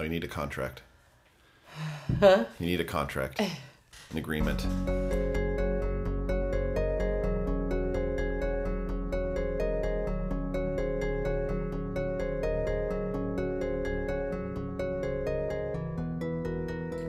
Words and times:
No, 0.00 0.04
you 0.04 0.10
need 0.10 0.24
a 0.24 0.28
contract. 0.28 0.80
Huh? 2.20 2.46
You 2.58 2.64
need 2.64 2.80
a 2.80 2.84
contract, 2.84 3.38
an 3.38 4.16
agreement. 4.16 4.64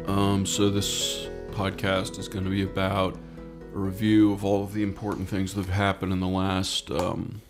Um, 0.06 0.46
so 0.46 0.70
this 0.70 1.28
podcast 1.52 2.20
is 2.20 2.28
going 2.28 2.44
to 2.44 2.50
be 2.50 2.64
about 2.64 3.16
a 3.74 3.78
review 3.78 4.34
of 4.34 4.44
all 4.44 4.66
of 4.66 4.74
the 4.74 4.84
important 4.84 5.30
things 5.30 5.54
that 5.54 5.66
have 5.66 5.74
happened 5.74 6.12
in 6.12 6.20
the 6.20 6.28
last, 6.28 6.92
um, 6.92 7.42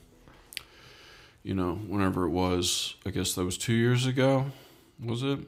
you 1.41 1.55
know, 1.55 1.77
whenever 1.87 2.25
it 2.25 2.29
was. 2.29 2.93
I 3.07 3.09
guess 3.09 3.33
that 3.33 3.43
was 3.43 3.57
two 3.57 3.73
years 3.73 4.05
ago. 4.05 4.51
Was 5.04 5.23
it 5.23 5.39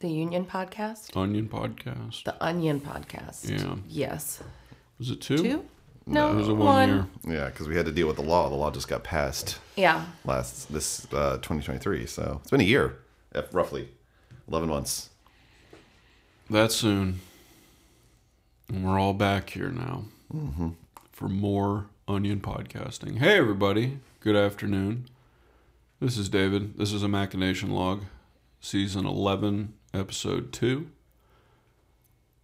The 0.00 0.08
Union 0.08 0.44
Podcast? 0.44 1.16
Onion 1.16 1.48
podcast? 1.48 2.24
The 2.24 2.42
Onion 2.44 2.80
Podcast. 2.80 3.48
Yeah. 3.48 3.76
Yes. 3.88 4.42
Was 4.98 5.10
it 5.10 5.20
two? 5.20 5.38
Two? 5.38 5.64
No, 6.04 6.32
It 6.32 6.34
was 6.34 6.48
a 6.48 6.54
one. 6.54 6.66
one 6.66 6.88
year. 6.88 7.06
Yeah, 7.38 7.46
because 7.46 7.68
we 7.68 7.76
had 7.76 7.86
to 7.86 7.92
deal 7.92 8.06
with 8.08 8.16
the 8.16 8.22
law. 8.22 8.48
The 8.48 8.56
law 8.56 8.70
just 8.70 8.88
got 8.88 9.04
passed 9.04 9.58
Yeah. 9.76 10.04
last 10.24 10.72
this 10.72 11.06
uh, 11.12 11.36
2023, 11.36 12.06
so 12.06 12.38
it's 12.42 12.50
been 12.50 12.60
a 12.60 12.64
year, 12.64 12.96
roughly, 13.52 13.88
11 14.48 14.68
months. 14.68 15.10
That 16.50 16.72
soon. 16.72 17.20
And 18.68 18.84
we're 18.84 18.98
all 18.98 19.14
back 19.14 19.50
here 19.50 19.70
now 19.70 20.04
for 21.12 21.28
more 21.28 21.86
Onion 22.08 22.40
podcasting. 22.40 23.18
Hey, 23.18 23.38
everybody. 23.38 24.00
Good 24.20 24.36
afternoon. 24.36 25.06
This 26.00 26.18
is 26.18 26.28
David. 26.28 26.76
This 26.78 26.92
is 26.92 27.02
a 27.04 27.08
Machination 27.08 27.70
Log, 27.70 28.02
Season 28.64 29.04
11, 29.04 29.74
Episode 29.92 30.52
2. 30.52 30.88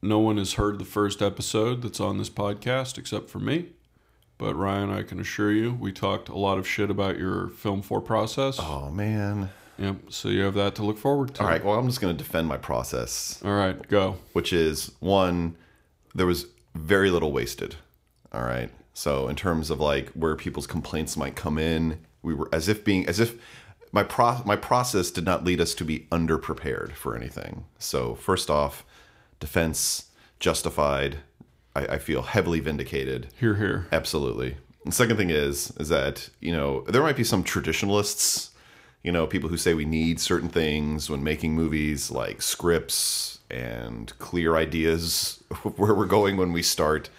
No 0.02 0.18
one 0.18 0.36
has 0.36 0.54
heard 0.54 0.80
the 0.80 0.84
first 0.84 1.22
episode 1.22 1.80
that's 1.80 2.00
on 2.00 2.19
this 2.19 2.28
podcast 2.28 2.98
except 2.98 3.30
for 3.30 3.38
me. 3.38 3.66
But 4.36 4.56
Ryan, 4.56 4.91
I 4.91 5.05
can 5.05 5.20
assure 5.20 5.52
you, 5.52 5.74
we 5.74 5.92
talked 5.92 6.28
a 6.28 6.36
lot 6.36 6.58
of 6.58 6.66
shit 6.66 6.91
about 6.91 7.19
your 7.19 7.48
Film 7.50 7.83
4 7.83 8.00
process. 8.00 8.58
Oh 8.61 8.91
man. 8.91 9.50
Yep, 9.78 9.96
so 10.08 10.28
you 10.28 10.41
have 10.42 10.55
that 10.55 10.74
to 10.74 10.83
look 10.83 10.98
forward 10.98 11.34
to. 11.36 11.42
All 11.42 11.48
right. 11.48 11.64
Well, 11.64 11.78
I'm 11.78 11.86
just 11.86 12.00
going 12.00 12.16
to 12.16 12.19
defend 12.20 12.48
my 12.48 12.56
process, 12.56 13.41
All 13.44 13.55
right, 13.55 13.80
go. 13.86 14.16
which 14.33 14.52
is 14.52 14.91
one, 14.98 15.55
there 16.16 16.27
was 16.27 16.46
very 16.74 17.11
little 17.12 17.30
wasted. 17.30 17.77
All 18.33 18.42
right. 18.42 18.70
So 18.92 19.28
in 19.28 19.36
terms 19.36 19.70
of 19.70 19.78
like 19.78 20.08
where 20.11 20.34
people's 20.34 20.66
complaints 20.66 21.16
might 21.16 21.36
come 21.36 21.58
in, 21.58 22.00
we 22.22 22.34
were 22.34 22.48
as 22.52 22.66
if 22.69 22.84
being 22.84 23.06
as 23.06 23.20
if 23.20 23.36
my 23.92 24.03
pro 24.03 24.42
my 24.44 24.56
process 24.56 25.11
did 25.11 25.25
not 25.25 25.44
lead 25.44 25.61
us 25.61 25.75
to 25.75 25.84
be 25.84 26.06
underprepared 26.11 26.92
for 26.92 27.17
anything. 27.17 27.64
So 27.78 28.14
first 28.14 28.50
off, 28.50 28.84
defense 29.41 30.06
justified. 30.41 31.19
I, 31.75 31.86
I 31.86 31.98
feel 31.98 32.22
heavily 32.22 32.61
vindicated. 32.61 33.28
Here, 33.39 33.56
here. 33.56 33.86
Absolutely. 33.92 34.56
And 34.84 34.95
second 34.95 35.17
thing 35.17 35.30
is 35.30 35.72
is 35.78 35.89
that 35.89 36.30
you 36.41 36.53
know 36.53 36.83
there 36.83 37.03
might 37.03 37.17
be 37.17 37.25
some 37.25 37.42
traditionalists, 37.42 38.50
you 39.03 39.12
know, 39.12 39.27
people 39.27 39.48
who 39.48 39.56
say 39.56 39.75
we 39.75 39.84
need 39.84 40.20
certain 40.20 40.48
things 40.48 41.08
when 41.08 41.23
making 41.23 41.55
movies, 41.55 42.11
like 42.11 42.42
scripts 42.42 43.39
and 43.50 44.17
clear 44.19 44.56
ideas 44.56 45.42
where 45.77 45.95
we're 45.95 46.06
going 46.06 46.36
when 46.36 46.52
we 46.52 46.62
start. 46.62 47.11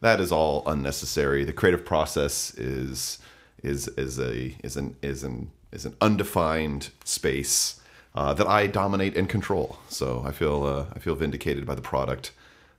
That 0.00 0.20
is 0.20 0.32
all 0.32 0.62
unnecessary. 0.66 1.44
The 1.44 1.52
creative 1.52 1.84
process 1.84 2.54
is 2.54 3.18
is 3.62 3.88
is 3.88 4.18
a 4.18 4.54
is 4.62 4.76
an 4.76 4.96
is 5.02 5.24
an 5.24 5.50
is 5.74 5.84
an 5.84 5.96
undefined 6.00 6.90
space 7.04 7.80
uh, 8.14 8.32
that 8.34 8.46
I 8.46 8.66
dominate 8.66 9.16
and 9.16 9.28
control. 9.28 9.78
So 9.88 10.22
I 10.26 10.32
feel 10.32 10.64
uh, 10.64 10.86
I 10.94 10.98
feel 10.98 11.14
vindicated 11.14 11.66
by 11.66 11.74
the 11.74 11.82
product, 11.82 12.32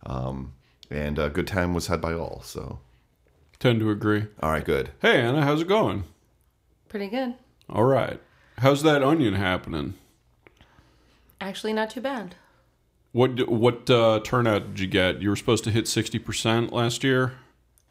um, 0.05 0.53
and 0.89 1.19
a 1.19 1.29
good 1.29 1.47
time 1.47 1.73
was 1.73 1.87
had 1.87 2.01
by 2.01 2.13
all. 2.13 2.41
So. 2.43 2.79
Tend 3.57 3.79
to 3.79 3.89
agree. 3.89 4.25
All 4.41 4.51
right, 4.51 4.65
good. 4.65 4.91
Hey 5.01 5.21
Anna, 5.21 5.43
how's 5.43 5.61
it 5.61 5.67
going? 5.67 6.03
Pretty 6.89 7.07
good. 7.07 7.35
All 7.69 7.85
right. 7.85 8.19
How's 8.57 8.83
that 8.83 9.01
onion 9.01 9.33
happening? 9.33 9.95
Actually, 11.39 11.73
not 11.73 11.89
too 11.89 12.01
bad. 12.01 12.35
What 13.13 13.49
what 13.49 13.89
uh, 13.89 14.19
turnout 14.23 14.71
did 14.71 14.79
you 14.81 14.87
get? 14.87 15.21
You 15.21 15.29
were 15.29 15.35
supposed 15.37 15.63
to 15.63 15.71
hit 15.71 15.87
sixty 15.87 16.19
percent 16.19 16.73
last 16.73 17.03
year. 17.03 17.33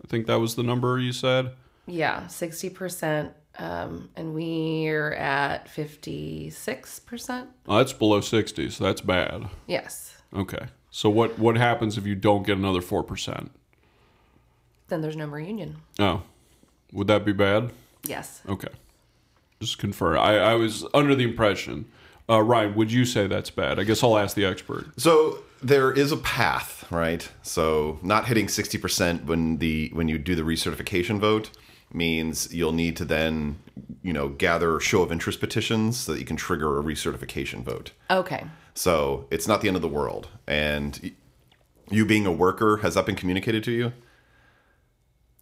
I 0.05 0.07
think 0.07 0.27
that 0.27 0.39
was 0.39 0.55
the 0.55 0.63
number 0.63 0.99
you 0.99 1.13
said. 1.13 1.53
Yeah, 1.87 2.25
60%. 2.25 3.33
Um, 3.59 4.11
and 4.17 4.35
we're 4.35 5.13
at 5.13 5.67
56%. 5.69 7.47
Oh, 7.69 7.79
that's 7.79 7.93
below 7.93 8.21
sixty, 8.21 8.69
so 8.71 8.85
that's 8.85 9.01
bad. 9.01 9.49
Yes. 9.67 10.17
Okay. 10.35 10.67
So 10.91 11.09
what 11.09 11.39
what 11.39 11.57
happens 11.57 11.97
if 11.99 12.07
you 12.07 12.15
don't 12.15 12.45
get 12.47 12.57
another 12.57 12.81
four 12.81 13.03
percent? 13.03 13.51
Then 14.89 15.01
there's 15.01 15.17
no 15.17 15.27
more 15.27 15.41
union. 15.41 15.77
Oh, 15.99 16.23
would 16.93 17.07
that 17.09 17.25
be 17.25 17.33
bad? 17.33 17.71
Yes. 18.05 18.43
Okay. 18.49 18.69
Just 19.61 19.79
confirm. 19.79 20.19
I, 20.19 20.39
I 20.39 20.55
was 20.55 20.85
under 20.93 21.15
the 21.15 21.25
impression. 21.25 21.87
Uh, 22.29 22.41
Ryan, 22.43 22.75
would 22.75 22.91
you 22.93 23.05
say 23.05 23.27
that's 23.27 23.51
bad? 23.51 23.79
I 23.79 23.85
guess 23.85 24.03
I'll 24.03 24.17
ask 24.19 24.35
the 24.37 24.45
expert. 24.45 24.87
So 24.99 25.41
there 25.63 25.91
is 25.93 26.11
a 26.13 26.17
path, 26.17 26.87
right? 26.91 27.29
So 27.43 27.99
not 28.03 28.27
hitting 28.27 28.49
sixty 28.49 28.79
percent 28.79 29.25
when 29.27 29.59
the 29.59 29.91
when 29.95 30.09
you 30.09 30.19
do 30.19 30.35
the 30.35 30.43
recertification 30.43 31.19
vote 31.19 31.51
means 31.95 32.53
you'll 32.53 32.73
need 32.73 32.97
to 32.97 33.05
then 33.05 33.59
you 34.03 34.13
know 34.13 34.29
gather 34.29 34.81
show 34.81 35.03
of 35.03 35.11
interest 35.13 35.41
petitions 35.41 35.97
so 35.99 36.13
that 36.13 36.19
you 36.21 36.27
can 36.27 36.37
trigger 36.37 36.79
a 36.79 36.83
recertification 36.83 37.63
vote. 37.63 37.93
Okay. 38.11 38.45
So 38.75 39.27
it's 39.31 39.47
not 39.47 39.61
the 39.61 39.69
end 39.69 39.77
of 39.77 39.83
the 39.83 39.89
world. 39.89 40.29
And 40.47 41.13
you 41.91 42.05
being 42.05 42.27
a 42.27 42.33
worker 42.33 42.79
has 42.79 42.95
that 42.95 43.07
been 43.07 43.15
communicated 43.15 43.63
to 43.65 43.71
you? 43.71 43.93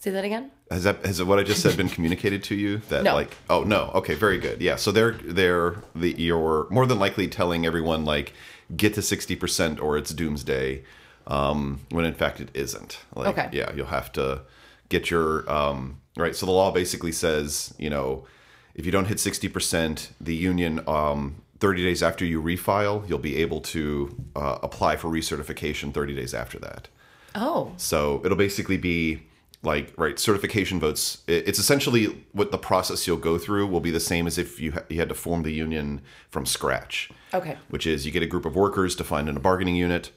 Say 0.01 0.11
that 0.11 0.25
again? 0.25 0.51
Has 0.71 0.83
that 0.85 1.05
has 1.07 1.23
what 1.23 1.39
I 1.39 1.45
just 1.45 1.63
said 1.63 1.77
been 1.77 1.89
communicated 1.97 2.43
to 2.45 2.55
you? 2.57 2.79
That 2.89 3.05
No. 3.05 3.15
like 3.15 3.37
oh 3.49 3.63
no 3.63 3.91
okay 3.95 4.15
very 4.15 4.39
good 4.39 4.61
yeah 4.61 4.77
so 4.77 4.91
they're 4.91 5.13
they're 5.13 5.77
the 5.95 6.11
you're 6.19 6.67
more 6.71 6.87
than 6.87 6.99
likely 6.99 7.29
telling 7.29 7.65
everyone 7.65 8.05
like 8.05 8.33
get 8.77 8.95
to 8.95 9.03
sixty 9.03 9.37
percent 9.37 9.79
or 9.81 9.97
it's 9.97 10.11
doomsday, 10.13 10.83
um, 11.27 11.81
when 11.91 12.05
in 12.05 12.15
fact 12.15 12.41
it 12.41 12.51
isn't. 12.55 12.99
Like 13.15 13.39
Okay. 13.39 13.49
yeah 13.53 13.73
you'll 13.75 13.87
have 13.87 14.11
to 14.13 14.43
get 14.89 15.09
your 15.11 15.49
um, 15.51 16.01
right. 16.17 16.35
So 16.35 16.47
the 16.47 16.53
law 16.53 16.71
basically 16.71 17.13
says 17.13 17.75
you 17.79 17.91
know 17.91 18.27
if 18.75 18.87
you 18.87 18.93
don't 18.93 19.07
hit 19.07 19.21
sixty 19.21 19.49
percent, 19.49 20.13
the 20.21 20.35
union 20.35 20.83
um, 20.87 21.43
thirty 21.59 21.83
days 21.83 22.03
after 22.03 22.25
you 22.25 22.43
refile 22.43 23.09
you'll 23.09 23.19
be 23.19 23.37
able 23.37 23.61
to 23.61 24.17
uh, 24.37 24.59
apply 24.63 24.97
for 24.97 25.09
recertification 25.09 25.93
thirty 25.93 26.15
days 26.15 26.35
after 26.35 26.59
that. 26.59 26.89
Oh. 27.35 27.73
So 27.77 28.21
it'll 28.25 28.37
basically 28.37 28.77
be 28.77 29.23
like 29.63 29.93
right 29.97 30.19
certification 30.19 30.81
votes. 30.81 31.23
It's 31.29 31.59
essentially 31.59 32.27
what 32.33 32.51
the 32.51 32.59
process 32.59 33.07
you'll 33.07 33.17
go 33.17 33.39
through 33.39 33.69
will 33.69 33.81
be 33.81 33.93
the 33.93 34.01
same 34.01 34.27
as 34.27 34.37
if 34.37 34.61
you 34.61 34.73
ha- 34.73 34.83
you 34.89 34.99
had 34.99 35.09
to 35.09 35.15
form 35.15 35.45
the 35.45 35.53
union 35.53 36.03
from 36.31 36.47
scratch. 36.47 37.11
Okay. 37.33 37.57
Which 37.69 37.87
is 37.87 38.05
you 38.05 38.13
get 38.13 38.23
a 38.23 38.27
group 38.27 38.45
of 38.45 38.57
workers 38.57 38.97
defined 38.97 39.29
in 39.29 39.37
a 39.37 39.41
bargaining 39.41 39.77
unit. 39.77 40.11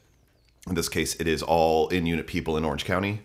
In 0.68 0.74
this 0.74 0.90
case, 0.90 1.16
it 1.20 1.28
is 1.28 1.44
all 1.44 1.88
in 1.90 2.08
unit 2.08 2.26
people 2.26 2.58
in 2.58 2.66
Orange 2.66 2.86
County. 2.86 3.22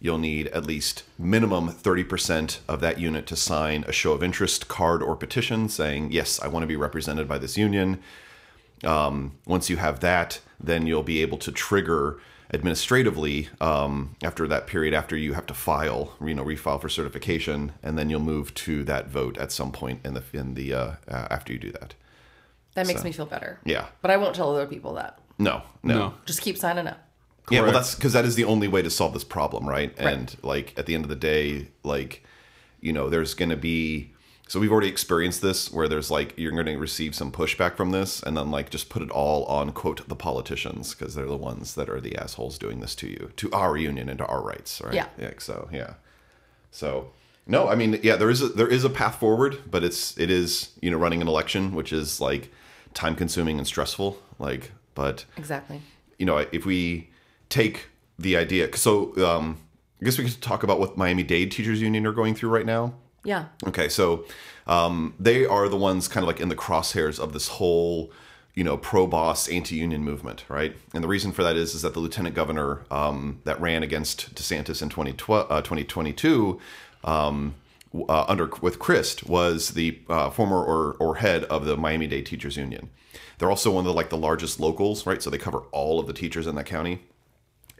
You'll 0.00 0.18
need 0.18 0.48
at 0.48 0.66
least 0.66 1.04
minimum 1.18 1.68
30% 1.70 2.58
of 2.68 2.80
that 2.80 2.98
unit 3.00 3.26
to 3.28 3.36
sign 3.36 3.84
a 3.88 3.92
show 3.92 4.12
of 4.12 4.22
interest 4.22 4.68
card 4.68 5.02
or 5.02 5.16
petition 5.16 5.68
saying, 5.68 6.12
Yes, 6.12 6.40
I 6.40 6.48
want 6.48 6.62
to 6.62 6.66
be 6.68 6.76
represented 6.76 7.26
by 7.26 7.38
this 7.38 7.56
union. 7.56 8.00
Um, 8.84 9.32
once 9.46 9.70
you 9.70 9.78
have 9.78 10.00
that, 10.00 10.40
then 10.60 10.86
you'll 10.86 11.02
be 11.02 11.22
able 11.22 11.38
to 11.38 11.52
trigger 11.52 12.20
administratively 12.52 13.48
um, 13.60 14.14
after 14.22 14.46
that 14.46 14.66
period 14.66 14.94
after 14.94 15.16
you 15.16 15.32
have 15.32 15.46
to 15.46 15.54
file 15.54 16.12
you 16.24 16.34
know 16.34 16.44
refile 16.44 16.80
for 16.80 16.88
certification 16.88 17.72
and 17.82 17.98
then 17.98 18.08
you'll 18.10 18.20
move 18.20 18.54
to 18.54 18.84
that 18.84 19.08
vote 19.08 19.36
at 19.38 19.50
some 19.50 19.72
point 19.72 20.00
in 20.04 20.14
the 20.14 20.22
in 20.32 20.54
the 20.54 20.72
uh, 20.72 20.92
uh, 21.08 21.26
after 21.30 21.52
you 21.52 21.58
do 21.58 21.72
that 21.72 21.94
That 22.74 22.86
makes 22.86 23.02
me 23.02 23.10
feel 23.12 23.26
better. 23.26 23.58
yeah 23.64 23.86
But 24.02 24.10
I 24.10 24.16
won't 24.18 24.34
tell 24.36 24.50
other 24.54 24.66
people 24.66 24.94
that. 24.94 25.18
no 25.38 25.62
no, 25.82 25.94
No. 25.98 26.14
Just 26.26 26.42
keep 26.42 26.56
signing 26.56 26.86
up. 26.86 27.03
Yeah 27.50 27.60
well 27.60 27.72
that's 27.72 27.94
because 27.94 28.12
that 28.12 28.24
is 28.24 28.34
the 28.36 28.44
only 28.44 28.68
way 28.68 28.82
to 28.82 28.90
solve 28.90 29.12
this 29.12 29.24
problem 29.24 29.68
right? 29.68 29.92
And 29.98 30.34
like 30.42 30.72
at 30.76 30.86
the 30.86 30.94
end 30.94 31.04
of 31.04 31.08
the 31.08 31.16
day 31.16 31.68
like 31.82 32.22
you 32.80 32.92
know 32.92 33.08
there's 33.10 33.34
going 33.34 33.50
to 33.50 33.56
be 33.56 34.10
so 34.46 34.60
we've 34.60 34.70
already 34.72 34.88
experienced 34.88 35.40
this 35.42 35.72
where 35.72 35.88
there's 35.88 36.10
like 36.10 36.34
you're 36.36 36.52
going 36.52 36.66
to 36.66 36.76
receive 36.76 37.14
some 37.14 37.32
pushback 37.32 37.76
from 37.76 37.90
this 37.92 38.22
and 38.22 38.36
then 38.36 38.50
like 38.50 38.70
just 38.70 38.88
put 38.88 39.02
it 39.02 39.10
all 39.10 39.44
on 39.46 39.72
quote 39.72 40.06
the 40.08 40.16
politicians 40.16 40.94
because 40.94 41.14
they're 41.14 41.26
the 41.26 41.36
ones 41.36 41.74
that 41.74 41.88
are 41.88 42.00
the 42.00 42.16
assholes 42.16 42.58
doing 42.58 42.80
this 42.80 42.94
to 42.94 43.08
you 43.08 43.30
to 43.36 43.50
our 43.52 43.76
union 43.76 44.08
and 44.08 44.18
to 44.18 44.26
our 44.26 44.42
rights 44.42 44.80
right? 44.84 44.94
Yeah. 44.94 45.06
yeah 45.18 45.30
so 45.38 45.68
yeah. 45.72 45.94
So 46.70 47.10
no 47.46 47.68
i 47.68 47.74
mean 47.74 48.00
yeah 48.02 48.16
there 48.16 48.30
is 48.30 48.40
a 48.42 48.48
there 48.48 48.68
is 48.68 48.84
a 48.84 48.90
path 48.90 49.16
forward 49.16 49.58
but 49.70 49.84
it's 49.84 50.16
it 50.18 50.30
is 50.30 50.70
you 50.80 50.90
know 50.90 50.96
running 50.96 51.20
an 51.20 51.28
election 51.28 51.74
which 51.74 51.92
is 51.92 52.20
like 52.20 52.50
time 52.94 53.14
consuming 53.14 53.58
and 53.58 53.66
stressful 53.66 54.18
like 54.38 54.72
but 54.94 55.24
Exactly. 55.36 55.82
you 56.18 56.24
know, 56.26 56.38
if 56.38 56.64
we 56.64 57.10
take 57.48 57.86
the 58.18 58.36
idea, 58.36 58.74
so 58.76 59.16
um, 59.24 59.58
I 60.00 60.04
guess 60.04 60.18
we 60.18 60.24
could 60.24 60.40
talk 60.40 60.62
about 60.62 60.78
what 60.78 60.96
Miami 60.96 61.22
Dade 61.22 61.50
Teachers 61.50 61.80
Union 61.80 62.06
are 62.06 62.12
going 62.12 62.34
through 62.34 62.50
right 62.50 62.66
now. 62.66 62.94
Yeah. 63.24 63.46
Okay, 63.66 63.88
so 63.88 64.24
um, 64.66 65.14
they 65.18 65.46
are 65.46 65.68
the 65.68 65.76
ones 65.76 66.08
kind 66.08 66.22
of 66.22 66.28
like 66.28 66.40
in 66.40 66.48
the 66.48 66.56
crosshairs 66.56 67.18
of 67.18 67.32
this 67.32 67.48
whole 67.48 68.12
you 68.54 68.62
know 68.62 68.76
pro 68.76 69.06
boss 69.06 69.48
anti 69.48 69.76
union 69.76 70.04
movement, 70.04 70.44
right? 70.48 70.76
And 70.92 71.02
the 71.02 71.08
reason 71.08 71.32
for 71.32 71.42
that 71.42 71.56
is 71.56 71.74
is 71.74 71.82
that 71.82 71.94
the 71.94 72.00
lieutenant 72.00 72.34
governor 72.34 72.84
um, 72.90 73.40
that 73.44 73.60
ran 73.60 73.82
against 73.82 74.34
DeSantis 74.34 74.82
in 74.82 74.88
2012, 74.88 75.50
uh, 75.50 75.60
2022 75.60 76.60
um, 77.04 77.54
uh, 78.08 78.24
under 78.28 78.50
with 78.60 78.78
Crist 78.78 79.28
was 79.28 79.70
the 79.70 79.98
uh, 80.08 80.30
former 80.30 80.62
or, 80.62 80.94
or 80.94 81.16
head 81.16 81.44
of 81.44 81.64
the 81.64 81.76
Miami 81.76 82.06
Dade 82.06 82.26
Teachers 82.26 82.56
Union. 82.56 82.90
They're 83.38 83.50
also 83.50 83.72
one 83.72 83.80
of 83.80 83.86
the 83.86 83.94
like 83.94 84.10
the 84.10 84.16
largest 84.16 84.60
locals, 84.60 85.06
right? 85.06 85.22
So 85.22 85.30
they 85.30 85.38
cover 85.38 85.60
all 85.72 85.98
of 85.98 86.06
the 86.06 86.12
teachers 86.12 86.46
in 86.46 86.54
that 86.54 86.66
county. 86.66 87.00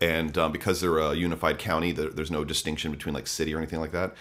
And 0.05 0.37
um, 0.37 0.53
because 0.53 0.83
they're 0.83 0.99
a 0.99 1.15
unified 1.15 1.59
county, 1.59 1.91
there, 1.91 2.11
there's 2.11 2.31
no 2.31 2.45
distinction 2.45 2.91
between 2.91 3.15
like 3.15 3.27
city 3.27 3.55
or 3.55 3.59
anything 3.59 3.81
like 3.81 3.93
that. 3.93 4.15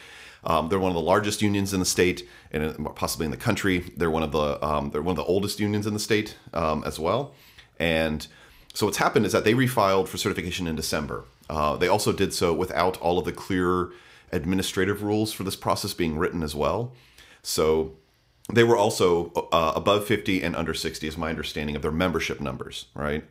Um, 0.45 0.69
they're 0.69 0.79
one 0.79 0.91
of 0.91 0.95
the 0.95 1.01
largest 1.01 1.41
unions 1.41 1.73
in 1.73 1.81
the 1.81 1.85
state 1.85 2.27
and 2.51 2.87
possibly 2.95 3.25
in 3.25 3.31
the 3.31 3.37
country. 3.37 3.91
They're 3.97 4.09
one 4.09 4.23
of 4.23 4.31
the 4.31 4.65
um, 4.65 4.91
they're 4.91 5.01
one 5.01 5.11
of 5.11 5.17
the 5.17 5.29
oldest 5.29 5.59
unions 5.59 5.85
in 5.85 5.93
the 5.93 5.99
state 5.99 6.37
um, 6.53 6.83
as 6.85 6.99
well. 6.99 7.33
And 7.79 8.25
so 8.73 8.85
what's 8.85 8.97
happened 8.97 9.25
is 9.25 9.33
that 9.33 9.43
they 9.43 9.53
refiled 9.53 10.07
for 10.07 10.17
certification 10.17 10.67
in 10.67 10.75
December. 10.77 11.25
Uh, 11.49 11.75
they 11.75 11.89
also 11.89 12.13
did 12.13 12.33
so 12.33 12.53
without 12.53 12.97
all 13.01 13.19
of 13.19 13.25
the 13.25 13.33
clear 13.33 13.91
administrative 14.31 15.03
rules 15.03 15.33
for 15.33 15.43
this 15.43 15.57
process 15.57 15.93
being 15.93 16.17
written 16.17 16.43
as 16.43 16.55
well. 16.55 16.93
So 17.41 17.97
they 18.51 18.63
were 18.63 18.77
also 18.77 19.31
uh, 19.51 19.73
above 19.75 20.05
50 20.07 20.41
and 20.43 20.55
under 20.55 20.73
60 20.73 21.07
is 21.07 21.17
my 21.17 21.29
understanding 21.29 21.75
of 21.75 21.81
their 21.81 21.91
membership 21.91 22.39
numbers, 22.39 22.85
right? 22.95 23.25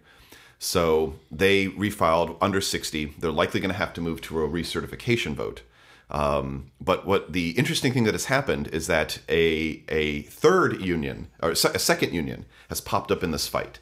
So 0.63 1.15
they 1.29 1.67
refiled 1.67 2.37
under 2.41 2.61
60. 2.61 3.15
They're 3.19 3.33
likely 3.33 3.59
going 3.59 3.73
to 3.73 3.77
have 3.77 3.93
to 3.95 4.01
move 4.01 4.21
to 4.21 4.45
a 4.45 4.49
recertification 4.49 5.35
vote. 5.35 5.63
Um, 6.09 6.71
but 6.81 7.05
what 7.05 7.33
the 7.33 7.51
interesting 7.59 7.93
thing 7.93 8.05
that 8.05 8.15
has 8.15 8.27
happened 8.27 8.69
is 8.69 8.87
that 8.87 9.19
a 9.29 9.83
a 9.89 10.23
third 10.23 10.81
union 10.81 11.27
or 11.43 11.51
a 11.51 11.57
second 11.57 12.15
union 12.15 12.45
has 12.69 12.81
popped 12.81 13.11
up 13.11 13.25
in 13.25 13.33
this 13.33 13.49
fight, 13.49 13.81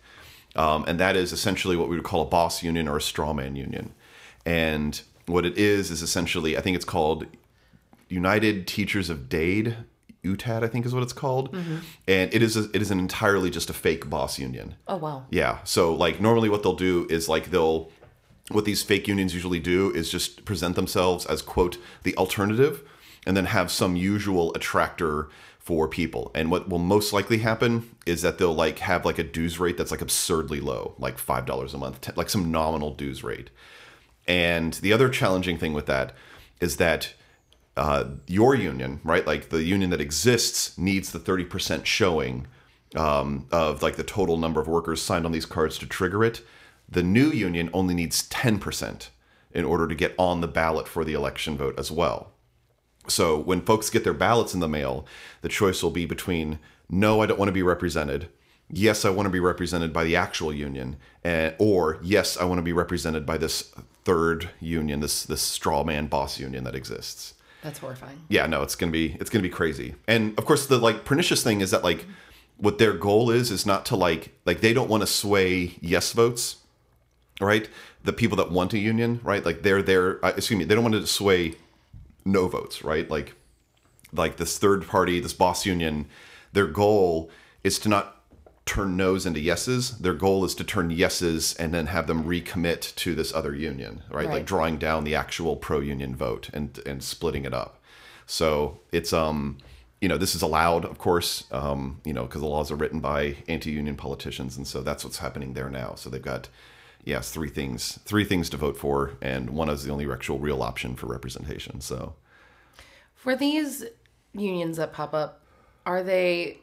um, 0.57 0.87
and 0.89 0.99
that 0.99 1.17
is 1.17 1.33
essentially 1.35 1.77
what 1.77 1.91
we 1.91 1.97
would 1.97 2.05
call 2.05 2.23
a 2.23 2.31
boss 2.31 2.63
union 2.63 2.89
or 2.89 2.97
a 2.97 3.01
strawman 3.01 3.57
union. 3.59 3.93
And 4.47 5.03
what 5.27 5.45
it 5.45 5.59
is 5.59 5.91
is 5.91 6.01
essentially, 6.01 6.57
I 6.57 6.63
think 6.63 6.77
it's 6.77 6.87
called 6.87 7.27
United 8.09 8.67
Teachers 8.67 9.11
of 9.11 9.29
Dade, 9.29 9.77
UTAD, 10.25 10.63
I 10.63 10.69
think 10.69 10.87
is 10.87 10.95
what 10.95 11.03
it's 11.03 11.13
called, 11.13 11.53
mm-hmm. 11.53 11.79
and 12.07 12.33
it 12.35 12.43
is 12.43 12.57
a, 12.57 12.69
it 12.75 12.83
is 12.83 12.91
an 12.91 12.99
entirely 12.99 13.51
just 13.51 13.71
a 13.71 13.73
fake 13.73 14.11
boss 14.11 14.39
union. 14.39 14.75
Oh 14.87 14.97
wow! 14.97 15.25
Yeah, 15.31 15.59
so 15.65 15.95
like 15.95 16.21
normally 16.21 16.49
what 16.49 16.63
they'll 16.63 16.75
do 16.75 17.07
is 17.09 17.29
like 17.29 17.51
they'll 17.51 17.91
what 18.51 18.65
these 18.65 18.83
fake 18.83 19.07
unions 19.07 19.33
usually 19.33 19.61
do 19.61 19.91
is 19.93 20.11
just 20.11 20.45
present 20.45 20.77
themselves 20.77 21.25
as 21.27 21.41
quote 21.41 21.79
the 22.03 22.17
alternative 22.17 22.83
and 23.27 23.37
then 23.37 23.47
have 23.47 23.71
some 23.71 23.97
usual 23.97 24.53
attractor 24.55 25.29
for 25.59 25.87
people 25.87 26.31
and 26.35 26.51
what 26.51 26.69
will 26.69 26.79
most 26.79 27.13
likely 27.13 27.39
happen 27.39 27.89
is 28.07 28.23
that 28.23 28.39
they'll 28.39 28.55
like 28.55 28.81
have 28.81 29.05
like 29.05 29.19
a 29.19 29.23
dues 29.23 29.61
rate 29.61 29.77
that's 29.77 29.91
like 29.91 30.01
absurdly 30.01 30.61
low 30.61 30.95
like 30.99 31.19
five 31.19 31.47
dollars 31.47 31.75
a 31.75 31.79
month 31.79 32.11
like 32.17 32.31
some 32.31 32.51
nominal 32.51 32.93
dues 32.93 33.23
rate 33.23 33.51
and 34.27 34.75
the 34.75 34.93
other 34.93 35.09
challenging 35.09 35.59
thing 35.59 35.73
with 35.73 35.87
that 35.87 36.13
is 36.61 36.79
that 36.79 37.15
uh, 37.81 38.05
your 38.27 38.55
union 38.55 39.01
right 39.03 39.27
like 39.27 39.49
the 39.49 39.65
union 39.65 39.91
that 39.91 40.01
exists 40.01 40.79
needs 40.79 41.11
the 41.11 41.19
30% 41.19 41.85
showing 41.85 42.47
um, 42.95 43.47
of 43.51 43.83
like 43.83 43.97
the 43.97 44.05
total 44.05 44.37
number 44.37 44.61
of 44.61 44.69
workers 44.69 45.03
signed 45.03 45.27
on 45.27 45.33
these 45.33 45.47
cards 45.47 45.79
to 45.79 45.87
trigger 45.87 46.23
it 46.23 46.43
the 46.91 47.03
new 47.03 47.31
union 47.31 47.71
only 47.73 47.95
needs 47.95 48.29
10% 48.29 49.09
in 49.53 49.65
order 49.65 49.87
to 49.87 49.95
get 49.95 50.15
on 50.19 50.41
the 50.41 50.49
ballot 50.49 50.89
for 50.89 51.05
the 51.05 51.15
election 51.15 51.57
vote 51.57 51.79
as 51.79 51.91
well. 51.91 52.33
So 53.09 53.39
when 53.39 53.63
folks 53.63 53.91
get 53.91 54.05
their 54.05 54.15
ballots 54.15 54.55
in 54.55 54.61
the 54.61 54.69
mail, 54.69 55.07
the 55.43 55.49
choice 55.49 55.83
will 55.83 55.91
be 55.91 56.05
between 56.05 56.59
no, 56.89 57.21
I 57.21 57.27
don't 57.27 57.39
want 57.39 57.49
to 57.49 57.53
be 57.53 57.63
represented. 57.63 58.29
Yes, 58.69 59.05
I 59.05 59.11
want 59.11 59.27
to 59.27 59.31
be 59.31 59.41
represented 59.41 59.93
by 59.93 60.05
the 60.05 60.17
actual 60.17 60.53
union, 60.53 60.97
and, 61.25 61.55
or 61.59 61.99
yes, 62.03 62.37
I 62.37 62.45
want 62.45 62.59
to 62.59 62.63
be 62.63 62.73
represented 62.73 63.27
by 63.27 63.37
this 63.37 63.73
third 64.05 64.51
union, 64.61 65.01
this 65.01 65.25
this 65.25 65.43
straw 65.43 65.83
man 65.83 66.07
boss 66.07 66.39
union 66.39 66.65
that 66.65 66.75
exists. 66.75 67.35
That's 67.63 67.79
horrifying. 67.79 68.23
Yeah, 68.29 68.47
no, 68.47 68.63
it's 68.63 68.75
gonna 68.75 68.93
be 68.93 69.17
it's 69.21 69.31
gonna 69.31 69.43
be 69.43 69.51
crazy. 69.51 69.95
And 70.07 70.39
of 70.39 70.45
course, 70.45 70.67
the 70.67 70.79
like 70.79 71.05
pernicious 71.05 71.43
thing 71.43 71.61
is 71.61 71.71
that 71.71 71.85
like 71.85 72.07
what 72.57 72.79
their 72.79 72.93
goal 72.93 73.31
is 73.31 73.51
is 73.51 73.67
not 73.67 73.87
to 73.87 73.97
like 73.97 74.33
like 74.45 74.61
they 74.61 74.73
don't 74.73 74.89
want 74.89 75.03
to 75.03 75.07
sway 75.07 75.77
yes 75.81 76.13
votes 76.13 76.57
right? 77.41 77.69
The 78.05 78.13
people 78.13 78.37
that 78.37 78.51
want 78.53 78.73
a 78.75 78.79
union, 78.79 79.21
right? 79.25 79.45
Like 79.45 79.63
they're 79.63 79.83
there. 79.83 80.25
Uh, 80.25 80.33
excuse 80.37 80.59
me, 80.59 80.65
they 80.65 80.75
don't 80.75 80.85
want 80.85 80.95
to 80.95 81.07
sway 81.07 81.55
no 82.25 82.47
votes, 82.49 82.85
right? 82.85 83.11
Like, 83.11 83.35
like 84.13 84.37
this 84.37 84.59
third 84.59 84.87
party, 84.87 85.21
this 85.21 85.33
boss 85.33 85.67
union, 85.67 86.07
their 86.53 86.67
goal 86.67 87.31
is 87.65 87.79
to 87.81 87.89
not 87.89 88.20
turn 88.71 88.97
no's 88.97 89.27
into 89.27 89.41
yeses. 89.41 89.99
Their 89.99 90.15
goal 90.15 90.45
is 90.45 90.55
to 90.57 90.65
turn 90.65 90.91
yeses 90.91 91.55
and 91.55 91.75
then 91.75 91.87
have 91.87 92.07
them 92.07 92.25
recommit 92.25 92.95
to 92.97 93.15
this 93.15 93.35
other 93.35 93.55
union, 93.55 94.03
right? 94.09 94.27
right. 94.27 94.35
Like 94.35 94.47
drawing 94.47 94.79
down 94.79 95.05
the 95.05 95.15
actual 95.15 95.57
pro 95.57 95.81
union 95.81 96.15
vote 96.15 96.51
and 96.53 96.79
and 96.87 97.03
splitting 97.03 97.45
it 97.45 97.55
up. 97.55 97.83
So 98.27 98.81
it's 98.93 99.13
um 99.13 99.59
you 100.01 100.09
know 100.09 100.17
this 100.17 100.35
is 100.35 100.43
allowed 100.43 100.85
of 100.85 100.99
course 100.99 101.45
um, 101.51 102.01
you 102.05 102.13
know 102.13 102.23
because 102.23 102.41
the 102.41 102.47
laws 102.47 102.71
are 102.71 102.77
written 102.77 103.01
by 103.01 103.37
anti-union 103.49 103.97
politicians 103.97 104.57
and 104.57 104.67
so 104.67 104.81
that's 104.81 105.05
what's 105.05 105.19
happening 105.19 105.53
there 105.53 105.69
now 105.69 105.95
so 105.95 106.09
they've 106.09 106.23
got 106.23 106.49
yes, 107.05 107.31
three 107.31 107.49
things, 107.49 107.99
three 108.05 108.25
things 108.25 108.51
to 108.51 108.57
vote 108.57 108.77
for, 108.77 109.13
and 109.21 109.51
one 109.51 109.69
is 109.69 109.85
the 109.85 109.93
only 109.93 110.11
actual 110.11 110.39
real 110.39 110.63
option 110.63 110.97
for 110.97 111.07
representation. 111.07 111.81
So, 111.81 112.15
for 113.15 113.37
these 113.37 113.85
unions 114.33 114.77
that 114.77 114.93
pop 114.93 115.15
up, 115.15 115.43
are 115.87 116.03
they 116.03 116.59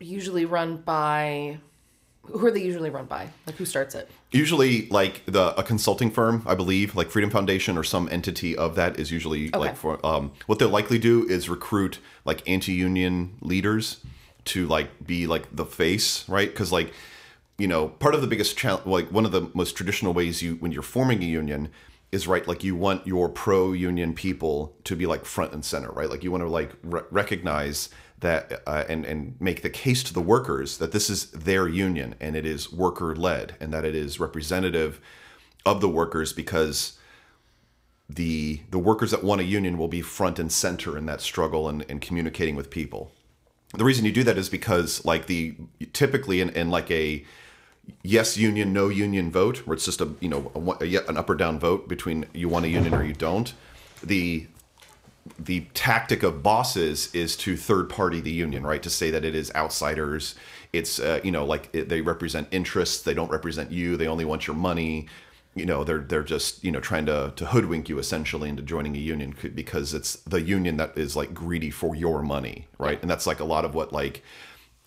usually 0.00 0.44
run 0.44 0.78
by? 0.78 1.58
Who 2.24 2.46
are 2.46 2.50
they 2.50 2.62
usually 2.62 2.90
run 2.90 3.06
by? 3.06 3.28
Like 3.46 3.56
who 3.56 3.64
starts 3.64 3.94
it? 3.94 4.10
Usually, 4.30 4.88
like 4.88 5.22
the 5.26 5.58
a 5.58 5.62
consulting 5.62 6.10
firm, 6.10 6.42
I 6.46 6.54
believe, 6.54 6.96
like 6.96 7.10
Freedom 7.10 7.30
Foundation 7.30 7.76
or 7.76 7.84
some 7.84 8.08
entity 8.10 8.56
of 8.56 8.74
that 8.76 8.98
is 8.98 9.10
usually 9.10 9.48
okay. 9.48 9.58
like 9.58 9.76
for 9.76 10.04
um, 10.04 10.32
what 10.46 10.58
they'll 10.58 10.68
likely 10.68 10.98
do 10.98 11.26
is 11.28 11.48
recruit 11.48 11.98
like 12.24 12.48
anti-union 12.48 13.36
leaders 13.40 14.00
to 14.46 14.66
like 14.66 15.06
be 15.06 15.26
like 15.26 15.54
the 15.54 15.64
face, 15.64 16.28
right? 16.28 16.48
Because 16.48 16.72
like 16.72 16.92
you 17.60 17.68
know, 17.68 17.88
part 17.88 18.14
of 18.14 18.22
the 18.22 18.26
biggest 18.26 18.56
challenge, 18.56 18.86
like 18.86 19.12
one 19.12 19.26
of 19.26 19.32
the 19.32 19.50
most 19.52 19.76
traditional 19.76 20.14
ways 20.14 20.40
you, 20.40 20.54
when 20.56 20.72
you're 20.72 20.82
forming 20.82 21.22
a 21.22 21.26
union, 21.26 21.68
is 22.10 22.26
right. 22.26 22.48
Like 22.48 22.64
you 22.64 22.74
want 22.74 23.06
your 23.06 23.28
pro-union 23.28 24.14
people 24.14 24.74
to 24.84 24.96
be 24.96 25.04
like 25.04 25.26
front 25.26 25.52
and 25.52 25.62
center, 25.62 25.90
right? 25.90 26.08
Like 26.08 26.24
you 26.24 26.30
want 26.30 26.42
to 26.42 26.48
like 26.48 26.70
re- 26.82 27.02
recognize 27.10 27.90
that 28.20 28.62
uh, 28.66 28.84
and 28.88 29.04
and 29.04 29.34
make 29.40 29.62
the 29.62 29.70
case 29.70 30.02
to 30.04 30.14
the 30.14 30.20
workers 30.20 30.78
that 30.78 30.92
this 30.92 31.10
is 31.10 31.30
their 31.30 31.66
union 31.66 32.14
and 32.20 32.36
it 32.36 32.46
is 32.46 32.72
worker 32.72 33.14
led 33.14 33.54
and 33.60 33.72
that 33.72 33.84
it 33.84 33.94
is 33.94 34.20
representative 34.20 35.00
of 35.64 35.80
the 35.80 35.88
workers 35.88 36.32
because 36.32 36.98
the 38.08 38.60
the 38.70 38.78
workers 38.78 39.10
that 39.10 39.22
want 39.22 39.40
a 39.40 39.44
union 39.44 39.78
will 39.78 39.88
be 39.88 40.02
front 40.02 40.38
and 40.38 40.50
center 40.50 40.98
in 40.98 41.06
that 41.06 41.20
struggle 41.20 41.68
and, 41.68 41.84
and 41.88 42.00
communicating 42.00 42.56
with 42.56 42.70
people. 42.70 43.12
The 43.74 43.84
reason 43.84 44.04
you 44.04 44.12
do 44.12 44.24
that 44.24 44.36
is 44.36 44.48
because 44.48 45.04
like 45.04 45.26
the 45.26 45.54
typically 45.92 46.40
in, 46.40 46.50
in 46.50 46.70
like 46.70 46.90
a 46.90 47.24
yes 48.02 48.36
union, 48.36 48.72
no 48.72 48.88
union 48.88 49.30
vote, 49.30 49.58
where 49.58 49.74
it's 49.74 49.84
just 49.84 50.00
a 50.00 50.08
you 50.20 50.28
know 50.28 50.50
a, 50.54 50.84
a, 50.84 51.06
an 51.06 51.16
up 51.16 51.30
or 51.30 51.36
down 51.36 51.58
vote 51.58 51.88
between 51.88 52.26
you 52.32 52.48
want 52.48 52.64
a 52.64 52.68
union 52.68 52.94
or 52.94 53.04
you 53.04 53.14
don't. 53.14 53.54
The 54.02 54.48
the 55.38 55.60
tactic 55.74 56.22
of 56.22 56.42
bosses 56.42 57.14
is 57.14 57.36
to 57.38 57.56
third 57.56 57.88
party 57.88 58.20
the 58.20 58.30
union, 58.30 58.66
right? 58.66 58.82
To 58.82 58.90
say 58.90 59.10
that 59.10 59.24
it 59.24 59.34
is 59.34 59.52
outsiders. 59.54 60.34
It's 60.72 60.98
uh, 60.98 61.20
you 61.22 61.30
know 61.30 61.44
like 61.44 61.68
it, 61.72 61.88
they 61.88 62.00
represent 62.00 62.48
interests. 62.50 63.02
They 63.02 63.14
don't 63.14 63.30
represent 63.30 63.70
you. 63.70 63.96
They 63.96 64.06
only 64.06 64.24
want 64.24 64.46
your 64.46 64.56
money. 64.56 65.08
You 65.54 65.66
know 65.66 65.84
they're 65.84 65.98
they're 65.98 66.22
just 66.22 66.62
you 66.64 66.70
know 66.70 66.80
trying 66.80 67.06
to 67.06 67.32
to 67.36 67.46
hoodwink 67.46 67.88
you 67.88 67.98
essentially 67.98 68.48
into 68.48 68.62
joining 68.62 68.94
a 68.96 69.00
union 69.00 69.34
because 69.54 69.94
it's 69.94 70.16
the 70.16 70.40
union 70.40 70.76
that 70.78 70.96
is 70.96 71.16
like 71.16 71.34
greedy 71.34 71.70
for 71.70 71.94
your 71.94 72.22
money, 72.22 72.68
right? 72.78 73.00
And 73.02 73.10
that's 73.10 73.26
like 73.26 73.40
a 73.40 73.44
lot 73.44 73.64
of 73.64 73.74
what 73.74 73.92
like 73.92 74.22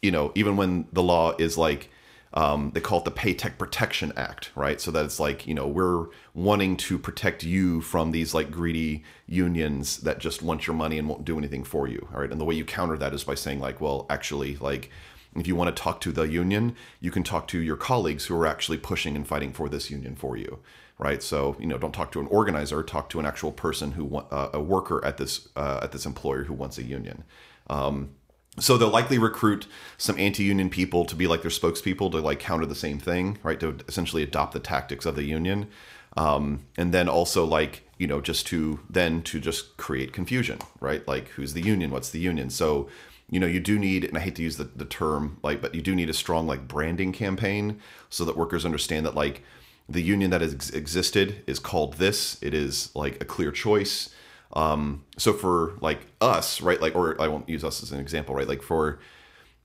you 0.01 0.11
know 0.11 0.31
even 0.35 0.57
when 0.57 0.87
the 0.93 1.03
law 1.03 1.35
is 1.37 1.57
like 1.57 1.89
um, 2.33 2.71
they 2.73 2.81
call 2.81 2.99
it 2.99 3.05
the 3.05 3.11
Paycheck 3.11 3.59
Protection 3.59 4.11
Act, 4.15 4.51
right? 4.55 4.81
So 4.81 4.89
that 4.91 5.05
it's 5.05 5.19
like, 5.19 5.45
you 5.45 5.53
know, 5.53 5.67
we're 5.67 6.07
wanting 6.33 6.77
to 6.77 6.97
protect 6.97 7.43
you 7.43 7.81
from 7.81 8.11
these 8.11 8.33
like 8.33 8.49
greedy 8.49 9.03
unions 9.27 9.97
that 9.97 10.17
just 10.17 10.41
want 10.41 10.65
your 10.65 10.75
money 10.75 10.97
and 10.97 11.07
won't 11.07 11.25
do 11.25 11.37
anything 11.37 11.63
for 11.63 11.87
you, 11.87 12.07
all 12.11 12.21
right? 12.21 12.31
And 12.31 12.41
the 12.41 12.45
way 12.45 12.55
you 12.55 12.65
counter 12.65 12.97
that 12.97 13.13
is 13.13 13.23
by 13.23 13.35
saying, 13.35 13.59
like, 13.59 13.79
well, 13.79 14.07
actually, 14.09 14.57
like, 14.57 14.89
if 15.35 15.47
you 15.47 15.55
want 15.55 15.75
to 15.75 15.81
talk 15.81 16.01
to 16.01 16.11
the 16.11 16.23
union, 16.23 16.75
you 16.99 17.11
can 17.11 17.23
talk 17.23 17.47
to 17.49 17.59
your 17.59 17.77
colleagues 17.77 18.25
who 18.25 18.35
are 18.35 18.47
actually 18.47 18.77
pushing 18.77 19.15
and 19.15 19.27
fighting 19.27 19.51
for 19.51 19.69
this 19.69 19.91
union 19.91 20.15
for 20.15 20.35
you, 20.35 20.59
right? 20.97 21.21
So 21.21 21.55
you 21.59 21.67
know, 21.67 21.77
don't 21.77 21.93
talk 21.93 22.11
to 22.13 22.19
an 22.19 22.27
organizer, 22.27 22.81
talk 22.83 23.09
to 23.09 23.19
an 23.19 23.25
actual 23.25 23.51
person 23.51 23.91
who 23.93 24.17
uh, 24.17 24.49
a 24.53 24.61
worker 24.61 25.03
at 25.05 25.17
this 25.17 25.49
uh, 25.55 25.79
at 25.83 25.91
this 25.91 26.05
employer 26.05 26.43
who 26.43 26.53
wants 26.53 26.77
a 26.77 26.83
union. 26.83 27.23
Um, 27.67 28.11
so 28.59 28.77
they'll 28.77 28.89
likely 28.89 29.17
recruit 29.17 29.67
some 29.97 30.17
anti-union 30.19 30.69
people 30.69 31.05
to 31.05 31.15
be 31.15 31.27
like 31.27 31.41
their 31.41 31.51
spokespeople 31.51 32.11
to 32.11 32.19
like 32.19 32.39
counter 32.39 32.65
the 32.65 32.75
same 32.75 32.99
thing 32.99 33.37
right? 33.43 33.59
To 33.59 33.77
essentially 33.87 34.23
adopt 34.23 34.53
the 34.53 34.59
tactics 34.59 35.05
of 35.05 35.15
the 35.15 35.23
union. 35.23 35.67
Um, 36.15 36.65
and 36.77 36.93
then 36.93 37.09
also 37.09 37.43
like 37.45 37.87
you 37.97 38.07
know 38.07 38.21
just 38.21 38.45
to 38.47 38.79
then 38.89 39.23
to 39.23 39.39
just 39.39 39.77
create 39.77 40.13
confusion 40.13 40.59
right? 40.79 41.07
Like 41.07 41.29
who's 41.29 41.53
the 41.53 41.61
union? 41.61 41.91
What's 41.91 42.09
the 42.09 42.19
union? 42.19 42.49
So 42.49 42.89
you 43.29 43.39
know 43.39 43.47
you 43.47 43.61
do 43.61 43.79
need 43.79 44.03
and 44.03 44.17
i 44.17 44.19
hate 44.19 44.35
to 44.35 44.43
use 44.43 44.57
the, 44.57 44.65
the 44.65 44.85
term 44.85 45.37
like 45.41 45.61
but 45.61 45.73
you 45.73 45.81
do 45.81 45.95
need 45.95 46.09
a 46.09 46.13
strong 46.13 46.45
like 46.45 46.67
branding 46.67 47.13
campaign 47.13 47.79
so 48.09 48.25
that 48.25 48.35
workers 48.37 48.65
understand 48.65 49.05
that 49.05 49.15
like 49.15 49.41
the 49.87 50.01
union 50.01 50.31
that 50.31 50.41
has 50.41 50.69
existed 50.71 51.43
is 51.45 51.59
called 51.59 51.95
this. 51.95 52.41
It 52.41 52.53
is 52.53 52.89
like 52.95 53.21
a 53.21 53.25
clear 53.25 53.51
choice 53.51 54.09
um 54.53 55.03
so 55.17 55.33
for 55.33 55.73
like 55.81 55.99
us 56.21 56.61
right 56.61 56.81
like 56.81 56.95
or 56.95 57.19
i 57.21 57.27
won't 57.27 57.49
use 57.49 57.63
us 57.63 57.81
as 57.81 57.91
an 57.91 57.99
example 57.99 58.35
right 58.35 58.47
like 58.47 58.61
for 58.61 58.99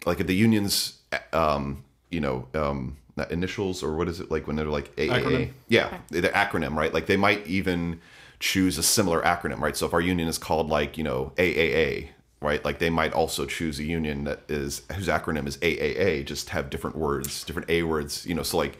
like 0.07 0.19
the 0.27 0.35
unions 0.35 0.99
um 1.33 1.85
you 2.11 2.21
know 2.21 2.47
um 2.55 2.97
initials 3.31 3.83
or 3.83 3.97
what 3.97 4.09
is 4.09 4.21
it 4.21 4.31
like 4.31 4.47
when 4.47 4.57
they're 4.57 4.67
like 4.67 4.95
AAA 4.97 5.09
Acronym. 5.09 5.51
yeah 5.69 5.99
the 6.11 6.23
acronym 6.29 6.77
right? 6.77 6.95
Like 6.95 7.07
they 7.07 7.17
might 7.17 7.47
even 7.47 8.01
choose 8.39 8.79
a 8.79 8.83
similar 8.83 9.21
acronym 9.23 9.61
right? 9.61 9.77
So 9.77 9.87
if 9.87 9.93
our 9.93 10.01
union 10.01 10.29
is 10.29 10.39
called 10.39 10.69
like 10.69 10.97
you 10.97 11.05
know 11.05 11.33
AAA 11.37 12.11
right 12.41 12.65
like 12.65 12.79
they 12.79 12.91
might 12.91 13.13
also 13.13 13.45
choose 13.45 13.81
a 13.81 13.85
union 13.85 14.23
that 14.25 14.43
is 14.49 14.83
whose 14.95 15.09
acronym 15.09 15.49
is 15.49 15.57
AAA 15.57 16.25
just 16.27 16.51
have 16.51 16.71
different 16.71 16.97
words 16.97 17.43
different 17.45 17.69
A 17.69 17.83
words 17.83 18.25
you 18.25 18.35
know? 18.35 18.45
So 18.45 18.57
like 18.57 18.79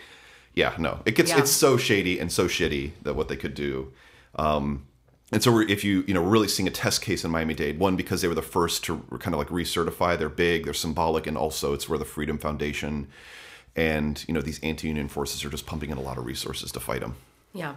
yeah 0.55 0.75
no 0.79 1.01
it 1.05 1.17
gets 1.17 1.31
Yeah. 1.31 1.41
it's 1.41 1.51
so 1.51 1.77
shady 1.77 2.21
and 2.21 2.31
so 2.31 2.47
shitty 2.47 2.93
that 3.03 3.15
what 3.15 3.27
they 3.29 3.37
could 3.37 3.55
do. 3.55 3.93
Um 4.37 4.85
and 5.33 5.43
so 5.43 5.53
we're, 5.53 5.63
if 5.69 5.85
you 5.85 6.05
you 6.07 6.15
know 6.15 6.23
we're 6.23 6.31
really 6.31 6.49
seeing 6.49 6.67
a 6.67 6.71
test 6.71 7.03
case 7.03 7.25
in 7.25 7.31
Miami 7.31 7.55
Dade 7.55 7.79
one 7.79 7.97
because 7.97 8.23
they 8.23 8.29
were 8.29 8.35
the 8.35 8.43
first 8.43 8.85
to 8.85 8.99
kind 9.21 9.35
of 9.35 9.39
like 9.39 9.49
recertify 9.49 10.19
they're 10.19 10.29
big 10.29 10.65
they're 10.65 10.75
symbolic 10.75 11.27
and 11.27 11.37
also 11.37 11.73
it's 11.75 11.89
where 11.89 11.99
the 11.99 12.05
Freedom 12.05 12.39
Foundation 12.39 13.09
and 13.77 14.25
you 14.27 14.35
know 14.35 14.41
these 14.41 14.59
anti-union 14.61 15.09
forces 15.09 15.45
are 15.45 15.51
just 15.51 15.67
pumping 15.67 15.91
in 15.91 15.99
a 15.99 16.01
lot 16.01 16.19
of 16.19 16.25
resources 16.27 16.73
to 16.73 16.81
fight 16.81 17.01
them 17.01 17.15
Yeah. 17.53 17.75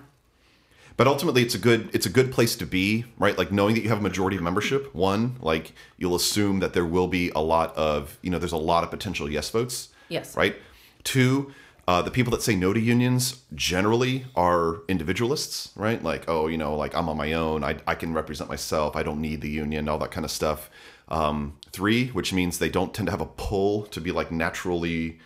but 0.98 1.08
ultimately 1.08 1.42
it's 1.42 1.56
a 1.56 1.60
good 1.60 1.90
it's 1.94 2.06
a 2.06 2.10
good 2.10 2.32
place 2.32 2.56
to 2.56 2.66
be 2.66 3.06
right 3.18 3.38
like 3.38 3.52
knowing 3.52 3.76
that 3.76 3.82
you 3.84 3.90
have 3.90 4.00
a 4.00 4.02
majority 4.02 4.38
of 4.38 4.44
membership 4.44 4.94
one 4.96 5.36
like 5.42 5.74
you'll 5.98 6.16
assume 6.16 6.60
that 6.60 6.74
there 6.74 6.86
will 6.86 7.08
be 7.08 7.30
a 7.36 7.42
lot 7.42 7.76
of 7.76 8.18
you 8.22 8.30
know 8.32 8.40
there's 8.40 8.52
a 8.52 8.58
lot 8.58 8.84
of 8.84 8.90
potential 8.90 9.30
yes 9.30 9.50
votes 9.50 9.90
Yes. 10.10 10.36
right 10.36 10.56
two 11.04 11.54
uh, 11.92 12.02
the 12.02 12.10
people 12.10 12.32
that 12.32 12.42
say 12.42 12.56
no 12.56 12.72
to 12.72 12.80
unions 12.80 13.42
generally 13.54 14.24
are 14.34 14.82
individualists 14.88 15.72
right? 15.76 16.02
Like 16.02 16.24
oh 16.30 16.48
you 16.48 16.58
know 16.58 16.74
like 16.76 16.96
i'm 16.96 17.10
on 17.10 17.18
my 17.18 17.34
own. 17.34 17.66
I, 17.66 17.76
I 17.86 17.96
can 17.96 18.14
represent 18.14 18.50
myself. 18.50 18.96
I 18.96 19.04
don't 19.04 19.20
need 19.20 19.42
the 19.42 19.50
union 19.50 19.90
all 19.90 19.98
that 20.00 20.12
kind 20.12 20.24
of 20.24 20.32
stuff. 20.32 20.70
Um, 21.10 21.58
three 21.74 22.08
which 22.08 22.32
means 22.32 22.60
they 22.60 22.70
don't 22.70 22.94
tend 22.94 23.08
to 23.08 23.12
have 23.12 23.20
a 23.20 23.26
pull 23.26 23.84
to 23.88 24.00
be 24.00 24.14
like 24.14 24.32
naturally 24.32 25.20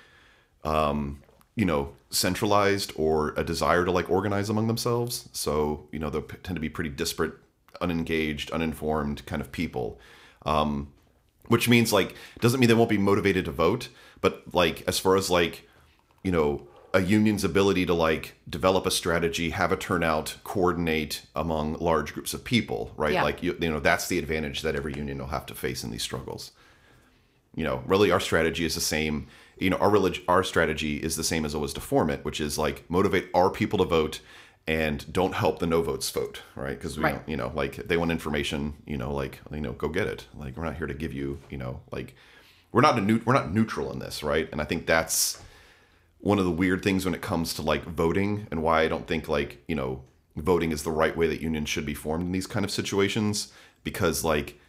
um, 0.64 1.22
you 1.56 1.66
know 1.66 1.94
centralized 2.10 2.92
or 2.96 3.36
a 3.38 3.44
desire 3.44 3.86
to 3.86 3.92
like 3.92 4.10
organize 4.10 4.50
among 4.50 4.66
themselves. 4.66 5.30
So 5.34 5.88
you 5.92 6.00
know 6.00 6.10
they 6.10 6.22
tend 6.22 6.56
to 6.56 6.62
be 6.68 6.70
pretty 6.70 6.90
disparate 6.90 7.34
unengaged 7.80 8.50
uninformed 8.50 9.24
kind 9.28 9.42
of 9.42 9.52
people. 9.52 10.00
Um 10.48 10.92
which 11.48 11.70
means 11.70 11.94
like 11.94 12.16
doesn't 12.40 12.60
mean 12.60 12.70
they 12.70 12.80
won't 12.80 12.90
be 12.90 12.98
motivated 12.98 13.46
to 13.46 13.52
vote 13.52 13.90
but 14.20 14.42
like 14.52 14.84
as 14.88 14.98
far 14.98 15.16
as 15.16 15.30
like 15.30 15.70
you 16.26 16.32
know 16.32 16.68
a 16.94 17.02
union's 17.02 17.44
ability 17.44 17.86
to 17.86 17.94
like 17.94 18.36
develop 18.50 18.86
a 18.86 18.92
strategy 18.92 19.50
have 19.52 19.72
a 19.72 19.78
turnout 19.78 20.38
coordinate 20.44 21.22
among 21.36 21.74
large 21.76 22.14
groups 22.14 22.34
of 22.34 22.44
people 22.44 22.92
right 22.98 23.14
Yeah. 23.14 23.24
like 23.24 23.44
you, 23.44 23.56
you 23.62 23.70
know 23.72 23.80
that's 23.80 24.08
the 24.08 24.18
advantage 24.18 24.62
that 24.64 24.76
every 24.76 24.94
union 24.96 25.18
will 25.20 25.28
have 25.38 25.46
to 25.48 25.56
face 25.56 25.84
in 25.84 25.92
these 25.92 26.04
struggles 26.04 26.52
you 27.58 27.64
know, 27.64 27.82
really 27.86 28.12
our 28.12 28.20
strategy 28.20 28.66
is 28.66 28.76
the 28.76 28.82
same. 28.82 29.28
You 29.58 29.70
know, 29.70 29.78
our 29.78 29.90
relig- 29.90 30.24
our 30.28 30.44
strategy 30.44 30.98
is 30.98 31.16
the 31.16 31.24
same 31.24 31.46
as 31.46 31.56
always 31.56 31.72
to 31.76 31.80
form 31.80 32.10
it, 32.10 32.26
which 32.26 32.42
is 32.42 32.58
like 32.58 32.84
motivate 32.90 33.30
our 33.34 33.50
people 33.50 33.80
to 33.80 33.86
vote 33.86 34.20
and 34.68 35.06
don't 35.14 35.34
help 35.36 35.60
the 35.60 35.66
no 35.66 35.82
votes 35.82 36.10
vote, 36.12 36.42
right? 36.58 36.78
Because 36.78 36.98
we 36.98 37.06
Right. 37.06 37.14
don't, 37.16 37.30
you 37.30 37.38
know, 37.38 37.54
like 37.56 37.88
they 37.88 37.96
want 37.96 38.12
information, 38.12 38.74
you 38.86 38.98
know, 38.98 39.14
like 39.14 39.40
you 39.54 39.62
know, 39.62 39.72
go 39.72 39.88
get 39.88 40.06
it. 40.06 40.26
Like 40.38 40.58
we're 40.58 40.66
not 40.66 40.76
here 40.76 40.88
to 40.88 40.94
give 40.94 41.14
you, 41.14 41.40
you 41.50 41.58
know, 41.58 41.80
like 41.94 42.14
we're 42.74 42.82
not 42.82 42.98
a 42.98 43.02
new, 43.02 43.22
we're 43.24 43.32
not 43.42 43.54
neutral 43.54 43.90
in 43.94 44.00
this, 44.00 44.22
right? 44.22 44.50
And 44.52 44.60
I 44.60 44.66
think 44.66 44.86
that's 44.86 45.42
one 46.26 46.40
of 46.40 46.46
the 46.46 46.52
weird 46.52 46.82
things 46.82 47.06
when 47.06 47.14
it 47.14 47.22
comes 47.22 47.54
to 47.54 47.62
like 47.62 47.84
voting 47.84 48.48
and 48.50 48.64
why 48.64 48.82
I 48.82 48.88
don't 48.88 49.08
think 49.08 49.28
like, 49.28 49.64
you 49.68 49.76
know, 49.76 50.02
voting 50.36 50.72
is 50.72 50.82
the 50.82 50.92
right 50.92 51.16
way 51.16 51.28
that 51.28 51.40
unions 51.40 51.70
should 51.70 51.86
be 51.86 51.94
formed 51.94 52.26
in 52.26 52.32
these 52.32 52.48
kind 52.48 52.66
of 52.66 52.72
situations 52.72 53.54
because 53.84 54.24
like 54.24 54.60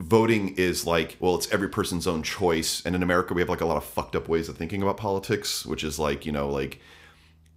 voting 0.00 0.54
is 0.56 0.86
like 0.86 1.16
well 1.20 1.36
it's 1.36 1.52
every 1.52 1.68
person's 1.68 2.06
own 2.06 2.22
choice. 2.22 2.82
And 2.84 2.96
in 2.96 3.02
america 3.02 3.34
we 3.34 3.42
have 3.42 3.50
like 3.50 3.60
a 3.60 3.66
lot 3.66 3.76
of 3.76 3.84
fucked 3.84 4.16
up 4.16 4.28
ways 4.28 4.48
of 4.48 4.56
thinking 4.56 4.82
about 4.82 4.96
politics 4.96 5.64
which 5.66 5.84
is 5.84 5.98
like 5.98 6.26
you 6.26 6.32
know 6.32 6.48
like 6.48 6.80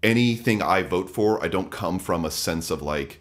anything 0.04 0.62
i 0.62 0.84
vote 0.84 1.10
for 1.10 1.44
i 1.44 1.48
don't 1.48 1.72
come 1.72 1.98
from 1.98 2.26
a 2.26 2.30
sense 2.30 2.70
of 2.70 2.84
like 2.84 3.20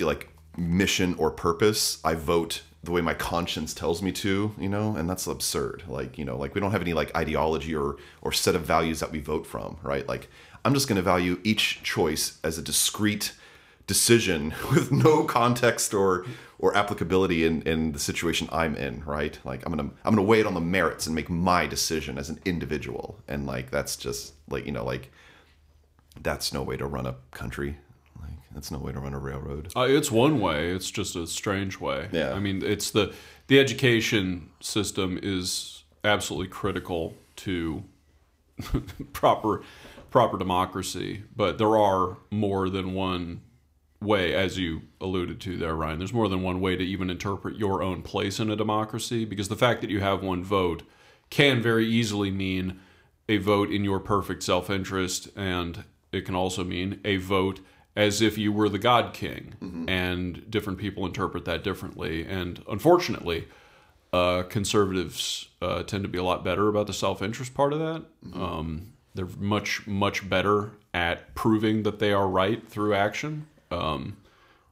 like 0.00 0.28
mission 0.58 1.14
or 1.14 1.30
purpose. 1.30 1.98
I 2.04 2.14
vote 2.14 2.62
the 2.84 2.92
way 2.92 3.00
my 3.00 3.14
conscience 3.14 3.74
tells 3.74 4.02
me 4.02 4.12
to 4.12 4.54
you 4.58 4.68
know 4.68 4.94
and 4.96 5.08
that's 5.08 5.26
absurd. 5.26 5.82
Like 5.88 6.18
you 6.18 6.24
know 6.24 6.36
like 6.36 6.54
we 6.54 6.60
don't 6.60 6.72
have 6.72 6.82
any 6.82 6.94
like 6.94 7.14
ideology 7.16 7.74
or 7.74 7.96
or 8.22 8.32
set 8.32 8.54
of 8.54 8.62
values 8.62 9.00
that 9.00 9.12
we 9.12 9.20
vote 9.20 9.46
from 9.46 9.78
right? 9.82 10.06
Like 10.06 10.28
i'm 10.64 10.74
just 10.74 10.88
going 10.88 10.96
to 10.96 11.02
value 11.02 11.40
each 11.44 11.82
choice 11.82 12.38
as 12.42 12.58
a 12.58 12.62
discrete 12.62 13.32
decision 13.86 14.52
with 14.70 14.90
no 14.92 15.24
context 15.24 15.94
or 15.94 16.26
or 16.58 16.76
applicability 16.76 17.44
in 17.44 17.62
in 17.62 17.92
the 17.92 17.98
situation 17.98 18.48
i'm 18.52 18.76
in 18.76 19.02
right? 19.04 19.38
Like 19.44 19.64
i'm 19.64 19.72
gonna 19.72 19.90
i'm 20.04 20.14
gonna 20.14 20.22
weigh 20.22 20.40
it 20.40 20.46
on 20.46 20.54
the 20.54 20.60
merits 20.60 21.06
and 21.06 21.14
make 21.14 21.30
my 21.30 21.66
decision 21.66 22.18
as 22.18 22.28
an 22.28 22.40
individual. 22.44 23.18
And 23.26 23.46
like 23.46 23.70
that's 23.70 23.96
just 23.96 24.34
like 24.48 24.66
you 24.66 24.72
know 24.72 24.84
like 24.84 25.10
that's 26.20 26.52
no 26.52 26.62
way 26.62 26.76
to 26.76 26.86
run 26.86 27.06
a 27.06 27.16
country 27.30 27.78
that's 28.52 28.70
no 28.70 28.78
way 28.78 28.92
to 28.92 29.00
run 29.00 29.14
a 29.14 29.18
railroad 29.18 29.70
Uh, 29.76 29.86
it's 29.88 30.10
one 30.10 30.40
way. 30.40 30.70
It's 30.70 30.90
just 30.90 31.16
a 31.16 31.26
strange 31.26 31.78
way. 31.80 32.08
Yeah. 32.12 32.32
I 32.32 32.40
mean, 32.40 32.62
it's 32.62 32.90
the 32.90 33.14
the 33.46 33.58
education 33.58 34.50
system 34.60 35.18
is 35.22 35.84
absolutely 36.04 36.48
critical 36.48 37.14
to 37.36 37.84
proper 39.12 39.62
proper 40.10 40.38
democracy, 40.38 41.24
but 41.36 41.58
there 41.58 41.76
are 41.76 42.16
more 42.30 42.68
than 42.70 42.94
one 42.94 43.42
way, 44.00 44.32
as 44.34 44.58
you 44.58 44.82
alluded 45.00 45.40
to 45.40 45.56
there, 45.56 45.74
Ryan. 45.74 45.98
There's 45.98 46.12
more 46.12 46.28
than 46.28 46.42
one 46.42 46.60
way 46.60 46.76
to 46.76 46.84
even 46.84 47.10
interpret 47.10 47.56
your 47.56 47.82
own 47.82 48.02
place 48.02 48.38
in 48.40 48.50
a 48.50 48.56
democracy, 48.56 49.24
because 49.24 49.48
the 49.48 49.56
fact 49.56 49.80
that 49.80 49.90
you 49.90 50.00
have 50.00 50.22
one 50.22 50.42
vote 50.44 50.82
can 51.30 51.60
very 51.60 51.86
easily 51.86 52.30
mean 52.30 52.80
a 53.28 53.36
vote 53.36 53.70
in 53.70 53.84
your 53.84 54.00
perfect 54.00 54.42
self 54.42 54.70
interest, 54.70 55.28
and 55.36 55.84
it 56.12 56.22
can 56.22 56.34
also 56.34 56.64
mean 56.64 57.00
a 57.04 57.16
vote 57.18 57.60
as 57.98 58.22
if 58.22 58.38
you 58.38 58.52
were 58.52 58.68
the 58.68 58.78
God 58.78 59.12
King, 59.12 59.84
and 59.88 60.48
different 60.48 60.78
people 60.78 61.04
interpret 61.04 61.44
that 61.46 61.64
differently. 61.64 62.24
And 62.24 62.62
unfortunately, 62.70 63.48
uh, 64.12 64.44
conservatives 64.44 65.48
uh, 65.60 65.82
tend 65.82 66.04
to 66.04 66.08
be 66.08 66.16
a 66.18 66.22
lot 66.22 66.44
better 66.44 66.68
about 66.68 66.86
the 66.86 66.92
self 66.92 67.20
interest 67.22 67.54
part 67.54 67.72
of 67.72 67.80
that. 67.80 68.04
Um, 68.34 68.92
they're 69.14 69.26
much, 69.38 69.86
much 69.86 70.28
better 70.28 70.70
at 70.94 71.34
proving 71.34 71.82
that 71.82 71.98
they 71.98 72.12
are 72.12 72.28
right 72.28 72.66
through 72.68 72.94
action. 72.94 73.46
Um, 73.70 74.16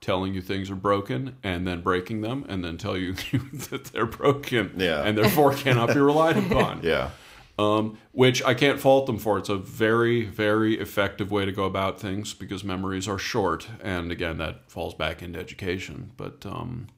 telling 0.01 0.35
you 0.35 0.41
things 0.43 0.71
are 0.71 0.77
broken 0.77 1.37
and 1.43 1.67
then 1.67 1.81
breaking 1.81 2.21
them 2.21 2.45
and 2.49 2.63
then 2.65 2.77
tell 2.79 2.97
you 2.97 3.13
that 3.71 3.85
they're 3.93 4.07
broken 4.07 4.73
Yeah. 4.77 5.03
and 5.03 5.19
therefore 5.19 5.53
cannot 5.55 5.89
be 5.93 5.99
relied 5.99 6.37
upon 6.47 6.81
yeah 6.85 7.11
um, 7.59 7.99
which 8.13 8.43
I 8.45 8.55
can't 8.55 8.81
fault 8.81 9.07
them 9.07 9.19
for. 9.19 9.39
It's 9.39 9.49
a 9.49 9.57
very, 9.57 10.25
very 10.25 10.79
effective 10.79 11.31
way 11.31 11.45
to 11.45 11.53
go 11.53 11.65
about 11.65 12.01
things 12.01 12.35
because 12.35 12.65
memories 12.65 13.09
are 13.09 13.19
short, 13.19 13.69
and 13.83 14.13
again, 14.13 14.39
that 14.39 14.71
falls 14.71 14.95
back 14.95 15.23
into 15.23 15.39
education. 15.39 16.13
But 16.17 16.45
um, 16.45 16.89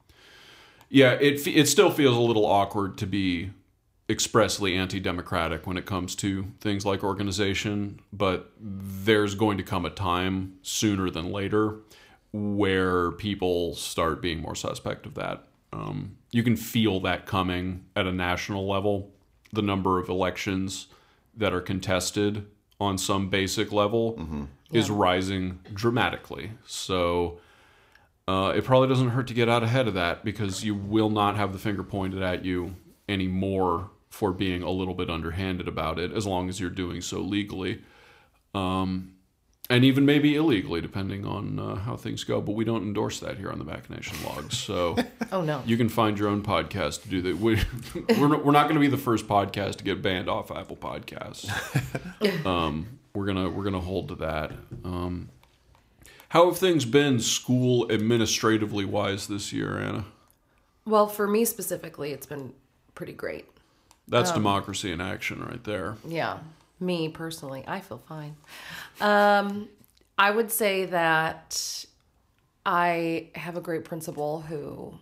yeah, 0.89 1.11
it 1.13 1.45
it 1.47 1.67
still 1.67 1.91
feels 1.91 2.17
a 2.17 2.21
little 2.21 2.45
awkward 2.45 2.97
to 2.99 3.07
be 3.07 3.51
expressly 4.09 4.75
anti-democratic 4.75 5.67
when 5.67 5.77
it 5.77 5.85
comes 5.85 6.15
to 6.15 6.47
things 6.59 6.85
like 6.85 7.03
organization. 7.03 7.99
But 8.11 8.51
there's 8.59 9.35
going 9.35 9.57
to 9.57 9.63
come 9.63 9.85
a 9.85 9.91
time 9.91 10.57
sooner 10.63 11.09
than 11.09 11.31
later 11.31 11.77
where 12.31 13.11
people 13.11 13.75
start 13.75 14.21
being 14.21 14.39
more 14.39 14.55
suspect 14.55 15.05
of 15.05 15.13
that. 15.15 15.43
Um, 15.71 16.17
you 16.31 16.43
can 16.43 16.55
feel 16.55 16.99
that 17.01 17.25
coming 17.25 17.85
at 17.95 18.07
a 18.07 18.11
national 18.11 18.67
level. 18.67 19.11
The 19.51 19.61
number 19.61 19.99
of 19.99 20.09
elections 20.09 20.87
that 21.35 21.53
are 21.53 21.61
contested 21.61 22.45
on 22.79 22.97
some 22.97 23.29
basic 23.29 23.71
level 23.71 24.47
is 24.71 24.89
rising 24.89 25.59
dramatically. 25.73 26.51
So 26.65 27.39
uh, 28.27 28.53
it 28.55 28.63
probably 28.63 28.87
doesn't 28.87 29.09
hurt 29.09 29.27
to 29.27 29.33
get 29.33 29.49
out 29.49 29.63
ahead 29.63 29.87
of 29.87 29.95
that 29.95 30.23
because 30.23 30.63
you 30.63 30.75
will 30.75 31.09
not 31.09 31.35
have 31.35 31.51
the 31.51 31.59
finger 31.59 31.83
pointed 31.83 32.21
at 32.21 32.45
you 32.45 32.75
anymore 33.07 33.89
for 34.09 34.31
being 34.31 34.61
a 34.61 34.69
little 34.69 34.93
bit 34.93 35.09
underhanded 35.09 35.67
about 35.67 35.99
it, 35.99 36.11
as 36.11 36.25
long 36.25 36.49
as 36.49 36.59
you're 36.59 36.69
doing 36.69 37.01
so 37.01 37.19
legally. 37.19 37.81
Um, 38.53 39.13
and 39.69 39.85
even 39.85 40.05
maybe 40.05 40.35
illegally, 40.35 40.81
depending 40.81 41.25
on 41.25 41.59
uh, 41.59 41.75
how 41.75 41.95
things 41.95 42.23
go. 42.23 42.41
But 42.41 42.53
we 42.53 42.65
don't 42.65 42.81
endorse 42.81 43.19
that 43.19 43.37
here 43.37 43.51
on 43.51 43.59
the 43.59 43.65
Machination 43.65 44.17
Logs. 44.25 44.57
So 44.57 44.97
Oh 45.31 45.41
no. 45.41 45.61
you 45.65 45.77
can 45.77 45.89
find 45.89 46.17
your 46.17 46.29
own 46.29 46.41
podcast 46.41 47.03
to 47.03 47.09
do 47.09 47.21
that. 47.21 47.37
We, 47.37 47.59
we're 48.19 48.27
not, 48.27 48.45
we're 48.45 48.51
not 48.51 48.63
going 48.63 48.75
to 48.75 48.81
be 48.81 48.87
the 48.87 48.97
first 48.97 49.27
podcast 49.27 49.77
to 49.77 49.83
get 49.83 50.01
banned 50.01 50.29
off 50.29 50.51
Apple 50.51 50.75
Podcasts. 50.75 51.47
um, 52.45 52.99
we're 53.13 53.25
gonna 53.25 53.49
we're 53.49 53.63
gonna 53.63 53.79
hold 53.79 54.09
to 54.09 54.15
that. 54.15 54.51
Um, 54.83 55.29
how 56.29 56.45
have 56.45 56.57
things 56.57 56.85
been 56.85 57.19
school 57.19 57.91
administratively 57.91 58.85
wise 58.85 59.27
this 59.27 59.51
year, 59.51 59.79
Anna? 59.79 60.05
Well, 60.85 61.07
for 61.07 61.27
me 61.27 61.43
specifically, 61.43 62.11
it's 62.11 62.27
been 62.27 62.53
pretty 62.93 63.13
great. 63.13 63.45
That's 64.07 64.31
democracy 64.31 64.91
in 64.91 65.01
action 65.01 65.43
right 65.43 65.63
there. 65.63 65.97
Yeah. 66.07 66.39
Me 66.79 67.09
personally, 67.09 67.63
I 67.67 67.81
feel 67.81 68.01
fine. 68.07 68.35
Um, 69.01 69.69
I 70.17 70.31
would 70.31 70.51
say 70.51 70.85
that 70.85 71.85
I 72.65 73.29
have 73.35 73.57
a 73.57 73.61
great 73.61 73.85
principal 73.85 74.41
who 74.41 74.93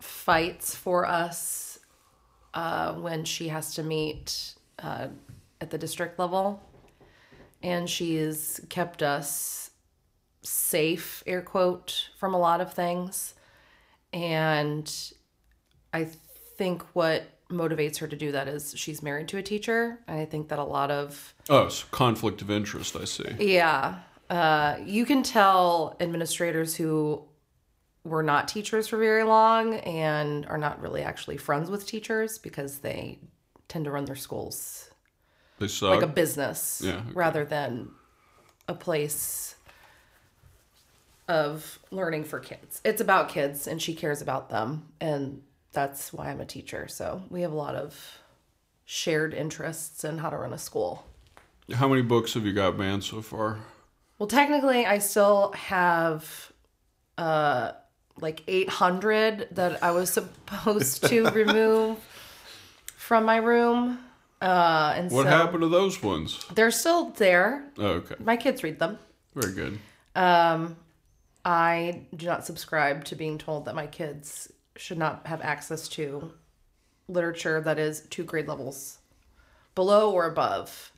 fights 0.00 0.74
for 0.74 1.06
us 1.06 1.78
uh, 2.54 2.94
when 2.94 3.24
she 3.24 3.48
has 3.48 3.74
to 3.74 3.82
meet 3.82 4.54
uh, 4.78 5.08
at 5.60 5.70
the 5.70 5.78
district 5.78 6.18
level. 6.18 6.62
And 7.62 7.88
she 7.88 8.16
has 8.16 8.60
kept 8.68 9.02
us 9.02 9.70
safe, 10.42 11.22
air 11.26 11.42
quote, 11.42 12.10
from 12.18 12.34
a 12.34 12.38
lot 12.38 12.60
of 12.60 12.72
things. 12.72 13.34
And 14.12 14.92
I 15.92 16.04
think 16.56 16.82
what 16.94 17.24
motivates 17.50 17.98
her 17.98 18.06
to 18.06 18.16
do 18.16 18.32
that 18.32 18.46
is 18.48 18.74
she's 18.76 19.02
married 19.02 19.28
to 19.28 19.38
a 19.38 19.42
teacher. 19.42 19.98
And 20.06 20.18
I 20.20 20.24
think 20.26 20.48
that 20.48 20.58
a 20.58 20.64
lot 20.64 20.90
of 20.90 21.34
Oh, 21.48 21.68
so 21.68 21.86
conflict 21.90 22.42
of 22.42 22.50
interest, 22.50 22.94
I 22.96 23.04
see. 23.04 23.24
yeah. 23.40 24.00
Uh, 24.28 24.76
you 24.84 25.06
can 25.06 25.22
tell 25.22 25.96
administrators 26.00 26.76
who 26.76 27.24
were 28.04 28.22
not 28.22 28.48
teachers 28.48 28.86
for 28.88 28.98
very 28.98 29.22
long 29.24 29.74
and 29.76 30.44
are 30.46 30.58
not 30.58 30.80
really 30.82 31.02
actually 31.02 31.36
friends 31.38 31.70
with 31.70 31.86
teachers 31.86 32.36
because 32.38 32.78
they 32.80 33.18
tend 33.68 33.84
to 33.86 33.90
run 33.90 34.04
their 34.04 34.16
schools 34.16 34.90
like 35.80 36.02
a 36.02 36.06
business 36.06 36.80
Yeah, 36.84 36.96
okay. 36.96 37.10
rather 37.14 37.44
than 37.44 37.90
a 38.68 38.74
place 38.74 39.56
of 41.26 41.78
learning 41.90 42.24
for 42.24 42.38
kids. 42.40 42.80
It's 42.84 43.00
about 43.00 43.28
kids 43.28 43.66
and 43.66 43.80
she 43.82 43.94
cares 43.94 44.22
about 44.22 44.48
them 44.50 44.88
and 45.00 45.42
that's 45.72 46.12
why 46.12 46.30
I'm 46.30 46.40
a 46.40 46.46
teacher. 46.46 46.88
So 46.88 47.22
we 47.30 47.42
have 47.42 47.52
a 47.52 47.56
lot 47.56 47.74
of 47.74 48.18
shared 48.84 49.34
interests 49.34 50.04
in 50.04 50.18
how 50.18 50.30
to 50.30 50.36
run 50.36 50.52
a 50.52 50.58
school. 50.58 51.06
How 51.74 51.88
many 51.88 52.02
books 52.02 52.34
have 52.34 52.46
you 52.46 52.52
got 52.52 52.78
banned 52.78 53.04
so 53.04 53.20
far? 53.20 53.58
Well, 54.18 54.26
technically, 54.28 54.86
I 54.86 54.98
still 54.98 55.52
have 55.52 56.52
uh 57.16 57.72
like 58.20 58.42
800 58.48 59.48
that 59.52 59.82
I 59.82 59.90
was 59.92 60.10
supposed 60.12 61.04
to 61.06 61.30
remove 61.30 61.98
from 62.96 63.24
my 63.24 63.36
room. 63.36 63.98
Uh, 64.40 64.92
and 64.96 65.10
What 65.10 65.24
so 65.24 65.30
happened 65.30 65.62
to 65.62 65.68
those 65.68 66.00
ones? 66.02 66.44
they're 66.54 66.70
still 66.70 67.10
there. 67.10 67.64
Oh, 67.78 67.86
okay. 67.86 68.14
My 68.20 68.36
kids 68.36 68.62
read 68.62 68.78
them. 68.78 68.98
Very 69.34 69.52
good. 69.52 69.78
Um, 70.14 70.76
I 71.44 72.02
do 72.14 72.26
not 72.26 72.44
subscribe 72.46 73.04
to 73.06 73.16
being 73.16 73.38
told 73.38 73.64
that 73.66 73.74
my 73.74 73.86
kids 73.86 74.50
should 74.78 74.98
not 74.98 75.26
have 75.26 75.40
access 75.42 75.88
to 75.88 76.32
literature 77.08 77.60
that 77.60 77.78
is 77.78 78.02
two 78.10 78.24
grade 78.24 78.48
levels 78.48 78.98
below 79.74 80.10
or 80.12 80.26
above. 80.26 80.92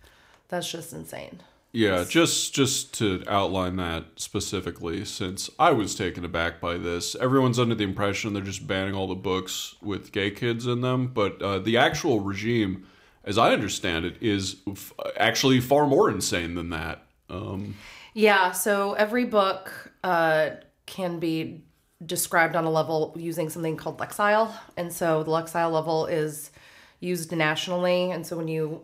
That's 0.49 0.71
just 0.71 0.93
insane. 0.93 1.43
Yeah, 1.73 2.05
just 2.09 2.53
just 2.53 2.93
to 2.95 3.23
outline 3.29 3.77
that 3.77 4.05
specifically, 4.17 5.05
since 5.05 5.49
I 5.57 5.71
was 5.71 5.95
taken 5.95 6.25
aback 6.25 6.61
by 6.61 6.79
this, 6.79 7.15
everyone's 7.15 7.61
under 7.61 7.77
the 7.77 7.85
impression 7.85 8.33
they're 8.33 8.43
just 8.43 8.67
banning 8.67 8.95
all 8.95 9.07
the 9.07 9.15
books 9.15 9.77
with 9.81 10.11
gay 10.11 10.33
kids 10.33 10.67
in 10.67 10.81
them, 10.81 11.07
but 11.09 11.41
uh, 11.41 11.61
the 11.61 11.77
actual 11.77 12.19
regime, 12.19 12.87
as 13.25 13.39
I 13.39 13.53
understand 13.53 14.05
it, 14.05 14.17
is 14.21 14.57
f- 14.69 14.93
actually 15.17 15.61
far 15.61 15.87
more 15.87 16.11
insane 16.11 16.57
than 16.57 16.71
that. 16.71 17.07
Um, 17.29 17.77
Yeah, 18.15 18.51
so 18.51 18.95
every 18.95 19.25
book 19.25 19.93
uh, 20.03 20.51
can 20.87 21.21
be 21.21 21.63
described 22.05 22.57
on 22.57 22.65
a 22.65 22.71
level 22.71 23.15
using 23.17 23.49
something 23.51 23.77
called 23.77 23.99
Lexile. 23.99 24.53
And 24.77 24.93
so 24.93 25.23
the 25.23 25.31
Lexile 25.31 25.71
level 25.71 26.07
is 26.07 26.51
used 26.99 27.33
nationally. 27.33 28.11
And 28.11 28.27
so 28.27 28.37
when 28.37 28.49
you 28.49 28.83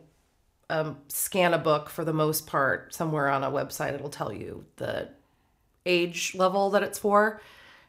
um, 0.69 0.99
scan 1.09 1.55
a 1.55 1.59
book, 1.59 1.89
for 1.89 2.05
the 2.05 2.13
most 2.13 2.47
part, 2.47 2.95
somewhere 2.95 3.29
on 3.29 3.45
a 3.45 3.51
website, 3.51 3.95
it'll 3.95 4.11
tell 4.11 4.33
you 4.33 4.65
the 4.77 5.09
age 5.85 6.35
level 6.35 6.71
that 6.71 6.83
it's 6.83 6.99
for. 6.99 7.41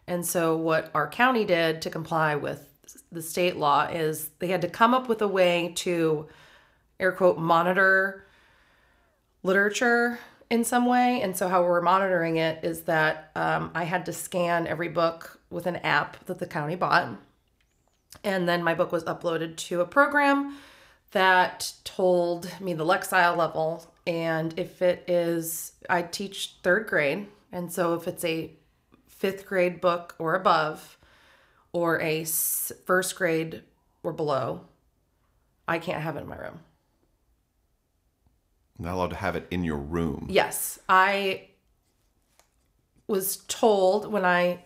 And 0.08 0.25
so 0.25 0.56
what 0.56 0.89
our 0.93 1.10
county 1.10 1.43
did 1.43 1.82
to 1.82 1.89
comply 1.89 2.36
with 2.36 2.69
the 3.12 3.21
state 3.21 3.58
law 3.58 3.88
is 3.88 4.30
they 4.39 4.47
had 4.47 4.62
to 4.62 4.69
come 4.69 4.93
up 4.93 5.10
with 5.10 5.21
a 5.21 5.28
way 5.28 5.73
to 5.75 6.28
air 6.99 7.12
quote 7.12 7.38
monitor 7.38 8.25
literature 9.43 10.19
in 10.49 10.63
some 10.63 10.86
way. 10.86 11.21
And 11.21 11.36
so, 11.36 11.47
how 11.47 11.63
we're 11.63 11.81
monitoring 11.81 12.38
it 12.38 12.63
is 12.63 12.81
that 12.83 13.31
um, 13.36 13.71
I 13.75 13.83
had 13.83 14.05
to 14.05 14.13
scan 14.13 14.67
every 14.67 14.89
book 14.89 15.39
with 15.49 15.65
an 15.65 15.77
app 15.77 16.25
that 16.25 16.39
the 16.39 16.45
county 16.45 16.75
bought. 16.75 17.10
And 18.23 18.47
then 18.47 18.63
my 18.63 18.73
book 18.73 18.91
was 18.91 19.03
uploaded 19.03 19.57
to 19.57 19.81
a 19.81 19.86
program 19.86 20.57
that 21.12 21.73
told 21.83 22.51
me 22.60 22.73
the 22.73 22.86
Lexile 22.86 23.38
level. 23.38 23.93
And 24.05 24.57
if 24.57 24.81
it 24.81 25.03
is, 25.07 25.73
I 25.89 26.01
teach 26.01 26.55
third 26.63 26.88
grade. 26.88 27.27
And 27.51 27.71
so, 27.71 27.93
if 27.93 28.07
it's 28.07 28.25
a 28.25 28.51
fifth 29.07 29.45
grade 29.45 29.81
book 29.81 30.15
or 30.19 30.36
above, 30.36 30.97
or 31.73 31.99
a 32.01 32.23
first 32.23 33.15
grade 33.15 33.63
or 34.03 34.13
below, 34.13 34.62
I 35.67 35.79
can't 35.79 36.01
have 36.01 36.15
it 36.15 36.21
in 36.21 36.27
my 36.27 36.38
room. 36.38 36.62
Not 38.79 38.93
allowed 38.93 39.09
to 39.09 39.15
have 39.15 39.35
it 39.35 39.47
in 39.49 39.63
your 39.63 39.77
room. 39.77 40.27
Yes, 40.29 40.79
I 40.87 41.47
was 43.07 43.37
told 43.47 44.11
when 44.11 44.25
I 44.25 44.63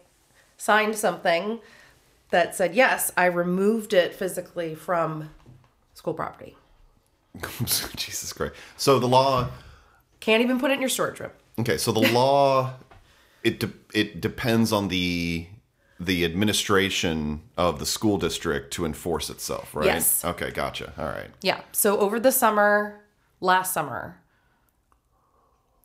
signed 0.57 0.95
something 0.95 1.59
that 2.31 2.55
said, 2.55 2.75
yes, 2.75 3.11
I 3.15 3.25
removed 3.25 3.93
it 3.93 4.13
physically 4.13 4.75
from 4.75 5.29
school 5.93 6.13
property. 6.13 6.55
Jesus 7.95 8.33
Christ. 8.33 8.55
So 8.77 8.99
the 8.99 9.07
law. 9.07 9.49
Can't 10.19 10.43
even 10.43 10.59
put 10.59 10.71
it 10.71 10.75
in 10.75 10.79
your 10.81 10.89
storage 10.89 11.19
room. 11.19 11.31
Okay, 11.59 11.77
so 11.77 11.91
the 11.91 12.11
law 12.11 12.73
it 13.43 13.59
de- 13.59 13.73
it 13.93 14.21
depends 14.21 14.71
on 14.71 14.87
the 14.87 15.47
the 15.99 16.25
administration 16.25 17.41
of 17.57 17.77
the 17.79 17.85
school 17.85 18.17
district 18.17 18.73
to 18.73 18.85
enforce 18.85 19.29
itself, 19.29 19.75
right? 19.75 19.85
Yes. 19.85 20.25
Okay, 20.25 20.49
gotcha. 20.49 20.93
All 20.97 21.05
right. 21.05 21.29
Yeah. 21.41 21.61
So 21.71 21.99
over 21.99 22.19
the 22.19 22.31
summer, 22.31 23.00
last 23.41 23.73
summer, 23.73 24.17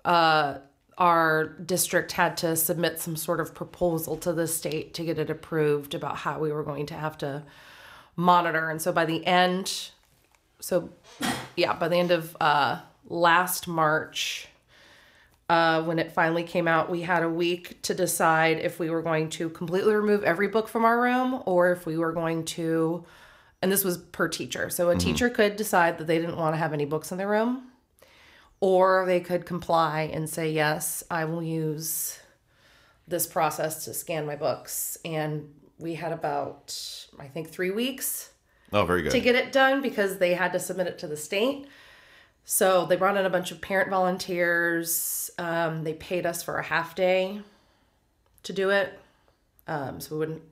uh, 0.04 0.58
our 0.96 1.48
district 1.48 2.12
had 2.12 2.36
to 2.38 2.56
submit 2.56 3.00
some 3.00 3.16
sort 3.16 3.40
of 3.40 3.54
proposal 3.54 4.16
to 4.18 4.32
the 4.32 4.46
state 4.46 4.94
to 4.94 5.04
get 5.04 5.18
it 5.18 5.28
approved 5.28 5.94
about 5.94 6.18
how 6.18 6.38
we 6.38 6.52
were 6.52 6.62
going 6.62 6.86
to 6.86 6.94
have 6.94 7.18
to 7.18 7.42
monitor. 8.14 8.70
And 8.70 8.80
so 8.80 8.92
by 8.92 9.04
the 9.04 9.26
end, 9.26 9.90
so 10.60 10.90
yeah, 11.56 11.74
by 11.74 11.88
the 11.88 11.96
end 11.96 12.12
of 12.12 12.36
uh, 12.40 12.80
last 13.08 13.68
March, 13.68 14.48
uh, 15.48 15.82
when 15.82 15.98
it 15.98 16.10
finally 16.12 16.42
came 16.42 16.66
out, 16.66 16.90
we 16.90 17.02
had 17.02 17.22
a 17.22 17.28
week 17.28 17.80
to 17.82 17.94
decide 17.94 18.58
if 18.58 18.78
we 18.78 18.90
were 18.90 19.02
going 19.02 19.28
to 19.30 19.48
completely 19.50 19.94
remove 19.94 20.24
every 20.24 20.48
book 20.48 20.66
from 20.66 20.84
our 20.84 21.00
room 21.00 21.42
or 21.46 21.70
if 21.70 21.86
we 21.86 21.96
were 21.96 22.12
going 22.12 22.44
to, 22.44 23.04
and 23.66 23.72
this 23.72 23.82
was 23.82 23.98
per 23.98 24.28
teacher. 24.28 24.70
So 24.70 24.90
a 24.90 24.96
teacher 24.96 25.28
could 25.28 25.56
decide 25.56 25.98
that 25.98 26.06
they 26.06 26.18
didn't 26.20 26.36
want 26.36 26.52
to 26.54 26.58
have 26.58 26.72
any 26.72 26.84
books 26.84 27.10
in 27.10 27.18
their 27.18 27.26
room, 27.26 27.64
or 28.60 29.04
they 29.06 29.18
could 29.18 29.44
comply 29.44 30.02
and 30.02 30.30
say, 30.30 30.52
Yes, 30.52 31.02
I 31.10 31.24
will 31.24 31.42
use 31.42 32.20
this 33.08 33.26
process 33.26 33.84
to 33.86 33.92
scan 33.92 34.24
my 34.24 34.36
books. 34.36 34.96
And 35.04 35.52
we 35.80 35.94
had 35.94 36.12
about, 36.12 36.78
I 37.18 37.26
think, 37.26 37.50
three 37.50 37.72
weeks 37.72 38.30
Oh, 38.72 38.84
very 38.84 39.02
good. 39.02 39.10
to 39.10 39.20
get 39.20 39.34
it 39.34 39.50
done 39.50 39.82
because 39.82 40.18
they 40.18 40.34
had 40.34 40.52
to 40.52 40.60
submit 40.60 40.86
it 40.86 40.98
to 41.00 41.08
the 41.08 41.16
state. 41.16 41.66
So 42.44 42.86
they 42.86 42.94
brought 42.94 43.16
in 43.16 43.26
a 43.26 43.30
bunch 43.30 43.50
of 43.50 43.60
parent 43.60 43.90
volunteers. 43.90 45.28
Um, 45.38 45.82
they 45.82 45.94
paid 45.94 46.24
us 46.24 46.40
for 46.44 46.58
a 46.58 46.62
half 46.62 46.94
day 46.94 47.40
to 48.44 48.52
do 48.52 48.70
it. 48.70 48.96
Um, 49.66 49.98
so 50.00 50.14
we 50.14 50.20
wouldn't, 50.20 50.42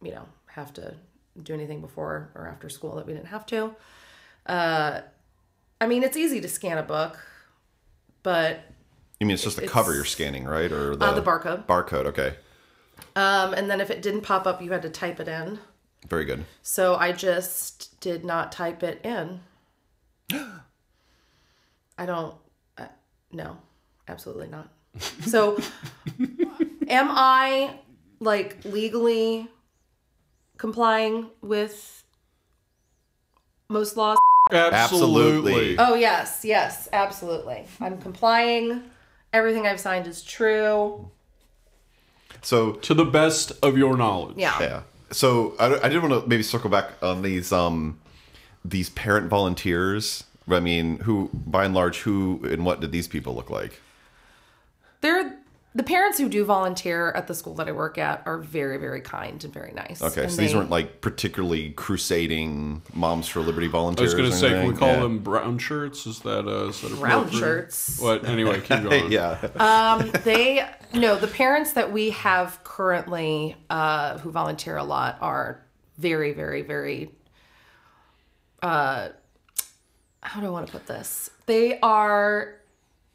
you 0.00 0.12
know, 0.12 0.26
have 0.46 0.72
to 0.74 0.94
do 1.42 1.54
anything 1.54 1.80
before 1.80 2.30
or 2.34 2.46
after 2.46 2.68
school 2.68 2.96
that 2.96 3.06
we 3.06 3.12
didn't 3.12 3.28
have 3.28 3.46
to. 3.46 3.74
Uh, 4.46 5.00
I 5.80 5.86
mean, 5.86 6.02
it's 6.02 6.16
easy 6.16 6.40
to 6.40 6.48
scan 6.48 6.78
a 6.78 6.82
book, 6.82 7.18
but 8.22 8.60
you 9.20 9.26
mean 9.26 9.34
it's 9.34 9.42
just 9.44 9.56
the 9.56 9.62
it's- 9.62 9.72
cover 9.72 9.94
you're 9.94 10.04
scanning, 10.04 10.44
right? 10.44 10.70
Or 10.70 10.96
the, 10.96 11.04
uh, 11.04 11.14
the 11.14 11.22
barcode. 11.22 11.66
Barcode, 11.66 12.06
okay. 12.06 12.34
Um, 13.14 13.54
and 13.54 13.70
then 13.70 13.80
if 13.80 13.90
it 13.90 14.02
didn't 14.02 14.22
pop 14.22 14.46
up, 14.46 14.60
you 14.62 14.72
had 14.72 14.82
to 14.82 14.90
type 14.90 15.20
it 15.20 15.28
in. 15.28 15.58
Very 16.08 16.24
good. 16.24 16.44
So 16.62 16.96
I 16.96 17.12
just 17.12 17.98
did 18.00 18.24
not 18.24 18.52
type 18.52 18.82
it 18.82 19.04
in. 19.04 19.40
I 21.98 22.06
don't. 22.06 22.34
Uh, 22.76 22.86
no, 23.32 23.56
absolutely 24.06 24.48
not. 24.48 24.68
So, 25.26 25.58
am 26.88 27.08
I 27.10 27.78
like 28.20 28.64
legally 28.64 29.48
complying 30.58 31.30
with 31.42 32.04
most 33.68 33.96
laws? 33.96 34.18
absolutely. 34.52 34.72
Absolutely. 34.72 35.78
Oh 35.78 35.94
yes, 35.94 36.44
yes, 36.44 36.88
absolutely. 36.92 37.66
I'm 37.80 37.98
complying. 37.98 38.82
Everything 39.32 39.66
I've 39.66 39.80
signed 39.80 40.06
is 40.06 40.22
true. 40.22 41.10
So 42.42 42.72
To 42.72 42.94
the 42.94 43.04
best 43.04 43.52
of 43.62 43.76
your 43.76 43.96
knowledge. 43.96 44.36
Yeah. 44.38 44.60
yeah. 44.60 44.82
so 45.10 45.54
I, 45.58 45.86
I 45.86 45.88
did 45.88 46.00
want 46.00 46.22
to 46.22 46.28
maybe 46.28 46.42
circle 46.42 46.70
back 46.70 46.92
on 47.02 47.22
these 47.22 47.52
um 47.52 47.98
these 48.64 48.90
parent 48.90 49.28
volunteers. 49.28 50.24
I 50.48 50.60
mean, 50.60 50.98
who 51.00 51.28
by 51.32 51.64
and 51.64 51.74
large, 51.74 51.98
who 51.98 52.40
and 52.48 52.64
what 52.64 52.80
did 52.80 52.92
these 52.92 53.08
people 53.08 53.34
look 53.34 53.50
like? 53.50 53.80
They're 55.00 55.36
the 55.76 55.82
parents 55.82 56.16
who 56.16 56.26
do 56.30 56.42
volunteer 56.42 57.10
at 57.12 57.26
the 57.26 57.34
school 57.34 57.52
that 57.56 57.68
I 57.68 57.72
work 57.72 57.98
at 57.98 58.22
are 58.24 58.38
very, 58.38 58.78
very 58.78 59.02
kind 59.02 59.44
and 59.44 59.52
very 59.52 59.72
nice. 59.72 60.00
Okay, 60.00 60.22
And 60.22 60.32
so 60.32 60.40
these 60.40 60.52
they- 60.52 60.56
weren't 60.58 60.70
like 60.70 61.02
particularly 61.02 61.70
crusading 61.72 62.80
Moms 62.94 63.28
for 63.28 63.40
Liberty 63.40 63.66
volunteers. 63.66 64.14
I 64.14 64.16
was 64.16 64.20
going 64.20 64.30
to 64.30 64.36
say, 64.36 64.48
can 64.50 64.68
we 64.68 64.74
call 64.74 64.88
Yeah. 64.88 65.00
them 65.00 65.18
brown 65.18 65.58
shirts? 65.58 66.06
Is 66.06 66.20
that 66.20 66.48
uh, 66.48 66.68
is 66.68 66.80
that 66.80 66.98
Brown 66.98 67.26
appropriate? 67.26 67.38
shirts. 67.40 68.00
What? 68.00 68.24
Anyway, 68.24 68.60
keep 68.62 68.82
going. 68.88 69.12
yeah. 69.12 69.36
Um, 69.56 70.10
they 70.24 70.66
no 70.94 71.16
the 71.16 71.26
parents 71.28 71.74
that 71.74 71.92
we 71.92 72.08
have 72.10 72.58
currently 72.64 73.54
uh, 73.68 74.16
who 74.18 74.30
volunteer 74.30 74.78
a 74.78 74.84
lot 74.84 75.18
are 75.20 75.62
very 75.98 76.32
very 76.32 76.62
very 76.62 77.10
uh 78.62 79.08
how 80.22 80.40
do 80.40 80.46
i 80.46 80.50
want 80.50 80.66
to 80.66 80.72
put 80.72 80.86
this 80.86 81.30
they 81.46 81.78
are 81.80 82.54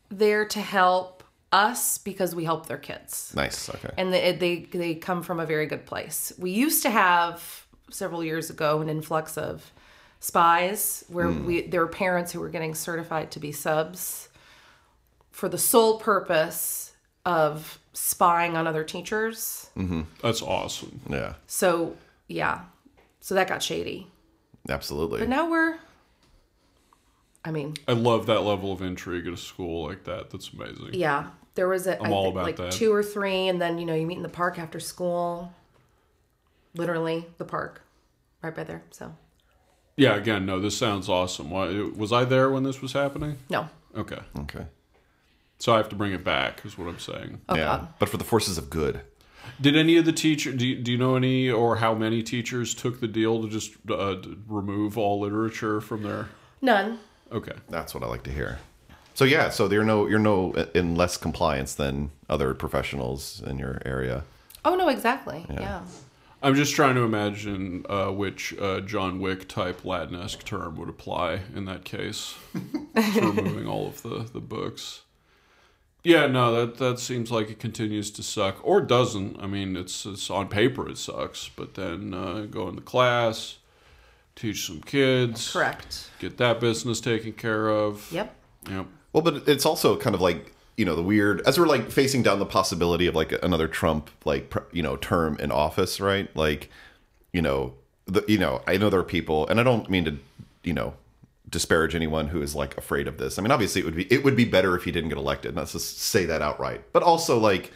there 0.09 0.45
to 0.45 0.59
help 0.59 1.20
us 1.51 1.97
because 1.97 2.33
we 2.33 2.45
help 2.45 2.67
their 2.67 2.77
kids 2.77 3.33
nice. 3.35 3.69
Okay. 3.69 3.89
and 3.97 4.13
they, 4.13 4.31
they 4.33 4.55
they 4.71 4.95
come 4.95 5.21
from 5.21 5.39
a 5.39 5.45
very 5.45 5.65
good 5.65 5.85
place. 5.85 6.31
We 6.37 6.51
used 6.51 6.83
to 6.83 6.89
have 6.89 7.65
several 7.89 8.23
years 8.23 8.49
ago 8.49 8.79
an 8.79 8.87
influx 8.87 9.37
of 9.37 9.71
spies 10.19 11.03
where 11.09 11.27
hmm. 11.27 11.45
we 11.45 11.61
there 11.61 11.81
were 11.81 11.87
parents 11.87 12.31
who 12.31 12.39
were 12.39 12.49
getting 12.49 12.73
certified 12.73 13.31
to 13.31 13.39
be 13.39 13.51
subs 13.51 14.29
for 15.31 15.49
the 15.49 15.57
sole 15.57 15.99
purpose 15.99 16.93
of 17.25 17.79
spying 17.93 18.55
on 18.55 18.67
other 18.67 18.83
teachers. 18.83 19.69
Mm-hmm. 19.77 20.01
That's 20.21 20.41
awesome. 20.41 21.01
yeah. 21.09 21.33
So, 21.47 21.95
yeah. 22.27 22.61
So 23.19 23.35
that 23.35 23.47
got 23.47 23.61
shady. 23.61 24.07
Absolutely. 24.69 25.19
But 25.19 25.29
now 25.29 25.49
we're 25.49 25.77
I 27.43 27.51
mean, 27.51 27.75
I 27.87 27.93
love 27.93 28.27
that 28.27 28.41
level 28.41 28.71
of 28.71 28.81
intrigue 28.81 29.25
at 29.25 29.33
a 29.33 29.37
school 29.37 29.87
like 29.87 30.03
that. 30.03 30.29
That's 30.29 30.51
amazing. 30.53 30.93
yeah. 30.93 31.27
There 31.55 31.67
was 31.67 31.85
a 31.87 32.01
I 32.01 32.09
all 32.09 32.23
think, 32.25 32.35
about 32.35 32.45
like 32.45 32.55
that. 32.57 32.71
two 32.71 32.93
or 32.93 33.03
three 33.03 33.47
and 33.47 33.61
then 33.61 33.77
you 33.77 33.85
know 33.85 33.93
you 33.95 34.05
meet 34.07 34.17
in 34.17 34.23
the 34.23 34.29
park 34.29 34.57
after 34.59 34.79
school. 34.79 35.53
Literally 36.73 37.25
the 37.37 37.45
park 37.45 37.81
right 38.41 38.55
by 38.55 38.63
there. 38.63 38.83
So, 38.91 39.13
Yeah. 39.97 40.15
Again, 40.15 40.45
no. 40.45 40.59
This 40.59 40.77
sounds 40.77 41.09
awesome. 41.09 41.49
Why, 41.49 41.67
was 41.95 42.13
I 42.13 42.23
there 42.23 42.49
when 42.49 42.63
this 42.63 42.81
was 42.81 42.93
happening? 42.93 43.37
no. 43.49 43.69
Okay. 43.95 44.19
okay. 44.39 44.67
So 45.59 45.73
I 45.73 45.77
have 45.77 45.89
to 45.89 45.95
bring 45.97 46.13
it 46.13 46.23
back, 46.23 46.65
is 46.65 46.77
what 46.77 46.87
I'm 46.87 46.97
saying. 46.97 47.41
Oh 47.49 47.55
yeah. 47.55 47.65
god. 47.65 47.87
But 47.99 48.07
for 48.09 48.15
the 48.17 48.23
forces 48.23 48.57
of 48.57 48.69
good. 48.69 49.01
Did 49.59 49.75
any 49.75 49.97
of 49.97 50.05
the 50.05 50.13
teacher? 50.13 50.51
Do 50.53 50.65
you, 50.65 50.77
do 50.77 50.91
you 50.93 50.97
know 50.97 51.15
any 51.15 51.49
or 51.49 51.75
how 51.75 51.93
many 51.93 52.23
teachers 52.23 52.73
took 52.73 52.99
the 53.01 53.07
deal 53.07 53.41
to 53.43 53.49
just 53.49 53.73
uh, 53.89 54.15
d- 54.15 54.37
remove 54.47 54.97
all 54.97 55.19
literature 55.19 55.81
from 55.81 56.03
their? 56.03 56.29
None. 56.61 56.99
Okay. 57.31 57.51
That's 57.69 57.93
what 57.93 58.01
I 58.01 58.07
like 58.07 58.23
to 58.23 58.31
hear. 58.31 58.59
So 59.13 59.25
yeah, 59.25 59.49
so 59.49 59.69
you're 59.69 59.83
no 59.83 60.07
you're 60.07 60.19
no 60.19 60.53
in 60.73 60.95
less 60.95 61.17
compliance 61.17 61.75
than 61.75 62.11
other 62.29 62.53
professionals 62.53 63.41
in 63.45 63.59
your 63.59 63.81
area. 63.85 64.23
Oh 64.63 64.75
no, 64.75 64.89
exactly. 64.89 65.45
Yeah. 65.49 65.81
I'm 66.43 66.55
just 66.55 66.73
trying 66.73 66.95
to 66.95 67.01
imagine 67.01 67.85
uh, 67.87 68.07
which 68.07 68.57
uh, 68.59 68.79
John 68.81 69.19
Wick 69.19 69.47
type 69.47 69.85
Latin-esque 69.85 70.43
term 70.43 70.75
would 70.77 70.89
apply 70.89 71.41
in 71.55 71.65
that 71.65 71.85
case 71.85 72.33
for 73.13 73.31
removing 73.31 73.67
all 73.67 73.87
of 73.87 74.01
the, 74.01 74.27
the 74.33 74.39
books. 74.39 75.01
Yeah, 76.03 76.25
no, 76.25 76.51
that 76.53 76.77
that 76.77 76.99
seems 76.99 77.29
like 77.29 77.51
it 77.51 77.59
continues 77.59 78.09
to 78.11 78.23
suck, 78.23 78.59
or 78.63 78.81
doesn't. 78.81 79.39
I 79.39 79.45
mean, 79.45 79.75
it's 79.75 80.03
it's 80.07 80.31
on 80.31 80.47
paper 80.47 80.89
it 80.89 80.97
sucks, 80.97 81.49
but 81.49 81.75
then 81.75 82.15
uh, 82.15 82.47
go 82.49 82.67
into 82.69 82.81
class, 82.81 83.57
teach 84.35 84.65
some 84.65 84.81
kids, 84.81 85.51
Correct. 85.51 86.09
get 86.17 86.37
that 86.37 86.59
business 86.59 87.01
taken 87.01 87.33
care 87.33 87.69
of. 87.69 88.11
Yep. 88.11 88.35
Yep. 88.67 88.87
Well, 89.13 89.23
but 89.23 89.47
it's 89.47 89.65
also 89.65 89.97
kind 89.97 90.15
of 90.15 90.21
like 90.21 90.53
you 90.77 90.85
know 90.85 90.95
the 90.95 91.03
weird 91.03 91.41
as 91.41 91.59
we're 91.59 91.67
like 91.67 91.91
facing 91.91 92.23
down 92.23 92.39
the 92.39 92.45
possibility 92.45 93.07
of 93.07 93.15
like 93.15 93.31
another 93.43 93.67
Trump 93.67 94.09
like 94.25 94.53
you 94.71 94.81
know 94.81 94.95
term 94.97 95.37
in 95.39 95.51
office, 95.51 95.99
right? 95.99 96.33
Like 96.35 96.69
you 97.33 97.41
know 97.41 97.73
the 98.05 98.23
you 98.27 98.37
know 98.37 98.61
I 98.67 98.77
know 98.77 98.89
there 98.89 98.99
are 98.99 99.03
people, 99.03 99.47
and 99.47 99.59
I 99.59 99.63
don't 99.63 99.89
mean 99.89 100.05
to 100.05 100.17
you 100.63 100.73
know 100.73 100.93
disparage 101.49 101.93
anyone 101.93 102.29
who 102.29 102.41
is 102.41 102.55
like 102.55 102.77
afraid 102.77 103.07
of 103.07 103.17
this. 103.17 103.37
I 103.37 103.41
mean, 103.41 103.51
obviously 103.51 103.81
it 103.81 103.85
would 103.85 103.95
be 103.95 104.11
it 104.11 104.23
would 104.23 104.35
be 104.35 104.45
better 104.45 104.75
if 104.75 104.83
he 104.85 104.91
didn't 104.91 105.09
get 105.09 105.17
elected. 105.17 105.55
Let's 105.55 105.73
just 105.73 105.99
say 105.99 106.25
that 106.25 106.41
outright. 106.41 106.81
But 106.93 107.03
also 107.03 107.37
like 107.37 107.71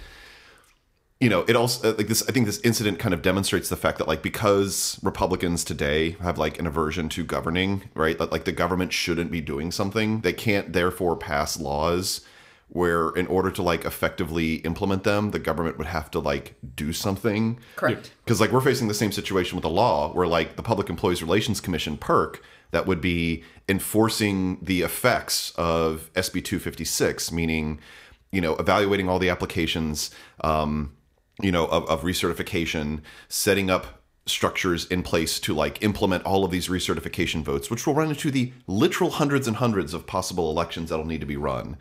you 1.20 1.30
know, 1.30 1.46
it 1.48 1.56
also 1.56 1.96
like 1.96 2.08
this. 2.08 2.24
I 2.28 2.32
think 2.32 2.46
this 2.46 2.60
incident 2.62 3.00
kind 3.00 3.14
of 3.14 3.22
demonstrates 3.22 3.70
the 3.70 3.78
fact 3.78 4.00
that 4.00 4.08
like 4.08 4.22
because 4.22 5.00
Republicans 5.02 5.64
today 5.64 6.12
have 6.22 6.38
like 6.38 6.60
an 6.60 6.68
aversion 6.68 7.08
to 7.10 7.24
governing, 7.24 7.84
right? 7.94 8.18
That 8.18 8.32
like 8.32 8.46
the 8.46 8.52
government 8.52 8.92
shouldn't 8.92 9.32
be 9.32 9.42
doing 9.42 9.72
something. 9.72 10.22
They 10.22 10.34
can't 10.34 10.74
therefore 10.74 11.16
pass 11.16 11.60
laws 11.60 12.22
where, 12.68 13.10
in 13.12 13.28
order 13.28 13.52
to 13.52 13.62
like 13.62 13.86
effectively 13.86 14.56
implement 14.56 15.04
them, 15.04 15.32
the 15.32 15.40
government 15.40 15.78
would 15.78 15.88
have 15.88 16.10
to 16.12 16.20
like 16.20 16.56
do 16.76 16.92
something. 16.92 17.60
Correct. 17.76 18.12
Because 18.24 18.42
like 18.42 18.52
we're 18.52 18.62
facing 18.62 18.88
the 18.88 18.94
same 18.94 19.12
situation 19.12 19.56
with 19.56 19.64
the 19.64 19.70
law, 19.70 20.12
where 20.14 20.28
like 20.28 20.56
the 20.56 20.64
Public 20.64 20.90
Employees 20.90 21.22
Relations 21.22 21.62
Commission 21.62 21.98
(PERC) 21.98 22.40
that 22.72 22.86
would 22.86 23.02
be 23.02 23.44
enforcing 23.70 24.58
the 24.62 24.82
effects 24.82 25.54
of 25.56 26.10
SB 26.14 26.44
256, 26.44 27.32
meaning 27.32 27.80
you 28.32 28.42
know 28.42 28.56
evaluating 28.56 29.08
all 29.08 29.20
the 29.20 29.30
applications, 29.30 30.12
um, 30.42 30.92
you 31.42 31.52
know 31.52 31.66
of, 31.68 31.86
of 31.90 32.02
recertification, 32.02 33.02
setting 33.28 33.70
up 33.70 34.02
structures 34.26 34.86
in 34.88 35.04
place 35.04 35.40
to 35.40 35.54
like 35.54 35.84
implement 35.84 36.24
all 36.24 36.44
of 36.44 36.52
these 36.52 36.68
recertification 36.68 37.44
votes, 37.44 37.70
which 37.70 37.86
will 37.86 37.94
run 37.94 38.10
into 38.10 38.32
the 38.32 38.52
literal 38.68 39.12
hundreds 39.12 39.48
and 39.48 39.58
hundreds 39.58 39.94
of 39.94 40.08
possible 40.08 40.50
elections 40.50 40.90
that'll 40.90 41.06
need 41.06 41.22
to 41.22 41.28
be 41.28 41.38
run. 41.38 41.78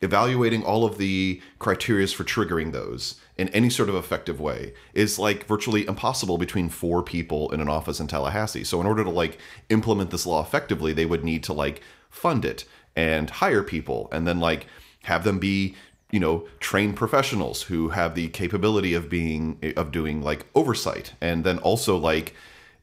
Evaluating 0.00 0.62
all 0.62 0.84
of 0.84 0.96
the 0.98 1.42
criterias 1.58 2.14
for 2.14 2.22
triggering 2.22 2.70
those 2.70 3.20
in 3.36 3.48
any 3.48 3.68
sort 3.68 3.88
of 3.88 3.96
effective 3.96 4.40
way 4.40 4.72
is 4.94 5.18
like 5.18 5.44
virtually 5.46 5.84
impossible 5.88 6.38
between 6.38 6.68
four 6.68 7.02
people 7.02 7.50
in 7.50 7.60
an 7.60 7.68
office 7.68 7.98
in 7.98 8.06
Tallahassee. 8.06 8.62
So 8.62 8.80
in 8.80 8.86
order 8.86 9.02
to 9.02 9.10
like 9.10 9.38
implement 9.70 10.10
this 10.10 10.24
law 10.24 10.40
effectively, 10.40 10.92
they 10.92 11.06
would 11.06 11.24
need 11.24 11.42
to 11.44 11.52
like 11.52 11.82
fund 12.10 12.44
it 12.44 12.64
and 12.94 13.28
hire 13.28 13.64
people 13.64 14.08
and 14.12 14.24
then 14.24 14.38
like 14.38 14.66
have 15.04 15.24
them 15.24 15.40
be 15.40 15.74
you 16.10 16.20
know 16.20 16.46
trained 16.60 16.96
professionals 16.96 17.62
who 17.62 17.90
have 17.90 18.14
the 18.14 18.28
capability 18.28 18.94
of 18.94 19.10
being 19.10 19.58
of 19.76 19.92
doing 19.92 20.22
like 20.22 20.46
oversight 20.54 21.12
and 21.20 21.44
then 21.44 21.58
also 21.58 21.96
like 21.96 22.34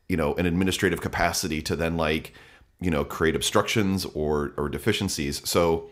you 0.07 0.17
know 0.17 0.35
an 0.35 0.45
administrative 0.45 1.01
capacity 1.01 1.61
to 1.61 1.75
then 1.75 1.97
like 1.97 2.33
you 2.79 2.91
know 2.91 3.03
create 3.03 3.35
obstructions 3.35 4.05
or 4.05 4.53
or 4.57 4.69
deficiencies. 4.69 5.47
So 5.47 5.89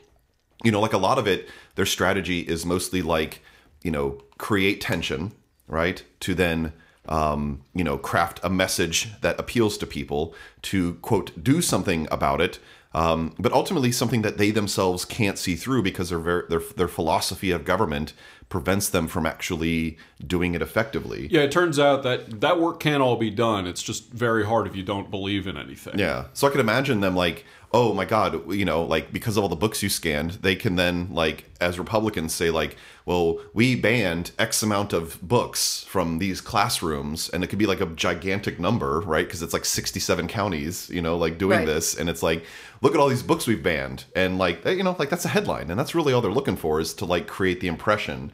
you 0.63 0.71
know 0.71 0.79
like 0.79 0.93
a 0.93 0.97
lot 0.97 1.17
of 1.17 1.27
it 1.27 1.49
their 1.75 1.85
strategy 1.85 2.41
is 2.41 2.65
mostly 2.65 3.01
like 3.01 3.41
you 3.81 3.91
know 3.91 4.21
create 4.37 4.81
tension 4.81 5.31
right 5.67 6.03
to 6.21 6.35
then 6.35 6.73
um, 7.07 7.61
you 7.73 7.83
know 7.83 7.97
craft 7.97 8.39
a 8.43 8.49
message 8.49 9.09
that 9.21 9.39
appeals 9.39 9.77
to 9.79 9.85
people 9.85 10.33
to 10.63 10.95
quote 10.95 11.43
do 11.43 11.61
something 11.61 12.07
about 12.11 12.41
it 12.41 12.59
um, 12.93 13.33
but 13.39 13.51
ultimately 13.51 13.91
something 13.91 14.21
that 14.21 14.37
they 14.37 14.51
themselves 14.51 15.05
can't 15.05 15.37
see 15.37 15.55
through 15.55 15.83
because 15.83 16.09
their 16.09 16.19
ver- 16.19 16.47
their 16.47 16.61
their 16.75 16.87
philosophy 16.87 17.51
of 17.51 17.65
government 17.65 18.13
prevents 18.49 18.89
them 18.89 19.07
from 19.07 19.25
actually 19.25 19.97
doing 20.25 20.53
it 20.53 20.61
effectively 20.61 21.27
Yeah, 21.31 21.41
it 21.41 21.51
turns 21.51 21.79
out 21.79 22.03
that 22.03 22.41
that 22.41 22.59
work 22.59 22.79
can 22.79 23.01
all 23.01 23.15
be 23.15 23.31
done. 23.31 23.65
It's 23.65 23.81
just 23.81 24.11
very 24.11 24.45
hard 24.45 24.67
if 24.67 24.75
you 24.75 24.83
don't 24.83 25.09
believe 25.09 25.47
in 25.47 25.57
anything. 25.57 25.97
Yeah. 25.97 26.25
So 26.33 26.47
I 26.47 26.51
could 26.51 26.59
imagine 26.59 26.99
them 27.01 27.15
like, 27.15 27.45
oh 27.75 27.91
my 27.93 28.05
God, 28.05 28.51
you 28.53 28.65
know, 28.65 28.83
like 28.83 29.11
because 29.11 29.35
of 29.35 29.41
all 29.43 29.49
the 29.49 29.55
books 29.55 29.81
you 29.81 29.89
scanned, 29.89 30.31
they 30.43 30.55
can 30.55 30.75
then 30.75 31.07
like 31.11 31.45
as 31.59 31.79
Republicans 31.79 32.33
say 32.33 32.51
like, 32.51 32.77
well, 33.05 33.39
we 33.53 33.75
banned 33.75 34.31
X 34.37 34.61
amount 34.61 34.93
of 34.93 35.19
books 35.21 35.83
from 35.85 36.19
these 36.19 36.39
classrooms, 36.39 37.29
and 37.29 37.43
it 37.43 37.47
could 37.47 37.57
be 37.59 37.65
like 37.65 37.81
a 37.81 37.87
gigantic 37.87 38.59
number, 38.59 38.99
right? 39.01 39.25
Because 39.25 39.41
it's 39.41 39.53
like 39.53 39.65
sixty-seven 39.65 40.27
counties, 40.27 40.89
you 40.89 41.01
know, 41.01 41.17
like 41.17 41.37
doing 41.37 41.59
Right. 41.59 41.65
this, 41.65 41.95
and 41.95 42.09
it's 42.09 42.21
like, 42.21 42.45
look 42.81 42.93
at 42.93 42.99
all 42.99 43.09
these 43.09 43.23
books 43.23 43.47
we've 43.47 43.63
banned, 43.63 44.05
and 44.15 44.37
like, 44.37 44.63
you 44.65 44.83
know, 44.83 44.95
like 44.99 45.09
that's 45.09 45.25
a 45.25 45.29
headline, 45.29 45.71
and 45.71 45.79
that's 45.79 45.95
really 45.95 46.13
all 46.13 46.21
they're 46.21 46.31
looking 46.31 46.55
for 46.57 46.79
is 46.79 46.93
to 46.95 47.05
like 47.05 47.25
create 47.27 47.59
the 47.59 47.67
impression 47.67 48.31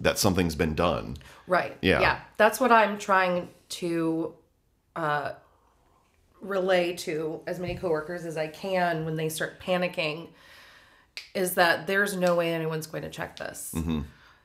that 0.00 0.18
something's 0.18 0.54
been 0.54 0.74
done. 0.76 1.16
Right. 1.48 1.76
Yeah. 1.82 2.00
Yeah. 2.00 2.20
That's 2.36 2.60
what 2.60 2.70
I'm 2.70 2.98
trying 2.98 3.48
to 3.70 4.34
uh, 4.94 5.32
relay 6.40 6.94
to 6.96 7.40
as 7.46 7.58
many 7.58 7.74
coworkers 7.74 8.24
as 8.24 8.36
I 8.36 8.48
can 8.48 9.04
when 9.04 9.16
they 9.16 9.28
start 9.28 9.60
panicking 9.60 10.28
is 11.34 11.54
that 11.54 11.86
there's 11.86 12.16
no 12.16 12.34
way 12.36 12.52
anyone's 12.52 12.86
going 12.86 13.02
to 13.02 13.10
check 13.10 13.36
this. 13.36 13.72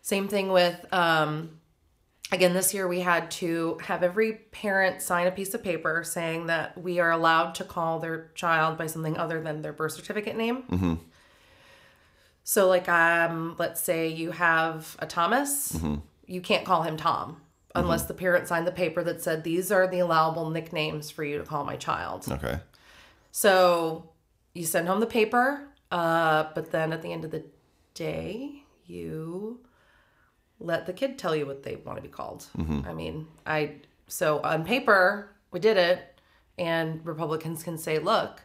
Same 0.02 0.28
thing 0.28 0.52
with, 0.52 0.86
um, 0.92 1.60
again, 2.32 2.54
this 2.54 2.74
year 2.74 2.88
we 2.88 3.00
had 3.02 3.30
to 3.32 3.78
have 3.82 4.04
every 4.04 4.34
parent 4.52 5.02
sign 5.02 5.28
a 5.28 5.32
piece 5.32 5.54
of 5.54 5.64
paper 5.64 6.04
saying 6.04 6.48
that 6.48 6.78
we 6.82 7.00
are 7.00 7.12
allowed 7.12 7.56
to 7.56 7.64
call 7.64 8.00
their 8.00 8.32
child 8.36 8.78
by 8.78 8.88
something 8.88 9.16
other 9.18 9.40
than 9.42 9.62
their 9.62 9.72
birth 9.74 9.94
certificate 9.94 10.36
name. 10.36 10.64
So, 12.44 12.68
like, 12.68 12.90
um, 12.90 13.56
let's 13.58 13.80
say 13.82 14.10
you 14.10 14.32
have 14.32 14.98
a 15.00 15.06
Thomas, 15.06 15.78
you 16.28 16.42
can't 16.42 16.66
call 16.66 16.82
him 16.84 16.98
Tom. 16.98 17.38
Unless 17.76 18.06
the 18.06 18.14
parent 18.14 18.48
signed 18.48 18.68
the 18.68 18.72
paper 18.72 19.04
that 19.04 19.22
said 19.22 19.44
these 19.44 19.72
are 19.72 19.88
the 19.88 20.00
allowable 20.00 20.50
nicknames 20.50 21.10
for 21.10 21.24
you 21.24 21.38
to 21.38 21.44
call 21.44 21.64
my 21.64 21.76
child. 21.76 22.26
Okay. 22.32 22.60
So 23.32 24.10
you 24.54 24.66
send 24.66 24.88
home 24.88 25.00
the 25.00 25.08
paper, 25.08 25.68
uh, 25.92 26.46
but 26.54 26.72
then 26.72 26.94
at 26.94 27.02
the 27.02 27.12
end 27.12 27.26
of 27.26 27.32
the 27.32 27.44
day, 27.96 28.64
you 28.86 29.60
let 30.60 30.86
the 30.86 30.94
kid 30.94 31.18
tell 31.18 31.36
you 31.36 31.46
what 31.46 31.64
they 31.64 31.76
want 31.78 31.98
to 31.98 32.02
be 32.02 32.08
called. 32.10 32.46
I 32.86 32.94
mean, 32.94 33.28
I 33.46 33.78
so 34.08 34.40
on 34.42 34.64
paper 34.66 35.30
we 35.52 35.60
did 35.60 35.78
it, 35.78 36.20
and 36.60 37.04
Republicans 37.06 37.64
can 37.64 37.78
say, 37.78 37.98
look, 38.00 38.42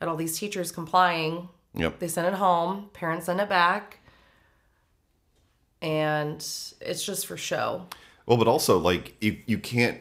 at 0.00 0.08
all 0.08 0.16
these 0.16 0.38
teachers 0.38 0.70
complying, 0.72 1.48
Yep. 1.74 1.98
they 2.00 2.08
send 2.08 2.26
it 2.26 2.34
home, 2.34 2.90
parents 2.92 3.26
send 3.26 3.40
it 3.40 3.48
back, 3.48 3.98
and 5.80 6.36
it's 6.80 7.04
just 7.04 7.26
for 7.26 7.36
show. 7.36 7.86
Well, 8.26 8.36
but 8.36 8.48
also 8.48 8.78
like 8.78 9.16
you 9.20 9.38
you 9.46 9.58
can't 9.58 10.00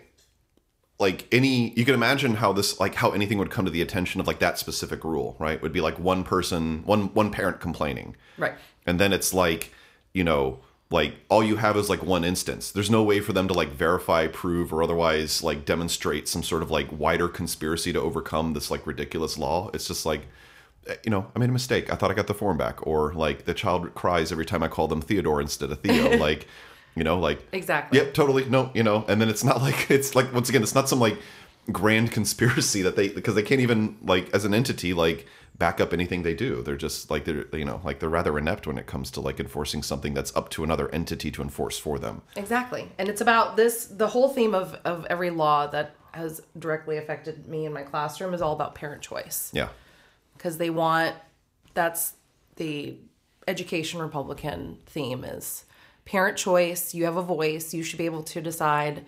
like 0.99 1.27
any 1.31 1.73
you 1.75 1.83
can 1.83 1.95
imagine 1.95 2.35
how 2.35 2.53
this 2.53 2.79
like 2.79 2.95
how 2.95 3.11
anything 3.11 3.37
would 3.39 3.49
come 3.49 3.65
to 3.65 3.71
the 3.71 3.81
attention 3.81 4.21
of 4.21 4.27
like 4.27 4.39
that 4.39 4.59
specific 4.59 5.03
rule, 5.03 5.35
right? 5.39 5.61
Would 5.61 5.73
be 5.73 5.81
like 5.81 5.97
one 5.99 6.23
person, 6.23 6.83
one 6.85 7.13
one 7.13 7.31
parent 7.31 7.59
complaining. 7.59 8.15
Right. 8.37 8.53
And 8.85 8.99
then 8.99 9.11
it's 9.11 9.33
like, 9.33 9.73
you 10.13 10.23
know, 10.23 10.59
like 10.91 11.15
all 11.29 11.43
you 11.43 11.55
have 11.55 11.77
is 11.77 11.89
like 11.89 12.03
one 12.03 12.23
instance. 12.23 12.71
There's 12.71 12.89
no 12.89 13.01
way 13.01 13.19
for 13.21 13.33
them 13.33 13.47
to 13.47 13.53
like 13.53 13.69
verify, 13.69 14.27
prove, 14.27 14.73
or 14.73 14.83
otherwise 14.83 15.41
like 15.41 15.65
demonstrate 15.65 16.27
some 16.27 16.43
sort 16.43 16.61
of 16.61 16.69
like 16.69 16.87
wider 16.91 17.27
conspiracy 17.27 17.91
to 17.93 18.01
overcome 18.01 18.53
this 18.53 18.69
like 18.69 18.85
ridiculous 18.85 19.37
law. 19.37 19.71
It's 19.73 19.87
just 19.87 20.05
like, 20.05 20.27
eh, 20.87 20.95
you 21.03 21.09
know, 21.09 21.31
I 21.35 21.39
made 21.39 21.49
a 21.49 21.53
mistake. 21.53 21.91
I 21.91 21.95
thought 21.95 22.11
I 22.11 22.13
got 22.13 22.27
the 22.27 22.33
form 22.33 22.57
back. 22.57 22.85
Or 22.85 23.13
like 23.13 23.45
the 23.45 23.53
child 23.53 23.95
cries 23.95 24.31
every 24.31 24.45
time 24.45 24.61
I 24.61 24.67
call 24.67 24.87
them 24.87 25.01
Theodore 25.01 25.41
instead 25.41 25.71
of 25.71 25.79
Theo. 25.79 26.17
like, 26.19 26.47
you 26.95 27.03
know, 27.03 27.19
like 27.19 27.45
Exactly. 27.51 27.99
Yep, 27.99 28.13
totally. 28.13 28.45
No, 28.45 28.71
you 28.73 28.83
know, 28.83 29.05
and 29.07 29.21
then 29.21 29.29
it's 29.29 29.43
not 29.43 29.61
like 29.67 29.89
it's 29.89 30.15
like 30.15 30.33
once 30.33 30.49
again, 30.49 30.63
it's 30.63 30.75
not 30.75 30.89
some 30.89 30.99
like 30.99 31.17
grand 31.71 32.11
conspiracy 32.11 32.81
that 32.81 32.95
they 32.95 33.09
because 33.09 33.35
they 33.35 33.43
can't 33.43 33.61
even 33.61 33.97
like 34.03 34.33
as 34.33 34.45
an 34.45 34.53
entity 34.53 34.93
like 34.93 35.27
back 35.57 35.79
up 35.79 35.93
anything 35.93 36.23
they 36.23 36.33
do. 36.33 36.63
They're 36.63 36.75
just 36.75 37.11
like 37.11 37.25
they're 37.25 37.45
you 37.53 37.65
know 37.65 37.81
like 37.83 37.99
they're 37.99 38.09
rather 38.09 38.37
inept 38.37 38.65
when 38.67 38.77
it 38.77 38.87
comes 38.87 39.11
to 39.11 39.21
like 39.21 39.39
enforcing 39.39 39.83
something 39.83 40.13
that's 40.13 40.35
up 40.35 40.49
to 40.49 40.63
another 40.63 40.89
entity 40.89 41.29
to 41.31 41.41
enforce 41.41 41.77
for 41.77 41.99
them. 41.99 42.23
Exactly. 42.35 42.89
And 42.97 43.07
it's 43.07 43.21
about 43.21 43.57
this 43.57 43.85
the 43.85 44.07
whole 44.07 44.29
theme 44.29 44.55
of, 44.55 44.73
of 44.85 45.05
every 45.09 45.29
law 45.29 45.67
that 45.67 45.95
has 46.13 46.41
directly 46.57 46.97
affected 46.97 47.47
me 47.47 47.65
in 47.65 47.73
my 47.73 47.83
classroom 47.83 48.33
is 48.33 48.41
all 48.41 48.53
about 48.53 48.75
parent 48.75 49.01
choice. 49.01 49.49
Yeah, 49.53 49.69
Because 50.35 50.57
they 50.57 50.69
want 50.69 51.15
that's 51.73 52.13
the 52.55 52.97
education 53.47 53.99
Republican 53.99 54.77
theme 54.85 55.23
is 55.23 55.65
parent 56.11 56.37
choice. 56.37 56.93
You 56.93 57.05
have 57.05 57.15
a 57.15 57.21
voice. 57.21 57.73
You 57.73 57.83
should 57.83 57.97
be 57.97 58.05
able 58.05 58.23
to 58.23 58.41
decide 58.41 59.05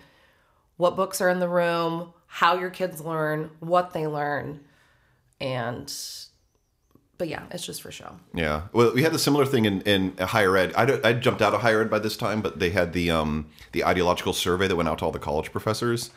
what 0.78 0.96
books 0.96 1.20
are 1.20 1.28
in 1.28 1.38
the 1.38 1.48
room, 1.48 2.14
how 2.26 2.58
your 2.58 2.70
kids 2.70 3.02
learn, 3.02 3.50
what 3.60 3.92
they 3.92 4.06
learn. 4.06 4.60
And 5.38 5.92
but 7.18 7.28
yeah, 7.28 7.42
it's 7.50 7.64
just 7.64 7.82
for 7.82 7.92
show. 7.92 8.16
yeah. 8.32 8.62
Well, 8.72 8.92
we 8.92 9.02
had 9.02 9.14
a 9.14 9.18
similar 9.18 9.44
thing 9.44 9.66
in, 9.66 9.82
in 9.82 10.16
higher 10.16 10.56
ed. 10.56 10.72
I, 10.76 10.98
I 11.04 11.12
jumped 11.12 11.42
out 11.42 11.54
of 11.54 11.60
higher 11.60 11.82
ed 11.82 11.90
by 11.90 12.00
this 12.00 12.16
time, 12.16 12.40
but 12.40 12.58
they 12.58 12.70
had 12.70 12.94
the 12.94 13.10
um 13.10 13.50
the 13.72 13.84
ideological 13.84 14.32
survey 14.32 14.66
that 14.66 14.76
went 14.76 14.88
out 14.88 14.98
to 15.00 15.04
all 15.04 15.12
the 15.12 15.18
college 15.18 15.52
professors. 15.52 16.10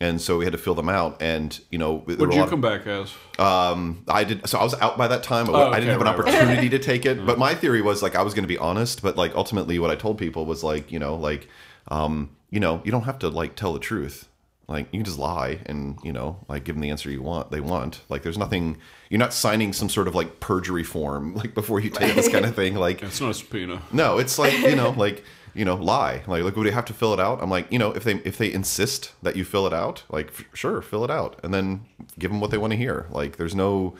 And 0.00 0.20
so 0.20 0.36
we 0.38 0.44
had 0.44 0.52
to 0.52 0.58
fill 0.58 0.74
them 0.74 0.88
out, 0.88 1.22
and 1.22 1.60
you 1.70 1.78
know, 1.78 1.98
What'd 1.98 2.34
you 2.34 2.44
come 2.46 2.60
back 2.60 2.88
as? 2.88 3.14
Um, 3.38 4.04
I 4.08 4.24
did. 4.24 4.48
So 4.48 4.58
I 4.58 4.64
was 4.64 4.74
out 4.80 4.98
by 4.98 5.06
that 5.06 5.22
time. 5.22 5.48
Oh, 5.48 5.70
I 5.70 5.78
didn't 5.78 5.92
have 5.92 6.00
an 6.00 6.08
right, 6.08 6.18
right. 6.18 6.34
opportunity 6.34 6.68
to 6.70 6.78
take 6.80 7.06
it. 7.06 7.24
But 7.26 7.38
my 7.38 7.54
theory 7.54 7.82
was 7.82 8.02
like 8.02 8.16
I 8.16 8.22
was 8.22 8.34
going 8.34 8.42
to 8.42 8.48
be 8.48 8.58
honest. 8.58 9.00
But 9.00 9.16
like 9.16 9.32
ultimately, 9.36 9.78
what 9.78 9.90
I 9.92 9.94
told 9.94 10.18
people 10.18 10.44
was 10.44 10.64
like 10.64 10.90
you 10.90 10.98
know 10.98 11.14
like 11.14 11.46
um 11.88 12.30
you 12.50 12.58
know 12.58 12.80
you 12.84 12.90
don't 12.90 13.04
have 13.04 13.18
to 13.20 13.28
like 13.28 13.54
tell 13.54 13.72
the 13.72 13.78
truth. 13.78 14.28
Like 14.66 14.86
you 14.92 14.98
can 15.00 15.04
just 15.04 15.18
lie 15.18 15.60
and 15.66 15.98
you 16.02 16.12
know 16.12 16.38
like 16.48 16.64
give 16.64 16.74
them 16.74 16.80
the 16.80 16.90
answer 16.90 17.08
you 17.08 17.22
want. 17.22 17.52
They 17.52 17.60
want 17.60 18.00
like 18.08 18.22
there's 18.24 18.38
nothing. 18.38 18.78
You're 19.08 19.20
not 19.20 19.32
signing 19.32 19.72
some 19.72 19.88
sort 19.88 20.08
of 20.08 20.16
like 20.16 20.40
perjury 20.40 20.82
form 20.84 21.34
like 21.40 21.54
before 21.54 21.78
you 21.78 21.90
take 21.90 22.16
this 22.16 22.28
kind 22.28 22.44
of 22.44 22.56
thing. 22.60 22.74
Like 22.74 23.02
It's 23.04 23.20
not 23.20 23.30
a 23.30 23.34
subpoena. 23.34 23.82
no, 23.92 24.18
it's 24.18 24.36
like 24.38 24.58
you 24.58 24.74
know, 24.74 24.90
like 24.90 25.22
you 25.54 25.64
know, 25.64 25.74
lie. 25.74 26.22
Like, 26.26 26.42
look, 26.44 26.56
would 26.56 26.66
you 26.66 26.72
have 26.72 26.84
to 26.86 26.94
fill 26.94 27.12
it 27.14 27.20
out? 27.20 27.42
I'm 27.42 27.50
like, 27.50 27.70
you 27.70 27.78
know, 27.78 27.92
if 27.92 28.04
they 28.04 28.14
if 28.24 28.38
they 28.38 28.52
insist 28.52 29.12
that 29.22 29.36
you 29.36 29.44
fill 29.44 29.66
it 29.66 29.72
out, 29.72 30.04
like, 30.10 30.28
f- 30.28 30.44
sure, 30.54 30.80
fill 30.82 31.04
it 31.04 31.10
out, 31.10 31.38
and 31.42 31.52
then 31.52 31.86
give 32.18 32.30
them 32.30 32.40
what 32.40 32.50
they 32.50 32.58
want 32.58 32.72
to 32.72 32.76
hear. 32.76 33.06
Like, 33.10 33.36
there's 33.36 33.54
no, 33.54 33.94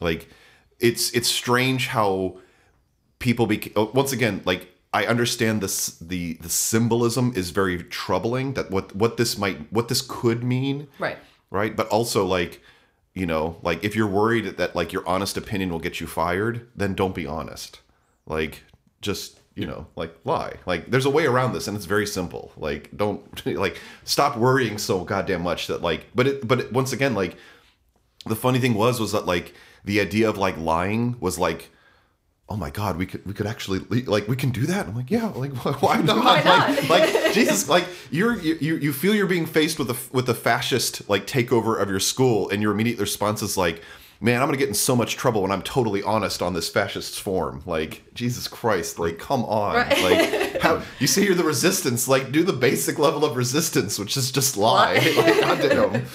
like, 0.00 0.28
it's 0.78 1.10
it's 1.12 1.28
strange 1.28 1.88
how 1.88 2.38
people 3.18 3.46
be 3.46 3.72
oh, 3.76 3.90
once 3.94 4.12
again 4.12 4.42
like. 4.44 4.68
I 4.92 5.06
understand 5.06 5.60
this 5.60 5.86
the 6.00 6.34
the 6.40 6.48
symbolism 6.48 7.32
is 7.36 7.50
very 7.50 7.80
troubling 7.84 8.54
that 8.54 8.72
what 8.72 8.96
what 8.96 9.18
this 9.18 9.38
might 9.38 9.72
what 9.72 9.86
this 9.86 10.02
could 10.02 10.42
mean 10.42 10.88
Right. 10.98 11.16
right 11.48 11.76
but 11.76 11.86
also 11.90 12.26
like 12.26 12.60
you 13.14 13.24
know 13.24 13.60
like 13.62 13.84
if 13.84 13.94
you're 13.94 14.08
worried 14.08 14.56
that 14.56 14.74
like 14.74 14.92
your 14.92 15.06
honest 15.06 15.36
opinion 15.36 15.70
will 15.70 15.78
get 15.78 16.00
you 16.00 16.08
fired 16.08 16.66
then 16.74 16.94
don't 16.94 17.14
be 17.14 17.24
honest 17.24 17.78
like 18.26 18.64
just 19.00 19.38
you 19.60 19.66
know 19.66 19.86
like 19.94 20.14
lie. 20.24 20.54
Like 20.64 20.90
there's 20.90 21.04
a 21.04 21.10
way 21.10 21.26
around 21.26 21.52
this 21.52 21.68
and 21.68 21.76
it's 21.76 21.84
very 21.84 22.06
simple. 22.06 22.50
Like 22.56 22.88
don't 22.96 23.46
like 23.66 23.78
stop 24.04 24.38
worrying 24.38 24.78
so 24.78 25.04
goddamn 25.04 25.42
much 25.42 25.66
that 25.66 25.82
like 25.82 26.06
but 26.14 26.26
it 26.26 26.48
but 26.48 26.60
it, 26.60 26.72
once 26.72 26.94
again 26.94 27.14
like 27.14 27.36
the 28.24 28.36
funny 28.36 28.58
thing 28.58 28.72
was 28.72 28.98
was 28.98 29.12
that 29.12 29.26
like 29.26 29.54
the 29.84 30.00
idea 30.00 30.30
of 30.30 30.38
like 30.38 30.56
lying 30.56 31.16
was 31.20 31.38
like 31.38 31.70
oh 32.48 32.56
my 32.56 32.70
god 32.70 32.96
we 32.96 33.04
could 33.04 33.24
we 33.26 33.34
could 33.34 33.46
actually 33.46 33.80
like 34.06 34.26
we 34.28 34.34
can 34.34 34.50
do 34.50 34.64
that? 34.64 34.86
I'm 34.88 34.96
like 34.96 35.10
yeah 35.10 35.26
like 35.28 35.52
why 35.82 36.00
not, 36.00 36.24
Why 36.24 36.42
not? 36.42 36.88
like 36.88 36.88
like 36.88 37.32
jesus 37.34 37.68
like 37.68 37.86
you're 38.10 38.40
you 38.40 38.56
you 38.62 38.76
you 38.76 38.92
feel 38.94 39.14
you're 39.14 39.26
being 39.26 39.46
faced 39.46 39.78
with 39.78 39.90
a 39.90 39.96
with 40.10 40.26
a 40.30 40.34
fascist 40.34 41.06
like 41.10 41.26
takeover 41.26 41.78
of 41.80 41.90
your 41.90 42.00
school 42.00 42.48
and 42.48 42.62
your 42.62 42.72
immediate 42.72 42.98
response 42.98 43.42
is 43.42 43.58
like 43.58 43.82
man 44.20 44.40
i'm 44.42 44.48
gonna 44.48 44.56
get 44.58 44.68
in 44.68 44.74
so 44.74 44.94
much 44.94 45.16
trouble 45.16 45.42
when 45.42 45.50
i'm 45.50 45.62
totally 45.62 46.02
honest 46.02 46.42
on 46.42 46.52
this 46.54 46.68
fascist 46.68 47.20
form 47.20 47.62
like 47.66 48.02
jesus 48.14 48.46
christ 48.48 48.98
like 48.98 49.18
come 49.18 49.44
on 49.44 49.74
Right. 49.76 50.02
like 50.02 50.60
how 50.62 50.82
you 50.98 51.06
say 51.06 51.24
you're 51.24 51.34
the 51.34 51.44
resistance 51.44 52.06
like 52.08 52.30
do 52.32 52.42
the 52.42 52.52
basic 52.52 52.98
level 52.98 53.24
of 53.24 53.36
resistance 53.36 53.98
which 53.98 54.16
is 54.16 54.30
just 54.30 54.56
lie 54.56 54.94
like 55.16 55.40
goddamn 55.40 56.06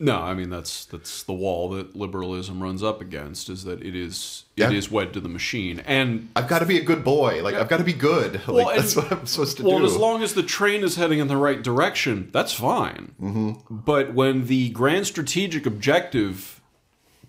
No, 0.00 0.18
I 0.20 0.32
mean 0.32 0.48
that's 0.48 0.84
that's 0.84 1.24
the 1.24 1.32
wall 1.32 1.70
that 1.70 1.96
liberalism 1.96 2.62
runs 2.62 2.84
up 2.84 3.00
against 3.00 3.48
is 3.50 3.64
that 3.64 3.82
it 3.82 3.96
is 3.96 4.44
Yeah. 4.54 4.68
it 4.70 4.76
is 4.76 4.88
wed 4.92 5.12
to 5.14 5.20
the 5.20 5.28
machine. 5.28 5.80
And 5.80 6.28
I've 6.36 6.46
got 6.46 6.60
to 6.60 6.66
be 6.66 6.78
a 6.78 6.84
good 6.84 7.02
boy. 7.02 7.42
Like 7.42 7.56
I've 7.56 7.68
got 7.68 7.78
to 7.78 7.84
be 7.84 7.92
good. 7.94 8.34
Like 8.34 8.48
Well, 8.48 8.68
and- 8.68 8.78
that's 8.78 8.94
what 8.94 9.10
I'm 9.10 9.26
supposed 9.26 9.56
to 9.56 9.64
well, 9.64 9.78
do. 9.78 9.82
Well, 9.82 9.90
as 9.90 9.96
long 9.96 10.22
as 10.22 10.34
the 10.34 10.44
train 10.44 10.84
is 10.84 10.94
heading 10.94 11.18
in 11.18 11.26
the 11.26 11.36
right 11.36 11.60
direction, 11.60 12.28
that's 12.32 12.52
fine. 12.52 13.10
Mm-hmm. 13.20 13.74
But 13.74 14.14
when 14.14 14.46
the 14.46 14.68
grand 14.68 15.08
strategic 15.08 15.66
objective 15.66 16.57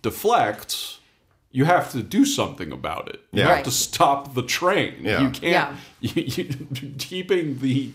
deflects, 0.02 1.00
you 1.52 1.66
have 1.66 1.92
to 1.92 2.04
do 2.04 2.26
something 2.26 2.72
about 2.72 3.10
it. 3.10 3.22
You 3.32 3.40
Yeah. 3.40 3.48
have 3.48 3.56
Right. 3.58 3.66
to 3.66 3.72
stop 3.72 4.34
the 4.36 4.44
train. 4.44 4.96
Yeah. 5.02 5.22
You 5.22 5.30
can't 5.30 5.76
you, 6.00 6.12
you, 6.16 6.94
keeping 6.98 7.60
the 7.60 7.92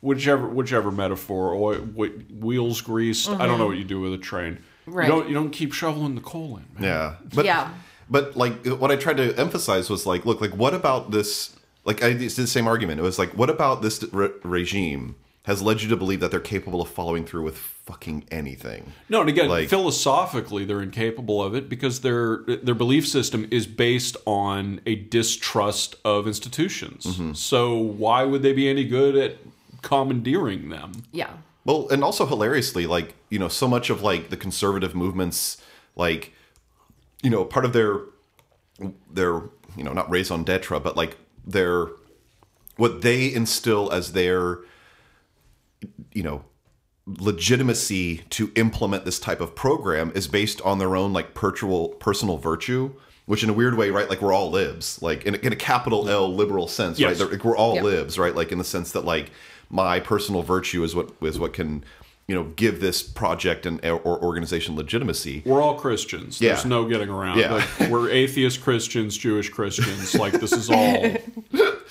whichever 0.00 0.46
whichever 0.48 0.90
metaphor 0.90 1.52
or 1.52 1.74
wh- 1.76 2.42
wheels 2.42 2.80
greased. 2.80 3.28
I 3.28 3.30
don't 3.32 3.38
know 3.38 3.54
mm-hmm. 3.54 3.66
what 3.66 3.78
you 3.78 3.84
do 3.84 4.00
with 4.00 4.12
a 4.12 4.18
train. 4.18 4.58
Right. 4.86 5.06
You 5.06 5.12
don't 5.14 5.28
you 5.28 5.34
don't 5.34 5.50
keep 5.50 5.72
shoveling 5.72 6.14
the 6.14 6.20
coal 6.20 6.56
in. 6.58 6.64
Man. 6.80 6.82
yeah, 6.90 7.14
but 7.34 7.44
Yeah. 7.44 7.70
but 8.10 8.36
like 8.36 8.66
what 8.66 8.90
I 8.90 8.96
tried 8.96 9.16
to 9.18 9.34
emphasize 9.38 9.88
was 9.88 10.06
like, 10.06 10.26
look, 10.26 10.40
like 10.40 10.54
what 10.56 10.74
about 10.74 11.10
this? 11.12 11.56
Like 11.84 12.02
I 12.02 12.12
did 12.12 12.30
the 12.30 12.46
same 12.46 12.66
argument. 12.68 13.00
It 13.00 13.02
was 13.02 13.18
like, 13.18 13.30
what 13.36 13.50
about 13.50 13.82
this 13.82 14.04
re- 14.12 14.30
regime 14.44 15.16
has 15.44 15.60
led 15.60 15.82
you 15.82 15.88
to 15.88 15.96
believe 15.96 16.20
that 16.20 16.30
they're 16.30 16.40
capable 16.40 16.80
of 16.80 16.88
following 16.88 17.24
through 17.24 17.42
with 17.42 17.56
fucking 17.58 18.24
anything? 18.30 18.92
No, 19.08 19.20
and 19.20 19.28
again, 19.28 19.48
Like- 19.48 19.68
philosophically, 19.68 20.64
they're 20.64 20.82
incapable 20.82 21.42
of 21.42 21.54
it 21.54 21.68
because 21.68 22.00
their 22.00 22.44
their 22.46 22.74
belief 22.74 23.06
system 23.08 23.48
is 23.50 23.66
based 23.66 24.16
on 24.24 24.80
a 24.86 24.94
distrust 24.94 25.96
of 26.04 26.26
institutions. 26.26 27.04
Mm-hmm. 27.04 27.32
So 27.34 27.76
why 27.76 28.24
would 28.24 28.42
they 28.42 28.52
be 28.52 28.68
any 28.68 28.84
good 28.84 29.16
at 29.16 29.38
commandeering 29.82 30.68
them? 30.68 31.04
Yeah. 31.12 31.30
Well, 31.64 31.88
and 31.90 32.02
also 32.02 32.26
hilariously, 32.26 32.86
like 32.86 33.14
you 33.28 33.38
know, 33.38 33.48
so 33.48 33.66
much 33.68 33.90
of 33.90 34.02
like 34.02 34.30
the 34.30 34.36
conservative 34.36 34.94
movements, 34.94 35.60
like 35.96 36.32
you 37.22 37.30
know, 37.30 37.44
part 37.44 37.64
of 37.64 37.72
their 37.72 38.00
their 39.10 39.42
you 39.76 39.82
know 39.84 39.92
not 39.92 40.08
raison 40.10 40.44
d'être, 40.44 40.80
but 40.82 40.96
like 40.96 41.16
their 41.44 41.88
what 42.76 43.02
they 43.02 43.32
instill 43.32 43.90
as 43.92 44.12
their 44.12 44.58
you 46.14 46.22
know 46.22 46.44
legitimacy 47.06 48.18
to 48.30 48.52
implement 48.54 49.04
this 49.04 49.18
type 49.18 49.40
of 49.40 49.54
program 49.56 50.12
is 50.14 50.28
based 50.28 50.60
on 50.62 50.78
their 50.78 50.94
own 50.94 51.12
like 51.12 51.34
personal 51.34 51.88
personal 51.88 52.36
virtue 52.36 52.92
which 53.26 53.42
in 53.42 53.50
a 53.50 53.52
weird 53.52 53.76
way 53.76 53.90
right 53.90 54.08
like 54.08 54.20
we're 54.22 54.32
all 54.32 54.50
libs 54.50 55.00
like 55.02 55.24
in 55.24 55.34
a, 55.34 55.38
in 55.38 55.52
a 55.52 55.56
capital 55.56 56.00
mm-hmm. 56.02 56.10
l 56.10 56.34
liberal 56.34 56.68
sense 56.68 57.00
right 57.00 57.10
Yes. 57.10 57.18
They're- 57.18 57.28
like, 57.28 57.44
we're 57.44 57.56
all 57.56 57.74
Yeah. 57.74 57.82
libs 57.82 58.18
right 58.18 58.34
like 58.34 58.52
in 58.52 58.58
the 58.58 58.64
sense 58.64 58.92
that 58.92 59.04
like 59.04 59.30
my 59.68 59.98
personal 60.00 60.42
virtue 60.42 60.84
is 60.84 60.94
what 60.94 61.10
is 61.22 61.38
what 61.40 61.52
can 61.52 61.82
you 62.28 62.34
know 62.36 62.44
give 62.54 62.80
this 62.80 63.02
project 63.02 63.66
and 63.66 63.84
or 63.84 64.22
organization 64.22 64.76
legitimacy 64.76 65.42
We're 65.44 65.60
all 65.60 65.74
Christians. 65.74 66.38
There's 66.38 66.64
no 66.64 66.84
getting 66.84 67.08
around. 67.08 67.38
Yeah. 67.38 67.64
Like, 67.80 67.90
we're 67.90 68.10
atheist 68.10 68.62
Christians, 68.62 69.18
Jewish 69.18 69.48
Christians. 69.48 70.14
Like 70.14 70.34
this 70.34 70.52
is 70.52 70.70
all. 70.78 71.16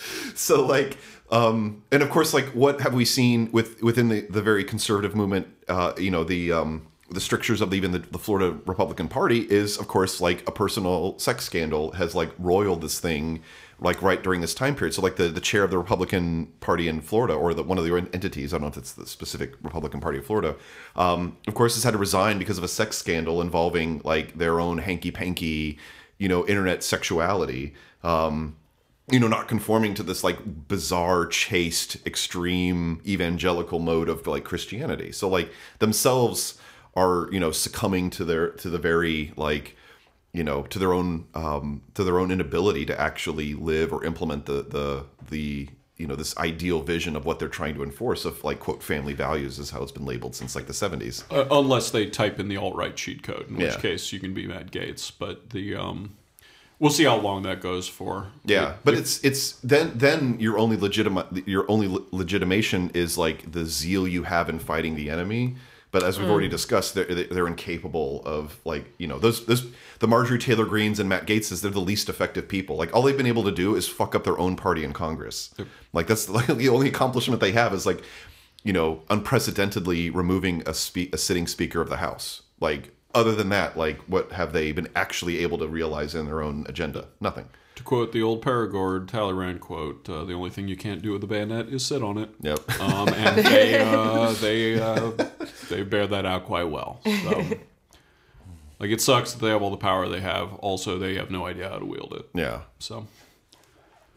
so 0.36 0.66
like 0.66 0.98
um 1.32 1.84
and 1.92 2.04
of 2.04 2.10
course 2.10 2.34
like 2.34 2.46
what 2.48 2.82
have 2.82 2.94
we 2.94 3.06
seen 3.06 3.52
with 3.52 3.82
within 3.82 4.10
the 4.10 4.22
the 4.30 4.42
very 4.42 4.64
conservative 4.64 5.16
movement 5.16 5.48
uh 5.68 5.94
you 5.98 6.12
know 6.12 6.24
the 6.24 6.52
um 6.52 6.88
the 7.12 7.20
strictures 7.20 7.62
of 7.62 7.74
even 7.74 7.92
the, 7.92 8.00
the 8.00 8.18
Florida 8.18 8.58
Republican 8.66 9.08
Party 9.08 9.42
is, 9.42 9.78
of 9.78 9.88
course, 9.88 10.22
like 10.22 10.48
a 10.48 10.52
personal 10.52 11.20
sex 11.20 11.44
scandal 11.44 11.92
has 11.92 12.16
like 12.16 12.32
roiled 12.40 12.82
this 12.82 13.00
thing, 13.00 13.42
like 13.80 14.02
right 14.02 14.24
during 14.24 14.40
this 14.40 14.54
time 14.54 14.76
period. 14.76 14.94
So, 14.94 15.02
like 15.02 15.18
the, 15.18 15.28
the 15.28 15.42
chair 15.42 15.64
of 15.64 15.72
the 15.72 15.78
Republican 15.78 16.48
Party 16.62 16.88
in 16.88 17.02
Florida, 17.02 17.34
or 17.34 17.54
the 17.54 17.64
one 17.64 17.78
of 17.78 17.84
the 17.84 17.96
entities, 18.14 18.54
I 18.54 18.58
don't 18.58 18.62
know 18.62 18.68
if 18.70 18.78
it's 18.78 18.94
the 18.94 19.06
specific 19.06 19.56
Republican 19.62 20.00
Party 20.00 20.20
of 20.20 20.26
Florida, 20.26 20.56
um, 20.96 21.38
of 21.48 21.54
course, 21.54 21.76
has 21.76 21.84
had 21.84 21.92
to 21.92 21.98
resign 21.98 22.40
because 22.40 22.58
of 22.58 22.64
a 22.64 22.70
sex 22.70 22.98
scandal 22.98 23.42
involving 23.42 24.02
like 24.06 24.38
their 24.38 24.60
own 24.60 24.78
hanky 24.78 25.12
panky, 25.12 25.78
you 26.18 26.30
know, 26.30 26.48
internet 26.48 26.82
sexuality. 26.82 27.74
Um, 28.04 28.56
you 29.12 29.20
know, 29.20 29.28
not 29.28 29.48
conforming 29.48 29.94
to 29.96 30.04
this 30.04 30.24
like 30.24 30.68
bizarre, 30.68 31.26
chaste, 31.26 31.98
extreme 32.06 33.02
evangelical 33.06 33.80
mode 33.80 34.10
of 34.10 34.26
like 34.28 34.44
Christianity. 34.44 35.12
So, 35.12 35.28
like 35.30 35.52
themselves 35.80 36.58
are 36.96 37.30
you 37.32 37.40
know 37.40 37.52
succumbing 37.52 38.10
to 38.12 38.26
their 38.26 38.50
to 38.52 38.70
the 38.70 38.78
very 38.80 39.32
like 39.38 39.76
you 40.34 40.44
know 40.44 40.64
to 40.64 40.80
their 40.80 40.94
own 40.94 41.26
um 41.36 41.82
to 41.94 42.04
their 42.04 42.20
own 42.20 42.32
inability 42.32 42.86
to 42.86 43.00
actually 43.00 43.54
live 43.54 43.94
or 43.94 44.04
implement 44.04 44.46
the 44.46 44.62
the 44.64 45.06
the 45.30 45.70
you 45.98 46.08
know 46.08 46.16
this 46.16 46.36
ideal 46.38 46.82
vision 46.82 47.16
of 47.16 47.26
what 47.26 47.38
they're 47.38 47.48
trying 47.48 47.76
to 47.76 47.84
enforce 47.84 48.26
of 48.26 48.44
like 48.44 48.60
quote 48.60 48.82
family 48.82 49.14
values 49.14 49.60
is 49.60 49.70
how 49.70 49.84
it's 49.84 49.92
been 49.92 50.06
labeled 50.06 50.36
since 50.36 50.56
like 50.56 50.66
the 50.68 50.74
70s 50.74 51.24
Uh, 51.30 51.46
unless 51.52 51.92
they 51.92 52.08
type 52.08 52.40
in 52.40 52.48
the 52.48 52.58
alt 52.58 52.76
right 52.76 52.96
cheat 52.96 53.22
code, 53.24 53.48
in 53.50 53.56
which 53.58 53.74
Yeah. 53.76 53.80
case 53.80 54.12
you 54.12 54.20
can 54.20 54.34
be 54.34 54.48
Matt 54.48 54.72
Gaetz. 54.72 55.12
But 55.18 55.52
the 55.52 55.76
um, 55.76 56.16
we'll 56.82 56.92
see 56.92 57.06
how 57.06 57.16
long 57.16 57.44
that 57.44 57.62
goes 57.62 57.88
for. 57.88 58.28
yeah 58.44 58.74
but 58.84 58.94
it's 58.96 59.24
it's 59.24 59.54
then 59.62 59.94
then 59.96 60.38
your 60.40 60.58
only 60.58 60.76
legitimate 60.76 61.48
your 61.48 61.70
only 61.70 61.88
le- 61.88 62.04
legitimation 62.12 62.92
is 62.94 63.18
like 63.18 63.50
the 63.50 63.66
zeal 63.66 64.06
you 64.06 64.24
have 64.24 64.50
in 64.50 64.60
fighting 64.60 64.96
the 64.96 65.10
enemy. 65.10 65.56
But 65.92 66.04
as 66.04 66.18
we've 66.18 66.30
already 66.30 66.48
mm. 66.48 66.52
discussed 66.52 66.96
they're, 66.96 67.04
they're 67.04 67.48
incapable 67.48 68.24
of 68.26 68.60
like 68.66 68.94
you 68.98 69.08
know 69.08 69.20
those 69.20 69.46
those 69.46 69.68
the 70.00 70.08
marjorie 70.08 70.40
taylor 70.40 70.66
greenes 70.66 71.00
and 71.00 71.10
matt 71.10 71.28
gaetzes 71.28 71.62
they're 71.62 71.70
the 71.70 71.82
least 71.82 72.10
effective 72.10 72.48
people. 72.48 72.78
Like 72.78 72.96
all 72.96 73.02
they've 73.02 73.18
been 73.18 73.28
able 73.28 73.44
to 73.44 73.52
do 73.52 73.76
is 73.76 73.88
fuck 73.88 74.16
up 74.16 74.24
their 74.24 74.40
own 74.40 74.56
party 74.56 74.84
in 74.84 74.94
congress. 74.94 75.54
Like 75.94 76.08
that's 76.08 76.30
like 76.30 76.48
the 76.64 76.70
only 76.70 76.88
accomplishment 76.88 77.42
they 77.42 77.52
have 77.52 77.74
is 77.74 77.86
like 77.86 78.02
you 78.64 78.74
know 78.74 79.04
unprecedentedly 79.10 80.10
removing 80.10 80.64
a 80.66 80.74
spe- 80.74 81.14
a 81.14 81.18
sitting 81.18 81.46
speaker 81.46 81.82
of 81.82 81.90
the 81.90 81.98
house. 81.98 82.44
Like 82.62 82.96
other 83.14 83.36
than 83.36 83.50
that 83.50 83.78
like 83.78 84.00
what 84.08 84.32
have 84.32 84.54
they 84.54 84.72
been 84.72 84.88
actually 84.96 85.40
able 85.40 85.58
to 85.58 85.68
realize 85.68 86.16
in 86.16 86.26
their 86.26 86.42
own 86.42 86.66
agenda 86.68 87.06
nothing 87.20 87.46
To 87.76 87.84
quote 87.84 88.12
the 88.12 88.22
old 88.22 88.44
Périgord 88.44 89.08
Talleyrand 89.08 89.60
quote, 89.62 90.08
uh, 90.10 90.24
"The 90.26 90.34
only 90.34 90.50
thing 90.50 90.68
you 90.68 90.76
can't 90.78 91.02
do 91.02 91.12
with 91.14 91.24
a 91.24 91.28
bayonet 91.28 91.70
is 91.70 91.86
sit 91.86 92.04
on 92.04 92.18
it." 92.18 92.30
yep 92.42 92.60
Um, 92.80 93.08
and 93.10 93.46
they 93.46 93.80
uh, 93.94 94.32
they 94.34 94.80
uh, 94.80 95.12
they 95.70 95.84
bear 95.84 96.06
that 96.08 96.26
out 96.26 96.46
quite 96.46 96.66
well. 96.70 97.00
So, 97.04 97.44
like, 98.80 98.90
it 98.92 99.02
sucks 99.02 99.34
that 99.34 99.42
they 99.42 99.50
have 99.50 99.62
all 99.62 99.72
the 99.72 99.78
power 99.78 100.08
they 100.10 100.22
have. 100.22 100.54
Also, 100.56 100.98
they 101.00 101.16
have 101.16 101.30
no 101.32 101.46
idea 101.46 101.70
how 101.70 101.78
to 101.80 101.86
wield 101.86 102.14
it. 102.20 102.26
yeah 102.34 102.62
So, 102.80 103.08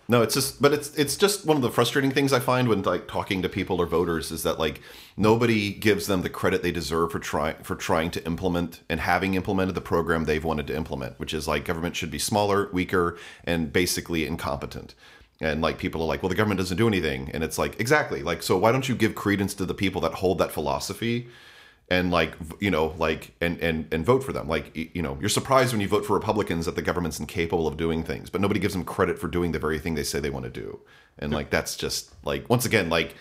No, 0.07 0.21
it's 0.21 0.35
just, 0.35 0.61
but 0.61 0.75
it's 0.75 0.95
it's 0.97 1.17
just 1.17 1.47
one 1.47 1.57
of 1.57 1.62
the 1.62 1.71
frustrating 1.71 2.11
things 2.11 2.33
I 2.33 2.38
find 2.38 2.69
when 2.69 2.83
like 2.83 3.09
talking 3.09 3.40
to 3.40 3.49
people 3.49 3.81
or 3.81 3.87
voters 3.87 4.31
is 4.31 4.43
that 4.43 4.59
like 4.59 4.83
nobody 5.17 5.73
gives 5.73 6.07
them 6.07 6.21
the 6.21 6.29
credit 6.29 6.62
they 6.62 6.73
deserve 6.73 7.12
for 7.12 7.19
trying 7.19 7.57
for 7.62 7.75
trying 7.75 8.11
to 8.11 8.27
implement 8.27 8.81
and 8.90 9.01
having 9.01 9.35
implemented 9.35 9.75
the 9.75 9.81
program 9.81 10.25
they've 10.25 10.45
wanted 10.45 10.67
to 10.67 10.77
implement, 10.77 11.19
which 11.19 11.33
is 11.33 11.49
like 11.49 11.64
government 11.64 11.97
should 11.97 12.11
be 12.11 12.19
smaller, 12.19 12.69
weaker, 12.71 13.17
and 13.45 13.73
basically 13.73 14.27
incompetent. 14.27 14.95
And 15.40 15.62
like 15.62 15.79
people 15.79 16.03
are 16.03 16.07
like, 16.07 16.23
well, 16.23 16.29
the 16.29 16.37
government 16.37 16.59
doesn't 16.61 16.77
do 16.77 16.87
anything, 16.87 17.31
and 17.33 17.43
it's 17.43 17.57
like 17.59 17.81
exactly 17.81 18.23
like 18.23 18.43
so. 18.43 18.59
Why 18.59 18.73
don't 18.73 18.88
you 18.88 18.95
give 18.95 19.14
credence 19.14 19.55
to 19.55 19.64
the 19.64 19.75
people 19.75 20.03
that 20.03 20.14
hold 20.14 20.38
that 20.38 20.53
philosophy? 20.53 21.29
And 21.88 22.11
like 22.11 22.35
you 22.61 22.70
know 22.70 22.94
like 22.99 23.35
and 23.40 23.61
and 23.61 23.92
and 23.92 24.05
vote 24.05 24.25
for 24.25 24.33
them. 24.33 24.49
Like 24.49 24.75
you 24.75 25.03
know 25.03 25.18
you're 25.20 25.29
surprised 25.29 25.73
when 25.73 25.81
you 25.81 25.88
vote 25.88 26.07
for 26.07 26.14
republicans 26.14 26.66
that 26.66 26.77
the 26.77 26.83
government's 26.83 27.20
incapable 27.20 27.66
of 27.66 27.77
doing 27.77 28.03
things 28.03 28.31
but 28.31 28.40
nobody 28.40 28.61
gives 28.61 28.75
them 28.75 28.85
credit 28.85 29.18
for 29.18 29.29
doing 29.29 29.53
the 29.53 29.59
very 29.59 29.79
thing 29.79 29.94
they 29.94 30.05
say 30.05 30.20
they 30.20 30.31
want 30.31 30.44
to 30.44 30.51
do. 30.51 30.81
And 31.18 31.33
like 31.33 31.51
that's 31.51 31.77
just 31.77 32.12
like 32.25 32.49
once 32.51 32.64
again 32.64 32.88
like 32.90 33.14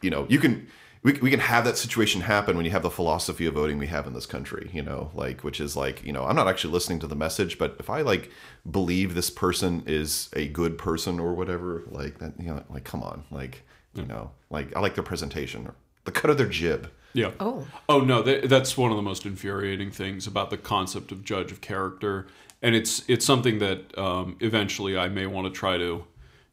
you 0.00 0.10
know 0.10 0.26
you 0.28 0.38
can 0.38 0.68
we, 1.02 1.14
we 1.14 1.30
can 1.30 1.40
have 1.40 1.64
that 1.64 1.78
situation 1.78 2.20
happen 2.20 2.56
when 2.56 2.64
you 2.66 2.70
have 2.72 2.82
the 2.82 2.90
philosophy 2.90 3.46
of 3.46 3.54
voting 3.54 3.78
we 3.78 3.86
have 3.86 4.06
in 4.06 4.12
this 4.12 4.26
country 4.26 4.70
you 4.72 4.82
know 4.82 5.10
like 5.14 5.42
which 5.42 5.60
is 5.60 5.76
like 5.76 6.04
you 6.04 6.12
know 6.12 6.24
i'm 6.24 6.36
not 6.36 6.48
actually 6.48 6.72
listening 6.72 6.98
to 6.98 7.06
the 7.06 7.16
message 7.16 7.58
but 7.58 7.76
if 7.78 7.88
i 7.88 8.02
like 8.02 8.30
believe 8.70 9.14
this 9.14 9.30
person 9.30 9.82
is 9.86 10.28
a 10.34 10.48
good 10.48 10.76
person 10.76 11.18
or 11.18 11.34
whatever 11.34 11.84
like 11.90 12.18
that 12.18 12.32
you 12.38 12.46
know 12.46 12.62
like 12.70 12.84
come 12.84 13.02
on 13.02 13.24
like 13.30 13.62
you 13.94 14.04
know 14.04 14.30
like 14.50 14.74
i 14.76 14.80
like 14.80 14.94
their 14.94 15.04
presentation 15.04 15.66
or 15.66 15.74
the 16.04 16.12
cut 16.12 16.30
of 16.30 16.38
their 16.38 16.46
jib 16.46 16.90
yeah. 17.12 17.32
Oh. 17.40 17.66
Oh 17.88 18.00
no, 18.00 18.22
that, 18.22 18.48
that's 18.48 18.76
one 18.76 18.90
of 18.90 18.96
the 18.96 19.02
most 19.02 19.26
infuriating 19.26 19.90
things 19.90 20.26
about 20.26 20.50
the 20.50 20.56
concept 20.56 21.12
of 21.12 21.24
judge 21.24 21.50
of 21.52 21.60
character, 21.60 22.26
and 22.62 22.74
it's 22.74 23.02
it's 23.08 23.24
something 23.24 23.58
that 23.58 23.96
um, 23.98 24.36
eventually 24.40 24.96
I 24.96 25.08
may 25.08 25.26
want 25.26 25.46
to 25.52 25.58
try 25.58 25.76
to 25.78 26.04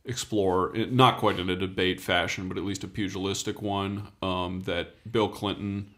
explore, 0.06 0.76
it- 0.76 0.92
not 0.94 1.18
quite 1.18 1.40
in 1.40 1.50
a 1.50 1.56
debate 1.56 2.00
fashion, 2.00 2.48
but 2.48 2.58
at 2.58 2.64
least 2.64 2.84
a 2.84 2.88
pugilistic 2.88 3.62
one. 3.62 4.08
Um, 4.22 4.62
that 4.66 4.96
Bill 5.12 5.28
Clinton, 5.28 5.94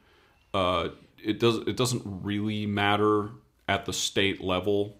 uh, 0.53 0.89
it 1.23 1.39
does 1.39 1.57
it 1.67 1.77
doesn't 1.77 2.01
really 2.05 2.65
matter 2.65 3.29
at 3.67 3.85
the 3.85 3.93
state 3.93 4.41
level 4.41 4.97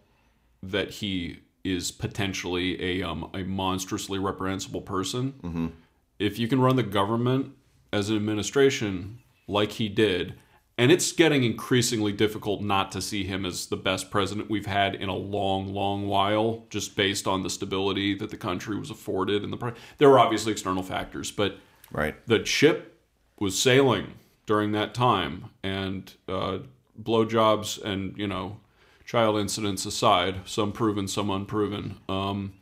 that 0.62 0.92
he 0.92 1.40
is 1.64 1.92
potentially 1.92 2.82
a 3.02 3.04
um, 3.08 3.30
a 3.34 3.44
monstrously 3.44 4.20
reprehensible 4.20 4.82
person. 4.82 5.74
If 6.20 6.38
you 6.38 6.48
can 6.48 6.60
run 6.62 6.76
the 6.76 6.84
government 6.84 7.54
as 7.92 8.10
an 8.10 8.16
administration 8.18 9.20
like 9.50 9.74
he 9.74 9.90
did, 9.90 10.36
and 10.78 10.92
it's 10.92 11.12
getting 11.12 11.44
increasingly 11.44 12.14
difficult 12.14 12.62
not 12.62 12.92
to 12.94 13.02
see 13.02 13.26
him 13.26 13.46
as 13.46 13.66
the 13.66 13.76
best 13.76 14.10
president 14.12 14.50
we've 14.50 14.66
had 14.66 14.96
in 14.96 15.10
a 15.10 15.16
long, 15.16 15.74
long 15.74 16.08
while, 16.08 16.66
just 16.70 16.96
based 16.96 17.28
on 17.28 17.44
the 17.44 17.50
stability 17.50 18.14
that 18.16 18.30
the 18.30 18.38
country 18.38 18.78
was 18.78 18.90
afforded. 18.90 19.44
And 19.44 19.52
the 19.52 19.74
there 19.98 20.10
were 20.10 20.20
obviously 20.20 20.52
external 20.52 20.84
factors, 20.84 21.32
but 21.32 21.58
right 21.92 22.16
the 22.28 22.46
ship 22.46 23.02
was 23.40 23.62
sailing 23.62 24.14
during 24.46 24.72
that 24.72 24.94
time, 24.94 25.50
and 25.64 26.14
uh, 26.28 26.60
blowjobs 27.02 27.82
and 27.84 28.18
you 28.18 28.28
know 28.28 28.58
child 29.06 29.40
incidents 29.40 29.86
aside, 29.86 30.42
some 30.46 30.72
proven, 30.72 31.08
some 31.08 31.32
unproven. 31.32 31.98
Um, 32.08 32.54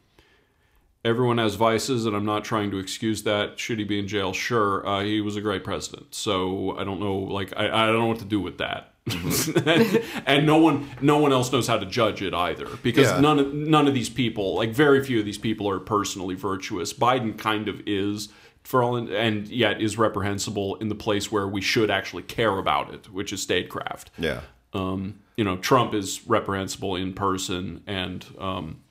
everyone 1.07 1.37
has 1.37 1.55
vices, 1.55 2.05
and 2.05 2.15
I'm 2.15 2.25
not 2.25 2.43
trying 2.43 2.69
to 2.71 2.77
excuse 2.77 3.23
that. 3.23 3.59
Should 3.59 3.79
he 3.79 3.85
be 3.85 3.97
in 3.99 4.07
jail? 4.07 4.33
Sure. 4.33 4.85
Uh, 4.87 5.03
he 5.03 5.21
was 5.21 5.35
a 5.35 5.41
great 5.41 5.63
president, 5.63 6.13
so 6.13 6.77
I 6.77 6.83
don't 6.83 6.99
know. 6.99 7.15
Like 7.17 7.53
I, 7.55 7.65
I 7.83 7.85
don't 7.87 7.99
know 7.99 8.05
what 8.07 8.19
to 8.19 8.25
do 8.25 8.39
with 8.39 8.57
that. 8.59 8.93
and, 9.07 10.03
and 10.25 10.45
no 10.45 10.57
one, 10.57 10.89
no 11.01 11.17
one 11.17 11.31
else 11.31 11.51
knows 11.51 11.65
how 11.67 11.77
to 11.77 11.85
judge 11.85 12.21
it 12.21 12.33
either, 12.33 12.67
because 12.83 13.07
Yeah. 13.09 13.19
none 13.21 13.39
of 13.39 13.53
none 13.53 13.87
of 13.87 13.93
these 13.93 14.09
people, 14.09 14.55
like 14.55 14.71
very 14.71 15.03
few 15.03 15.19
of 15.19 15.25
these 15.25 15.37
people, 15.37 15.69
are 15.69 15.79
personally 15.79 16.35
virtuous. 16.35 16.93
Biden 16.93 17.37
kind 17.37 17.69
of 17.69 17.81
is, 17.87 18.27
for 18.63 18.83
all, 18.83 18.97
in, 18.97 19.07
and 19.13 19.47
yet 19.47 19.81
is 19.81 19.97
reprehensible 19.97 20.75
in 20.75 20.89
the 20.89 20.95
place 20.95 21.31
where 21.31 21.47
we 21.47 21.61
should 21.61 21.89
actually 21.89 22.23
care 22.23 22.57
about 22.57 22.93
it, 22.93 23.09
which 23.11 23.31
is 23.31 23.41
statecraft. 23.41 24.11
yeah 24.17 24.41
Um, 24.73 25.19
you 25.37 25.43
know, 25.45 25.55
Trump 25.55 25.93
is 25.93 26.27
reprehensible 26.27 26.95
in 26.97 27.13
person, 27.13 27.81
and 27.87 28.25
um, 28.39 28.81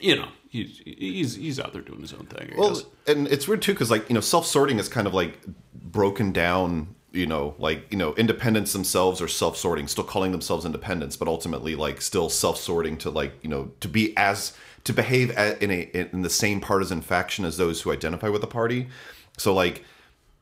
you 0.00 0.16
know, 0.16 0.28
he's 0.52 0.80
he's 0.84 1.34
he's 1.36 1.58
out 1.58 1.72
there 1.72 1.82
doing 1.82 2.00
his 2.02 2.12
own 2.12 2.26
thing. 2.26 2.52
I 2.54 2.60
Well, 2.60 2.74
guess. 2.74 2.84
and 3.06 3.26
it's 3.28 3.48
weird 3.48 3.62
too 3.62 3.72
because 3.72 3.90
like 3.90 4.08
you 4.08 4.14
know 4.14 4.20
self 4.20 4.46
sorting 4.46 4.78
is 4.78 4.88
kind 4.88 5.06
of 5.06 5.14
like 5.14 5.40
broken 5.74 6.32
down. 6.32 6.94
You 7.14 7.26
know, 7.26 7.54
like 7.58 7.90
you 7.92 7.98
know, 7.98 8.14
independents 8.14 8.72
themselves 8.72 9.20
are 9.20 9.28
self 9.28 9.56
sorting, 9.58 9.86
still 9.86 10.04
calling 10.04 10.32
themselves 10.32 10.64
independents, 10.64 11.14
but 11.16 11.28
ultimately 11.28 11.74
like 11.74 12.00
still 12.00 12.30
self 12.30 12.56
sorting 12.56 12.96
to 12.98 13.10
like 13.10 13.34
you 13.42 13.50
know 13.50 13.70
to 13.80 13.88
be 13.88 14.16
as 14.16 14.54
to 14.84 14.92
behave 14.94 15.30
a, 15.36 15.62
in 15.62 15.70
a 15.70 15.90
in 16.12 16.22
the 16.22 16.30
same 16.30 16.60
partisan 16.60 17.02
faction 17.02 17.44
as 17.44 17.56
those 17.58 17.82
who 17.82 17.92
identify 17.92 18.28
with 18.30 18.40
the 18.40 18.46
party. 18.46 18.88
So 19.36 19.52
like 19.52 19.84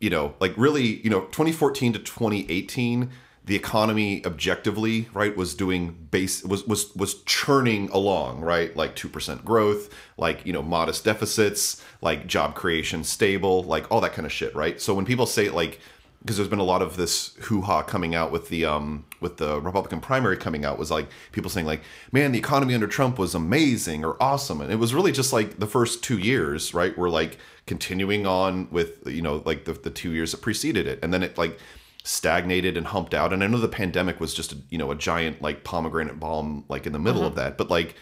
you 0.01 0.11
know, 0.11 0.35
like 0.41 0.55
really, 0.57 1.01
you 1.03 1.11
know, 1.11 1.21
2014 1.27 1.93
to 1.95 1.99
2018, 1.99 3.11
the 3.45 3.57
economy 3.57 4.25
objectively, 4.27 5.09
right, 5.15 5.37
was 5.37 5.55
doing 5.55 6.09
base 6.11 6.45
was 6.45 6.67
was 6.67 6.95
was 6.95 7.23
churning 7.23 7.89
along, 7.91 8.41
right? 8.41 8.77
Like 8.77 8.95
2% 8.97 9.45
growth, 9.45 9.93
like, 10.17 10.45
you 10.45 10.53
know, 10.53 10.63
modest 10.63 11.05
deficits, 11.05 11.83
like 12.03 12.27
job 12.27 12.55
creation 12.55 13.03
stable, 13.03 13.63
like 13.63 13.91
all 13.91 14.01
that 14.03 14.13
kind 14.13 14.27
of 14.27 14.33
shit, 14.33 14.55
right? 14.55 14.81
So 14.81 14.95
when 14.95 15.05
people 15.05 15.27
say 15.27 15.49
like 15.49 15.81
because 16.23 16.37
there's 16.37 16.51
been 16.51 16.59
a 16.59 16.65
lot 16.65 16.83
of 16.83 16.97
this 16.97 17.35
hoo-ha 17.41 17.83
coming 17.83 18.15
out 18.15 18.31
with 18.31 18.49
the 18.51 18.65
um 18.65 19.05
with 19.21 19.39
the 19.39 19.61
Republican 19.61 20.01
primary 20.01 20.37
coming 20.37 20.65
out 20.65 20.79
was 20.79 20.91
like 20.91 21.09
people 21.33 21.51
saying 21.51 21.67
like 21.67 21.81
man 22.13 22.33
the 22.33 22.39
economy 22.39 22.75
under 22.75 22.87
Trump 22.87 23.19
was 23.19 23.35
amazing 23.35 24.05
or 24.05 24.23
awesome 24.23 24.61
and 24.61 24.71
it 24.71 24.77
was 24.77 24.93
really 24.93 25.13
just 25.13 25.33
like 25.33 25.59
the 25.59 25.67
first 25.67 26.05
2 26.05 26.19
years 26.19 26.75
right 26.75 26.97
were 26.97 27.09
like 27.09 27.39
continuing 27.67 28.27
on 28.27 28.71
with 28.71 29.07
you 29.07 29.23
know 29.23 29.43
like 29.47 29.65
the, 29.65 29.73
the 29.73 29.91
2 29.91 30.13
years 30.13 30.33
that 30.33 30.43
preceded 30.43 30.87
it 30.87 30.99
and 31.03 31.13
then 31.13 31.23
it 31.23 31.39
like 31.39 31.59
stagnated 32.11 32.77
and 32.77 32.89
humped 32.89 33.15
out. 33.15 33.33
And 33.33 33.45
I 33.45 33.47
know 33.47 33.59
the 33.59 33.69
pandemic 33.69 34.19
was 34.19 34.35
just 34.35 34.53
a, 34.53 34.57
you 34.69 34.79
know 34.79 34.91
a 34.91 34.97
giant 34.97 35.41
like 35.41 35.63
pomegranate 35.63 36.19
bomb 36.19 36.65
like 36.69 36.87
in 36.87 36.93
the 36.93 36.99
middle 36.99 37.25
of 37.25 37.37
that. 37.37 37.57
But 37.57 37.71
like 37.71 37.95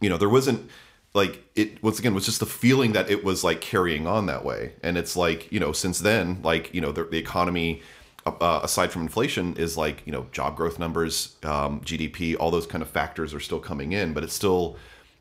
you 0.00 0.08
know 0.08 0.16
there 0.16 0.30
wasn't 0.30 0.70
like 1.14 1.44
it 1.54 1.82
once 1.82 1.98
again 1.98 2.14
was 2.14 2.24
just 2.24 2.40
the 2.40 2.46
feeling 2.46 2.92
that 2.92 3.10
it 3.10 3.22
was 3.22 3.44
like 3.44 3.60
carrying 3.60 4.06
on 4.06 4.26
that 4.26 4.44
way. 4.44 4.72
And 4.82 4.96
it's 4.96 5.14
like 5.14 5.52
you 5.52 5.60
know 5.60 5.72
since 5.72 5.98
then 6.00 6.40
like 6.42 6.72
you 6.74 6.80
know 6.80 6.90
the, 6.90 7.04
the 7.04 7.18
economy 7.18 7.82
uh, 8.24 8.60
aside 8.62 8.90
from 8.90 9.02
inflation 9.02 9.56
is 9.56 9.76
like 9.76 10.02
you 10.06 10.12
know 10.12 10.26
job 10.32 10.56
growth 10.56 10.78
numbers 10.78 11.36
um, 11.42 11.80
gdp 11.80 12.36
all 12.38 12.52
those 12.52 12.66
kind 12.68 12.80
of 12.80 12.88
factors 12.88 13.34
are 13.34 13.40
still 13.40 13.60
coming 13.60 13.92
in. 13.92 14.14
But 14.14 14.24
it's 14.24 14.34
still 14.34 14.76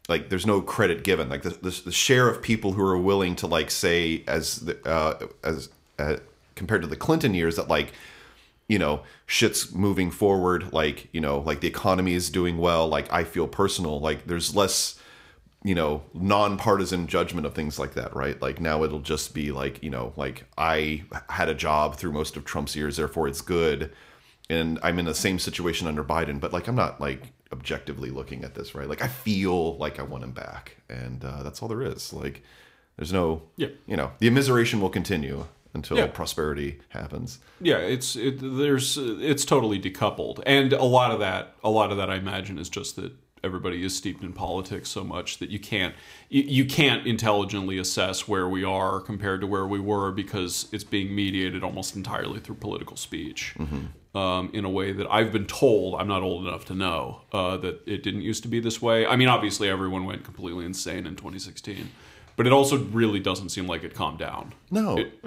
like 0.07 0.29
there's 0.29 0.45
no 0.45 0.61
credit 0.61 1.03
given. 1.03 1.27
Like 1.27 1.41
the, 1.41 1.49
the, 1.49 1.81
the 1.85 1.91
share 1.91 2.29
of 2.29 2.41
people 2.41 2.71
who 2.71 2.83
are 2.83 2.97
willing 2.97 3.35
to 3.37 3.47
like 3.47 3.69
say 3.69 4.23
as 4.27 4.61
the, 4.61 4.87
uh, 4.87 5.27
as 5.43 5.69
uh, 5.99 6.17
compared 6.61 6.83
to 6.83 6.87
the 6.87 6.95
clinton 7.05 7.33
years 7.33 7.55
that 7.55 7.67
like 7.67 7.91
you 8.67 8.77
know 8.77 9.01
shit's 9.25 9.73
moving 9.73 10.11
forward 10.11 10.71
like 10.71 11.07
you 11.11 11.19
know 11.19 11.39
like 11.39 11.59
the 11.61 11.67
economy 11.67 12.13
is 12.13 12.29
doing 12.29 12.55
well 12.59 12.87
like 12.87 13.11
i 13.11 13.23
feel 13.23 13.47
personal 13.47 13.99
like 13.99 14.27
there's 14.27 14.55
less 14.55 14.99
you 15.63 15.75
know 15.75 16.03
nonpartisan 16.13 17.07
judgment 17.07 17.45
of 17.47 17.53
things 17.53 17.77
like 17.77 17.93
that 17.93 18.15
right? 18.15 18.41
Like 18.41 18.59
now 18.59 18.83
it'll 18.83 18.99
just 19.13 19.33
be 19.33 19.51
like 19.51 19.81
you 19.83 19.89
know 19.95 20.11
like 20.23 20.37
i 20.57 21.03
had 21.29 21.49
a 21.49 21.53
job 21.67 21.95
through 21.97 22.11
most 22.13 22.35
of 22.37 22.45
trump's 22.45 22.75
years 22.75 22.97
therefore 22.97 23.27
it's 23.27 23.41
good. 23.41 23.91
And 24.49 24.79
i'm 24.83 24.97
in 24.99 25.05
the 25.05 25.13
same 25.15 25.37
situation 25.39 25.87
under 25.87 26.03
biden 26.03 26.39
but 26.39 26.51
like 26.51 26.67
i'm 26.67 26.75
not 26.85 26.99
like 27.07 27.21
objectively 27.51 28.09
looking 28.09 28.43
at 28.43 28.53
this 28.55 28.73
right? 28.75 28.89
Like 28.93 29.03
i 29.03 29.07
feel 29.07 29.77
like 29.77 29.99
i 29.99 30.03
want 30.03 30.23
him 30.23 30.31
back 30.31 30.77
and 30.89 31.23
uh, 31.23 31.43
that's 31.43 31.61
all 31.61 31.69
there 31.69 31.83
is. 31.93 32.11
Like 32.13 32.41
there's 32.97 33.13
no 33.13 33.43
Yeah. 33.57 33.69
you 33.91 33.97
know 33.97 34.09
the 34.19 34.29
immiseration 34.31 34.79
will 34.81 34.89
continue 34.99 35.45
until 35.73 35.97
Yeah. 35.97 36.07
prosperity 36.07 36.79
happens 36.89 37.39
Yeah, 37.61 37.77
it's 37.77 38.15
it, 38.15 38.39
there's 38.41 38.97
it's 38.97 39.45
totally 39.45 39.79
decoupled, 39.79 40.41
and 40.45 40.73
a 40.73 40.83
lot 40.83 41.11
of 41.11 41.19
that, 41.19 41.55
a 41.63 41.69
lot 41.69 41.91
of 41.91 41.97
that, 41.97 42.09
I 42.09 42.15
imagine, 42.15 42.57
is 42.57 42.69
just 42.69 42.95
that 42.95 43.11
everybody 43.43 43.83
is 43.83 43.95
steeped 43.95 44.23
in 44.23 44.33
politics 44.33 44.87
so 44.89 45.03
much 45.03 45.39
that 45.39 45.49
you 45.49 45.59
can't 45.59 45.95
you, 46.29 46.43
you 46.43 46.65
can't 46.65 47.07
intelligently 47.07 47.77
assess 47.79 48.27
where 48.27 48.47
we 48.47 48.63
are 48.63 48.99
compared 49.01 49.41
to 49.41 49.47
where 49.47 49.65
we 49.67 49.79
were 49.79 50.11
because 50.11 50.67
it's 50.71 50.83
being 50.83 51.13
mediated 51.15 51.63
almost 51.63 51.95
entirely 51.95 52.39
through 52.39 52.55
political 52.55 52.97
speech. 52.97 53.55
Um, 54.13 54.49
in 54.53 54.65
a 54.65 54.69
way 54.69 54.91
that 54.91 55.07
I've 55.09 55.31
been 55.31 55.45
told, 55.45 55.95
I'm 55.95 56.07
not 56.09 56.21
old 56.21 56.45
enough 56.45 56.65
to 56.65 56.75
know 56.75 57.21
uh, 57.31 57.55
that 57.57 57.79
it 57.85 58.03
didn't 58.03 58.23
used 58.23 58.43
to 58.43 58.49
be 58.49 58.59
this 58.59 58.81
way. 58.81 59.07
I 59.07 59.15
mean, 59.15 59.29
obviously, 59.29 59.69
everyone 59.69 60.03
went 60.03 60.25
completely 60.25 60.65
insane 60.65 61.07
in 61.07 61.15
2016, 61.15 61.89
but 62.35 62.47
it 62.47 62.53
also 62.53 62.77
really 62.77 63.19
doesn't 63.19 63.49
seem 63.49 63.67
like 63.67 63.83
it 63.83 63.93
calmed 63.93 64.19
down. 64.19 64.53
no 64.69 64.97
It- 64.97 65.19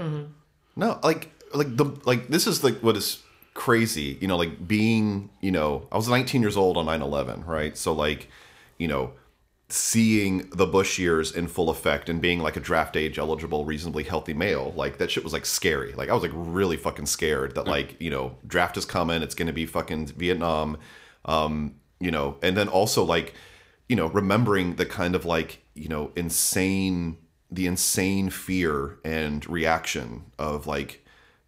No, 0.77 0.99
like 1.03 1.31
like 1.55 1.77
the 1.77 1.85
like 2.05 2.29
this 2.29 2.47
is 2.47 2.65
like 2.65 2.79
what 2.83 2.97
is 2.97 3.23
crazy, 3.55 4.19
you 4.21 4.27
know, 4.27 4.37
like 4.37 4.67
being, 4.67 5.31
you 5.41 5.53
know, 5.53 5.87
I 5.93 5.97
was 5.97 6.09
19 6.09 6.41
years 6.43 6.57
old 6.57 6.77
on 6.77 6.87
9/11, 6.87 7.47
right? 7.47 7.79
So 7.79 7.93
like, 7.93 8.29
you 8.79 8.89
know, 8.89 9.13
seeing 9.69 10.49
the 10.51 10.67
Bush 10.67 10.99
years 10.99 11.33
in 11.33 11.47
full 11.49 11.71
effect 11.71 12.09
and 12.09 12.21
being 12.21 12.41
like 12.41 12.57
a 12.57 12.61
draft 12.61 12.97
age 12.97 13.19
eligible, 13.19 13.65
reasonably 13.65 14.03
healthy 14.05 14.35
male, 14.35 14.73
like 14.77 14.99
that 14.99 15.11
shit 15.11 15.25
was 15.25 15.33
like 15.33 15.47
scary. 15.47 15.93
Like 15.93 16.09
I 16.11 16.15
was 16.15 16.23
like 16.23 16.33
really 16.35 16.77
fucking 16.77 17.07
scared 17.07 17.55
that 17.55 17.67
like, 17.67 17.97
you 18.01 18.11
know, 18.11 18.37
draft 18.47 18.77
is 18.77 18.85
coming, 18.85 19.23
it's 19.23 19.35
going 19.35 19.47
to 19.47 19.53
be 19.53 19.67
fucking 19.67 20.09
Vietnam 20.09 20.77
um, 21.25 21.77
you 22.01 22.11
know, 22.11 22.37
and 22.43 22.57
then 22.57 22.69
also 22.69 23.03
like, 23.05 23.33
you 23.89 23.97
know, 23.97 24.09
remembering 24.09 24.75
the 24.77 24.85
kind 24.85 25.15
of 25.15 25.25
like, 25.25 25.61
you 25.75 25.89
know, 25.89 26.13
insane 26.17 27.19
the 27.51 27.67
insane 27.67 28.31
fear 28.31 28.99
and 29.05 29.49
reaction 29.49 30.25
of 30.39 30.67
like 30.67 31.05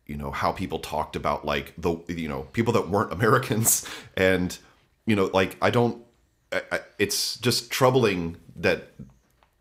you 0.07 0.17
know 0.17 0.31
how 0.31 0.53
people 0.53 0.79
talked 0.79 1.17
about 1.17 1.45
like 1.45 1.75
the 1.77 1.97
you 2.09 2.29
know 2.29 2.43
people 2.53 2.73
that 2.73 2.89
weren't 2.89 3.13
americans. 3.21 3.87
And 4.17 4.57
you 5.07 5.17
know 5.17 5.31
like 5.33 5.57
i 5.63 5.71
don't 5.71 6.05
I, 6.53 6.63
I, 6.71 6.81
it's 6.99 7.39
just 7.39 7.71
troubling 7.71 8.37
that 8.57 8.93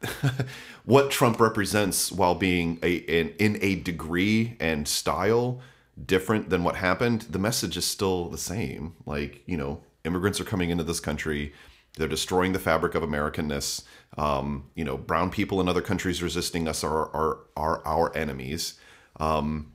what 0.85 1.09
trump 1.11 1.39
represents 1.39 2.11
while 2.11 2.35
being 2.35 2.79
a 2.83 2.95
in, 2.95 3.29
in 3.39 3.57
a 3.61 3.75
degree 3.75 4.57
and 4.59 4.87
style 4.87 5.61
different 6.03 6.49
than 6.49 6.63
what 6.63 6.75
happened 6.75 7.21
the 7.23 7.39
message 7.39 7.77
is 7.77 7.85
still 7.85 8.27
the 8.29 8.37
same. 8.37 8.95
Like 9.05 9.41
you 9.45 9.55
know 9.55 9.81
immigrants 10.03 10.41
are 10.41 10.45
coming 10.45 10.69
into 10.69 10.83
this 10.83 10.99
country 10.99 11.53
they're 11.97 12.07
destroying 12.07 12.53
the 12.53 12.59
fabric 12.59 12.95
of 12.95 13.03
americanness. 13.03 13.83
Um, 14.17 14.69
you 14.75 14.85
know 14.85 14.97
brown 14.97 15.29
people 15.29 15.59
in 15.61 15.67
other 15.67 15.81
countries 15.81 16.23
resisting 16.23 16.67
us 16.67 16.83
are 16.83 17.09
are, 17.15 17.39
are 17.55 17.85
our 17.85 18.15
enemies. 18.15 18.79
Um, 19.19 19.71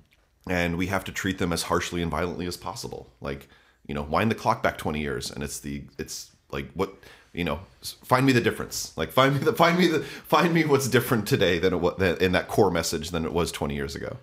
and 0.49 0.77
we 0.77 0.87
have 0.87 1.05
to 1.05 1.13
treat 1.13 1.39
them 1.39 1.53
as 1.53 1.65
harshly 1.65 2.03
and 2.03 2.11
violently 2.11 2.47
as 2.47 2.57
possible. 2.57 3.13
Like 3.21 3.49
you 3.87 3.95
know 3.95 4.03
wind 4.03 4.31
the 4.31 4.35
clock 4.35 4.63
back 4.63 4.79
20 4.79 5.01
years 5.01 5.31
and 5.31 5.43
it's 5.43 5.61
the 5.61 5.85
it's 5.99 6.31
like 6.51 6.71
what 6.75 6.95
you 7.33 7.45
know 7.45 7.61
find 7.83 8.27
me 8.27 8.33
the 8.33 8.41
difference. 8.41 8.97
Like 8.97 9.13
find 9.13 9.35
me 9.35 9.41
the 9.41 9.53
find 9.53 9.79
me 9.79 9.89
the 9.89 10.01
find 10.01 10.53
me 10.55 10.65
what's 10.65 10.89
different 10.89 11.27
today 11.27 11.59
than 11.59 11.73
it 11.73 11.79
was 11.79 12.01
in 12.21 12.33
that 12.33 12.49
core 12.49 12.71
message 12.71 13.11
than 13.11 13.25
it 13.25 13.33
was 13.33 13.53
20 13.53 13.75
years 13.75 13.95
ago. 13.95 14.17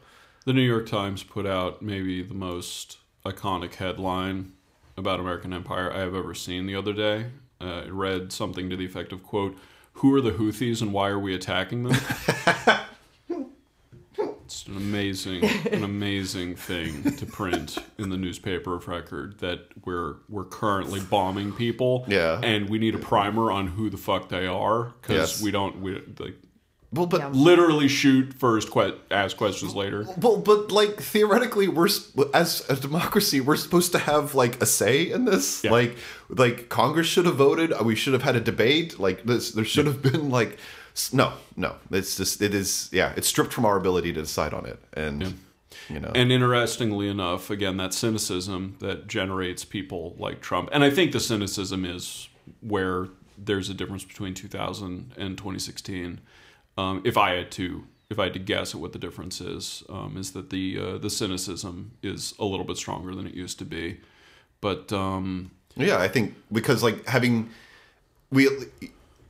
The 0.45 0.54
New 0.54 0.62
York 0.62 0.88
Times 0.88 1.24
put 1.24 1.45
out 1.45 1.82
maybe 1.82 2.22
the 2.22 2.34
most 2.34 3.00
iconic 3.26 3.76
headline 3.76 4.54
about 4.95 5.20
American 5.20 5.54
Empire 5.54 5.91
I 5.91 6.00
have 6.00 6.16
ever 6.16 6.34
seen 6.34 6.66
the 6.66 6.76
other 6.76 6.93
day. 6.93 7.26
Uh, 7.60 7.84
read 7.89 8.32
something 8.32 8.70
to 8.70 8.76
the 8.76 8.86
effect 8.86 9.12
of, 9.12 9.24
quote, 9.24 9.58
who 9.93 10.14
are 10.14 10.22
the 10.22 10.32
Houthis 10.32 10.82
and 10.82 10.93
why 10.93 11.10
are 11.10 11.18
we 11.20 11.34
attacking 11.34 11.84
them? 11.84 11.97
it's 14.45 14.66
an 14.68 14.78
amazing, 14.78 15.43
an 15.72 15.84
amazing 15.84 16.55
thing 16.55 17.16
to 17.18 17.26
print 17.26 17.78
in 17.97 18.10
the 18.10 18.18
newspaper 18.18 18.76
of 18.76 18.88
record 18.88 19.39
that 19.39 19.62
we're 19.86 20.16
we're 20.30 20.43
currently 20.45 20.99
bombing 20.99 21.51
people, 21.51 22.05
Yeah. 22.08 22.39
and 22.43 22.70
we 22.70 22.78
need 22.80 22.95
a 22.95 22.99
primer 22.99 23.51
on 23.51 23.68
who 23.68 23.89
the 23.89 23.97
fuck 23.97 24.30
they 24.30 24.47
are 24.47 24.93
because 25.01 25.34
Yes. 25.34 25.41
we 25.41 25.51
don't 25.51 25.82
we 25.82 25.95
like 26.20 26.36
well 26.92 27.06
but 27.06 27.20
Yeah. 27.22 27.30
literally 27.30 27.88
shoot 27.88 28.34
first, 28.34 28.72
que- 28.72 28.96
ask 29.12 29.36
questions 29.38 29.76
later. 29.76 30.06
Well, 30.22 30.38
but 30.38 30.72
like 30.72 31.02
theoretically, 31.02 31.68
we're 31.68 31.90
as 32.34 32.66
a 32.70 32.76
democracy, 32.76 33.42
we're 33.42 33.58
supposed 33.58 33.92
to 33.94 34.00
have 34.00 34.36
like 34.36 34.62
a 34.62 34.66
say 34.66 35.10
in 35.12 35.26
this. 35.26 35.64
Yeah. 35.64 35.72
Like, 35.72 35.98
like 36.30 36.70
Congress 36.70 37.08
should 37.08 37.26
have 37.26 37.36
voted. 37.36 37.74
We 37.84 37.96
should 37.96 38.14
have 38.14 38.24
had 38.24 38.36
a 38.36 38.42
debate. 38.42 39.00
Like 39.00 39.24
this, 39.26 39.52
there 39.52 39.66
should 39.66 39.86
have 39.86 40.02
been 40.02 40.30
like, 40.30 40.58
no, 41.14 41.34
no. 41.56 41.76
It's 41.92 42.16
just 42.18 42.42
it 42.42 42.54
is. 42.56 42.90
Yeah, 42.92 43.14
it's 43.18 43.28
stripped 43.28 43.54
from 43.54 43.66
our 43.66 43.78
ability 43.78 44.14
to 44.14 44.22
decide 44.22 44.54
on 44.54 44.66
it, 44.66 44.80
and 44.94 45.36
you 45.90 46.00
know, 46.00 46.12
And 46.16 46.32
interestingly 46.32 47.08
enough, 47.08 47.50
again, 47.50 47.78
that 47.78 47.94
cynicism 47.94 48.76
that 48.80 49.08
generates 49.08 49.64
people 49.64 50.16
like 50.18 50.42
Trump. 50.42 50.70
And 50.72 50.84
I 50.84 50.90
think 50.90 51.12
the 51.12 51.20
cynicism 51.20 51.86
is 51.86 52.28
where 52.62 53.10
there's 53.38 53.70
a 53.70 53.74
difference 53.74 54.04
between 54.04 54.34
2000 54.34 55.14
and 55.18 55.38
2016. 55.38 56.20
Um, 56.78 57.01
if 57.03 57.17
I 57.17 57.32
had 57.32 57.51
to, 57.51 57.86
if 58.09 58.19
I 58.19 58.25
had 58.25 58.34
to 58.34 58.39
guess 58.39 58.75
at 58.75 58.82
what 58.82 58.93
the 58.93 58.99
difference 58.99 59.41
is, 59.41 59.84
um, 59.89 60.15
is 60.17 60.32
that 60.32 60.49
the 60.49 60.80
uh, 60.80 60.97
the 60.97 61.09
cynicism 61.09 61.91
is 62.03 62.34
a 62.39 62.45
little 62.45 62.65
bit 62.65 62.78
stronger 62.78 63.15
than 63.15 63.28
it 63.28 63.34
used 63.34 63.59
to 63.59 63.65
be. 63.65 63.99
But 64.61 64.91
um, 64.93 65.51
Yeah, 65.75 65.97
I 65.97 66.07
think 66.07 66.36
because 66.51 66.84
like 66.84 67.07
having 67.07 67.49
we 68.32 68.49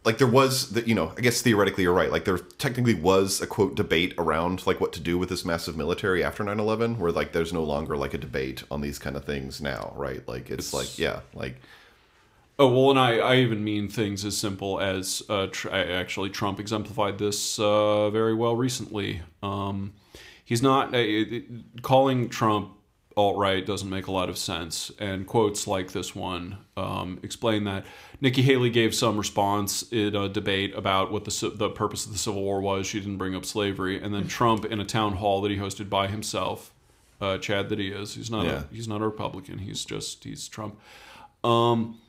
like 0.08 0.18
there 0.20 0.28
was 0.28 0.72
the 0.72 0.88
you 0.88 0.96
know 0.96 1.12
I 1.18 1.22
guess 1.22 1.42
theoretically 1.42 1.84
you're 1.84 1.94
right 1.94 2.10
like 2.10 2.24
there 2.24 2.38
technically 2.38 2.94
was 2.94 3.42
a 3.42 3.48
quote 3.48 3.76
debate 3.76 4.14
around 4.18 4.66
like 4.66 4.80
what 4.80 4.94
to 4.94 5.02
do 5.02 5.18
with 5.18 5.28
this 5.28 5.44
massive 5.44 5.76
military 5.76 6.24
after 6.24 6.44
9/11 6.44 6.98
where 6.98 7.12
like 7.12 7.34
there's 7.34 7.52
no 7.52 7.64
longer 7.64 7.98
like 7.98 8.14
a 8.14 8.18
debate 8.18 8.64
on 8.72 8.80
these 8.80 8.98
kind 8.98 9.18
of 9.18 9.26
things 9.26 9.62
now 9.62 9.92
right 9.96 10.26
like 10.28 10.50
it's, 10.50 10.74
like 10.74 10.98
yeah 10.98 11.20
like 11.34 11.60
Oh 12.60 12.68
well, 12.70 12.90
and 12.90 13.00
I, 13.00 13.18
I 13.20 13.36
even 13.38 13.64
mean 13.64 13.88
things 13.88 14.26
as 14.26 14.36
simple 14.36 14.80
as 14.80 15.22
uh, 15.30 15.48
tr- 15.52 15.70
actually 15.70 16.32
Trump 16.32 16.60
exemplified 16.60 17.20
this 17.20 17.60
uh, 17.60 18.10
very 18.10 18.34
well 18.34 18.56
recently. 18.56 19.22
Um, 19.44 19.94
he's 20.44 20.64
not 20.64 20.94
uh, 20.94 20.98
it- 20.98 21.82
calling 21.84 22.30
Trump 22.30 22.72
alt 23.16 23.38
right 23.38 23.66
doesn't 23.66 23.90
make 23.90 24.08
a 24.08 24.12
lot 24.12 24.28
of 24.30 24.38
sense, 24.40 24.92
and 25.00 25.28
quotes 25.28 25.68
like 25.68 25.92
this 25.92 26.16
one 26.16 26.58
um, 26.76 27.20
explain 27.22 27.64
that. 27.66 27.86
Nikki 28.22 28.42
Haley 28.42 28.72
gave 28.72 28.96
some 28.96 29.18
response 29.18 29.84
in 29.92 30.16
a 30.16 30.28
debate 30.28 30.74
about 30.76 31.12
what 31.12 31.26
the 31.26 31.52
the 31.56 31.70
purpose 31.70 32.08
of 32.08 32.12
the 32.12 32.18
Civil 32.18 32.42
War 32.42 32.60
was. 32.60 32.88
She 32.88 33.00
didn't 33.00 33.18
bring 33.18 33.36
up 33.36 33.46
slavery, 33.46 34.02
and 34.02 34.12
then 34.16 34.28
Trump 34.28 34.66
in 34.66 34.80
a 34.80 34.86
town 34.86 35.14
hall 35.14 35.42
that 35.42 35.52
he 35.52 35.58
hosted 35.58 35.92
by 35.92 36.08
himself, 36.08 36.74
uh, 37.22 37.38
Chad 37.38 37.70
that 37.70 37.78
he 37.78 37.90
is. 37.90 38.16
He's 38.16 38.32
not 38.32 38.46
Yeah. 38.46 38.64
a, 38.72 38.74
he's 38.74 38.88
not 38.88 39.02
a 39.02 39.06
Republican. 39.06 39.60
He's 39.60 39.86
just 39.86 40.24
he's 40.24 40.48
Trump. 40.48 40.80
Um, 41.44 42.00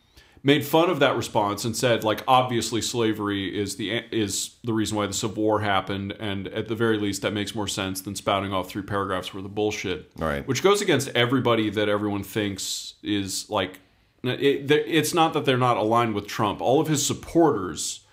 made 0.43 0.65
fun 0.65 0.91
of 0.91 1.01
that 1.01 1.17
response 1.17 1.65
and 1.65 1.77
said 1.77 2.05
like 2.05 2.23
obviously 2.29 2.81
slavery 2.81 3.59
is 3.59 3.77
the 3.77 3.91
is 4.13 4.57
the 4.65 4.73
reason 4.73 4.97
why 4.97 5.07
the 5.07 5.13
civil 5.13 5.43
war 5.43 5.61
happened 5.61 6.13
and 6.13 6.49
at 6.49 6.69
the 6.69 6.75
very 6.75 6.99
least 6.99 7.23
that 7.23 7.33
makes 7.33 7.55
more 7.55 7.69
sense 7.69 8.01
than 8.01 8.15
spouting 8.15 8.53
off 8.53 8.69
three 8.69 8.83
paragraphs 8.83 9.33
worth 9.33 9.45
of 9.45 9.55
bullshit. 9.55 10.11
All 10.21 10.29
right. 10.29 10.47
which 10.47 10.63
goes 10.63 10.81
against 10.81 11.09
everybody 11.09 11.71
that 11.71 11.89
everyone 11.89 12.23
thinks 12.23 12.95
is 13.03 13.49
like 13.51 13.81
it, 14.25 14.71
it's 14.71 15.15
not 15.15 15.33
that 15.33 15.45
they're 15.45 15.57
not 15.57 15.77
aligned 15.77 16.15
with 16.15 16.27
Trump. 16.27 16.61
All 16.61 16.81
of 16.81 16.89
his 16.89 17.07
supporters 17.07 18.05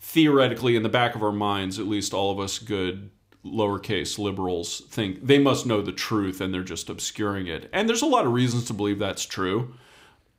theoretically 0.00 0.76
in 0.76 0.82
the 0.82 0.88
back 0.88 1.14
of 1.14 1.22
our 1.22 1.32
minds 1.32 1.78
at 1.78 1.86
least 1.86 2.12
all 2.12 2.30
of 2.30 2.38
us 2.38 2.58
good 2.58 3.10
lowercase 3.44 4.18
liberals 4.18 4.80
think 4.90 5.26
they 5.26 5.38
must 5.38 5.64
know 5.64 5.80
the 5.80 5.92
truth 5.92 6.40
and 6.40 6.52
they're 6.52 6.62
just 6.62 6.88
obscuring 6.90 7.46
it. 7.46 7.68
And 7.72 7.88
there's 7.88 8.02
a 8.02 8.06
lot 8.06 8.26
of 8.26 8.32
reasons 8.32 8.66
to 8.66 8.74
believe 8.74 8.98
that's 8.98 9.24
true. 9.24 9.74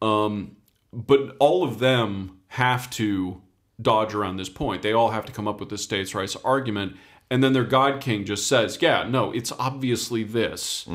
Um, 0.02 0.58
but 0.94 1.36
all 1.40 1.64
of 1.64 1.80
them 1.80 2.40
have 2.50 2.90
to 2.92 3.42
dodge 3.82 4.14
around 4.14 4.38
this 4.38 4.50
point. 4.50 4.82
They 4.82 4.94
all 4.94 5.12
have 5.12 5.26
to 5.26 5.32
come 5.32 5.48
up 5.48 5.60
with 5.60 5.70
this 5.70 5.84
states' 5.84 6.14
rights 6.14 6.36
argument, 6.44 6.96
and 7.30 7.44
then 7.44 7.54
their 7.54 7.64
God 7.64 8.02
King 8.02 8.26
just 8.26 8.48
says, 8.48 8.78
"Yeah, 8.82 9.04
no, 9.08 9.32
it's 9.32 9.52
obviously 9.54 10.24
this," 10.24 10.86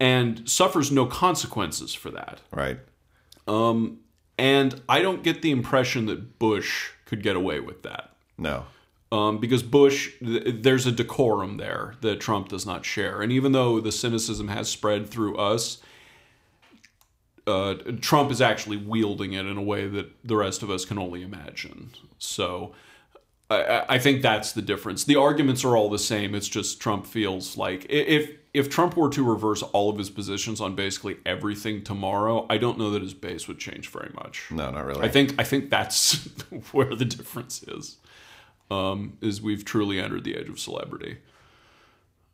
and 0.00 0.48
suffers 0.48 0.90
no 0.90 1.06
consequences 1.06 1.94
for 1.94 2.10
that. 2.10 2.40
Right. 2.50 2.78
And 4.38 4.80
I 4.88 5.02
don't 5.02 5.22
get 5.24 5.42
the 5.42 5.50
impression 5.50 6.06
that 6.06 6.38
Bush 6.38 6.90
could 7.04 7.22
get 7.22 7.34
away 7.34 7.58
with 7.60 7.82
that. 7.82 8.14
No. 8.38 8.66
Um, 9.10 9.38
because 9.38 9.62
Bush, 9.62 10.12
th- 10.20 10.62
there's 10.62 10.86
a 10.86 10.92
decorum 10.92 11.56
there 11.56 11.94
that 12.02 12.20
Trump 12.20 12.48
does 12.48 12.64
not 12.64 12.84
share. 12.84 13.20
And 13.20 13.32
even 13.32 13.52
though 13.52 13.80
the 13.80 13.90
cynicism 13.90 14.48
has 14.48 14.68
spread 14.68 15.08
through 15.08 15.36
us, 15.36 15.78
uh, 17.48 17.74
Trump 18.00 18.30
is 18.30 18.40
actually 18.40 18.76
wielding 18.76 19.32
it 19.32 19.46
in 19.46 19.56
a 19.56 19.62
way 19.62 19.88
that 19.88 20.10
the 20.24 20.36
rest 20.36 20.62
of 20.62 20.70
us 20.70 20.84
can 20.84 20.98
only 20.98 21.22
imagine. 21.22 21.90
So 22.18 22.74
I- 23.50 23.84
I, 23.88 23.98
think 23.98 24.22
that's 24.22 24.52
the 24.52 24.62
difference. 24.62 25.04
The 25.04 25.16
arguments 25.16 25.64
are 25.64 25.76
all 25.76 25.88
the 25.88 25.98
same. 25.98 26.34
It's 26.34 26.48
just 26.48 26.80
Trump 26.80 27.06
feels 27.06 27.56
like 27.56 27.86
if 27.88 28.30
if 28.54 28.70
Trump 28.70 28.96
were 28.96 29.10
to 29.10 29.22
reverse 29.22 29.62
all 29.62 29.90
of 29.90 29.98
his 29.98 30.10
positions 30.10 30.60
on 30.60 30.74
basically 30.74 31.18
everything 31.24 31.84
tomorrow, 31.84 32.46
I 32.50 32.58
don't 32.58 32.78
know 32.78 32.90
that 32.90 33.02
his 33.02 33.14
base 33.14 33.46
would 33.46 33.58
change 33.58 33.88
very 33.88 34.10
much. 34.14 34.50
No, 34.50 34.70
not 34.70 34.84
really. 34.84 35.02
I 35.02 35.08
think 35.08 35.34
I 35.38 35.44
think 35.44 35.70
that's 35.70 36.14
where 36.72 36.94
the 36.94 37.04
difference 37.04 37.62
is. 37.62 37.96
Um, 38.70 39.16
is 39.22 39.40
we've 39.40 39.64
truly 39.64 39.98
entered 39.98 40.24
the 40.24 40.36
age 40.36 40.48
of 40.50 40.60
celebrity. 40.60 41.18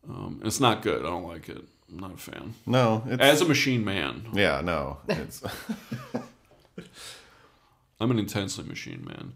Um, 0.08 0.40
it's 0.44 0.58
not 0.58 0.82
good. 0.82 1.00
I 1.00 1.08
don't 1.10 1.26
like 1.26 1.48
it. 1.48 1.64
I'm 1.90 1.98
not 1.98 2.14
a 2.14 2.16
fan. 2.16 2.54
no. 2.66 3.02
It's, 3.06 3.22
As 3.22 3.40
a 3.40 3.44
machine 3.44 3.84
man, 3.84 4.26
yeah. 4.32 4.60
No. 4.62 4.98
It's 5.08 5.42
I'm 8.00 8.10
an 8.10 8.18
intensely 8.18 8.64
machine 8.64 9.04
man. 9.06 9.32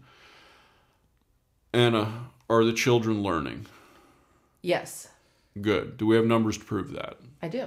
Anna, 1.73 2.29
are 2.49 2.63
the 2.65 2.73
children 2.73 3.23
learning? 3.23 3.67
Yes, 4.61 5.07
Good. 5.59 5.97
Do 5.97 6.05
we 6.05 6.15
have 6.15 6.25
numbers 6.25 6.57
to 6.57 6.63
prove 6.63 6.91
that? 6.93 7.17
I 7.41 7.47
do. 7.49 7.63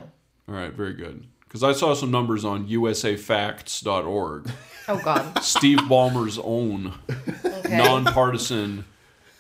All 0.49 0.55
right, 0.55 0.72
very 0.72 0.95
good. 0.95 1.26
Because 1.41 1.62
I 1.62 1.72
saw 1.72 1.93
some 1.95 2.11
numbers 2.11 2.43
on 2.45 2.66
usafacts.org. 2.68 4.51
Oh 4.89 5.01
God. 5.05 5.39
Steve 5.43 5.78
Ballmer's 5.80 6.39
own 6.43 6.95
Okay. 7.45 7.76
nonpartisan 7.76 8.85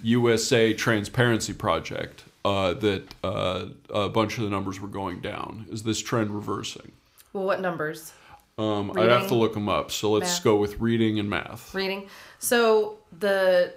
USA 0.02 0.74
transparency 0.74 1.52
project 1.54 2.24
uh, 2.44 2.74
that 2.74 3.14
uh, 3.22 3.66
a 3.90 4.08
bunch 4.08 4.36
of 4.38 4.44
the 4.44 4.50
numbers 4.50 4.80
were 4.80 4.88
going 4.88 5.20
down. 5.20 5.66
Is 5.70 5.82
this 5.82 6.00
trend 6.00 6.30
reversing? 6.30 6.92
well, 7.32 7.44
what 7.44 7.60
numbers? 7.60 8.12
Um, 8.58 8.92
I'd 8.96 9.08
have 9.10 9.28
to 9.28 9.34
look 9.34 9.54
them 9.54 9.68
up. 9.68 9.90
So 9.90 10.10
let's 10.12 10.34
math. 10.36 10.44
go 10.44 10.56
with 10.56 10.78
reading 10.80 11.18
and 11.18 11.30
math. 11.30 11.74
reading. 11.74 12.08
So 12.38 12.98
the 13.18 13.72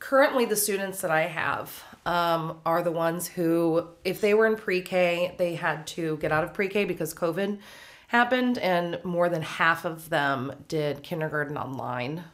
currently 0.00 0.44
the 0.44 0.56
students 0.56 1.00
that 1.02 1.10
I 1.12 1.22
have 1.22 1.84
um, 2.04 2.58
are 2.66 2.82
the 2.82 2.90
ones 2.90 3.28
who, 3.28 3.86
if 4.04 4.20
they 4.20 4.34
were 4.34 4.46
in 4.46 4.56
pre-K, 4.56 5.34
they 5.38 5.54
had 5.54 5.86
to 5.88 6.16
get 6.18 6.32
out 6.32 6.42
of 6.44 6.52
pre-K 6.54 6.84
because 6.84 7.14
COVID 7.14 7.58
happened, 8.08 8.58
and 8.58 8.98
more 9.04 9.28
than 9.28 9.42
half 9.42 9.84
of 9.84 10.08
them 10.10 10.52
did 10.68 11.02
kindergarten 11.02 11.56
online. 11.56 12.24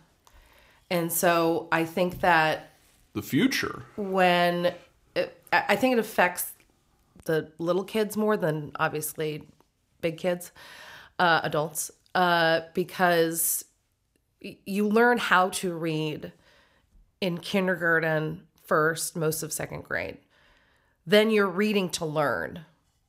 And 0.91 1.11
so 1.12 1.68
I 1.72 1.85
think 1.85 2.20
that 2.20 2.70
The 3.14 3.22
future. 3.22 3.83
when 3.97 4.74
it, 5.14 5.42
I 5.52 5.76
think 5.76 5.94
it 5.94 5.98
affects 5.98 6.52
the 7.24 7.52
little 7.58 7.84
kids 7.84 8.16
more 8.16 8.36
than 8.36 8.72
obviously 8.76 9.44
big 10.00 10.16
kids, 10.16 10.52
uh, 11.18 11.40
adults, 11.42 11.90
uh, 12.14 12.62
because 12.74 13.64
you 14.40 14.88
learn 14.88 15.18
how 15.18 15.48
to 15.50 15.72
read 15.72 16.32
in 17.20 17.38
kindergarten 17.38 18.42
first, 18.64 19.16
most 19.16 19.42
of 19.42 19.52
second 19.52 19.84
grade. 19.84 20.18
Then 21.06 21.30
you're 21.30 21.48
reading 21.48 21.88
to 21.90 22.04
learn 22.04 22.64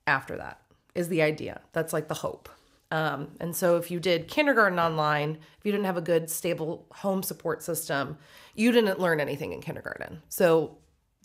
after 0.05 0.37
that, 0.37 0.61
is 0.93 1.09
the 1.09 1.21
idea. 1.21 1.61
That's 1.71 1.93
like 1.93 2.07
the 2.07 2.13
hope. 2.13 2.49
Um, 2.91 3.29
and 3.39 3.55
so 3.55 3.77
if 3.77 3.89
you 3.89 3.99
did 3.99 4.27
kindergarten 4.27 4.77
online, 4.77 5.39
if 5.57 5.65
you 5.65 5.71
didn't 5.71 5.85
have 5.85 5.97
a 5.97 6.01
good, 6.01 6.29
stable 6.29 6.85
home 6.91 7.23
support 7.23 7.63
system, 7.63 8.17
you 8.53 8.71
didn't 8.71 8.99
learn 8.99 9.19
anything 9.19 9.51
in 9.51 9.61
kindergarten. 9.61 10.21
So 10.29 10.77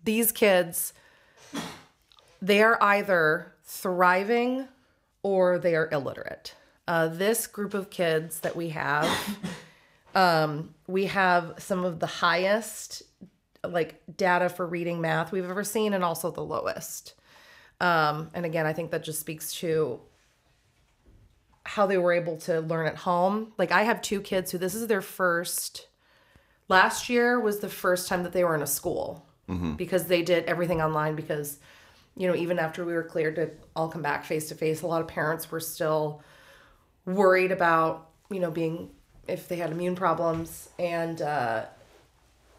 these 0.04 0.32
kids, 0.32 0.92
they 2.40 2.62
are 2.62 2.78
either 2.82 3.54
thriving 3.64 4.68
or 5.22 5.58
they 5.58 5.74
are 5.74 5.88
illiterate. 5.90 6.54
Uh, 6.86 7.08
this 7.08 7.46
group 7.46 7.74
of 7.74 7.90
kids 7.90 8.40
that 8.40 8.56
we 8.56 8.70
have, 8.70 9.08
um, 10.14 10.74
we 10.86 11.06
have 11.06 11.54
some 11.58 11.84
of 11.84 12.00
the 12.00 12.06
highest 12.06 13.02
like 13.66 14.00
data 14.16 14.48
for 14.48 14.66
reading 14.66 15.00
math 15.00 15.32
we've 15.32 15.48
ever 15.48 15.64
seen 15.64 15.92
and 15.92 16.04
also 16.04 16.30
the 16.30 16.40
lowest. 16.42 17.14
Um, 17.80 18.30
and 18.34 18.46
again, 18.46 18.66
I 18.66 18.72
think 18.72 18.90
that 18.90 19.04
just 19.04 19.20
speaks 19.20 19.52
to 19.54 20.00
how 21.64 21.86
they 21.86 21.98
were 21.98 22.12
able 22.12 22.38
to 22.38 22.60
learn 22.60 22.86
at 22.86 22.96
home. 22.96 23.52
Like 23.58 23.72
I 23.72 23.82
have 23.82 24.00
two 24.00 24.20
kids 24.20 24.50
who 24.50 24.58
this 24.58 24.74
is 24.74 24.86
their 24.86 25.02
first 25.02 25.88
last 26.68 27.08
year 27.08 27.38
was 27.38 27.58
the 27.58 27.68
first 27.68 28.08
time 28.08 28.22
that 28.22 28.32
they 28.32 28.44
were 28.44 28.54
in 28.54 28.62
a 28.62 28.66
school 28.66 29.27
because 29.76 30.04
they 30.04 30.22
did 30.22 30.44
everything 30.44 30.82
online 30.82 31.14
because 31.14 31.58
you 32.16 32.28
know 32.28 32.34
even 32.34 32.58
after 32.58 32.84
we 32.84 32.92
were 32.92 33.02
cleared 33.02 33.36
to 33.36 33.50
all 33.74 33.88
come 33.88 34.02
back 34.02 34.24
face 34.24 34.48
to 34.48 34.54
face 34.54 34.82
a 34.82 34.86
lot 34.86 35.00
of 35.00 35.08
parents 35.08 35.50
were 35.50 35.60
still 35.60 36.22
worried 37.06 37.50
about 37.50 38.10
you 38.30 38.40
know 38.40 38.50
being 38.50 38.90
if 39.26 39.48
they 39.48 39.56
had 39.56 39.70
immune 39.70 39.96
problems 39.96 40.68
and 40.78 41.22
uh 41.22 41.64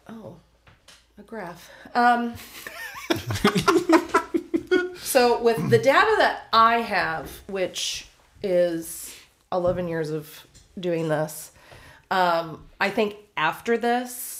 oh 0.08 0.36
a 1.18 1.22
graph. 1.22 1.70
Um 1.94 2.34
so 4.96 5.42
with 5.42 5.70
the 5.70 5.78
data 5.78 6.14
that 6.18 6.44
i 6.52 6.80
have 6.80 7.28
which 7.48 8.06
is 8.42 9.14
11 9.52 9.88
years 9.88 10.10
of 10.10 10.46
doing 10.78 11.08
this 11.08 11.50
um 12.12 12.64
i 12.80 12.88
think 12.88 13.16
after 13.36 13.76
this 13.76 14.39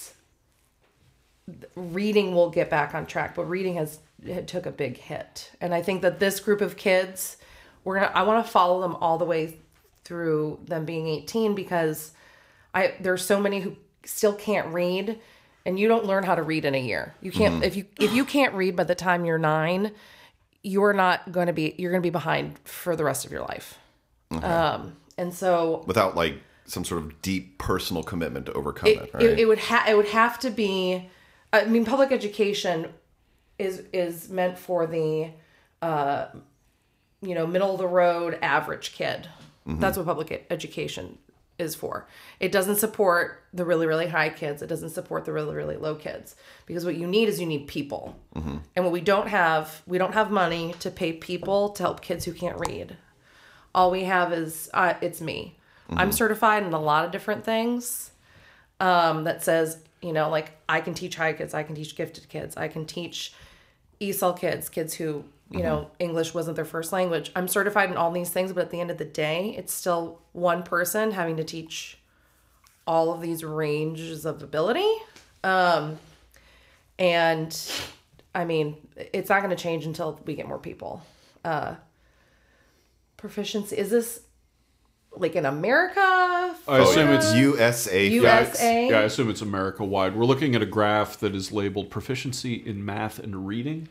reading 1.75 2.35
will 2.35 2.51
get 2.51 2.71
back 2.71 2.95
on 2.95 3.07
track 3.07 3.35
but 3.35 3.45
reading 3.45 3.75
has 3.75 3.99
took 4.47 4.67
a 4.67 4.71
big 4.71 4.99
hit. 4.99 5.51
And 5.61 5.75
i 5.75 5.83
think 5.83 6.03
that 6.03 6.21
this 6.21 6.41
group 6.41 6.61
of 6.61 6.77
kids 6.77 7.37
we're 7.85 8.01
gonna 8.01 8.13
i 8.15 8.23
want 8.23 8.45
to 8.45 8.51
follow 8.51 8.81
them 8.81 8.95
all 8.97 9.19
the 9.19 9.25
way 9.25 9.57
through 10.05 10.59
them 10.65 10.85
being 10.85 11.07
18 11.07 11.55
because 11.55 12.13
i 12.75 12.95
there's 13.01 13.25
so 13.25 13.41
many 13.41 13.61
who 13.61 13.77
still 14.05 14.35
can't 14.35 14.73
read 14.73 15.19
and 15.67 15.79
you 15.79 15.89
don't 15.89 16.05
learn 16.05 16.25
how 16.25 16.35
to 16.35 16.43
read 16.43 16.65
in 16.65 16.75
a 16.75 16.81
year. 16.81 17.15
You 17.21 17.31
can't 17.31 17.63
if 17.65 17.77
you 17.77 17.85
if 17.99 18.13
you 18.13 18.25
can't 18.25 18.55
read 18.55 18.77
by 18.77 18.85
the 18.85 18.95
time 18.95 19.25
you're 19.25 19.39
nine 19.39 19.93
you're 20.63 20.93
not 20.93 21.33
going 21.33 21.47
to 21.47 21.53
be 21.53 21.75
you're 21.79 21.91
going 21.91 22.03
to 22.03 22.07
be 22.07 22.11
behind 22.11 22.59
for 22.65 22.97
the 22.97 23.05
rest 23.05 23.25
of 23.25 23.33
your 23.33 23.43
life. 23.43 23.79
Um 24.31 24.97
and 25.19 25.35
so 25.35 25.85
without 25.87 26.17
like 26.17 26.41
some 26.67 26.85
sort 26.85 27.03
of 27.03 27.21
deep 27.21 27.59
personal 27.59 28.03
commitment 28.03 28.47
to 28.47 28.53
overcome 28.53 28.89
it, 28.89 28.99
it, 28.99 29.15
right? 29.15 29.23
it, 29.23 29.39
it 29.41 29.45
would 29.47 29.59
ha- 29.59 29.87
it 29.89 29.97
would 29.97 30.09
have 30.09 30.39
to 30.41 30.51
be 30.51 31.09
I 31.53 31.65
mean 31.65 31.85
public 31.85 32.13
education 32.13 32.89
is 33.59 33.83
is 33.93 34.29
meant 34.29 34.59
for 34.59 34.87
the 34.87 35.31
uh 35.83 36.27
you 37.23 37.35
know 37.35 37.47
middle 37.47 37.73
of 37.73 37.79
the 37.79 37.87
road 37.87 38.39
average 38.43 38.93
kid. 38.93 39.29
That's 39.67 39.97
what 39.97 40.07
public 40.07 40.47
education 40.51 41.19
is 41.59 41.75
for. 41.75 42.09
It 42.41 42.51
doesn't 42.51 42.77
support 42.77 43.43
the 43.53 43.65
really 43.65 43.87
really 43.87 44.09
high 44.09 44.31
kids. 44.31 44.63
It 44.63 44.67
doesn't 44.69 44.91
support 44.91 45.25
the 45.25 45.33
really 45.33 45.55
really 45.55 45.77
low 45.77 45.95
kids 45.95 46.35
because 46.67 46.85
what 46.85 46.97
you 46.97 47.07
need 47.07 47.29
is 47.29 47.41
you 47.41 47.47
need 47.47 47.67
people. 47.69 48.17
And 48.75 48.85
what 48.85 48.93
we 48.93 49.01
don't 49.03 49.29
have, 49.29 49.83
we 49.87 49.99
don't 49.99 50.15
have 50.15 50.31
money 50.31 50.75
to 50.81 50.91
pay 50.91 51.13
people 51.13 51.69
to 51.71 51.83
help 51.83 52.01
kids 52.01 52.25
who 52.25 52.33
can't 52.33 52.59
read. 52.59 52.97
All 53.75 53.91
we 53.91 54.05
have 54.05 54.33
is 54.33 54.71
uh, 54.75 54.95
it's 55.01 55.21
me. 55.21 55.59
I'm 55.91 56.13
certified 56.13 56.63
in 56.63 56.73
a 56.73 56.81
lot 56.81 57.05
of 57.05 57.11
different 57.11 57.45
things 57.45 58.13
um, 58.79 59.25
that 59.25 59.43
says, 59.43 59.79
you 60.03 60.13
know, 60.13 60.29
like 60.31 60.53
I 60.69 60.81
can 60.81 60.95
teach 60.95 61.17
high 61.17 61.33
kids, 61.33 61.55
I 61.55 61.63
can 61.63 61.75
teach 61.75 61.97
gifted 61.97 62.29
kids, 62.29 62.57
I 62.57 62.69
can 62.69 62.87
teach 62.87 63.33
ESOL 64.01 64.39
kids, 64.39 64.69
kids 64.69 64.95
who, 64.95 65.25
you 65.51 65.63
know, 65.63 65.91
English 65.99 66.33
wasn't 66.33 66.57
their 66.57 66.65
first 66.65 66.93
language. 66.93 67.31
I'm 67.37 67.49
certified 67.49 67.91
in 67.91 67.97
all 67.97 68.11
these 68.11 68.31
things, 68.31 68.53
but 68.53 68.63
at 68.63 68.71
the 68.71 68.81
end 68.81 68.91
of 68.91 68.99
the 68.99 69.05
day, 69.05 69.55
it's 69.59 69.73
still 69.73 70.21
one 70.33 70.63
person 70.63 71.11
having 71.11 71.37
to 71.37 71.45
teach 71.45 71.99
all 72.87 73.13
of 73.13 73.21
these 73.21 73.45
ranges 73.45 74.25
of 74.25 74.43
ability. 74.43 74.89
Um, 75.45 75.99
and 76.99 77.57
I 78.35 78.45
mean, 78.45 78.77
it's 78.97 79.29
not 79.29 79.43
going 79.43 79.55
to 79.55 79.63
change 79.63 79.87
until 79.87 80.21
we 80.25 80.35
get 80.35 80.49
more 80.49 80.59
people. 80.59 81.03
Uh, 81.45 81.75
proficiency 83.17 83.77
is 83.77 83.91
this 83.91 84.23
like 85.17 85.37
in 85.37 85.47
America? 85.47 86.01
I 86.01 86.79
assume 86.79 87.11
it's 87.11 87.35
USA. 87.35 88.07
Yeah, 88.07 88.41
USA? 88.41 88.89
yeah, 88.89 89.01
I 89.01 89.03
assume 89.03 89.31
it's 89.31 89.43
America 89.43 89.85
wide. 89.85 90.17
We're 90.17 90.25
looking 90.25 90.55
at 90.55 90.63
a 90.63 90.67
graph 90.67 91.19
that 91.19 91.35
is 91.35 91.53
labeled 91.53 91.91
proficiency 91.91 92.55
in 92.55 92.85
math 92.85 93.19
and 93.19 93.47
reading. 93.47 93.89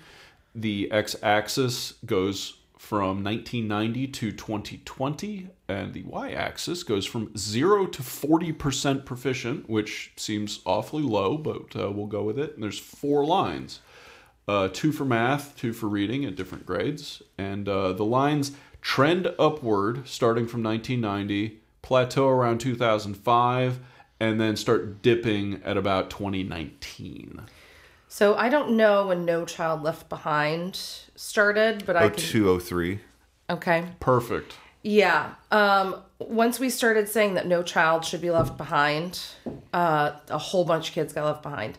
The 0.55 0.91
x 0.91 1.15
axis 1.22 1.93
goes 2.05 2.55
from 2.78 3.24
1990 3.24 4.07
to 4.07 4.32
2020, 4.32 5.49
and 5.67 5.93
the 5.93 6.03
y 6.03 6.32
axis 6.32 6.84
goes 6.84 7.05
from 7.05 7.36
0 7.38 7.88
to 7.88 8.01
40% 8.01 9.05
proficient, 9.05 9.70
which 9.70 10.13
seems 10.15 10.61
awfully 10.65 11.03
low, 11.03 11.38
but 11.38 11.76
uh, 11.76 11.91
we'll 11.91 12.07
go 12.07 12.24
with 12.24 12.39
it. 12.39 12.53
And 12.53 12.63
there's 12.63 12.80
four 12.80 13.26
lines 13.26 13.82
uh, 14.49 14.67
two 14.74 14.91
for 14.91 15.05
math, 15.05 15.55
two 15.55 15.74
for 15.74 15.88
reading 15.88 16.26
at 16.26 16.36
different 16.36 16.65
grades. 16.65 17.22
And 17.38 17.70
uh, 17.70 17.93
the 17.93 18.03
lines 18.03 18.53
trend 18.82 19.34
upward 19.38 20.07
starting 20.07 20.47
from 20.47 20.63
1990, 20.63 21.59
plateau 21.82 22.27
around 22.27 22.59
2005, 22.59 23.80
and 24.19 24.39
then 24.39 24.55
start 24.55 25.01
dipping 25.01 25.61
at 25.63 25.77
about 25.77 26.09
2019. 26.09 27.41
So 28.07 28.36
I 28.36 28.49
don't 28.49 28.71
know 28.75 29.07
when 29.07 29.23
No 29.25 29.45
Child 29.45 29.84
Left 29.84 30.09
Behind 30.09 30.75
started, 31.15 31.86
but 31.86 31.95
I 31.95 32.05
Oh 32.05 32.09
can. 32.09 32.19
two 32.19 32.49
oh 32.49 32.59
three. 32.59 32.99
Okay. 33.49 33.86
Perfect. 33.99 34.55
Yeah. 34.82 35.36
Um, 35.51 35.97
once 36.19 36.59
we 36.59 36.69
started 36.69 37.07
saying 37.09 37.34
that 37.36 37.45
no 37.47 37.61
child 37.63 38.05
should 38.05 38.21
be 38.21 38.32
left 38.32 38.57
behind, 38.57 39.19
uh, 39.73 40.11
a 40.30 40.38
whole 40.38 40.65
bunch 40.65 40.89
of 40.89 40.95
kids 40.95 41.13
got 41.13 41.25
left 41.25 41.43
behind. 41.43 41.77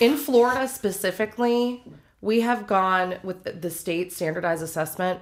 In 0.00 0.16
Florida 0.16 0.66
specifically, 0.66 1.84
we 2.20 2.40
have 2.40 2.66
gone 2.66 3.16
with 3.22 3.44
the- 3.44 3.52
the 3.52 3.70
state 3.70 4.12
standardized 4.12 4.62
assessment, 4.62 5.20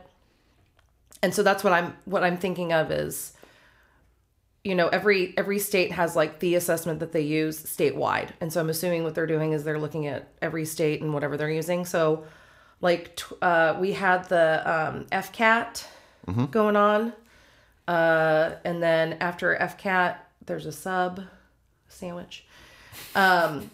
and 1.22 1.34
so 1.34 1.42
that's 1.42 1.64
what 1.64 1.72
I'm 1.72 1.96
what 2.04 2.24
I'm 2.24 2.36
thinking 2.36 2.72
of 2.72 2.90
is, 2.90 3.32
you 4.64 4.74
know, 4.74 4.88
every 4.88 5.34
every 5.36 5.58
state 5.58 5.92
has 5.92 6.16
like 6.16 6.40
the 6.40 6.54
assessment 6.54 7.00
that 7.00 7.12
they 7.12 7.22
use 7.22 7.62
statewide, 7.62 8.30
and 8.40 8.52
so 8.52 8.60
I'm 8.60 8.70
assuming 8.70 9.04
what 9.04 9.14
they're 9.14 9.26
doing 9.26 9.52
is 9.52 9.64
they're 9.64 9.78
looking 9.78 10.06
at 10.06 10.28
every 10.42 10.64
state 10.64 11.02
and 11.02 11.12
whatever 11.12 11.36
they're 11.36 11.50
using. 11.50 11.84
So, 11.84 12.24
like, 12.80 13.20
uh, 13.42 13.76
we 13.80 13.92
had 13.92 14.28
the 14.28 14.62
um, 14.70 15.06
FCAT 15.06 15.84
going 16.50 16.76
on. 16.76 17.12
Uh, 17.86 18.56
and 18.64 18.82
then 18.82 19.14
after 19.14 19.56
FCAT, 19.56 20.16
there's 20.44 20.66
a 20.66 20.72
sub 20.72 21.22
sandwich. 21.88 22.44
Um, 23.14 23.70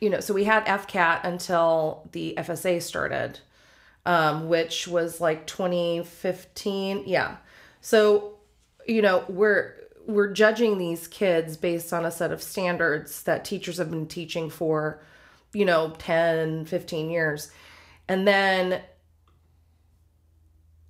you 0.00 0.08
know, 0.08 0.20
so 0.20 0.32
we 0.32 0.44
had 0.44 0.64
FCAT 0.66 1.24
until 1.24 2.08
the 2.12 2.34
FSA 2.38 2.80
started, 2.80 3.40
um, 4.08 4.48
which 4.48 4.88
was 4.88 5.20
like 5.20 5.46
2015. 5.46 7.04
Yeah. 7.06 7.36
So, 7.82 8.38
you 8.86 9.02
know, 9.02 9.22
we're 9.28 9.74
we're 10.06 10.32
judging 10.32 10.78
these 10.78 11.06
kids 11.06 11.58
based 11.58 11.92
on 11.92 12.06
a 12.06 12.10
set 12.10 12.32
of 12.32 12.42
standards 12.42 13.22
that 13.24 13.44
teachers 13.44 13.76
have 13.76 13.90
been 13.90 14.06
teaching 14.06 14.48
for, 14.48 15.02
you 15.52 15.66
know, 15.66 15.94
10, 15.98 16.64
15 16.64 17.10
years. 17.10 17.50
And 18.08 18.26
then 18.26 18.80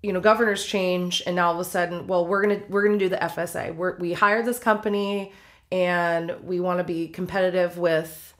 you 0.00 0.12
know 0.12 0.20
governors 0.20 0.64
change 0.64 1.20
and 1.26 1.34
now 1.34 1.48
all 1.48 1.54
of 1.54 1.58
a 1.58 1.64
sudden 1.64 2.06
well 2.06 2.24
we're 2.24 2.40
gonna 2.40 2.62
we're 2.68 2.84
gonna 2.86 2.96
do 2.96 3.08
the 3.08 3.16
fsa 3.16 3.74
we're, 3.74 3.96
we 3.96 4.12
hired 4.12 4.46
this 4.46 4.60
company 4.60 5.32
and 5.72 6.36
we 6.44 6.60
want 6.60 6.78
to 6.78 6.84
be 6.84 7.08
competitive 7.08 7.78
with 7.78 8.32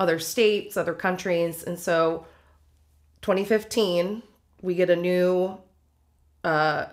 other 0.00 0.18
states 0.18 0.78
other 0.78 0.94
countries 0.94 1.62
and 1.62 1.78
so 1.78 2.26
2015 3.24 4.22
we 4.60 4.74
get 4.74 4.90
a 4.90 4.96
new 4.96 5.56
uh 6.44 6.84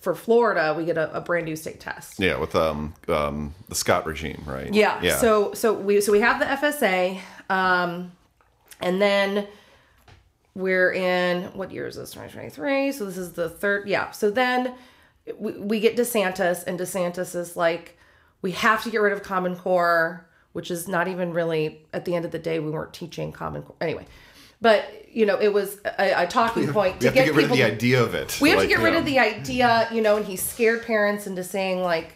for 0.00 0.16
florida 0.16 0.74
we 0.76 0.84
get 0.84 0.98
a, 0.98 1.16
a 1.16 1.20
brand 1.20 1.44
new 1.46 1.54
state 1.54 1.78
test 1.78 2.18
Yeah, 2.18 2.38
with 2.38 2.56
um 2.56 2.92
um 3.06 3.54
the 3.68 3.76
Scott 3.76 4.04
regime, 4.04 4.42
right? 4.46 4.72
yeah. 4.74 5.00
Yeah. 5.00 5.16
So 5.18 5.54
so 5.54 5.72
we 5.74 6.00
so 6.00 6.10
we 6.10 6.20
have 6.20 6.40
the 6.40 6.46
FSA, 6.46 7.20
um, 7.48 8.10
and 8.80 9.00
then 9.00 9.46
we're 10.56 10.92
in 10.92 11.44
what 11.54 11.70
year 11.70 11.86
is 11.86 11.94
this? 11.94 12.10
Twenty 12.10 12.32
twenty 12.32 12.50
three. 12.50 12.90
So 12.90 13.04
this 13.04 13.16
is 13.16 13.32
the 13.34 13.48
third. 13.48 13.88
Yeah. 13.88 14.10
So 14.10 14.30
then 14.30 14.74
we, 15.38 15.52
we 15.52 15.80
get 15.80 15.96
DeSantis, 15.96 16.64
and 16.66 16.78
DeSantis 16.80 17.36
is 17.36 17.56
like, 17.56 17.96
we 18.42 18.52
have 18.52 18.82
to 18.84 18.90
get 18.90 19.00
rid 19.00 19.12
of 19.12 19.22
Common 19.22 19.54
Core, 19.56 20.26
which 20.52 20.70
is 20.70 20.88
not 20.88 21.06
even 21.08 21.32
really 21.32 21.84
at 21.92 22.04
the 22.04 22.14
end 22.16 22.24
of 22.24 22.30
the 22.32 22.38
day 22.40 22.58
we 22.60 22.70
weren't 22.70 22.92
teaching 22.94 23.30
Common 23.32 23.62
Core 23.62 23.76
anyway. 23.80 24.06
But 24.60 25.06
you 25.12 25.24
know, 25.26 25.38
it 25.40 25.52
was 25.52 25.78
a, 25.84 26.24
a 26.24 26.26
talking 26.26 26.70
point 26.72 26.94
we 26.94 27.00
to 27.00 27.06
have 27.06 27.14
get, 27.14 27.20
to 27.26 27.26
get 27.32 27.34
rid 27.34 27.44
of 27.44 27.50
people 27.52 27.56
the 27.56 27.62
idea 27.62 28.02
of 28.02 28.14
it. 28.14 28.38
we 28.40 28.50
have 28.50 28.58
Like, 28.58 28.68
to 28.68 28.74
get 28.74 28.82
rid 28.82 28.92
yeah. 28.94 28.98
of 28.98 29.04
the 29.06 29.18
idea, 29.18 29.88
you 29.90 30.02
know, 30.02 30.16
and 30.16 30.26
he 30.26 30.36
scared 30.36 30.84
parents 30.84 31.26
into 31.26 31.42
saying, 31.42 31.82
like, 31.82 32.12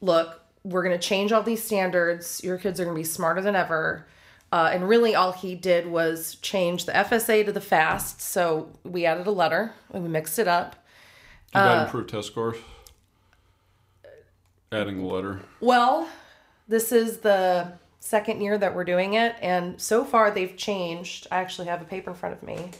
look, 0.00 0.40
we're 0.62 0.82
going 0.82 0.98
to 0.98 1.02
change 1.08 1.32
all 1.32 1.42
these 1.42 1.62
standards. 1.62 2.42
Your 2.44 2.58
kids 2.58 2.80
are 2.80 2.84
going 2.84 2.94
to 2.94 3.00
be 3.00 3.04
smarter 3.04 3.40
than 3.40 3.56
ever. 3.56 4.06
Uh, 4.52 4.70
and 4.72 4.88
really, 4.88 5.14
all 5.14 5.32
he 5.32 5.54
did 5.54 5.86
was 5.86 6.36
change 6.36 6.84
the 6.84 6.92
FSA 6.92 7.44
to 7.46 7.52
the 7.52 7.60
FAST. 7.60 8.20
So 8.20 8.68
we 8.84 9.06
added 9.06 9.26
a 9.26 9.30
letter 9.30 9.72
and 9.92 10.02
we 10.02 10.08
mixed 10.08 10.38
it 10.38 10.48
up. 10.48 10.72
Did 11.52 11.58
Uh, 11.60 11.74
that 11.76 11.84
improve 11.86 12.06
test 12.08 12.28
scores? 12.28 12.56
Adding 14.72 14.98
the 14.98 15.04
letter. 15.06 15.40
Well, 15.60 16.08
this 16.68 16.92
is 16.92 17.18
the 17.18 17.72
second 18.06 18.40
year 18.40 18.56
that 18.56 18.74
we're 18.74 18.84
doing 18.84 19.14
it. 19.14 19.34
And 19.42 19.80
so 19.80 20.04
far, 20.04 20.30
they've 20.30 20.56
changed. 20.56 21.26
I 21.30 21.38
actually 21.38 21.66
have 21.66 21.82
a 21.82 21.84
paper 21.84 22.10
in 22.10 22.16
front 22.16 22.36
of 22.36 22.42
me. 22.42 22.70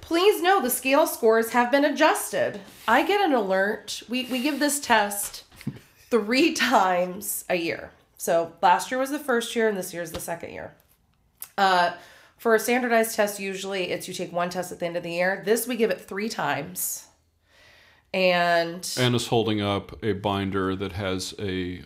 Please 0.00 0.40
know 0.40 0.62
the 0.62 0.70
scale 0.70 1.06
scores 1.06 1.50
have 1.50 1.70
been 1.70 1.84
adjusted. 1.84 2.60
I 2.86 3.04
get 3.04 3.20
an 3.20 3.34
alert. 3.34 4.02
We, 4.08 4.26
we 4.26 4.40
give 4.40 4.60
this 4.60 4.78
test 4.78 5.44
three 6.10 6.52
times 6.54 7.44
a 7.48 7.56
year. 7.56 7.90
So 8.16 8.52
last 8.62 8.90
year 8.90 8.98
was 8.98 9.10
the 9.10 9.18
first 9.18 9.54
year, 9.56 9.68
and 9.68 9.76
this 9.76 9.92
year 9.92 10.02
is 10.02 10.12
the 10.12 10.20
second 10.20 10.52
year. 10.52 10.74
Uh, 11.58 11.92
for 12.38 12.54
a 12.54 12.60
standardized 12.60 13.16
test, 13.16 13.40
usually 13.40 13.90
it's 13.90 14.06
you 14.06 14.14
take 14.14 14.32
one 14.32 14.50
test 14.50 14.70
at 14.70 14.78
the 14.78 14.86
end 14.86 14.96
of 14.96 15.02
the 15.02 15.10
year. 15.10 15.42
This 15.44 15.66
we 15.66 15.76
give 15.76 15.90
it 15.90 16.00
three 16.00 16.28
times. 16.28 17.06
And 18.14 18.88
Anna's 18.98 19.26
holding 19.26 19.60
up 19.60 20.02
a 20.02 20.12
binder 20.12 20.76
that 20.76 20.92
has 20.92 21.34
a 21.38 21.82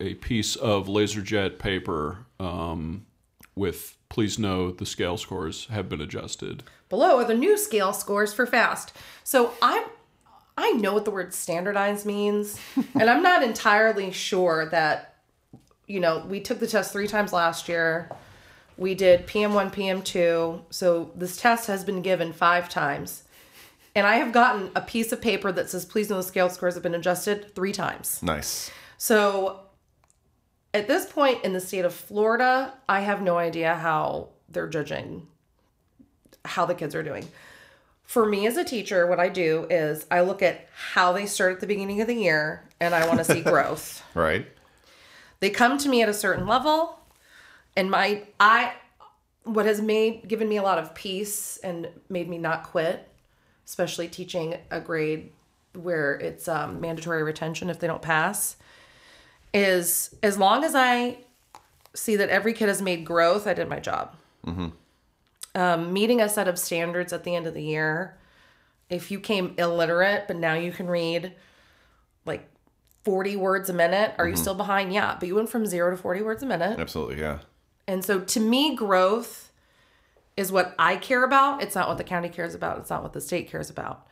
a 0.00 0.14
piece 0.14 0.56
of 0.56 0.86
laserjet 0.86 1.58
paper 1.58 2.26
um, 2.38 3.06
with 3.54 3.96
please 4.08 4.38
know 4.38 4.70
the 4.70 4.86
scale 4.86 5.16
scores 5.16 5.66
have 5.66 5.88
been 5.88 6.00
adjusted. 6.00 6.62
below 6.88 7.18
are 7.18 7.24
the 7.24 7.34
new 7.34 7.58
scale 7.58 7.92
scores 7.92 8.32
for 8.32 8.46
fast. 8.46 8.92
So 9.24 9.52
I'm 9.60 9.84
I 10.56 10.72
know 10.72 10.92
what 10.92 11.04
the 11.04 11.12
word 11.12 11.32
standardized 11.32 12.04
means, 12.04 12.58
and 12.94 13.08
I'm 13.08 13.22
not 13.22 13.42
entirely 13.42 14.10
sure 14.10 14.68
that 14.70 15.14
you 15.86 16.00
know, 16.00 16.24
we 16.28 16.38
took 16.40 16.60
the 16.60 16.66
test 16.66 16.92
3 16.92 17.06
times 17.06 17.32
last 17.32 17.66
year. 17.66 18.10
We 18.76 18.94
did 18.94 19.26
PM1, 19.26 19.72
PM2. 19.72 20.60
So 20.70 21.10
this 21.14 21.38
test 21.38 21.66
has 21.66 21.82
been 21.82 22.02
given 22.02 22.32
5 22.32 22.68
times. 22.68 23.24
And 23.94 24.06
I 24.06 24.16
have 24.16 24.32
gotten 24.32 24.70
a 24.76 24.82
piece 24.82 25.12
of 25.12 25.22
paper 25.22 25.50
that 25.50 25.70
says 25.70 25.86
please 25.86 26.10
know 26.10 26.18
the 26.18 26.22
scale 26.22 26.50
scores 26.50 26.74
have 26.74 26.82
been 26.82 26.94
adjusted 26.94 27.54
3 27.54 27.72
times. 27.72 28.22
Nice. 28.22 28.70
So 28.98 29.60
at 30.74 30.86
this 30.86 31.06
point 31.06 31.44
in 31.44 31.52
the 31.52 31.60
state 31.60 31.84
of 31.84 31.94
Florida, 31.94 32.74
I 32.88 33.00
have 33.00 33.22
no 33.22 33.38
idea 33.38 33.74
how 33.74 34.28
they're 34.48 34.68
judging 34.68 35.26
how 36.44 36.64
the 36.64 36.74
kids 36.74 36.94
are 36.94 37.02
doing. 37.02 37.28
For 38.04 38.24
me 38.24 38.46
as 38.46 38.56
a 38.56 38.64
teacher, 38.64 39.06
what 39.06 39.20
I 39.20 39.28
do 39.28 39.66
is 39.68 40.06
I 40.10 40.22
look 40.22 40.40
at 40.40 40.68
how 40.72 41.12
they 41.12 41.26
start 41.26 41.52
at 41.54 41.60
the 41.60 41.66
beginning 41.66 42.00
of 42.00 42.06
the 42.06 42.14
year 42.14 42.64
and 42.80 42.94
I 42.94 43.06
want 43.06 43.18
to 43.18 43.24
see 43.24 43.40
growth. 43.42 44.02
Right. 44.14 44.46
They 45.40 45.50
come 45.50 45.78
to 45.78 45.88
me 45.88 46.02
at 46.02 46.08
a 46.08 46.14
certain 46.14 46.46
level 46.46 46.98
and 47.76 47.90
my 47.90 48.22
I 48.40 48.72
what 49.44 49.66
has 49.66 49.80
made 49.80 50.26
given 50.28 50.48
me 50.48 50.56
a 50.56 50.62
lot 50.62 50.78
of 50.78 50.94
peace 50.94 51.58
and 51.58 51.88
made 52.08 52.28
me 52.28 52.38
not 52.38 52.64
quit, 52.64 53.08
especially 53.66 54.08
teaching 54.08 54.56
a 54.70 54.80
grade 54.80 55.32
where 55.74 56.14
it's 56.14 56.48
um, 56.48 56.80
mandatory 56.80 57.22
retention 57.22 57.70
if 57.70 57.78
they 57.78 57.86
don't 57.86 58.02
pass, 58.02 58.56
is 59.54 60.14
as 60.22 60.38
long 60.38 60.64
as 60.64 60.74
I 60.74 61.18
see 61.94 62.16
that 62.16 62.28
every 62.28 62.52
kid 62.52 62.68
has 62.68 62.82
made 62.82 63.04
growth, 63.04 63.46
I 63.46 63.54
did 63.54 63.68
my 63.68 63.80
job. 63.80 64.14
Um, 65.54 65.92
meeting 65.92 66.20
a 66.20 66.28
set 66.28 66.48
of 66.48 66.58
standards 66.58 67.12
at 67.12 67.24
the 67.24 67.34
end 67.34 67.46
of 67.46 67.54
the 67.54 67.62
year. 67.62 68.16
If 68.88 69.10
you 69.10 69.20
came 69.20 69.54
illiterate, 69.58 70.24
but 70.26 70.36
now 70.36 70.54
you 70.54 70.72
can 70.72 70.86
read 70.86 71.34
like 72.24 72.48
40 73.04 73.36
words 73.36 73.68
a 73.68 73.72
minute, 73.72 74.14
are 74.18 74.28
you 74.28 74.36
still 74.36 74.54
behind? 74.54 74.92
Yeah, 74.92 75.16
but 75.18 75.26
you 75.26 75.34
went 75.34 75.48
from 75.48 75.66
zero 75.66 75.90
to 75.90 75.96
40 75.96 76.22
words 76.22 76.42
a 76.42 76.46
minute. 76.46 76.78
Absolutely. 76.78 77.20
Yeah. 77.20 77.38
And 77.86 78.04
so 78.04 78.20
to 78.20 78.40
me, 78.40 78.74
growth 78.76 79.50
is 80.36 80.52
what 80.52 80.74
I 80.78 80.96
care 80.96 81.24
about. 81.24 81.62
It's 81.62 81.74
not 81.74 81.88
what 81.88 81.98
the 81.98 82.04
county 82.04 82.28
cares 82.28 82.54
about. 82.54 82.78
It's 82.78 82.90
not 82.90 83.02
what 83.02 83.12
the 83.12 83.20
state 83.20 83.50
cares 83.50 83.70
about. 83.70 84.06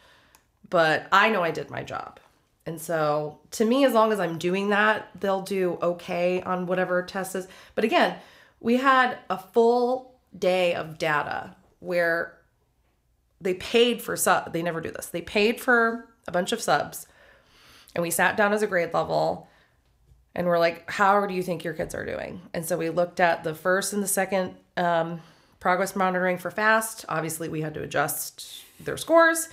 But 0.68 1.07
I 1.12 1.28
know 1.30 1.43
I 1.43 1.53
did 1.53 1.70
my 1.70 1.82
job. 1.82 2.18
And 2.67 2.81
so 2.81 3.39
to 3.53 3.64
me, 3.64 3.85
as 3.85 3.93
long 3.93 4.12
as 4.12 4.19
I'm 4.19 4.39
doing 4.39 4.71
that, 4.71 5.09
they'll 5.19 5.43
do 5.43 5.79
okay 5.81 6.43
on 6.43 6.67
whatever 6.67 7.03
test 7.03 7.37
is. 7.37 7.47
But 7.75 7.85
again, 7.85 8.19
we 8.61 8.77
had 8.77 9.19
a 9.31 9.39
full 9.39 10.17
day 10.37 10.75
of 10.75 10.99
data 10.99 11.55
where 11.79 12.37
they 13.41 13.55
paid 13.55 14.03
for 14.03 14.17
sub 14.17 14.53
they 14.53 14.62
never 14.62 14.81
do 14.81 14.91
this. 14.91 15.07
They 15.07 15.23
paid 15.23 15.61
for 15.61 16.09
a 16.27 16.33
bunch 16.33 16.53
of 16.53 16.61
subs 16.61 17.07
and 17.95 18.03
we 18.03 18.11
sat 18.11 18.37
down 18.37 18.53
as 18.53 18.62
a 18.62 18.67
grade 18.67 18.93
level 18.93 19.49
and 20.35 20.47
we're 20.47 20.59
like, 20.59 20.91
how 20.91 21.25
do 21.27 21.35
you 21.35 21.43
think 21.43 21.64
your 21.64 21.73
kids 21.73 21.95
are 21.95 22.05
doing? 22.05 22.43
And 22.53 22.67
so 22.67 22.77
we 22.77 22.91
looked 22.91 23.21
at 23.21 23.45
the 23.45 23.55
first 23.55 23.93
and 23.93 24.03
the 24.03 24.09
second 24.09 24.57
um, 24.77 25.21
progress 25.61 25.97
monitoring 25.97 26.39
for 26.39 26.51
fast 26.51 27.05
obviously 27.09 27.49
we 27.49 27.61
had 27.61 27.75
to 27.75 27.83
adjust 27.83 28.62
their 28.79 28.97
scores 28.97 29.49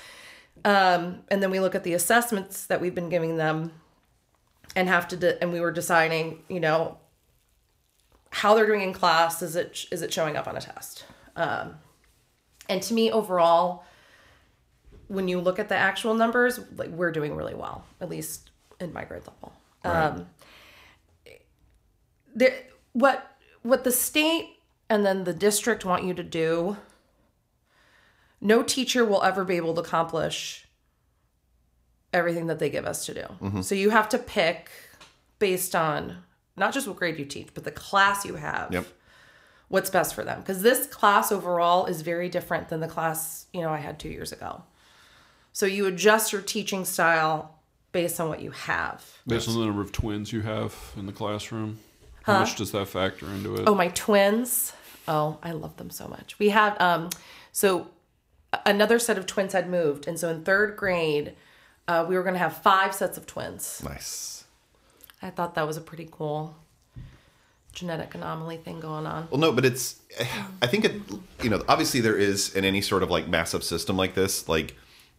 um, 0.66 1.24
and 1.30 1.42
then 1.42 1.52
we 1.52 1.60
look 1.60 1.76
at 1.76 1.84
the 1.84 1.94
assessments 1.94 2.66
that 2.68 2.80
we've 2.82 2.96
been 2.96 3.10
giving 3.10 3.38
them 3.38 3.72
and 4.76 4.88
have 4.88 5.08
to 5.10 5.18
de- 5.18 5.42
and 5.42 5.52
we 5.52 5.60
were 5.60 5.72
deciding 5.72 6.44
you 6.50 6.60
know 6.60 6.98
how 8.30 8.56
they're 8.56 8.66
doing 8.66 8.82
in 8.82 8.94
class 8.94 9.42
is 9.42 9.56
it 9.56 9.86
is 9.92 10.02
it 10.02 10.12
showing 10.12 10.36
up 10.36 10.48
on 10.48 10.58
a 10.58 10.62
test? 10.62 11.06
Um, 11.36 11.76
and 12.70 12.82
to 12.84 12.94
me 12.94 13.12
overall 13.12 13.84
when 15.08 15.28
you 15.28 15.40
look 15.40 15.60
at 15.60 15.70
the 15.70 15.76
actual 15.76 16.14
numbers 16.14 16.60
like 16.78 16.90
we're 16.90 17.12
doing 17.12 17.36
really 17.36 17.54
well 17.54 17.86
at 18.02 18.10
least 18.10 18.52
in 18.80 18.94
my 18.94 19.04
grade 19.04 19.24
level. 19.28 19.54
Um, 19.84 20.28
there 22.34 22.64
what 22.94 23.36
what 23.62 23.84
the 23.84 23.92
state 23.92 24.58
and 24.90 25.06
then 25.06 25.24
the 25.24 25.34
district 25.34 25.86
want 25.86 26.04
you 26.04 26.14
to 26.14 26.24
do 26.24 26.78
no 28.46 28.62
teacher 28.62 29.04
will 29.06 29.24
ever 29.24 29.44
be 29.46 29.56
able 29.56 29.74
to 29.74 29.82
accomplish 29.82 30.68
everything 32.12 32.48
that 32.48 32.60
they 32.60 32.70
give 32.70 32.86
us 32.86 33.06
to 33.06 33.14
do 33.14 33.62
so 33.64 33.74
you 33.74 33.90
have 33.90 34.08
to 34.10 34.18
pick 34.20 34.70
based 35.40 35.76
on 35.76 36.18
not 36.56 36.74
just 36.74 36.88
what 36.88 36.96
grade 36.98 37.18
you 37.18 37.26
teach 37.26 37.50
but 37.54 37.64
the 37.64 37.72
class 37.72 38.24
you 38.26 38.36
have 38.36 38.72
Yep. 38.72 38.86
what's 39.70 39.90
best 39.90 40.14
for 40.14 40.24
them 40.24 40.40
because 40.42 40.62
this 40.62 40.86
class 40.88 41.32
overall 41.32 41.86
is 41.88 42.02
very 42.02 42.30
different 42.30 42.70
than 42.70 42.80
the 42.82 42.88
class 42.88 43.48
you 43.54 43.62
know 43.62 43.70
i 43.70 43.78
had 43.78 43.98
two 44.00 44.10
years 44.10 44.32
ago 44.32 44.62
so 45.52 45.66
you 45.66 45.86
adjust 45.88 46.32
your 46.32 46.42
teaching 46.42 46.86
style 46.86 47.56
based 47.92 48.20
on 48.20 48.28
what 48.30 48.42
you 48.42 48.52
have 48.52 49.04
Based 49.28 49.48
on 49.48 49.56
the 49.56 49.66
number 49.66 49.82
of 49.82 49.92
twins 49.92 50.32
you 50.34 50.42
have 50.42 50.76
in 50.98 51.06
the 51.06 51.12
classroom, 51.14 51.80
how 52.24 52.40
much 52.40 52.56
does 52.56 52.72
that 52.72 52.88
factor 52.88 53.28
into 53.28 53.56
it? 53.56 53.64
Oh, 53.68 53.76
my 53.76 53.90
twins. 53.90 54.74
Oh, 55.08 55.38
I 55.44 55.52
love 55.52 55.78
them 55.78 55.90
so 55.92 56.08
much. 56.08 56.38
We 56.40 56.50
have 56.50 56.80
um 56.82 57.10
so 57.52 57.82
a- 57.82 57.86
another 58.66 59.00
set 59.00 59.18
of 59.18 59.26
twins 59.26 59.54
had 59.54 59.70
moved, 59.70 60.08
and 60.08 60.20
so 60.20 60.30
in 60.30 60.44
third 60.44 60.78
grade, 60.78 61.34
uh, 61.88 62.06
we 62.08 62.16
were 62.16 62.24
going 62.24 62.36
to 62.36 62.40
have 62.40 62.58
five 62.58 62.94
sets 62.94 63.18
of 63.18 63.26
twins. 63.26 63.82
Nice. 63.84 64.46
I 65.22 65.30
thought 65.30 65.56
that 65.56 65.66
was 65.66 65.78
a 65.78 65.82
pretty 65.82 66.08
cool 66.12 66.56
genetic 67.74 68.14
anomaly 68.14 68.58
thing 68.58 68.80
going 68.80 69.06
on. 69.06 69.28
Well, 69.32 69.40
no, 69.40 69.52
but 69.52 69.66
it's. 69.66 70.00
I 70.62 70.68
think 70.68 70.86
it. 70.86 70.94
You 71.42 71.50
know, 71.50 71.64
obviously 71.68 72.00
there 72.00 72.18
is 72.18 72.56
in 72.56 72.64
any 72.64 72.82
sort 72.82 73.04
of 73.04 73.10
like 73.10 73.28
massive 73.28 73.64
system 73.64 73.98
like 73.98 74.14
this, 74.14 74.48
like, 74.48 74.76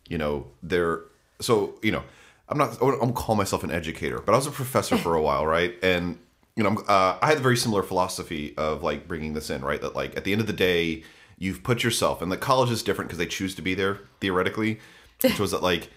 you 0.08 0.16
know, 0.16 0.46
there. 0.62 1.00
So 1.40 1.78
you 1.82 1.92
know, 1.92 2.02
I'm 2.48 2.56
not. 2.56 2.80
I'm 2.80 2.98
gonna 2.98 3.12
call 3.12 3.34
myself 3.34 3.64
an 3.64 3.70
educator, 3.70 4.20
but 4.20 4.32
I 4.32 4.36
was 4.36 4.46
a 4.46 4.52
professor 4.52 4.96
for 4.96 5.14
a 5.14 5.22
while, 5.28 5.46
right? 5.46 5.74
And 5.82 6.18
you 6.56 6.62
know, 6.62 6.70
I'm, 6.70 6.78
uh, 6.78 7.18
I 7.20 7.26
had 7.26 7.38
a 7.38 7.40
very 7.40 7.56
similar 7.56 7.82
philosophy 7.82 8.54
of 8.56 8.82
like 8.82 9.08
bringing 9.08 9.34
this 9.34 9.50
in, 9.50 9.62
right? 9.62 9.80
That 9.80 9.94
like 9.94 10.16
at 10.16 10.24
the 10.24 10.32
end 10.32 10.40
of 10.40 10.46
the 10.46 10.52
day, 10.52 11.02
you've 11.38 11.62
put 11.62 11.82
yourself, 11.82 12.22
and 12.22 12.30
the 12.30 12.36
college 12.36 12.70
is 12.70 12.82
different 12.82 13.08
because 13.08 13.18
they 13.18 13.26
choose 13.26 13.54
to 13.54 13.62
be 13.62 13.74
there 13.74 14.00
theoretically, 14.20 14.80
which 15.22 15.38
was 15.38 15.50
that 15.50 15.62
like. 15.72 15.90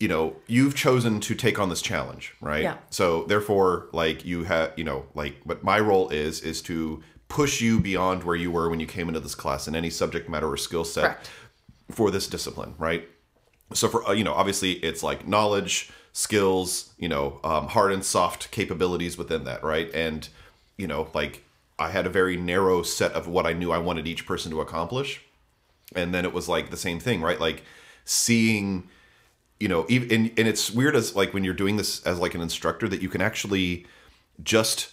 You 0.00 0.08
know, 0.08 0.34
you've 0.48 0.74
chosen 0.74 1.20
to 1.20 1.34
take 1.36 1.60
on 1.60 1.68
this 1.68 1.80
challenge, 1.80 2.34
right? 2.40 2.64
Yeah. 2.64 2.78
So 2.90 3.22
therefore, 3.26 3.86
like 3.92 4.24
you 4.24 4.42
have, 4.42 4.72
you 4.76 4.82
know, 4.82 5.06
like 5.14 5.36
what 5.44 5.62
my 5.62 5.78
role 5.78 6.08
is 6.08 6.40
is 6.40 6.60
to 6.62 7.04
push 7.32 7.62
you 7.62 7.80
beyond 7.80 8.24
where 8.24 8.36
you 8.36 8.50
were 8.50 8.68
when 8.68 8.78
you 8.78 8.86
came 8.86 9.06
into 9.08 9.20
this 9.20 9.34
class 9.34 9.66
in 9.66 9.74
any 9.74 9.88
subject 9.88 10.28
matter 10.28 10.50
or 10.50 10.56
skill 10.56 10.84
set 10.84 11.04
Correct. 11.04 11.30
for 11.90 12.10
this 12.10 12.26
discipline, 12.26 12.74
right? 12.78 13.08
So 13.72 13.88
for 13.88 14.06
uh, 14.06 14.12
you 14.12 14.22
know, 14.22 14.34
obviously 14.34 14.72
it's 14.72 15.02
like 15.02 15.26
knowledge, 15.26 15.90
skills, 16.12 16.92
you 16.98 17.08
know, 17.08 17.40
um, 17.42 17.68
hard 17.68 17.92
and 17.92 18.04
soft 18.04 18.50
capabilities 18.50 19.16
within 19.16 19.44
that, 19.44 19.64
right? 19.64 19.90
And 19.94 20.28
you 20.76 20.86
know, 20.86 21.08
like 21.14 21.44
I 21.82 21.90
had 21.90 22.06
a 22.06 22.10
very 22.10 22.36
narrow 22.36 22.82
set 22.82 23.12
of 23.12 23.26
what 23.26 23.46
I 23.46 23.52
knew 23.52 23.72
I 23.72 23.78
wanted 23.78 24.06
each 24.06 24.26
person 24.26 24.50
to 24.52 24.60
accomplish, 24.60 25.22
and 25.94 26.14
then 26.14 26.24
it 26.24 26.32
was 26.32 26.48
like 26.48 26.70
the 26.70 26.76
same 26.76 27.00
thing, 27.00 27.20
right? 27.20 27.40
Like 27.40 27.64
seeing 28.04 28.88
you 29.60 29.68
know 29.68 29.86
even 29.88 30.10
and, 30.10 30.38
and 30.38 30.48
it's 30.48 30.70
weird 30.70 30.96
as 30.96 31.14
like 31.14 31.32
when 31.32 31.44
you're 31.44 31.54
doing 31.54 31.76
this 31.76 32.02
as 32.04 32.18
like 32.18 32.34
an 32.34 32.40
instructor 32.40 32.88
that 32.88 33.00
you 33.00 33.08
can 33.08 33.20
actually 33.20 33.86
just 34.42 34.90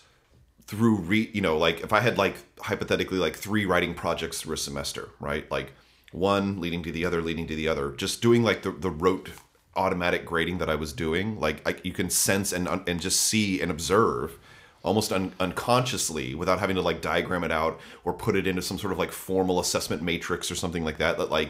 through 0.68 0.98
re 0.98 1.32
you 1.34 1.42
know 1.42 1.58
like 1.58 1.82
if 1.82 1.92
i 1.92 2.00
had 2.00 2.20
like 2.20 2.36
hypothetically 2.60 3.18
like 3.18 3.36
three 3.36 3.66
writing 3.66 3.96
projects 3.96 4.42
through 4.42 4.54
a 4.54 4.58
semester 4.58 5.10
right? 5.20 5.50
Like 5.50 5.74
one 6.12 6.60
leading 6.60 6.84
to 6.84 6.92
the 6.92 7.06
other 7.06 7.22
leading 7.22 7.48
to 7.48 7.56
the 7.56 7.68
other. 7.68 7.92
Just 7.92 8.22
doing 8.22 8.44
like 8.44 8.64
the, 8.64 8.72
the 8.72 8.90
rote 8.90 9.30
automatic 9.76 10.26
grading 10.26 10.58
that 10.58 10.70
i 10.70 10.76
was 10.76 10.92
doing 10.92 11.40
like 11.40 11.66
I, 11.66 11.76
you 11.84 11.94
can 11.94 12.10
sense 12.10 12.52
and 12.52 12.68
and 12.68 13.00
just 13.00 13.22
see 13.22 13.62
and 13.62 13.72
observe 13.72 14.38
almost 14.84 15.12
un- 15.12 15.34
unconsciously 15.40 16.34
without 16.36 16.60
having 16.60 16.76
to 16.76 16.82
like 16.82 17.02
diagram 17.02 17.44
it 17.44 17.52
out 17.52 17.80
or 18.04 18.14
put 18.14 18.36
it 18.36 18.48
into 18.48 18.62
some 18.62 18.78
sort 18.78 18.94
of 18.94 19.00
like 19.00 19.12
formal 19.12 19.60
assessment 19.60 20.02
matrix 20.02 20.50
or 20.50 20.56
something 20.56 20.84
like 20.84 20.98
that 20.98 21.18
that 21.18 21.30
like 21.30 21.50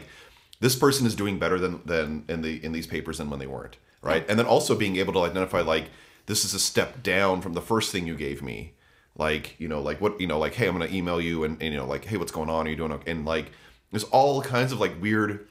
this 0.60 0.76
person 0.76 1.06
is 1.06 1.14
doing 1.14 1.38
better 1.38 1.58
than 1.58 1.80
than 1.84 2.24
in 2.28 2.42
the 2.42 2.62
in 2.64 2.72
these 2.72 2.86
papers 2.86 3.18
than 3.18 3.30
when 3.30 3.38
they 3.38 3.46
weren't 3.46 3.76
right? 4.02 4.24
And 4.28 4.38
then 4.38 4.46
also 4.46 4.74
being 4.74 4.96
able 4.96 5.12
to 5.14 5.20
identify 5.20 5.60
like 5.60 5.90
this 6.26 6.44
is 6.44 6.54
a 6.54 6.60
step 6.60 7.02
down 7.02 7.40
from 7.40 7.54
the 7.54 7.60
first 7.60 7.92
thing 7.92 8.06
you 8.06 8.14
gave 8.14 8.42
me. 8.42 8.74
Like 9.16 9.58
you 9.58 9.68
know 9.68 9.80
like 9.80 10.00
what 10.00 10.20
you 10.20 10.26
know 10.26 10.38
like 10.38 10.54
hey 10.54 10.66
i'm 10.66 10.78
gonna 10.78 10.90
email 10.90 11.20
you 11.20 11.44
and, 11.44 11.60
and 11.60 11.72
you 11.72 11.78
know 11.78 11.86
like 11.86 12.04
hey 12.04 12.16
what's 12.16 12.32
going 12.32 12.48
on? 12.48 12.66
Are 12.66 12.70
you 12.70 12.76
doing 12.76 12.92
okay 12.92 13.10
and 13.10 13.24
like 13.24 13.50
there's 13.90 14.04
all 14.04 14.40
kinds 14.40 14.72
of 14.72 14.80
like 14.80 15.00
weird 15.00 15.46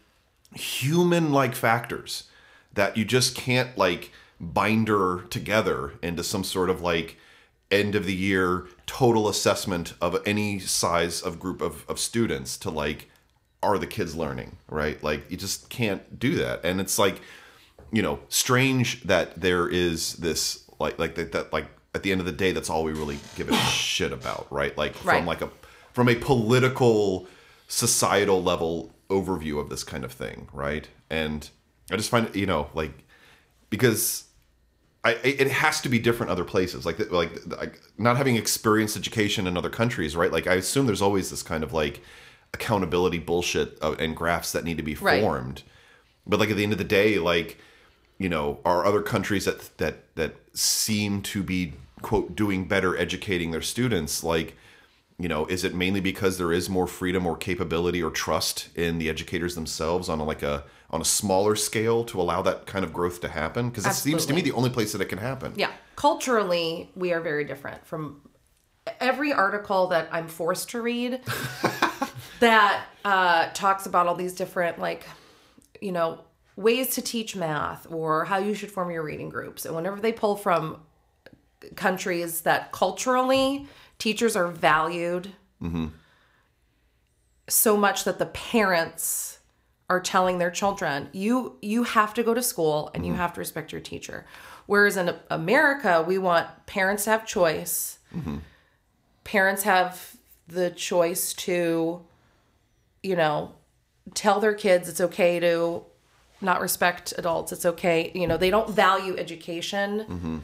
human 0.55 1.32
like 1.32 1.53
factors 1.53 2.23
that 2.73 2.97
you 2.97 3.05
just 3.05 3.36
can't 3.36 3.77
like 3.77 4.11
binder 4.39 5.25
together 5.30 5.93
into 6.01 6.23
some 6.23 6.43
sort 6.43 6.69
of 6.69 6.82
like 6.82 7.17
end 7.72 7.95
of 7.95 8.05
the 8.05 8.15
year 8.15 8.65
total 8.88 9.30
assessment 9.30 9.93
of 10.01 10.17
any 10.26 10.57
size 10.59 11.22
of 11.22 11.39
group 11.39 11.61
of, 11.61 11.86
of 11.88 11.99
students 11.99 12.57
to 12.57 12.70
like 12.70 13.09
are 13.61 13.78
the 13.78 13.88
kids 13.88 14.15
learning 14.15 14.55
right? 14.70 15.01
Like 15.03 15.30
you 15.30 15.38
just 15.38 15.70
can't 15.70 16.17
do 16.20 16.36
that. 16.36 16.61
And 16.63 16.80
it's 16.82 16.97
like 16.97 17.22
you 17.91 18.01
know 18.01 18.20
strange 18.30 19.01
that 19.03 19.39
there 19.39 19.67
is 19.67 20.13
this 20.15 20.63
like 20.80 20.97
like 20.99 21.15
that, 21.15 21.32
that 21.34 21.53
like 21.53 21.67
at 21.95 22.03
the 22.03 22.11
end 22.11 22.22
of 22.22 22.26
the 22.26 22.32
day 22.32 22.51
that's 22.51 22.70
all 22.70 22.84
we 22.84 22.91
really 22.93 23.20
give 23.36 23.49
a 23.49 23.55
shit 23.72 24.11
about 24.11 24.47
right? 24.51 24.76
Like 24.78 24.95
from 24.95 25.07
Right. 25.09 25.26
like 25.26 25.41
a 25.41 25.49
from 25.93 26.07
a 26.09 26.15
political 26.15 27.28
societal 27.67 28.41
level 28.41 28.91
overview 29.09 29.59
of 29.59 29.70
this 29.70 29.84
kind 29.84 30.03
of 30.03 30.11
thing 30.11 30.47
right? 30.53 30.88
And 31.09 31.49
i 31.91 31.95
just 31.95 32.09
find 32.11 32.28
it 32.28 32.36
you 32.36 32.45
know 32.45 32.70
like 32.76 32.91
because 33.72 34.26
I, 35.03 35.11
it 35.23 35.49
has 35.49 35.79
to 35.81 35.89
be 35.89 35.97
different 35.97 36.31
other 36.31 36.43
places. 36.43 36.85
Like 36.85 36.99
like 37.11 37.31
like 37.47 37.79
not 37.97 38.17
having 38.17 38.35
experienced 38.35 38.97
education 38.97 39.47
in 39.47 39.55
other 39.57 39.69
countries 39.69 40.15
right? 40.15 40.31
Like 40.31 40.45
i 40.47 40.55
assume 40.55 40.85
there's 40.87 41.01
always 41.01 41.29
this 41.29 41.41
kind 41.43 41.63
of 41.63 41.71
like 41.73 42.01
accountability 42.53 43.19
bullshit 43.19 43.77
uh, 43.81 43.95
and 43.99 44.15
graphs 44.15 44.51
that 44.51 44.63
need 44.63 44.77
to 44.77 44.83
be 44.83 44.95
Right. 44.95 45.21
formed. 45.21 45.63
But 46.27 46.39
like 46.39 46.49
at 46.49 46.57
the 46.57 46.63
end 46.63 46.73
of 46.73 46.77
the 46.79 46.83
day 46.83 47.17
like 47.19 47.57
you 48.17 48.27
know 48.29 48.59
are 48.65 48.85
other 48.85 49.01
countries 49.01 49.45
that 49.45 49.77
that 49.77 50.15
that 50.15 50.35
seem 50.53 51.21
to 51.21 51.43
be 51.43 51.73
quote 52.01 52.35
doing 52.35 52.65
better 52.67 52.97
educating 52.97 53.51
their 53.51 53.61
students 53.61 54.23
like 54.23 54.55
you 55.17 55.27
know 55.29 55.45
is 55.45 55.63
it 55.63 55.73
mainly 55.75 56.01
because 56.01 56.37
there 56.37 56.51
is 56.51 56.69
more 56.69 56.87
freedom 56.87 57.25
or 57.25 57.35
capability 57.37 58.01
or 58.01 58.09
trust 58.11 58.69
in 58.75 58.97
the 58.97 59.09
educators 59.09 59.55
themselves 59.55 60.09
on 60.09 60.19
like 60.19 60.43
a 60.43 60.63
on 60.89 61.01
a 61.01 61.05
smaller 61.05 61.55
scale 61.55 62.03
to 62.05 62.19
allow 62.19 62.41
that 62.41 62.65
kind 62.65 62.83
of 62.83 62.93
growth 62.93 63.21
to 63.21 63.29
happen? 63.29 63.69
Because 63.69 63.85
it 63.85 63.93
seems 63.93 64.25
to 64.25 64.33
me 64.33 64.41
the 64.41 64.51
only 64.53 64.69
place 64.69 64.91
that 64.91 65.01
it 65.01 65.05
can 65.05 65.19
happen. 65.19 65.53
Yeah, 65.55 65.71
culturally, 65.95 66.89
we 66.95 67.13
are 67.13 67.21
very 67.21 67.43
different 67.43 67.85
from 67.85 68.21
every 68.99 69.31
article 69.31 69.87
that 69.87 70.09
I'm 70.11 70.27
forced 70.27 70.69
to 70.71 70.81
read 70.81 71.21
that 72.39 72.85
uh, 73.05 73.49
talks 73.53 73.85
about 73.85 74.07
all 74.07 74.15
these 74.15 74.33
different, 74.33 74.79
like, 74.79 75.05
you 75.81 75.91
know, 75.91 76.21
ways 76.55 76.95
to 76.95 77.01
teach 77.01 77.35
math 77.35 77.87
or 77.91 78.25
how 78.25 78.37
you 78.37 78.53
should 78.53 78.71
form 78.71 78.91
your 78.91 79.03
reading 79.03 79.29
groups. 79.29 79.65
And 79.65 79.75
whenever 79.75 79.99
they 79.99 80.11
pull 80.11 80.35
from 80.35 80.81
countries 81.75 82.41
that 82.41 82.71
culturally 82.71 83.67
teachers 83.97 84.35
are 84.35 84.47
valued 84.47 85.33
so 87.47 87.75
much 87.75 88.03
that 88.05 88.19
the 88.19 88.25
parents 88.27 89.38
are 89.89 89.99
telling 89.99 90.37
their 90.37 90.51
children 90.51 91.09
you 91.11 91.57
you 91.61 91.83
have 91.83 92.13
to 92.13 92.23
go 92.23 92.33
to 92.33 92.43
school 92.43 92.91
and 92.93 93.05
you 93.05 93.11
mm-hmm. 93.11 93.21
have 93.21 93.33
to 93.33 93.39
respect 93.39 93.71
your 93.71 93.81
teacher. 93.81 94.25
Whereas 94.67 94.97
in 94.97 95.15
america 95.29 96.03
we 96.07 96.17
want 96.17 96.47
parents 96.65 97.05
to 97.05 97.09
have 97.11 97.25
choice. 97.25 97.99
Mm-hmm. 98.15 98.37
Parents 99.23 99.63
have 99.63 100.15
the 100.47 100.69
choice 100.69 101.33
to 101.33 102.01
you 103.01 103.15
know 103.15 103.53
tell 104.13 104.39
their 104.39 104.53
kids 104.53 104.89
it's 104.89 105.01
okay 105.01 105.39
to 105.39 105.83
not 106.41 106.61
respect 106.61 107.13
adults. 107.17 107.51
It's 107.51 107.65
okay 107.65 108.11
you 108.13 108.27
know 108.27 108.37
they 108.37 108.51
don't 108.51 108.69
value 108.69 109.17
education 109.17 109.99
mm-hmm. 110.01 110.37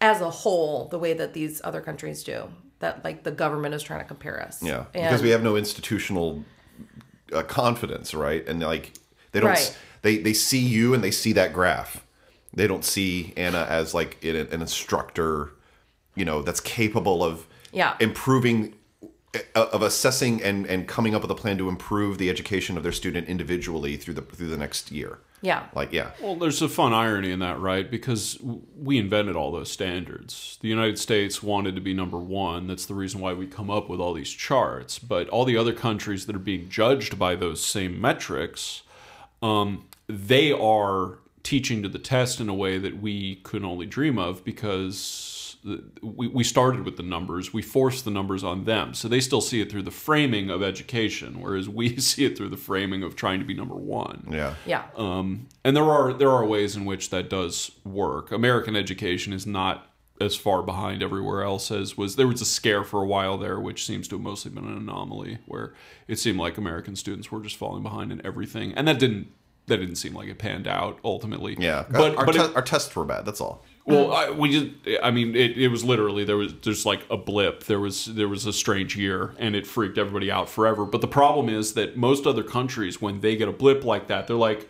as 0.00 0.20
a 0.20 0.30
whole 0.30 0.86
the 0.88 0.98
way 0.98 1.12
that 1.12 1.34
these 1.34 1.60
other 1.64 1.80
countries 1.80 2.22
do 2.22 2.48
that 2.78 3.02
like 3.04 3.24
the 3.24 3.30
government 3.30 3.74
is 3.74 3.82
trying 3.82 4.00
to 4.00 4.06
compare 4.06 4.40
us. 4.42 4.62
Yeah, 4.62 4.84
And- 4.94 5.04
because 5.04 5.22
we 5.22 5.30
have 5.30 5.42
no 5.42 5.56
institutional 5.56 6.44
uh, 7.32 7.42
confidence, 7.42 8.14
right? 8.14 8.46
And 8.46 8.60
like 8.60 8.92
they 9.32 9.40
don't, 9.40 9.50
Right. 9.50 9.76
they 10.02 10.18
they 10.18 10.32
see 10.32 10.60
you 10.60 10.94
and 10.94 11.02
they 11.02 11.10
see 11.10 11.32
that 11.32 11.52
graph. 11.52 12.04
They 12.54 12.66
don't 12.66 12.84
see 12.84 13.32
Anna 13.36 13.66
as 13.68 13.92
like 13.94 14.22
an, 14.24 14.36
an 14.36 14.60
instructor, 14.62 15.50
you 16.14 16.24
know, 16.24 16.42
that's 16.42 16.60
capable 16.60 17.22
of 17.24 17.46
Yeah. 17.72 17.94
improving 18.00 18.74
uh, 19.54 19.66
of 19.72 19.82
assessing 19.82 20.42
and 20.42 20.66
and 20.66 20.86
coming 20.88 21.14
up 21.14 21.22
with 21.22 21.30
a 21.30 21.34
plan 21.34 21.58
to 21.58 21.68
improve 21.68 22.16
the 22.18 22.30
education 22.30 22.76
of 22.78 22.82
their 22.82 22.92
student 22.92 23.28
individually 23.28 23.96
through 23.96 24.14
the 24.14 24.22
through 24.22 24.48
the 24.48 24.56
next 24.56 24.90
year. 24.90 25.18
Yeah. 25.46 25.66
Like 25.76 25.92
yeah, 25.92 26.10
Well, 26.20 26.34
there's 26.34 26.60
a 26.60 26.68
fun 26.68 26.92
irony 26.92 27.30
in 27.30 27.38
that, 27.38 27.60
right? 27.60 27.88
Because 27.88 28.36
we 28.42 28.98
invented 28.98 29.36
all 29.36 29.52
those 29.52 29.70
standards. 29.70 30.58
The 30.60 30.66
United 30.66 30.98
States 30.98 31.40
wanted 31.40 31.76
to 31.76 31.80
be 31.80 31.94
number 31.94 32.18
one. 32.18 32.66
That's 32.66 32.86
the 32.86 32.94
reason 32.94 33.20
why 33.20 33.32
we 33.32 33.46
come 33.46 33.70
up 33.70 33.88
with 33.88 34.00
all 34.00 34.12
these 34.12 34.30
charts. 34.30 34.98
But 34.98 35.28
all 35.28 35.44
the 35.44 35.56
other 35.56 35.72
countries 35.72 36.26
that 36.26 36.34
are 36.34 36.40
being 36.40 36.68
judged 36.68 37.16
by 37.16 37.36
those 37.36 37.64
same 37.64 38.00
metrics, 38.00 38.82
um, 39.40 39.86
they 40.08 40.50
are 40.50 41.20
teaching 41.44 41.80
to 41.84 41.88
the 41.88 42.00
test 42.00 42.40
in 42.40 42.48
a 42.48 42.54
way 42.54 42.76
that 42.76 43.00
we 43.00 43.36
could 43.36 43.62
only 43.62 43.86
dream 43.86 44.18
of 44.18 44.44
because 44.44 45.04
we, 46.02 46.28
we 46.28 46.44
started 46.44 46.84
with 46.84 46.96
the 46.96 47.02
numbers. 47.02 47.52
We 47.52 47.62
forced 47.62 48.04
the 48.04 48.10
numbers 48.10 48.44
on 48.44 48.64
them. 48.64 48.94
So 48.94 49.08
they 49.08 49.20
still 49.20 49.40
see 49.40 49.60
it 49.60 49.70
through 49.70 49.82
the 49.82 49.90
framing 49.90 50.50
of 50.50 50.62
education, 50.62 51.40
whereas 51.40 51.68
we 51.68 51.96
see 52.00 52.24
it 52.24 52.36
through 52.36 52.50
the 52.50 52.56
framing 52.56 53.02
of 53.02 53.16
trying 53.16 53.40
to 53.40 53.44
be 53.46 53.54
number 53.54 53.74
one. 53.74 54.26
yeah, 54.30 54.54
Yeah. 54.64 54.84
Um, 54.96 55.48
and 55.64 55.76
there 55.76 55.84
are 55.84 56.12
there 56.12 56.30
are 56.30 56.44
ways 56.44 56.76
in 56.76 56.84
which 56.84 57.10
that 57.10 57.28
does 57.30 57.70
work. 57.84 58.30
American 58.32 58.76
education 58.76 59.32
is 59.32 59.46
not 59.46 59.90
as 60.18 60.34
far 60.34 60.62
behind 60.62 61.02
everywhere 61.02 61.42
else 61.42 61.70
as 61.70 61.96
was. 61.98 62.16
There 62.16 62.26
was 62.28 62.40
a 62.40 62.46
scare 62.46 62.84
for 62.84 63.02
a 63.02 63.06
while 63.06 63.36
there, 63.36 63.60
which 63.60 63.84
seems 63.84 64.08
to 64.08 64.14
have 64.16 64.22
mostly 64.22 64.50
been 64.50 64.64
an 64.64 64.76
anomaly, 64.76 65.38
where 65.46 65.74
it 66.08 66.18
seemed 66.18 66.38
like 66.38 66.56
American 66.56 66.96
students 66.96 67.30
were 67.30 67.40
just 67.40 67.56
falling 67.56 67.82
behind 67.82 68.10
in 68.12 68.24
everything, 68.24 68.72
and 68.74 68.88
that 68.88 68.98
didn't 68.98 69.28
that 69.66 69.78
didn't 69.78 69.96
seem 69.96 70.14
like 70.14 70.28
it 70.28 70.38
panned 70.38 70.68
out 70.68 70.98
ultimately. 71.04 71.56
yeah. 71.58 71.84
but 71.90 72.16
our, 72.16 72.24
but 72.24 72.32
te- 72.32 72.38
it- 72.40 72.54
our 72.56 72.62
tests 72.62 72.94
were 72.94 73.04
bad. 73.04 73.26
That's 73.26 73.40
all. 73.40 73.64
Well, 73.86 74.12
um, 74.12 74.16
I, 74.16 74.30
we 74.32 74.50
just, 74.50 74.98
I 75.02 75.10
mean, 75.10 75.34
it, 75.36 75.56
it 75.56 75.68
was 75.68 75.84
literally 75.84 76.24
there 76.24 76.36
was 76.36 76.52
just 76.54 76.84
like 76.84 77.00
a 77.08 77.16
blip. 77.16 77.64
There 77.64 77.80
was 77.80 78.06
there 78.06 78.28
was 78.28 78.44
a 78.44 78.52
strange 78.52 78.96
year, 78.96 79.32
and 79.38 79.54
it 79.54 79.66
freaked 79.66 79.96
everybody 79.96 80.30
out 80.30 80.48
forever. 80.48 80.84
But 80.84 81.00
the 81.00 81.08
problem 81.08 81.48
is 81.48 81.74
that 81.74 81.96
most 81.96 82.26
other 82.26 82.42
countries, 82.42 83.00
when 83.00 83.20
they 83.20 83.36
get 83.36 83.48
a 83.48 83.52
blip 83.52 83.84
like 83.84 84.08
that, 84.08 84.26
they're 84.26 84.36
like, 84.36 84.68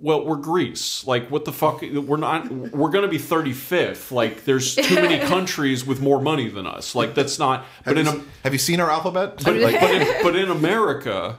"Well, 0.00 0.24
we're 0.26 0.36
Greece. 0.36 1.06
Like, 1.06 1.30
what 1.30 1.46
the 1.46 1.52
fuck? 1.52 1.80
We're 1.80 2.18
not. 2.18 2.50
We're 2.50 2.90
gonna 2.90 3.08
be 3.08 3.18
35th. 3.18 4.10
Like, 4.12 4.44
there's 4.44 4.74
too 4.74 4.96
many 4.96 5.18
countries 5.26 5.86
with 5.86 6.02
more 6.02 6.20
money 6.20 6.48
than 6.50 6.66
us. 6.66 6.94
Like, 6.94 7.14
that's 7.14 7.38
not. 7.38 7.64
But 7.86 7.96
in 7.96 8.06
a, 8.06 8.20
Have 8.44 8.52
you 8.52 8.58
seen 8.58 8.80
our 8.80 8.90
alphabet? 8.90 9.42
but, 9.44 9.56
Like, 9.56 9.80
but 9.80 9.90
in, 9.94 10.22
but 10.22 10.36
in 10.36 10.50
America, 10.50 11.38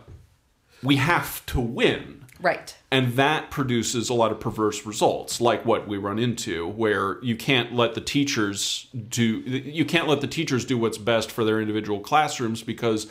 we 0.81 0.95
have 0.95 1.45
to 1.47 1.59
win. 1.59 2.16
Right. 2.41 2.75
And 2.91 3.13
that 3.13 3.49
produces 3.49 4.09
a 4.09 4.13
lot 4.13 4.31
of 4.31 4.39
perverse 4.39 4.85
results, 4.85 5.41
like 5.41 5.65
what 5.65 5.88
we 5.88 5.97
run 5.97 6.19
into, 6.19 6.67
where 6.67 7.23
you 7.23 7.35
can't 7.35 7.73
let 7.73 7.95
the 7.95 8.01
teachers 8.01 8.88
do 9.09 9.39
you 9.39 9.85
can't 9.85 10.07
let 10.07 10.21
the 10.21 10.27
teachers 10.27 10.65
do 10.65 10.77
what's 10.77 10.97
best 10.97 11.31
for 11.31 11.43
their 11.43 11.59
individual 11.59 11.99
classrooms 11.99 12.63
because 12.63 13.07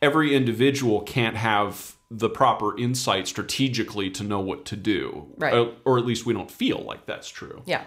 every 0.00 0.34
individual 0.34 1.00
can't 1.00 1.36
have 1.36 1.96
the 2.10 2.28
proper 2.28 2.78
insight 2.78 3.26
strategically 3.26 4.10
to 4.10 4.22
know 4.22 4.40
what 4.40 4.64
to 4.66 4.76
do. 4.76 5.26
Right. 5.38 5.54
Uh, 5.54 5.70
or 5.84 5.98
at 5.98 6.04
least 6.04 6.26
we 6.26 6.34
don't 6.34 6.50
feel 6.50 6.78
like 6.82 7.06
that's 7.06 7.28
true. 7.28 7.62
Yeah. 7.64 7.84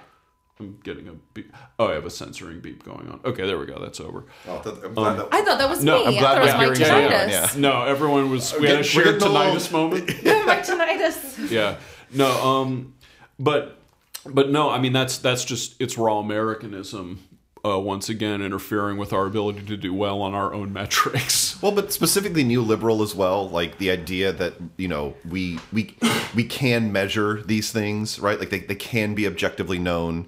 I'm 0.60 0.80
getting 0.84 1.08
a 1.10 1.14
beep. 1.34 1.52
Oh, 1.78 1.88
I 1.90 1.94
have 1.96 2.06
a 2.06 2.10
censoring 2.10 2.62
beep 2.62 2.84
going 2.86 3.10
on. 3.10 3.20
Okay, 3.26 3.46
there 3.46 3.58
we 3.58 3.66
go. 3.66 3.78
That's 3.80 4.00
over. 4.00 4.24
Oh, 4.48 4.62
th- 4.64 4.76
I'm 4.86 4.94
glad 4.94 5.18
that- 5.20 5.28
I 5.32 5.44
thought 5.44 5.58
that 5.58 5.70
was 5.70 5.84
No, 5.84 6.06
me. 6.06 6.18
I'm 6.18 6.18
I 6.18 6.22
thought 6.22 6.38
it 6.38 6.42
was 6.46 6.54
my 6.54 6.64
hearing 6.64 6.80
that 7.10 7.30
tinnitus. 7.30 7.56
yeah. 7.56 7.60
No, 7.62 7.84
everyone 7.84 8.30
was. 8.30 8.54
We 8.58 8.68
had 8.68 8.80
a 8.80 8.84
shared 8.84 9.06
we're 9.06 9.14
tinnitus 9.20 9.72
along. 9.72 9.92
moment. 9.92 10.08
my 10.24 10.62
tinnitus. 10.62 11.52
yeah 11.52 11.78
no 12.14 12.30
um 12.46 12.94
but 13.40 13.78
but 14.26 14.50
no 14.52 14.70
i 14.70 14.80
mean 14.80 14.94
that's 14.94 15.18
that's 15.18 15.44
just 15.44 15.76
it's 15.82 15.98
raw 15.98 16.20
americanism 16.20 17.20
uh, 17.66 17.80
once 17.80 18.10
again 18.10 18.44
interfering 18.44 18.96
with 18.96 19.12
our 19.12 19.26
ability 19.26 19.62
to 19.64 19.76
do 19.76 19.92
well 19.92 20.22
on 20.22 20.36
our 20.36 20.54
own 20.54 20.72
metrics 20.82 21.60
Well, 21.64 21.72
but 21.72 21.92
specifically 21.92 22.44
neoliberal 22.46 23.02
as 23.04 23.16
well, 23.16 23.50
like 23.50 23.80
the 23.80 23.90
idea 23.90 24.32
that 24.34 24.54
you 24.78 24.88
know 24.88 25.16
we 25.28 25.60
we 25.74 25.96
we 26.36 26.44
can 26.44 26.92
measure 26.92 27.42
these 27.42 27.72
things, 27.72 28.20
right? 28.20 28.40
Like 28.40 28.52
they, 28.52 28.60
they 28.60 28.76
can 28.76 29.16
be 29.16 29.26
objectively 29.26 29.80
known, 29.80 30.28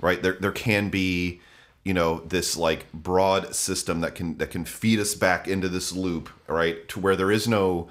right? 0.00 0.22
There 0.22 0.34
there 0.34 0.52
can 0.52 0.88
be 0.88 1.40
you 1.84 1.94
know 1.94 2.20
this 2.20 2.56
like 2.56 2.90
broad 2.92 3.54
system 3.54 4.00
that 4.00 4.14
can 4.14 4.38
that 4.38 4.50
can 4.50 4.64
feed 4.64 4.98
us 4.98 5.14
back 5.14 5.48
into 5.48 5.68
this 5.68 5.92
loop, 5.92 6.28
right? 6.46 6.88
To 6.88 7.00
where 7.00 7.16
there 7.16 7.30
is 7.30 7.48
no 7.48 7.88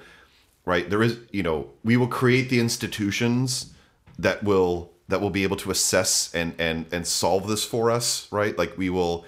right? 0.64 0.88
There 0.88 1.02
is 1.02 1.18
you 1.32 1.42
know 1.42 1.70
we 1.84 1.96
will 1.96 2.08
create 2.08 2.50
the 2.50 2.60
institutions 2.60 3.72
that 4.18 4.42
will 4.44 4.92
that 5.08 5.20
will 5.20 5.30
be 5.30 5.42
able 5.42 5.56
to 5.56 5.70
assess 5.70 6.34
and 6.34 6.54
and 6.58 6.86
and 6.92 7.06
solve 7.06 7.48
this 7.48 7.64
for 7.64 7.90
us 7.90 8.30
right? 8.30 8.56
Like 8.56 8.76
we 8.76 8.90
will 8.90 9.24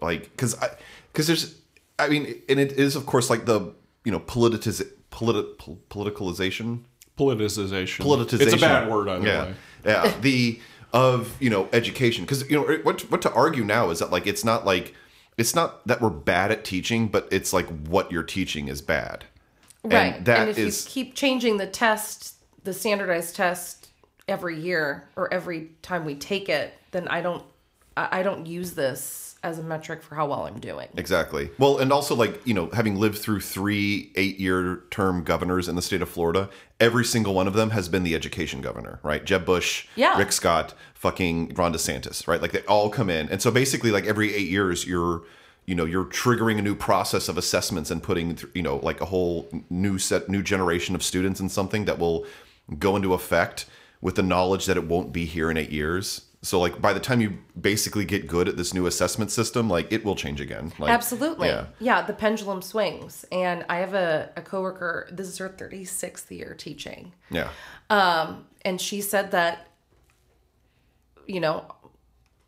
like 0.00 0.22
because 0.30 0.54
i 0.62 0.68
because 1.12 1.26
there's 1.26 1.54
i 1.98 2.08
mean 2.08 2.40
and 2.48 2.58
it 2.58 2.72
is 2.72 2.96
of 2.96 3.04
course 3.04 3.28
like 3.28 3.44
the 3.44 3.72
you 4.04 4.10
know 4.10 4.20
politiciz 4.20 4.82
politi- 5.10 5.58
pol- 5.58 5.78
politicalization? 5.90 6.80
Politicization. 7.18 8.04
Politicization 8.04 8.40
it's 8.40 8.52
a 8.54 8.58
bad 8.58 8.90
word 8.90 9.08
either 9.08 9.26
yeah. 9.26 9.44
way. 9.44 9.54
Yeah. 9.84 10.14
The 10.20 10.60
of 10.92 11.36
you 11.40 11.48
know 11.50 11.68
education 11.72 12.24
because 12.24 12.48
you 12.50 12.56
know 12.60 12.78
what 12.82 13.00
what 13.10 13.22
to 13.22 13.32
argue 13.32 13.64
now 13.64 13.90
is 13.90 13.98
that 14.00 14.10
like 14.10 14.26
it's 14.26 14.44
not 14.44 14.64
like 14.64 14.94
it's 15.38 15.54
not 15.54 15.86
that 15.86 16.00
we're 16.00 16.10
bad 16.10 16.50
at 16.50 16.64
teaching 16.64 17.06
but 17.08 17.28
it's 17.30 17.52
like 17.52 17.66
what 17.86 18.10
you're 18.10 18.22
teaching 18.22 18.68
is 18.68 18.82
bad 18.82 19.24
Right. 19.82 20.16
and 20.16 20.26
that 20.26 20.40
and 20.40 20.50
if 20.50 20.58
is 20.58 20.84
you 20.84 20.90
keep 20.90 21.14
changing 21.14 21.56
the 21.56 21.66
test, 21.66 22.34
the 22.64 22.74
standardized 22.74 23.34
test 23.34 23.88
every 24.28 24.60
year 24.60 25.08
or 25.16 25.32
every 25.32 25.70
time 25.80 26.04
we 26.04 26.14
take 26.16 26.50
it, 26.50 26.74
then 26.90 27.08
I 27.08 27.22
don't 27.22 27.42
I 27.96 28.20
I 28.20 28.22
don't 28.22 28.44
use 28.44 28.72
this 28.72 29.29
as 29.42 29.58
a 29.58 29.62
metric 29.62 30.02
for 30.02 30.14
how 30.14 30.26
well 30.28 30.44
I'm 30.46 30.60
doing. 30.60 30.88
Exactly. 30.96 31.50
Well, 31.58 31.78
and 31.78 31.92
also 31.92 32.14
like 32.14 32.46
you 32.46 32.54
know, 32.54 32.68
having 32.70 32.96
lived 32.96 33.18
through 33.18 33.40
three 33.40 34.12
eight-year 34.16 34.82
term 34.90 35.24
governors 35.24 35.68
in 35.68 35.76
the 35.76 35.82
state 35.82 36.02
of 36.02 36.08
Florida, 36.08 36.50
every 36.78 37.04
single 37.04 37.34
one 37.34 37.46
of 37.46 37.54
them 37.54 37.70
has 37.70 37.88
been 37.88 38.02
the 38.02 38.14
education 38.14 38.60
governor, 38.60 39.00
right? 39.02 39.24
Jeb 39.24 39.44
Bush, 39.44 39.86
Yeah. 39.96 40.18
Rick 40.18 40.32
Scott, 40.32 40.74
fucking 40.94 41.54
Ron 41.54 41.72
DeSantis, 41.72 42.28
right? 42.28 42.42
Like 42.42 42.52
they 42.52 42.62
all 42.62 42.90
come 42.90 43.08
in, 43.08 43.28
and 43.30 43.40
so 43.40 43.50
basically, 43.50 43.90
like 43.90 44.06
every 44.06 44.34
eight 44.34 44.48
years, 44.48 44.86
you're 44.86 45.22
you 45.66 45.74
know 45.74 45.84
you're 45.84 46.04
triggering 46.04 46.58
a 46.58 46.62
new 46.62 46.74
process 46.74 47.28
of 47.28 47.38
assessments 47.38 47.90
and 47.90 48.02
putting 48.02 48.38
you 48.54 48.62
know 48.62 48.76
like 48.76 49.00
a 49.00 49.06
whole 49.06 49.48
new 49.70 49.98
set 49.98 50.28
new 50.28 50.42
generation 50.42 50.94
of 50.94 51.02
students 51.02 51.40
in 51.40 51.48
something 51.48 51.84
that 51.86 51.98
will 51.98 52.26
go 52.78 52.96
into 52.96 53.14
effect 53.14 53.66
with 54.00 54.14
the 54.16 54.22
knowledge 54.22 54.66
that 54.66 54.76
it 54.76 54.84
won't 54.86 55.12
be 55.12 55.24
here 55.26 55.50
in 55.50 55.56
eight 55.56 55.70
years 55.70 56.22
so 56.42 56.58
like 56.58 56.80
by 56.80 56.92
the 56.94 57.00
time 57.00 57.20
you 57.20 57.36
basically 57.60 58.04
get 58.04 58.26
good 58.26 58.48
at 58.48 58.56
this 58.56 58.72
new 58.72 58.86
assessment 58.86 59.30
system 59.30 59.68
like 59.68 59.92
it 59.92 60.04
will 60.04 60.16
change 60.16 60.40
again 60.40 60.72
like 60.78 60.90
Absolutely. 60.90 61.48
yeah 61.48 61.66
Yeah. 61.78 62.02
the 62.02 62.14
pendulum 62.14 62.62
swings. 62.62 63.24
And 63.30 63.64
I 63.68 63.76
have 63.76 63.92
a, 63.92 64.30
a 64.36 64.40
coworker, 64.42 65.06
this 65.12 65.28
is 65.28 65.36
her 65.38 65.48
36th 65.50 66.30
year 66.30 66.54
teaching. 66.54 67.12
yeah 67.30 67.50
Um, 67.90 68.46
and 68.64 68.80
she 68.80 69.00
said 69.02 69.32
that 69.32 69.68
you 71.26 71.40
know 71.40 71.66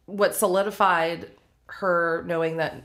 what 0.07 0.35
solidified 0.35 1.31
her 1.67 2.25
knowing 2.27 2.57
that 2.59 2.83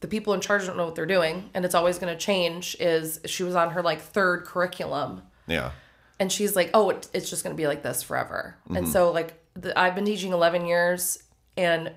the 0.00 0.08
people 0.08 0.34
in 0.34 0.40
charge 0.40 0.66
don't 0.66 0.76
know 0.76 0.84
what 0.84 0.94
they're 0.94 1.06
doing 1.06 1.50
and 1.54 1.64
it's 1.64 1.74
always 1.74 1.98
going 1.98 2.12
to 2.12 2.18
change 2.18 2.76
is 2.80 3.20
she 3.26 3.42
was 3.42 3.54
on 3.54 3.70
her 3.70 3.82
like 3.82 4.00
third 4.00 4.44
curriculum 4.44 5.22
yeah 5.46 5.70
and 6.18 6.30
she's 6.32 6.54
like 6.56 6.70
oh 6.74 6.90
it, 6.90 7.08
it's 7.12 7.28
just 7.30 7.42
going 7.44 7.54
to 7.54 7.60
be 7.60 7.66
like 7.66 7.82
this 7.82 8.02
forever 8.02 8.56
and 8.74 8.88
so 8.88 9.10
like 9.12 9.34
the, 9.56 9.78
i've 9.78 9.94
been 9.94 10.04
teaching 10.04 10.32
11 10.32 10.66
years 10.66 11.22
and 11.56 11.92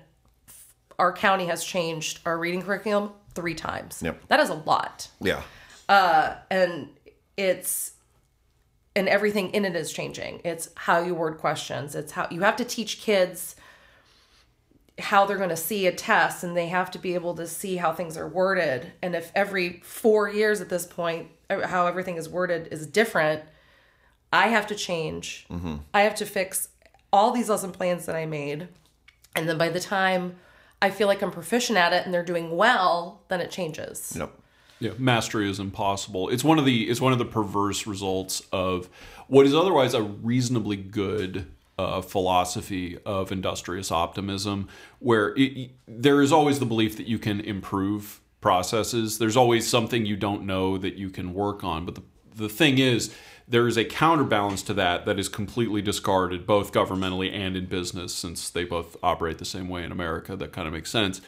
our 1.00 1.12
county 1.12 1.46
has 1.46 1.64
changed 1.64 2.20
our 2.26 2.38
reading 2.38 2.62
curriculum 2.62 3.12
three 3.34 3.54
times. 3.54 4.02
Yep. 4.04 4.28
that 4.28 4.38
is 4.38 4.50
a 4.50 4.54
lot. 4.54 5.08
Yeah. 5.20 5.42
And 6.50 6.90
it's 7.36 7.92
and 8.94 9.08
everything 9.08 9.50
in 9.50 9.64
it 9.64 9.74
is 9.74 9.92
changing. 9.92 10.42
It's 10.44 10.68
how 10.74 11.00
you 11.00 11.14
word 11.14 11.38
questions. 11.38 11.94
It's 11.94 12.12
how 12.12 12.28
you 12.30 12.40
have 12.42 12.56
to 12.56 12.64
teach 12.64 13.00
kids 13.00 13.56
how 14.98 15.24
they're 15.24 15.38
going 15.38 15.48
to 15.48 15.56
see 15.56 15.86
a 15.86 15.92
test 15.92 16.44
and 16.44 16.54
they 16.54 16.66
have 16.66 16.90
to 16.90 16.98
be 16.98 17.14
able 17.14 17.34
to 17.36 17.46
see 17.46 17.76
how 17.76 17.92
things 17.92 18.18
are 18.18 18.28
worded. 18.28 18.92
And 19.02 19.14
if 19.14 19.32
every 19.34 19.80
four 19.82 20.28
years 20.28 20.60
at 20.60 20.68
this 20.68 20.86
point 20.86 21.28
uh, 21.48 21.66
how 21.66 21.86
everything 21.86 22.16
is 22.16 22.28
worded 22.28 22.68
is 22.70 22.86
different 22.86 23.42
i 24.32 24.48
have 24.48 24.66
to 24.68 24.74
change. 24.74 25.46
I 25.94 26.02
have 26.02 26.14
to 26.16 26.26
fix 26.26 26.68
all 27.12 27.30
these 27.32 27.48
lesson 27.48 27.72
plans 27.72 28.06
that 28.06 28.16
i 28.16 28.26
made 28.26 28.68
and 29.36 29.48
then 29.48 29.58
by 29.58 29.68
the 29.68 29.80
time 29.80 30.36
i 30.82 30.90
feel 30.90 31.06
like 31.06 31.22
i'm 31.22 31.30
proficient 31.30 31.78
at 31.78 31.92
it 31.92 32.04
and 32.04 32.12
they're 32.14 32.24
doing 32.24 32.56
well 32.56 33.22
then 33.28 33.40
it 33.40 33.50
changes 33.50 34.14
yep 34.16 34.32
Yeah, 34.80 34.92
mastery 34.98 35.50
is 35.50 35.58
impossible. 35.60 36.30
It's 36.30 36.42
one 36.42 36.58
of 36.58 36.64
the 36.64 36.88
it's 36.88 37.00
one 37.02 37.12
of 37.12 37.18
the 37.18 37.26
perverse 37.26 37.86
results 37.86 38.42
of 38.50 38.88
what 39.28 39.44
is 39.46 39.54
otherwise 39.54 39.92
a 39.92 40.02
reasonably 40.02 40.76
good 40.76 41.46
uh, 41.78 42.00
philosophy 42.00 42.98
of 43.04 43.30
industrious 43.30 43.92
optimism, 43.92 44.68
where 44.98 45.34
it, 45.36 45.70
there 45.86 46.22
is 46.22 46.32
always 46.32 46.58
the 46.60 46.66
belief 46.66 46.96
that 46.96 47.06
you 47.06 47.18
can 47.18 47.40
improve 47.40 48.20
processes. 48.40 49.18
There's 49.18 49.36
always 49.36 49.68
something 49.68 50.06
you 50.06 50.16
don't 50.16 50.44
know 50.46 50.78
that 50.78 50.94
you 50.94 51.10
can 51.10 51.34
work 51.34 51.62
on. 51.62 51.84
But 51.84 51.94
the 51.96 52.02
the 52.34 52.48
thing 52.48 52.78
is, 52.78 53.14
there 53.50 53.66
is 53.66 53.76
a 53.76 53.84
counterbalance 53.84 54.62
to 54.62 54.74
that 54.74 55.04
that 55.06 55.18
is 55.18 55.28
completely 55.28 55.82
discarded, 55.82 56.46
both 56.46 56.72
governmentally 56.72 57.32
and 57.32 57.56
in 57.56 57.66
business, 57.66 58.14
since 58.14 58.48
they 58.48 58.64
both 58.64 58.96
operate 59.02 59.38
the 59.38 59.44
same 59.44 59.68
way 59.68 59.84
in 59.84 59.92
America. 59.92 60.36
That 60.36 60.52
kind 60.52 60.66
of 60.66 60.72
makes 60.72 60.90
sense. 60.90 61.20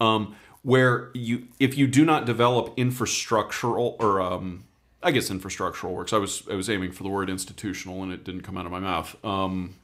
Um, 0.00 0.34
where 0.62 1.10
you 1.14 1.46
if 1.60 1.78
you 1.78 1.86
do 1.86 2.04
not 2.04 2.24
develop 2.24 2.74
infrastructural 2.76 3.96
or 4.00 4.20
um, 4.20 4.64
I 5.02 5.12
guess 5.12 5.30
infrastructural 5.30 5.92
works. 5.92 6.12
I 6.12 6.18
was 6.18 6.42
I 6.50 6.54
was 6.54 6.68
aiming 6.68 6.92
for 6.92 7.02
the 7.02 7.08
word 7.10 7.30
institutional 7.30 8.02
and 8.02 8.12
it 8.12 8.24
didn't 8.24 8.42
come 8.42 8.56
out 8.56 8.66
of 8.66 8.72
my 8.72 8.80
mouth. 8.80 9.14
Um, 9.24 9.74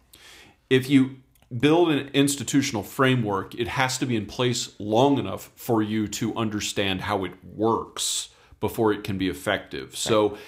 if 0.70 0.88
you 0.88 1.16
build 1.56 1.90
an 1.90 2.08
institutional 2.14 2.82
framework, 2.82 3.54
it 3.54 3.68
has 3.68 3.98
to 3.98 4.06
be 4.06 4.16
in 4.16 4.26
place 4.26 4.74
long 4.78 5.18
enough 5.18 5.50
for 5.54 5.82
you 5.82 6.08
to 6.08 6.34
understand 6.34 7.02
how 7.02 7.24
it 7.24 7.32
works 7.54 8.30
before 8.58 8.92
it 8.92 9.04
can 9.04 9.18
be 9.18 9.28
effective. 9.28 9.94
So, 9.96 10.38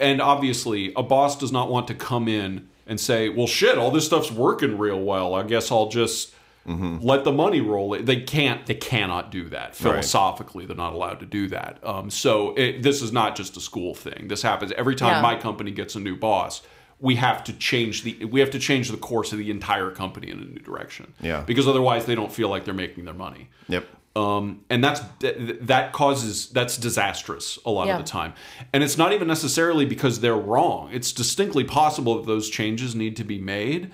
and 0.00 0.20
obviously, 0.20 0.92
a 0.96 1.02
boss 1.02 1.38
does 1.38 1.52
not 1.52 1.70
want 1.70 1.88
to 1.88 1.94
come 1.94 2.28
in 2.28 2.68
and 2.86 2.98
say, 3.00 3.28
"Well, 3.28 3.46
shit, 3.46 3.78
all 3.78 3.90
this 3.90 4.06
stuff's 4.06 4.30
working 4.30 4.78
real 4.78 5.00
well. 5.00 5.34
I 5.34 5.42
guess 5.42 5.70
I'll 5.70 5.88
just." 5.88 6.32
Let 6.68 7.22
the 7.22 7.30
money 7.30 7.60
roll. 7.60 7.90
They 7.90 8.22
can't. 8.22 8.66
They 8.66 8.74
cannot 8.74 9.30
do 9.30 9.48
that 9.50 9.76
philosophically. 9.76 10.66
They're 10.66 10.74
not 10.74 10.94
allowed 10.94 11.20
to 11.20 11.26
do 11.26 11.46
that. 11.50 11.78
Um, 11.84 12.10
so 12.10 12.54
it, 12.56 12.82
this 12.82 13.02
is 13.02 13.12
not 13.12 13.36
just 13.36 13.56
a 13.56 13.60
school 13.60 13.94
thing. 13.94 14.26
This 14.26 14.42
happens 14.42 14.72
every 14.72 14.96
time 14.96 15.12
Yeah. 15.12 15.20
my 15.22 15.36
company 15.36 15.70
gets 15.70 15.94
a 15.94 16.00
new 16.00 16.16
boss. 16.16 16.62
We 16.98 17.14
have 17.16 17.44
to 17.44 17.52
change 17.52 18.02
the. 18.02 18.24
We 18.24 18.40
have 18.40 18.50
to 18.50 18.58
change 18.58 18.90
the 18.90 18.96
course 18.96 19.30
of 19.32 19.38
the 19.38 19.48
entire 19.48 19.92
company 19.92 20.28
in 20.28 20.38
a 20.40 20.44
new 20.44 20.58
direction. 20.58 21.14
Yeah. 21.20 21.42
Because 21.42 21.68
otherwise, 21.68 22.04
they 22.06 22.16
don't 22.16 22.32
feel 22.32 22.48
like 22.48 22.64
they're 22.64 22.74
making 22.74 23.04
their 23.04 23.14
money 23.14 23.48
Yep. 23.68 23.86
Um, 24.16 24.64
and 24.70 24.82
that's 24.82 25.00
that 25.20 25.92
causes 25.92 26.48
that's 26.48 26.78
disastrous 26.78 27.58
a 27.66 27.70
lot 27.70 27.86
Yeah. 27.86 27.98
of 27.98 28.04
the 28.04 28.10
time. 28.10 28.32
And 28.72 28.82
it's 28.82 28.96
not 28.96 29.12
even 29.12 29.28
necessarily 29.28 29.84
because 29.84 30.20
they're 30.20 30.34
wrong. 30.34 30.88
It's 30.92 31.12
distinctly 31.12 31.64
possible 31.64 32.16
that 32.16 32.26
those 32.26 32.48
changes 32.48 32.94
need 32.94 33.14
to 33.16 33.24
be 33.24 33.38
made. 33.38 33.90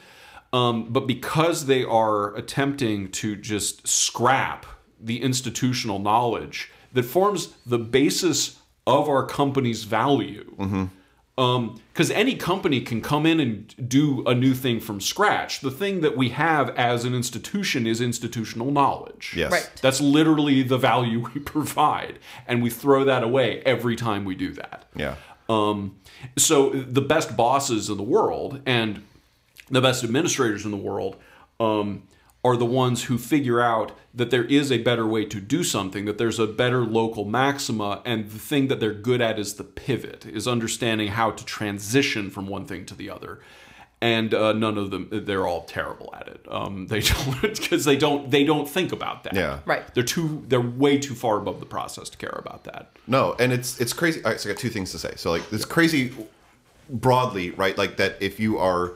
Um, 0.52 0.92
but 0.92 1.06
because 1.06 1.66
they 1.66 1.82
are 1.82 2.34
attempting 2.36 3.10
to 3.12 3.34
just 3.36 3.88
scrap 3.88 4.66
the 5.00 5.20
institutional 5.22 5.98
knowledge 5.98 6.70
that 6.92 7.04
forms 7.04 7.54
the 7.66 7.78
basis 7.78 8.58
of 8.86 9.08
our 9.08 9.24
company's 9.26 9.84
value 9.84 10.44
because 11.36 12.10
any 12.10 12.34
company 12.34 12.80
can 12.82 13.00
come 13.00 13.24
in 13.24 13.40
and 13.40 13.88
do 13.88 14.22
a 14.26 14.34
new 14.34 14.52
thing 14.54 14.80
from 14.80 15.00
scratch. 15.00 15.60
The 15.60 15.70
thing 15.70 16.02
that 16.02 16.16
we 16.16 16.28
have 16.30 16.68
as 16.70 17.04
an 17.04 17.14
institution 17.14 17.86
is 17.86 18.00
institutional 18.00 18.70
knowledge. 18.70 19.32
Yes. 19.34 19.50
Right. 19.50 19.70
That's 19.80 20.00
literally 20.00 20.62
the 20.62 20.78
value 20.78 21.20
we 21.34 21.40
provide, 21.44 22.18
and 22.46 22.62
we 22.62 22.70
throw 22.70 23.04
that 23.04 23.22
away 23.22 23.62
every 23.64 23.96
time 23.96 24.24
we 24.24 24.34
do 24.34 24.52
that. 24.52 24.84
Yeah. 24.94 25.16
Um, 25.48 25.96
so 26.36 26.70
the 26.70 27.00
best 27.00 27.36
bosses 27.36 27.88
in 27.88 27.96
the 27.96 28.02
world 28.02 28.60
and 28.66 29.02
the 29.70 29.80
best 29.80 30.04
administrators 30.04 30.64
in 30.64 30.70
the 30.70 30.76
world 30.76 31.16
um, 31.58 32.02
are 32.44 32.56
the 32.56 32.66
ones 32.66 33.04
who 33.04 33.18
figure 33.18 33.60
out 33.60 33.92
that 34.12 34.30
there 34.30 34.44
is 34.44 34.72
a 34.72 34.78
better 34.78 35.06
way 35.06 35.24
to 35.24 35.40
do 35.40 35.62
something, 35.62 36.04
that 36.06 36.18
there's 36.18 36.38
a 36.38 36.46
better 36.46 36.84
local 36.84 37.24
maxima, 37.24 38.02
and 38.04 38.30
the 38.30 38.38
thing 38.38 38.68
that 38.68 38.80
they're 38.80 38.92
good 38.92 39.20
at 39.20 39.38
is 39.38 39.54
the 39.54 39.64
pivot, 39.64 40.26
is 40.26 40.48
understanding 40.48 41.08
how 41.08 41.30
to 41.30 41.44
transition 41.44 42.30
from 42.30 42.46
one 42.46 42.66
thing 42.66 42.84
to 42.86 42.94
the 42.94 43.08
other. 43.08 43.40
And 44.00 44.34
uh, 44.34 44.52
none 44.52 44.76
of 44.76 44.90
them, 44.90 45.08
they're 45.12 45.46
all 45.46 45.62
terrible 45.62 46.12
at 46.18 46.26
it. 46.26 46.44
Um, 46.50 46.88
they 46.88 47.00
don't 47.02 47.40
because 47.40 47.84
they 47.84 47.96
don't 47.96 48.32
they 48.32 48.42
don't 48.42 48.68
think 48.68 48.90
about 48.90 49.22
that. 49.22 49.34
Yeah. 49.34 49.60
Right. 49.64 49.94
They're 49.94 50.02
too 50.02 50.42
they're 50.48 50.60
way 50.60 50.98
too 50.98 51.14
far 51.14 51.38
above 51.38 51.60
the 51.60 51.66
process 51.66 52.08
to 52.10 52.18
care 52.18 52.34
about 52.36 52.64
that. 52.64 52.90
No, 53.06 53.36
and 53.38 53.52
it's 53.52 53.80
it's 53.80 53.92
crazy. 53.92 54.20
All 54.24 54.32
right, 54.32 54.40
so 54.40 54.50
I 54.50 54.54
got 54.54 54.60
two 54.60 54.70
things 54.70 54.90
to 54.90 54.98
say. 54.98 55.12
So 55.14 55.30
like 55.30 55.44
it's 55.52 55.64
crazy 55.64 56.12
broadly, 56.90 57.50
right? 57.50 57.78
Like 57.78 57.96
that 57.98 58.20
if 58.20 58.40
you 58.40 58.58
are 58.58 58.94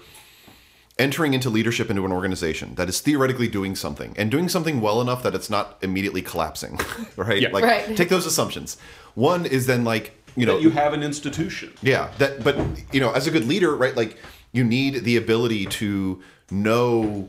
entering 0.99 1.35
into 1.35 1.51
leadership 1.51 1.91
into 1.91 2.05
an 2.07 2.13
organization 2.13 2.75
that 2.77 2.89
is 2.89 3.01
theoretically 3.01 3.49
doing 3.49 3.77
something 3.77 4.15
and 4.17 4.31
doing 4.31 4.49
something 4.49 4.81
well 4.81 5.01
enough 5.01 5.23
that 5.23 5.35
it's 5.35 5.51
not 5.51 5.77
immediately 5.83 6.23
collapsing, 6.23 6.79
right? 7.17 7.43
Yeah. 7.43 7.51
Like 7.53 7.65
Right. 7.65 7.97
take 7.97 8.09
those 8.09 8.25
assumptions. 8.27 8.79
One 9.15 9.45
is 9.45 9.67
then 9.67 9.85
like, 9.85 10.13
you 10.37 10.47
know, 10.47 10.57
That 10.57 10.63
you 10.63 10.71
have 10.71 10.93
an 10.95 11.03
institution. 11.03 11.73
yeah, 11.83 12.11
that 12.19 12.43
but 12.43 12.57
you 12.93 13.01
know, 13.01 13.13
as 13.13 13.27
a 13.27 13.31
good 13.31 13.47
leader, 13.47 13.77
right, 13.77 13.95
like 13.97 14.17
you 14.53 14.65
need 14.65 15.05
the 15.05 15.17
ability 15.17 15.67
to 15.67 16.23
know 16.51 17.29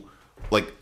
like 0.50 0.72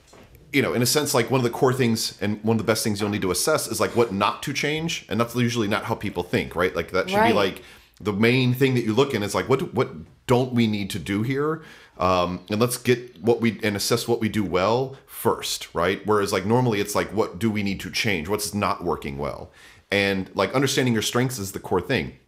you 0.52 0.62
know, 0.62 0.72
in 0.72 0.80
a 0.80 0.86
sense, 0.86 1.12
like 1.12 1.30
one 1.30 1.38
of 1.40 1.44
the 1.44 1.50
core 1.50 1.72
things 1.72 2.16
and 2.22 2.42
one 2.42 2.54
of 2.54 2.58
the 2.58 2.64
best 2.72 2.82
things 2.82 3.00
you'll 3.00 3.10
need 3.10 3.20
to 3.22 3.30
assess 3.30 3.66
is 3.66 3.78
like 3.80 3.94
what 3.96 4.12
not 4.12 4.42
to 4.44 4.52
change, 4.52 5.04
and 5.08 5.20
that's 5.20 5.34
usually 5.34 5.68
not 5.68 5.84
how 5.84 5.94
people 5.94 6.22
think, 6.22 6.54
right? 6.56 6.74
Like 6.74 6.92
that 6.92 7.10
should 7.10 7.24
be 7.24 7.32
like 7.32 7.62
the 8.00 8.12
main 8.12 8.54
thing 8.54 8.74
that 8.74 8.84
you 8.84 8.94
look 8.94 9.12
in 9.12 9.22
is 9.22 9.34
like 9.34 9.48
what 9.48 9.74
what 9.74 9.90
don't 10.26 10.52
we 10.52 10.66
need 10.66 10.88
to 10.90 10.98
do 10.98 11.22
here, 11.22 11.62
um, 11.98 12.40
and 12.50 12.60
let's 12.60 12.76
get 12.76 13.20
what 13.22 13.40
we 13.40 13.58
and 13.62 13.76
assess 13.76 14.06
what 14.06 14.20
we 14.20 14.28
do 14.28 14.44
well 14.44 14.96
first, 15.06 15.74
right? 15.74 16.04
Whereas 16.06 16.32
like 16.32 16.44
normally 16.44 16.80
it's 16.80 16.94
like 16.94 17.08
what 17.12 17.38
do 17.38 17.50
we 17.50 17.62
need 17.62 17.80
to 17.80 17.90
change, 17.90 18.28
what's 18.28 18.54
not 18.54 18.84
working 18.84 19.18
well, 19.18 19.50
and 19.90 20.30
like 20.34 20.54
understanding 20.54 20.92
your 20.92 21.02
strengths 21.02 21.38
is 21.38 21.52
the 21.52 21.60
core 21.60 21.80
thing. 21.80 22.18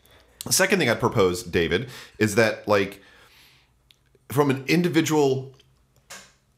The 0.44 0.52
second 0.52 0.78
thing 0.78 0.88
I'd 0.88 1.00
propose, 1.00 1.42
David, 1.42 1.88
is 2.18 2.34
that 2.36 2.66
like 2.66 3.02
from 4.30 4.50
an 4.50 4.64
individual 4.66 5.54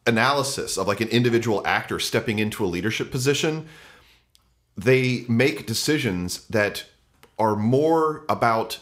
analysis 0.06 0.76
of 0.76 0.86
like 0.86 1.00
an 1.00 1.08
individual 1.08 1.66
actor 1.66 1.98
stepping 1.98 2.38
into 2.38 2.64
a 2.64 2.66
leadership 2.66 3.10
position, 3.10 3.66
they 4.76 5.24
make 5.28 5.66
decisions 5.66 6.46
that 6.48 6.84
are 7.38 7.56
more 7.56 8.24
about 8.28 8.80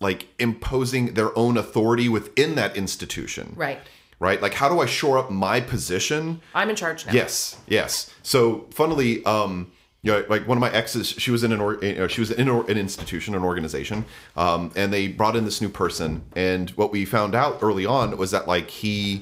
like 0.00 0.28
imposing 0.38 1.14
their 1.14 1.36
own 1.38 1.56
authority 1.56 2.08
within 2.08 2.54
that 2.56 2.76
institution. 2.76 3.52
Right. 3.56 3.78
Right? 4.18 4.40
Like 4.42 4.54
how 4.54 4.68
do 4.68 4.80
I 4.80 4.86
shore 4.86 5.18
up 5.18 5.30
my 5.30 5.60
position 5.60 6.40
I'm 6.54 6.68
in 6.70 6.76
charge 6.76 7.06
now. 7.06 7.12
Yes, 7.12 7.58
yes. 7.68 8.12
So, 8.22 8.66
funnily, 8.70 9.24
um, 9.24 9.72
you 10.02 10.12
know, 10.12 10.24
like 10.28 10.48
one 10.48 10.56
of 10.56 10.60
my 10.60 10.72
exes, 10.72 11.08
she 11.08 11.30
was 11.30 11.44
in 11.44 11.52
an 11.52 11.60
or, 11.60 11.82
you 11.84 11.94
know, 11.94 12.08
she 12.08 12.20
was 12.20 12.30
in 12.30 12.48
an 12.48 12.78
institution, 12.78 13.34
an 13.34 13.42
organization, 13.42 14.06
um, 14.34 14.72
and 14.74 14.92
they 14.92 15.08
brought 15.08 15.36
in 15.36 15.44
this 15.44 15.60
new 15.60 15.68
person. 15.68 16.22
And 16.34 16.70
what 16.70 16.90
we 16.90 17.04
found 17.04 17.34
out 17.34 17.58
early 17.60 17.84
on 17.84 18.16
was 18.16 18.30
that 18.30 18.48
like 18.48 18.70
he 18.70 19.20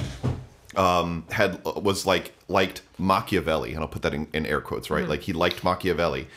um, 0.76 1.24
had 1.32 1.64
was 1.64 2.06
like 2.06 2.32
liked 2.46 2.82
Machiavelli, 2.96 3.72
and 3.72 3.80
I'll 3.80 3.88
put 3.88 4.02
that 4.02 4.14
in, 4.14 4.28
in 4.32 4.46
air 4.46 4.60
quotes, 4.60 4.88
right? 4.88 5.08
Like 5.08 5.22
he 5.22 5.32
liked 5.32 5.64
Machiavelli. 5.64 6.28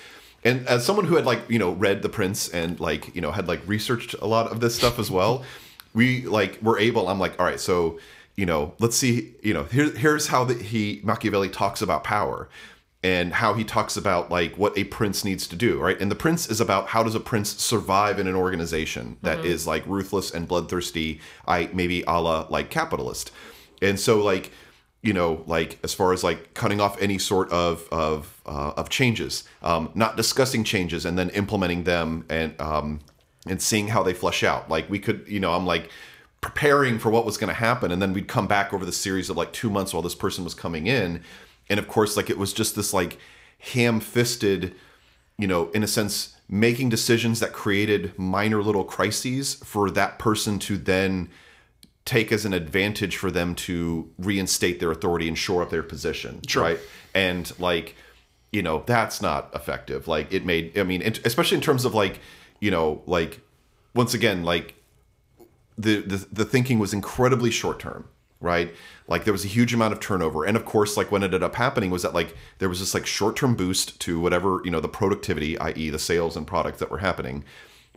And 0.44 0.68
as 0.68 0.86
someone 0.86 1.06
who 1.06 1.16
had 1.16 1.26
like 1.26 1.42
you 1.50 1.60
know 1.60 1.72
read 1.72 2.02
The 2.02 2.10
Prince 2.10 2.50
and 2.50 2.80
like 2.80 3.14
you 3.16 3.22
know 3.22 3.32
had 3.32 3.48
like 3.48 3.62
researched 3.68 4.14
a 4.16 4.26
lot 4.26 4.52
of 4.52 4.60
this 4.60 4.76
stuff 4.76 5.00
as 5.00 5.12
well, 5.12 5.44
we 5.94 6.26
like 6.26 6.62
were 6.62 6.80
able. 6.80 7.08
I'm 7.08 7.20
like, 7.20 7.40
all 7.40 7.46
right, 7.46 7.60
so 7.60 8.00
you 8.36 8.46
know, 8.46 8.74
let's 8.80 8.96
see, 8.96 9.34
you 9.44 9.54
know, 9.54 9.66
here, 9.66 9.92
here's 9.92 10.28
how 10.28 10.46
the, 10.46 10.56
he 10.56 11.02
Machiavelli 11.04 11.50
talks 11.50 11.82
about 11.82 12.04
power 12.04 12.50
and 13.04 13.34
how 13.34 13.54
he 13.54 13.64
talks 13.64 13.98
about 13.98 14.30
like 14.30 14.56
what 14.58 14.78
a 14.78 14.84
prince 14.86 15.26
needs 15.26 15.48
to 15.48 15.56
do, 15.56 15.80
right? 15.80 16.00
And 16.00 16.10
the 16.10 16.16
prince 16.16 16.50
is 16.50 16.62
about 16.62 16.88
how 16.88 17.04
does 17.04 17.16
a 17.16 17.20
prince 17.20 17.50
survive 17.62 18.20
in 18.20 18.28
an 18.28 18.36
organization 18.36 19.18
that 19.22 19.40
mm-hmm. 19.40 19.48
is 19.48 19.68
like 19.68 19.84
ruthless 19.88 20.32
and 20.32 20.48
bloodthirsty, 20.48 21.20
I 21.48 21.70
maybe 21.74 22.04
a 22.08 22.22
la 22.22 22.48
like 22.50 22.70
capitalist. 22.70 23.32
And 23.82 24.00
so 24.00 24.24
like 24.24 24.52
you 25.02 25.14
know, 25.14 25.44
like 25.48 25.80
as 25.84 25.94
far 25.94 26.14
as 26.14 26.24
like 26.24 26.54
cutting 26.54 26.80
off 26.80 27.02
any 27.02 27.18
sort 27.18 27.52
of 27.52 27.88
of 27.92 28.42
uh, 28.46 28.74
of 28.78 28.90
changes, 28.90 29.44
um, 29.64 29.90
not 29.96 30.16
discussing 30.16 30.64
changes 30.64 31.06
and 31.06 31.18
then 31.18 31.30
implementing 31.32 31.84
them 31.84 32.26
and 32.30 32.60
um, 32.62 33.00
and 33.48 33.62
seeing 33.62 33.88
how 33.88 34.04
they 34.04 34.14
flesh 34.14 34.44
out. 34.44 34.70
Like 34.70 34.90
we 34.90 35.00
could, 35.00 35.26
you 35.28 35.40
know, 35.40 35.54
I'm 35.54 35.66
like 35.66 35.90
preparing 36.42 37.00
for 37.00 37.10
what 37.10 37.26
was 37.26 37.38
going 37.38 37.48
to 37.48 37.54
happen, 37.54 37.92
and 37.92 38.02
then 38.02 38.14
we'd 38.14 38.28
come 38.28 38.48
back 38.48 38.74
over 38.74 38.86
the 38.86 38.92
series 38.92 39.30
of 39.30 39.38
like 39.38 39.54
two 39.54 39.70
months 39.70 39.94
while 39.94 40.04
this 40.04 40.16
person 40.16 40.44
was 40.44 40.54
coming 40.54 40.88
in, 40.88 41.24
and 41.70 41.80
of 41.80 41.88
course, 41.88 42.16
like 42.16 42.30
it 42.30 42.38
was 42.38 42.54
just 42.54 42.76
this 42.76 42.94
like 42.94 43.18
ham-fisted, 43.60 44.76
you 45.38 45.48
know, 45.48 45.70
in 45.72 45.84
a 45.84 45.88
sense, 45.88 46.36
making 46.48 46.90
decisions 46.90 47.40
that 47.40 47.54
created 47.54 48.18
minor 48.20 48.62
little 48.62 48.84
crises 48.84 49.56
for 49.56 49.90
that 49.90 50.20
person 50.20 50.60
to 50.60 50.78
then 50.78 51.30
take 52.06 52.32
as 52.32 52.46
an 52.46 52.54
advantage 52.54 53.16
for 53.18 53.30
them 53.32 53.54
to 53.54 54.10
reinstate 54.18 54.80
their 54.80 54.92
authority 54.92 55.28
and 55.28 55.38
shore 55.38 55.62
up 55.62 55.70
their 55.70 55.84
position 55.84 56.42
Sure. 56.48 56.64
right? 56.64 56.80
And 57.14 57.52
like 57.60 57.96
you 58.52 58.62
know 58.62 58.84
that's 58.86 59.22
not 59.22 59.50
effective. 59.56 60.08
Like 60.08 60.34
it 60.34 60.46
made 60.46 60.78
i 60.78 60.84
mean 60.84 61.02
it- 61.02 61.26
especially 61.26 61.56
in 61.56 61.62
terms 61.62 61.86
of 61.86 61.94
like 61.94 62.20
you 62.60 62.72
know 62.72 63.02
like 63.06 63.40
once 63.96 64.14
again 64.14 64.44
like 64.44 64.76
the 65.78 66.02
the, 66.02 66.28
the 66.32 66.46
thinking 66.46 66.80
was 66.80 66.94
incredibly 66.94 67.52
short 67.52 67.80
term 67.80 68.08
right? 68.44 68.74
Like 69.08 69.24
there 69.24 69.34
was 69.34 69.46
a 69.46 69.48
huge 69.48 69.72
amount 69.72 69.94
of 69.94 70.00
turnover. 70.00 70.46
And 70.46 70.58
of 70.58 70.66
course 70.66 70.98
like 70.98 71.12
what 71.12 71.22
ended 71.22 71.44
up 71.44 71.54
happening 71.54 71.92
was 71.92 72.02
that 72.02 72.16
like 72.16 72.36
there 72.58 72.70
was 72.70 72.80
this 72.80 72.96
like 72.96 73.06
short 73.06 73.36
term 73.36 73.56
boost 73.56 74.00
to 74.02 74.20
whatever 74.20 74.62
you 74.66 74.72
know 74.72 74.80
the 74.80 74.90
productivity 74.90 75.60
i.e 75.60 75.92
the 75.92 76.00
sales 76.00 76.36
and 76.36 76.48
products 76.48 76.80
that 76.80 76.90
were 76.90 76.98
happening. 76.98 77.44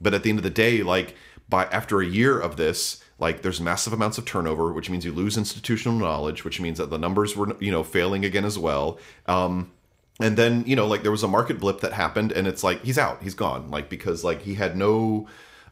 But 0.03 0.13
at 0.13 0.23
the 0.23 0.29
end 0.29 0.39
of 0.39 0.43
the 0.43 0.51
day 0.51 0.83
like 0.83 1.17
by 1.49 1.65
after 1.67 2.01
a 2.03 2.07
year 2.07 2.39
of 2.39 2.57
this 2.59 3.03
like 3.19 3.43
there's 3.43 3.61
massive 3.61 3.93
amounts 3.93 4.19
of 4.19 4.25
turnover 4.25 4.73
which 4.73 4.91
means 4.91 5.05
you 5.05 5.13
lose 5.13 5.37
institutional 5.37 5.99
knowledge 5.99 6.45
which 6.45 6.61
means 6.61 6.79
that 6.79 6.91
the 6.91 6.99
numbers 6.99 7.37
were 7.37 7.57
you 7.61 7.71
know 7.71 7.83
failing 7.83 8.25
again 8.25 8.45
as 8.45 8.59
well. 8.59 8.99
Um 9.27 9.73
and 10.21 10.37
then 10.37 10.65
you 10.67 10.77
know 10.77 10.87
like 10.87 11.03
there 11.03 11.11
was 11.11 11.23
a 11.23 11.29
market 11.29 11.59
blip 11.59 11.81
that 11.81 11.93
happened 11.93 12.33
and 12.33 12.47
it's 12.47 12.65
like 12.65 12.83
he's 12.83 12.99
out 12.99 13.23
he's 13.23 13.35
gone. 13.35 13.71
Like 13.71 13.89
because 13.89 14.25
like 14.25 14.43
he 14.43 14.55
had 14.55 14.77
no 14.77 15.27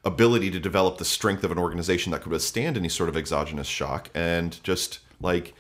ability 0.05 0.51
to 0.51 0.59
develop 0.59 0.99
the 0.99 1.05
strength 1.05 1.45
of 1.45 1.53
an 1.53 1.59
organization 1.59 2.11
that 2.11 2.23
could 2.23 2.33
withstand 2.33 2.77
any 2.77 2.89
sort 2.89 3.09
of 3.09 3.17
exogenous 3.17 3.69
shock 3.69 4.11
and 4.15 4.63
just 4.65 4.99
like 5.21 5.55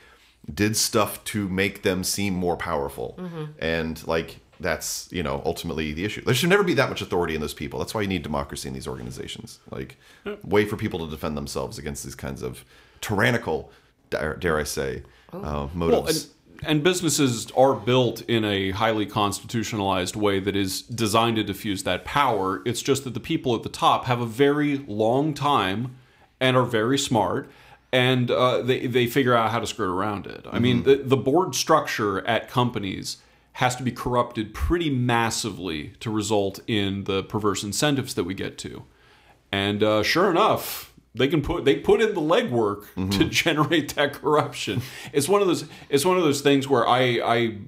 did 0.53 0.77
stuff 0.77 1.23
to 1.23 1.49
make 1.49 1.83
them 1.83 2.03
seem 2.03 2.35
more 2.35 2.57
powerful. 2.57 3.15
And 3.61 4.05
like 4.07 4.41
that's 4.63 5.09
you 5.13 5.23
know 5.23 5.43
ultimately 5.45 5.93
the 5.93 6.05
issue. 6.05 6.23
There 6.23 6.35
should 6.35 6.49
never 6.49 6.63
be 6.63 6.75
that 6.75 6.89
much 6.89 7.03
authority 7.03 7.35
in 7.35 7.41
those 7.41 7.55
people. 7.55 7.79
That's 7.79 7.95
why 7.95 8.03
you 8.03 8.09
need 8.09 8.23
democracy 8.23 8.69
in 8.69 8.75
these 8.75 8.89
organizations. 8.89 9.59
Like, 9.71 9.97
way 10.45 10.65
for 10.65 10.77
people 10.77 10.99
to 11.01 11.11
defend 11.11 11.37
themselves 11.37 11.79
against 11.79 12.05
these 12.05 12.15
kinds 12.15 12.43
of 12.43 12.65
tyrannical, 13.01 13.71
dare, 14.11 14.37
dare 14.37 14.59
I 14.59 14.65
say, 14.65 15.03
uh, 15.33 15.39
Well, 15.41 15.71
motives. 15.75 16.31
and, 16.61 16.71
and 16.71 16.83
businesses 16.85 17.51
are 17.57 17.75
built 17.75 18.23
in 18.23 18.45
a 18.45 18.71
highly 18.71 19.07
constitutionalized 19.07 20.17
way 20.17 20.39
that 20.41 20.55
is 20.57 20.83
designed 20.83 21.37
to 21.37 21.43
diffuse 21.45 21.83
that 21.83 22.05
power. 22.05 22.63
It's 22.65 22.83
just 22.83 23.05
that 23.05 23.15
the 23.15 23.21
people 23.21 23.55
at 23.55 23.63
the 23.63 23.69
top 23.69 24.05
have 24.05 24.21
a 24.21 24.27
very 24.27 24.79
long 24.87 25.35
time 25.35 25.97
and 26.41 26.57
are 26.57 26.65
very 26.65 26.99
smart. 26.99 27.51
And 27.95 28.31
uh, 28.31 28.63
they, 28.63 28.87
they 28.87 29.07
figure 29.07 29.35
out 29.35 29.51
how 29.51 29.59
to 29.61 29.67
skirt 29.67 29.91
around 29.91 30.27
it. 30.27 30.47
I 30.51 30.59
mean, 30.59 30.85
the, 30.85 30.97
the 30.97 31.17
board 31.17 31.55
structure 31.55 32.27
at 32.27 32.49
companies 32.49 33.19
has 33.55 33.77
to 33.77 33.83
be 33.83 33.93
corrupted 33.93 34.55
pretty 34.55 34.91
massively 34.91 35.93
to 36.01 36.11
result 36.11 36.61
in 36.67 37.05
the 37.05 37.23
perverse 37.23 37.63
incentives 37.63 38.15
that 38.15 38.25
we 38.25 38.35
get 38.35 38.57
to. 38.59 38.85
And 39.51 39.83
uh, 39.83 40.03
sure 40.03 40.31
enough, 40.31 40.93
they 41.15 41.29
can 41.29 41.43
put 41.43 41.65
they 41.65 41.77
put 41.77 42.01
in 42.01 42.15
the 42.15 42.21
legwork 42.21 42.87
to 43.19 43.25
generate 43.25 43.95
that 43.95 44.15
corruption. 44.15 44.83
It's 45.13 45.29
one 45.29 45.43
of 45.43 45.49
those 45.49 45.67
it's 45.91 46.05
one 46.05 46.17
of 46.17 46.23
those 46.23 46.41
things 46.41 46.67
where 46.67 46.89
I 46.89 47.21
I 47.23 47.59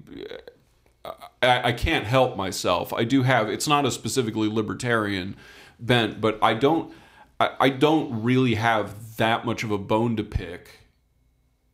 I, 1.42 1.68
I 1.68 1.72
can't 1.72 2.06
help 2.06 2.36
myself. 2.36 2.92
I 2.92 3.04
do 3.04 3.22
have 3.22 3.48
it's 3.48 3.68
not 3.68 3.84
a 3.84 3.90
specifically 3.90 4.48
libertarian 4.48 5.36
bent, 5.78 6.20
but 6.20 6.38
I 6.42 6.54
don't 6.54 6.92
I, 7.38 7.50
I 7.60 7.68
don't 7.68 8.22
really 8.22 8.54
have 8.54 9.16
that 9.16 9.44
much 9.44 9.62
of 9.62 9.70
a 9.70 9.78
bone 9.78 10.16
to 10.16 10.24
pick 10.24 10.80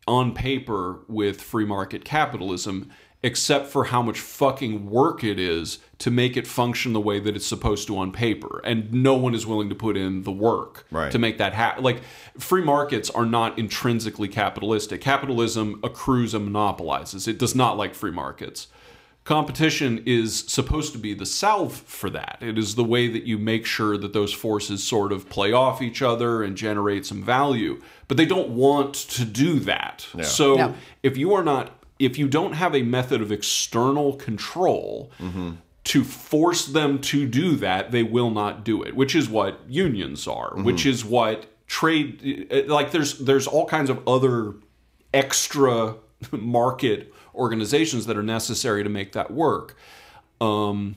on 0.08 0.34
paper 0.34 1.00
with 1.06 1.40
free 1.40 1.64
market 1.64 2.04
capitalism 2.04 2.90
except 3.22 3.66
for 3.66 3.84
how 3.84 4.00
much 4.00 4.18
fucking 4.18 4.88
work 4.88 5.22
it 5.22 5.38
is 5.38 5.78
to 5.98 6.10
make 6.10 6.36
it 6.38 6.46
function 6.46 6.94
the 6.94 7.00
way 7.00 7.20
that 7.20 7.36
it's 7.36 7.46
supposed 7.46 7.86
to 7.86 7.98
on 7.98 8.10
paper. 8.10 8.62
And 8.64 8.90
no 8.92 9.14
one 9.14 9.34
is 9.34 9.46
willing 9.46 9.68
to 9.68 9.74
put 9.74 9.96
in 9.96 10.22
the 10.22 10.32
work 10.32 10.86
Right. 10.90 11.12
to 11.12 11.18
make 11.18 11.36
that 11.38 11.52
happen 11.52 11.84
like 11.84 12.02
free 12.38 12.62
markets 12.64 13.10
are 13.10 13.26
not 13.26 13.58
intrinsically 13.58 14.28
capitalistic. 14.28 15.02
Capitalism 15.02 15.78
accrues 15.84 16.32
and 16.32 16.46
monopolizes. 16.46 17.28
It 17.28 17.38
does 17.38 17.54
not 17.54 17.76
like 17.76 17.94
free 17.94 18.10
markets. 18.12 18.68
Competition 19.24 20.02
is 20.06 20.38
supposed 20.48 20.92
to 20.92 20.98
be 20.98 21.12
the 21.12 21.26
salve 21.26 21.74
for 21.74 22.08
that. 22.08 22.38
It 22.40 22.56
is 22.56 22.74
the 22.74 22.82
way 22.82 23.06
that 23.06 23.24
you 23.24 23.36
make 23.36 23.66
sure 23.66 23.98
that 23.98 24.14
those 24.14 24.32
forces 24.32 24.82
sort 24.82 25.12
of 25.12 25.28
play 25.28 25.52
off 25.52 25.82
each 25.82 26.00
other 26.00 26.42
and 26.42 26.56
generate 26.56 27.04
some 27.04 27.22
value. 27.22 27.82
But 28.08 28.16
they 28.16 28.24
don't 28.24 28.48
want 28.48 28.94
to 28.94 29.26
do 29.26 29.60
that. 29.60 30.06
So 30.22 30.54
No. 30.56 30.74
if 31.02 31.18
you 31.18 31.34
are 31.34 31.44
not 31.44 31.79
if 32.00 32.18
you 32.18 32.26
don't 32.26 32.54
have 32.54 32.74
a 32.74 32.82
method 32.82 33.20
of 33.22 33.30
external 33.30 34.14
control 34.14 35.12
to 35.84 36.02
force 36.04 36.66
them 36.66 36.98
to 37.00 37.26
do 37.26 37.54
that 37.56 37.92
they 37.92 38.02
will 38.02 38.30
not 38.30 38.64
do 38.64 38.82
it 38.82 38.96
which 38.96 39.14
is 39.14 39.28
what 39.28 39.60
unions 39.68 40.26
are 40.26 40.52
which 40.56 40.84
is 40.86 41.04
what 41.04 41.46
trade 41.66 42.48
uh, 42.50 42.72
like 42.72 42.90
there's 42.90 43.18
there's 43.20 43.46
all 43.46 43.66
kinds 43.66 43.88
of 43.88 44.06
other 44.08 44.54
extra 45.14 45.96
market 46.32 47.12
organizations 47.34 48.06
that 48.06 48.16
are 48.16 48.22
necessary 48.22 48.82
to 48.82 48.90
make 48.90 49.12
that 49.12 49.30
work. 49.30 49.76
Um, 50.40 50.96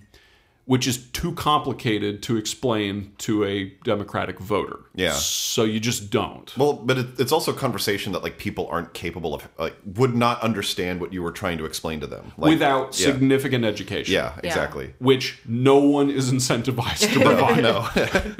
which 0.65 0.87
is 0.87 0.97
too 1.11 1.33
complicated 1.33 2.23
to 2.23 2.37
explain 2.37 3.11
to 3.17 3.43
a 3.43 3.65
democratic 3.83 4.39
voter 4.39 4.79
Yeah. 4.95 5.11
so 5.11 5.65
you 5.65 5.79
just 5.79 6.09
don't 6.09 6.55
Well, 6.57 6.73
but 6.73 6.97
it, 6.97 7.19
it's 7.19 7.31
also 7.33 7.51
a 7.51 7.55
conversation 7.55 8.13
that 8.13 8.23
like 8.23 8.37
people 8.37 8.67
aren't 8.67 8.93
capable 8.93 9.33
of, 9.33 9.47
like, 9.59 9.75
would 9.85 10.15
not 10.15 10.41
understand 10.41 11.01
what 11.01 11.11
you 11.11 11.21
were 11.21 11.31
trying 11.33 11.57
to 11.57 11.65
explain 11.65 11.99
to 11.99 12.07
them 12.07 12.31
like, 12.37 12.49
without 12.51 12.97
yeah, 12.99 13.07
significant 13.07 13.65
education 13.65 14.13
yeah, 14.13 14.39
exactly. 14.43 14.93
which 14.99 15.39
no 15.45 15.79
one 15.79 16.09
is 16.09 16.31
incentivized 16.31 17.11
to 17.13 17.19
provide. 17.27 17.61
No, 17.63 17.89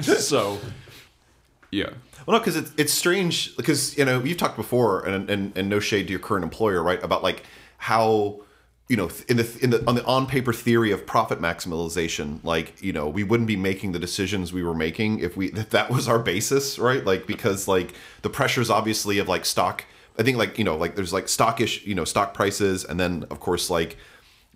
So, 0.00 0.58
yeah. 1.70 1.90
well, 2.26 2.36
no, 2.36 2.38
because 2.38 2.56
it's 2.56 2.72
it's 2.76 2.92
strange 2.92 3.56
because 3.56 3.96
you 3.98 4.04
know 4.04 4.22
you've 4.22 4.38
talked 4.38 4.56
before, 4.56 5.04
and, 5.06 5.28
and 5.28 5.56
and 5.56 5.68
no 5.68 5.80
shade 5.80 6.06
to 6.06 6.10
your 6.10 6.20
current 6.20 6.44
employer, 6.44 6.82
right? 6.82 7.02
About 7.02 7.22
like 7.22 7.42
how 7.78 8.40
you 8.88 8.96
know 8.96 9.10
in 9.28 9.38
the 9.38 9.58
in 9.62 9.70
the 9.70 9.86
on 9.86 9.94
the 9.94 10.04
on 10.04 10.26
paper 10.26 10.52
theory 10.52 10.90
of 10.92 11.06
profit 11.06 11.40
maximization, 11.40 12.42
like 12.44 12.80
you 12.82 12.92
know 12.92 13.08
we 13.08 13.24
wouldn't 13.24 13.46
be 13.46 13.56
making 13.56 13.92
the 13.92 13.98
decisions 13.98 14.52
we 14.52 14.62
were 14.62 14.74
making 14.74 15.20
if 15.20 15.36
we 15.36 15.46
if 15.52 15.70
that 15.70 15.90
was 15.90 16.06
our 16.08 16.18
basis, 16.18 16.78
right? 16.78 17.04
Like 17.04 17.26
because 17.26 17.66
like 17.66 17.94
the 18.22 18.30
pressures 18.30 18.70
obviously 18.70 19.18
of 19.18 19.28
like 19.28 19.44
stock. 19.44 19.84
I 20.18 20.22
think 20.22 20.36
like 20.38 20.58
you 20.58 20.64
know 20.64 20.76
like 20.76 20.96
there's 20.96 21.12
like 21.12 21.26
stockish 21.26 21.84
you 21.86 21.94
know 21.94 22.04
stock 22.04 22.34
prices, 22.34 22.84
and 22.84 23.00
then 23.00 23.24
of 23.30 23.40
course 23.40 23.70
like 23.70 23.96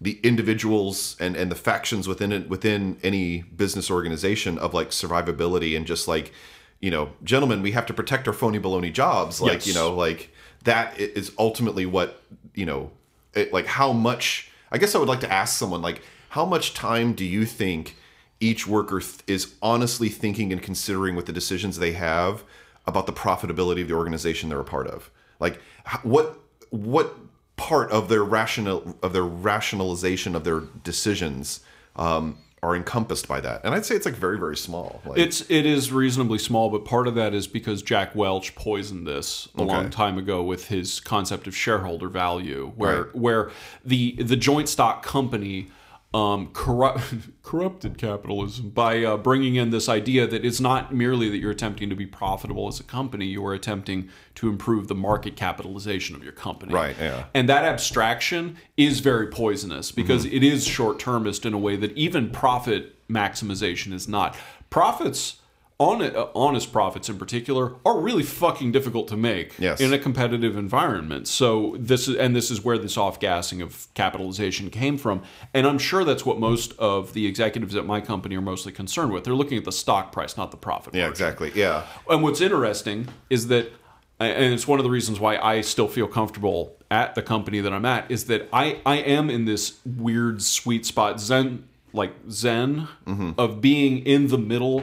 the 0.00 0.20
individuals 0.22 1.16
and 1.18 1.34
and 1.34 1.50
the 1.50 1.56
factions 1.56 2.06
within 2.06 2.30
it 2.30 2.48
within 2.48 2.98
any 3.02 3.42
business 3.42 3.90
organization 3.90 4.58
of 4.58 4.72
like 4.74 4.90
survivability 4.90 5.76
and 5.76 5.86
just 5.86 6.06
like 6.06 6.32
you 6.80 6.90
know 6.90 7.10
gentlemen 7.24 7.62
we 7.62 7.72
have 7.72 7.84
to 7.86 7.92
protect 7.92 8.28
our 8.28 8.34
phony 8.34 8.60
baloney 8.60 8.92
jobs 8.92 9.40
like 9.40 9.54
Yes. 9.54 9.66
you 9.66 9.74
know 9.74 9.92
like 9.92 10.30
that 10.62 10.96
is 11.00 11.32
ultimately 11.38 11.84
what 11.84 12.22
you 12.54 12.64
know 12.64 12.92
it, 13.34 13.52
like 13.52 13.66
how 13.66 13.92
much 13.92 14.50
i 14.70 14.78
guess 14.78 14.94
i 14.94 14.98
would 14.98 15.08
like 15.08 15.20
to 15.20 15.32
ask 15.32 15.58
someone 15.58 15.82
like 15.82 16.02
how 16.30 16.44
much 16.44 16.74
time 16.74 17.12
do 17.14 17.24
you 17.24 17.44
think 17.44 17.96
each 18.40 18.66
worker 18.66 19.00
th- 19.00 19.20
is 19.26 19.54
honestly 19.62 20.08
thinking 20.08 20.52
and 20.52 20.62
considering 20.62 21.16
with 21.16 21.26
the 21.26 21.32
decisions 21.32 21.78
they 21.78 21.92
have 21.92 22.44
about 22.86 23.06
the 23.06 23.12
profitability 23.12 23.82
of 23.82 23.88
the 23.88 23.94
organization 23.94 24.48
they're 24.48 24.60
a 24.60 24.64
part 24.64 24.86
of? 24.86 25.10
Like 25.40 25.60
what 26.02 26.38
what 26.70 27.16
part 27.56 27.90
of 27.90 28.08
their 28.08 28.22
rational 28.22 28.96
of 29.02 29.12
their 29.12 29.24
rationalization 29.24 30.36
of 30.36 30.44
their 30.44 30.60
decisions 30.84 31.60
um, 31.96 32.38
are 32.62 32.74
encompassed 32.74 33.28
by 33.28 33.40
that 33.40 33.60
and 33.64 33.74
i'd 33.74 33.84
say 33.84 33.94
it's 33.94 34.04
like 34.06 34.14
very 34.14 34.38
very 34.38 34.56
small 34.56 35.00
like 35.06 35.18
It's 35.18 35.40
it 35.48 35.64
is 35.66 35.92
reasonably 35.92 36.38
small, 36.38 36.70
but 36.70 36.84
part 36.84 37.06
of 37.06 37.14
that 37.14 37.34
is 37.34 37.46
because 37.46 37.82
Jack 37.82 38.14
Welch 38.14 38.54
poisoned 38.54 39.06
this 39.06 39.48
a 39.56 39.62
long 39.62 39.90
time 39.90 40.18
ago 40.18 40.42
with 40.42 40.68
his 40.68 41.00
concept 41.00 41.46
of 41.46 41.54
shareholder 41.56 42.08
value, 42.08 42.72
where 42.76 43.02
Right. 43.04 43.16
where 43.16 43.50
the 43.84 44.16
the 44.18 44.36
joint 44.36 44.68
stock 44.68 45.02
company 45.04 45.68
um, 46.14 46.48
corrupt, 46.52 47.02
corrupted 47.42 47.98
capitalism 47.98 48.70
by 48.70 49.04
uh, 49.04 49.16
bringing 49.16 49.56
in 49.56 49.70
this 49.70 49.88
idea 49.88 50.26
that 50.26 50.44
it's 50.44 50.60
not 50.60 50.94
merely 50.94 51.28
that 51.28 51.36
you're 51.36 51.50
attempting 51.50 51.90
to 51.90 51.96
be 51.96 52.06
profitable 52.06 52.66
as 52.68 52.80
a 52.80 52.84
company, 52.84 53.26
you 53.26 53.44
are 53.44 53.52
attempting 53.52 54.08
to 54.36 54.48
improve 54.48 54.88
the 54.88 54.94
market 54.94 55.36
capitalization 55.36 56.16
of 56.16 56.22
your 56.22 56.32
company. 56.32 56.72
Right, 56.72 56.96
yeah. 56.98 57.26
And 57.34 57.48
that 57.48 57.64
abstraction 57.64 58.56
is 58.76 59.00
very 59.00 59.26
poisonous 59.26 59.92
because 59.92 60.24
it 60.24 60.42
is 60.42 60.66
short 60.66 60.98
termist 60.98 61.44
in 61.44 61.52
a 61.52 61.58
way 61.58 61.76
that 61.76 61.92
even 61.92 62.30
profit 62.30 62.94
maximization 63.08 63.92
is 63.92 64.08
not. 64.08 64.36
Profits, 64.70 65.40
Uh, 65.80 66.26
honest 66.34 66.72
profits 66.72 67.08
in 67.08 67.16
particular, 67.18 67.76
are 67.86 68.00
really 68.00 68.24
fucking 68.24 68.72
difficult 68.72 69.06
to 69.06 69.16
make 69.16 69.52
Yes. 69.60 69.80
in 69.80 69.92
a 69.92 69.98
competitive 69.98 70.56
environment. 70.56 71.28
So 71.28 71.76
this 71.78 72.08
is 72.08 72.16
and 72.16 72.34
this 72.34 72.50
is 72.50 72.64
where 72.64 72.78
this 72.78 72.96
off 72.96 73.20
gassing 73.20 73.62
of 73.62 73.86
capitalization 73.94 74.70
came 74.70 74.98
from. 74.98 75.22
And 75.54 75.68
I'm 75.68 75.78
sure 75.78 76.02
that's 76.02 76.26
what 76.26 76.40
most 76.40 76.72
of 76.80 77.12
the 77.12 77.28
executives 77.28 77.76
at 77.76 77.86
my 77.86 78.00
company 78.00 78.36
are 78.36 78.40
mostly 78.40 78.72
concerned 78.72 79.12
with. 79.12 79.22
They're 79.22 79.36
looking 79.36 79.56
at 79.56 79.64
the 79.64 79.70
stock 79.70 80.10
price, 80.10 80.36
not 80.36 80.50
the 80.50 80.56
profit. 80.56 80.94
yeah 80.96 81.02
margin. 81.02 81.12
exactly 81.12 81.52
yeah 81.54 81.86
And 82.10 82.24
what's 82.24 82.40
interesting 82.40 83.06
is 83.30 83.46
that, 83.46 83.70
and 84.18 84.52
it's 84.52 84.66
one 84.66 84.80
of 84.80 84.84
the 84.84 84.90
reasons 84.90 85.20
why 85.20 85.36
I 85.36 85.60
still 85.60 85.86
feel 85.86 86.08
comfortable 86.08 86.76
at 86.90 87.14
the 87.14 87.22
company 87.22 87.60
that 87.60 87.72
I'm 87.72 87.84
at, 87.84 88.10
is 88.10 88.24
that 88.24 88.48
I, 88.52 88.80
I 88.84 88.96
am 88.96 89.30
in 89.30 89.44
this 89.44 89.78
weird 89.86 90.42
sweet 90.42 90.86
spot, 90.86 91.20
zen, 91.20 91.68
like 91.92 92.14
zen, 92.28 92.88
mm-hmm. 93.06 93.30
of 93.38 93.60
being 93.60 94.04
in 94.04 94.26
the 94.26 94.38
middle 94.38 94.82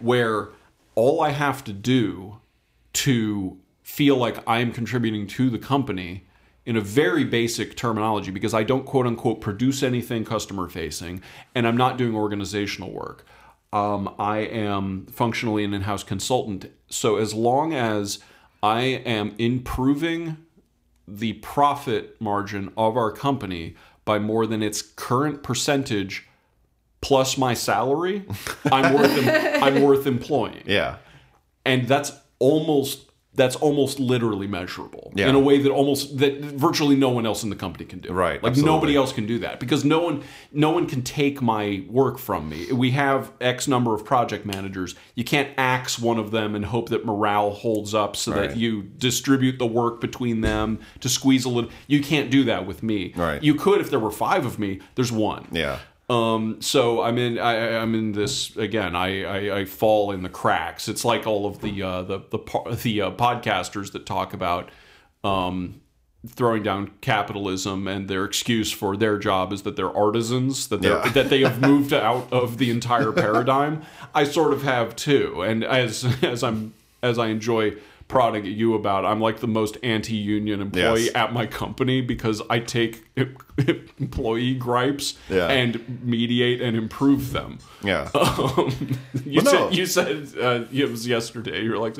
where 0.00 0.50
all 0.94 1.20
I 1.20 1.30
have 1.30 1.64
to 1.64 1.72
do 1.72 2.40
to 2.94 3.58
feel 3.82 4.16
like 4.16 4.38
I'm 4.48 4.72
contributing 4.72 5.26
to 5.26 5.50
the 5.50 5.58
company 5.58 6.26
in 6.66 6.76
a 6.76 6.80
very 6.80 7.24
basic 7.24 7.76
terminology 7.76 8.30
because 8.30 8.54
I 8.54 8.62
don't 8.62 8.86
quote 8.86 9.06
unquote 9.06 9.40
produce 9.40 9.82
anything 9.82 10.24
customer 10.24 10.68
facing 10.68 11.20
and 11.54 11.66
I'm 11.66 11.76
not 11.76 11.98
doing 11.98 12.14
organizational 12.14 12.90
work. 12.90 13.26
Um, 13.72 14.14
I 14.18 14.38
am 14.38 15.06
functionally 15.06 15.64
an 15.64 15.74
in 15.74 15.82
house 15.82 16.04
consultant. 16.04 16.70
So 16.88 17.16
as 17.16 17.34
long 17.34 17.74
as 17.74 18.20
I 18.62 18.80
am 18.82 19.34
improving 19.38 20.38
the 21.06 21.34
profit 21.34 22.18
margin 22.20 22.72
of 22.76 22.96
our 22.96 23.12
company 23.12 23.74
by 24.04 24.18
more 24.18 24.46
than 24.46 24.62
its 24.62 24.80
current 24.80 25.42
percentage 25.42 26.26
plus 27.08 27.36
my 27.38 27.54
salary, 27.54 28.24
I'm 28.72 28.94
worth 28.94 29.16
em- 29.26 29.62
I'm 29.66 29.76
worth 29.82 30.06
employing 30.06 30.62
yeah 30.66 30.96
and 31.64 31.86
that's 31.88 32.10
almost 32.38 33.00
that's 33.36 33.56
almost 33.56 33.98
literally 33.98 34.46
measurable 34.46 35.10
Yeah. 35.16 35.28
in 35.28 35.34
a 35.34 35.40
way 35.40 35.58
that 35.60 35.70
almost 35.72 36.18
that 36.18 36.34
virtually 36.40 36.94
no 36.94 37.10
one 37.10 37.26
else 37.26 37.42
in 37.42 37.50
the 37.50 37.56
company 37.56 37.84
can 37.84 37.98
do. 37.98 38.12
Right, 38.12 38.40
like 38.40 38.50
absolutely. 38.50 38.72
nobody 38.76 38.94
else 38.96 39.12
can 39.12 39.26
do 39.26 39.40
that 39.40 39.58
because 39.58 39.84
no 39.84 39.98
one 40.06 40.22
no 40.52 40.70
one 40.70 40.86
can 40.86 41.02
take 41.02 41.42
my 41.42 41.84
work 41.88 42.18
from 42.18 42.48
me. 42.48 42.70
We 42.72 42.92
have 42.92 43.32
X 43.40 43.66
number 43.66 43.92
of 43.92 44.04
project 44.04 44.46
managers. 44.46 44.94
You 45.16 45.24
can't 45.24 45.48
axe 45.58 45.98
one 45.98 46.18
of 46.20 46.30
them 46.30 46.54
and 46.54 46.64
hope 46.64 46.90
that 46.90 47.04
morale 47.04 47.50
holds 47.50 47.92
up 47.92 48.14
so 48.14 48.30
Right. 48.30 48.50
that 48.50 48.56
you 48.56 48.82
distribute 48.82 49.58
the 49.58 49.66
work 49.82 50.00
between 50.00 50.40
them 50.40 50.78
to 51.00 51.08
squeeze 51.08 51.44
a 51.44 51.48
little. 51.48 51.70
You 51.88 52.00
can't 52.02 52.30
do 52.30 52.44
that 52.44 52.66
with 52.68 52.84
me. 52.84 53.14
Right. 53.16 53.42
You 53.42 53.54
could 53.56 53.80
if 53.80 53.90
there 53.90 53.98
were 54.06 54.12
five 54.12 54.46
of 54.46 54.60
me. 54.60 54.78
There's 54.94 55.10
one. 55.10 55.48
Yeah. 55.50 55.80
Um, 56.10 56.60
so 56.60 57.02
I'm 57.02 57.16
in. 57.16 57.38
I, 57.38 57.78
I'm 57.78 57.94
in 57.94 58.12
this 58.12 58.54
again. 58.56 58.94
I, 58.94 59.24
I, 59.24 59.58
I 59.60 59.64
fall 59.64 60.12
in 60.12 60.22
the 60.22 60.28
cracks. 60.28 60.86
It's 60.88 61.04
like 61.04 61.26
all 61.26 61.46
of 61.46 61.60
the 61.60 61.82
uh, 61.82 62.02
the 62.02 62.18
the 62.30 62.76
the 62.82 63.00
uh, 63.02 63.10
podcasters 63.12 63.92
that 63.92 64.04
talk 64.04 64.34
about 64.34 64.70
um, 65.22 65.80
throwing 66.26 66.62
down 66.62 66.90
capitalism, 67.00 67.88
and 67.88 68.06
their 68.08 68.24
excuse 68.26 68.70
for 68.70 68.96
their 68.98 69.18
job 69.18 69.52
is 69.52 69.62
that 69.62 69.76
they're 69.76 69.96
artisans, 69.96 70.68
that 70.68 70.82
they 70.82 70.88
Yeah. 70.90 71.08
that 71.10 71.30
they 71.30 71.40
have 71.40 71.60
moved 71.70 71.94
out 71.94 72.30
of 72.30 72.58
the 72.58 72.70
entire 72.70 73.10
paradigm. 73.12 73.82
I 74.14 74.24
sort 74.24 74.52
of 74.52 74.62
have 74.62 74.94
too, 74.96 75.40
and 75.42 75.64
as 75.64 76.04
as 76.22 76.42
I'm 76.42 76.74
as 77.02 77.18
I 77.18 77.28
enjoy 77.28 77.76
prodding 78.08 78.44
at 78.46 78.52
you 78.52 78.74
about, 78.74 79.04
I'm 79.04 79.20
like 79.20 79.40
the 79.40 79.46
most 79.48 79.76
anti-union 79.82 80.60
employee 80.60 81.04
Yes. 81.04 81.14
at 81.14 81.32
my 81.32 81.46
company 81.46 82.00
because 82.00 82.42
I 82.50 82.58
take 82.60 83.04
employee 83.98 84.54
gripes 84.54 85.14
Yeah. 85.28 85.48
and 85.48 86.02
mediate 86.04 86.60
and 86.60 86.76
improve 86.76 87.32
them. 87.32 87.58
Yeah. 87.82 88.10
Um, 88.24 88.98
you 89.24 89.42
no. 89.42 89.50
said 89.50 89.74
you 89.74 89.86
said 89.86 90.28
uh, 90.40 90.64
it 90.72 90.90
was 90.90 91.06
yesterday. 91.06 91.62
You're 91.62 91.78
like 91.78 91.96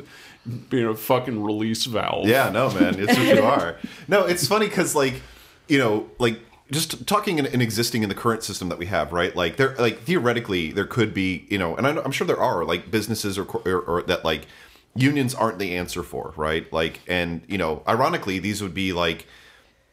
being 0.69 0.85
a 0.85 0.95
fucking 0.95 1.41
release 1.43 1.85
valve. 1.85 2.27
Yeah, 2.27 2.49
no, 2.49 2.69
man, 2.71 2.99
it's 2.99 3.17
what 3.17 3.35
you 3.35 3.41
are. 3.41 3.77
No, 4.07 4.25
it's 4.25 4.47
funny 4.47 4.67
because 4.67 4.95
like, 4.95 5.21
you 5.67 5.77
know, 5.79 6.09
like 6.19 6.39
just 6.71 7.05
talking 7.07 7.39
and, 7.39 7.61
existing 7.61 8.03
in 8.03 8.09
the 8.09 8.15
current 8.15 8.43
system 8.43 8.69
that 8.69 8.77
we 8.77 8.85
have, 8.87 9.11
right? 9.13 9.35
Like 9.35 9.57
there, 9.57 9.75
like 9.75 10.01
theoretically, 10.01 10.71
there 10.71 10.85
could 10.85 11.13
be, 11.13 11.45
you 11.49 11.57
know, 11.57 11.75
and 11.75 11.87
I'm 11.87 12.11
sure 12.11 12.25
there 12.27 12.39
are 12.39 12.63
like 12.65 12.91
businesses 12.91 13.37
or, 13.37 13.45
or 13.45 13.79
or 13.81 14.01
that 14.03 14.23
like 14.25 14.47
unions 14.95 15.35
aren't 15.35 15.59
the 15.59 15.75
answer 15.75 16.03
for, 16.03 16.33
right? 16.35 16.71
Like, 16.71 17.01
and 17.07 17.41
you 17.47 17.57
know, 17.57 17.83
ironically, 17.87 18.39
these 18.39 18.61
would 18.61 18.73
be 18.73 18.93
like. 18.93 19.27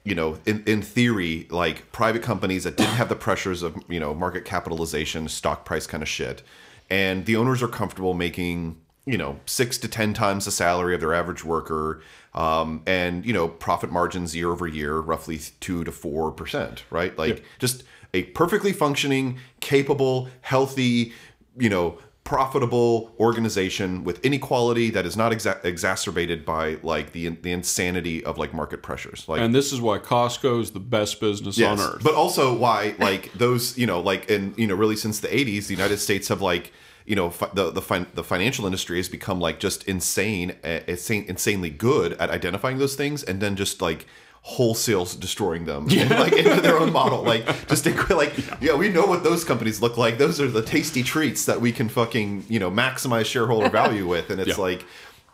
You 0.05 0.17
know, 0.17 0.41
in, 0.47 0.65
in 0.67 0.83
theory, 0.83 1.47
like 1.49 1.93
private 1.93 2.25
companies 2.25 2.65
that 2.65 2.77
didn't 2.77 2.95
have 2.95 3.09
the 3.09 3.15
pressures 3.15 3.63
of, 3.63 3.77
you 3.89 4.01
know, 4.01 4.13
market 4.13 4.45
capitalization, 4.45 5.29
stock 5.29 5.65
price 5.65 5.87
kind 5.87 6.03
of 6.03 6.09
shit. 6.09 6.43
And 6.91 7.25
the 7.25 7.37
owners 7.37 7.63
are 7.63 7.69
comfortable 7.69 8.13
making 8.13 8.83
you 9.05 9.19
know 9.19 9.41
six 9.47 9.79
to 9.79 9.89
ten 9.89 10.15
times 10.15 10.45
the 10.45 10.51
salary 10.51 10.95
of 10.95 11.01
their 11.01 11.15
average 11.15 11.45
worker 11.45 12.01
um, 12.35 12.83
and 12.87 13.27
you 13.27 13.33
know 13.33 13.49
profit 13.49 13.91
margins 13.91 14.35
year 14.35 14.51
over 14.51 14.67
year 14.67 14.99
roughly 14.99 15.41
two 15.61 15.85
to 15.85 15.93
four 15.93 16.31
percent 16.31 16.85
right 16.91 17.17
like 17.19 17.45
just 17.59 17.83
a 18.15 18.25
perfectly 18.25 18.73
functioning 18.73 19.39
capable 19.61 20.29
healthy 20.43 21.13
you 21.59 21.69
know 21.69 21.99
profitable 22.25 23.13
organization 23.19 24.05
with 24.05 24.25
inequality 24.25 24.91
that 24.91 25.05
is 25.05 25.17
not 25.17 25.33
exa- 25.33 25.63
exacerbated 25.65 26.45
by 26.45 26.79
like 26.83 27.13
the 27.13 27.29
the 27.29 27.51
insanity 27.51 28.25
of 28.25 28.39
like 28.39 28.55
market 28.55 28.81
pressures 28.81 29.25
like 29.29 29.41
And 29.41 29.53
this 29.53 29.73
is 29.73 29.81
why 29.81 29.99
Costco 29.99 30.61
is 30.61 30.71
the 30.71 30.81
best 30.81 31.21
business 31.21 31.59
Yes, 31.59 31.81
on 31.81 31.87
earth. 31.95 32.05
But 32.05 32.15
also 32.15 32.55
why 32.57 32.95
like 33.01 33.33
those 33.33 33.77
you 33.77 33.87
know 33.87 34.01
like 34.01 34.31
and 34.31 34.57
you 34.57 34.69
know 34.69 34.77
really 34.77 34.97
since 34.97 35.19
the 35.19 35.29
80s 35.29 35.67
the 35.67 35.75
United 35.75 35.99
States 35.99 36.29
have 36.29 36.41
like 36.41 36.73
you 37.07 37.17
know 37.17 37.31
fi- 37.31 37.51
the 37.55 37.73
the, 37.73 37.83
fin- 37.83 38.07
the 38.15 38.23
financial 38.23 38.67
industry 38.67 38.99
has 38.99 39.09
become 39.09 39.41
like 39.41 39.59
just 39.59 39.83
insane 39.85 40.55
uh, 40.65 40.81
insane 40.87 41.25
insanely 41.27 41.71
good 41.71 42.13
at 42.15 42.31
identifying 42.31 42.79
those 42.79 42.95
things 42.95 43.25
and 43.25 43.41
then 43.41 43.57
just 43.57 43.83
like 43.83 44.07
wholesale 44.45 45.05
destroying 45.05 45.65
them. 45.65 45.89
And, 45.91 46.11
like 46.25 46.33
into 46.33 46.61
their 46.61 46.79
own 46.79 46.93
model. 46.93 47.23
Like 47.23 47.47
just 47.69 47.85
think, 47.85 48.11
like 48.11 48.35
yeah. 48.61 48.75
we 48.75 48.89
know 48.89 49.07
what 49.07 49.23
those 49.25 49.45
companies 49.45 49.81
look 49.81 49.97
like. 49.97 50.19
Those 50.19 50.41
are 50.41 50.49
the 50.49 50.63
tasty 50.63 51.03
treats 51.03 51.47
that 51.47 51.61
we 51.61 51.73
can 51.73 51.89
fucking 51.89 52.45
you 52.49 52.59
know 52.59 52.71
maximize 52.71 53.27
shareholder 53.27 53.71
value 53.71 54.07
with. 54.07 54.31
And 54.31 54.41
it's 54.41 54.51
Yeah. 54.59 54.65
like 54.65 54.85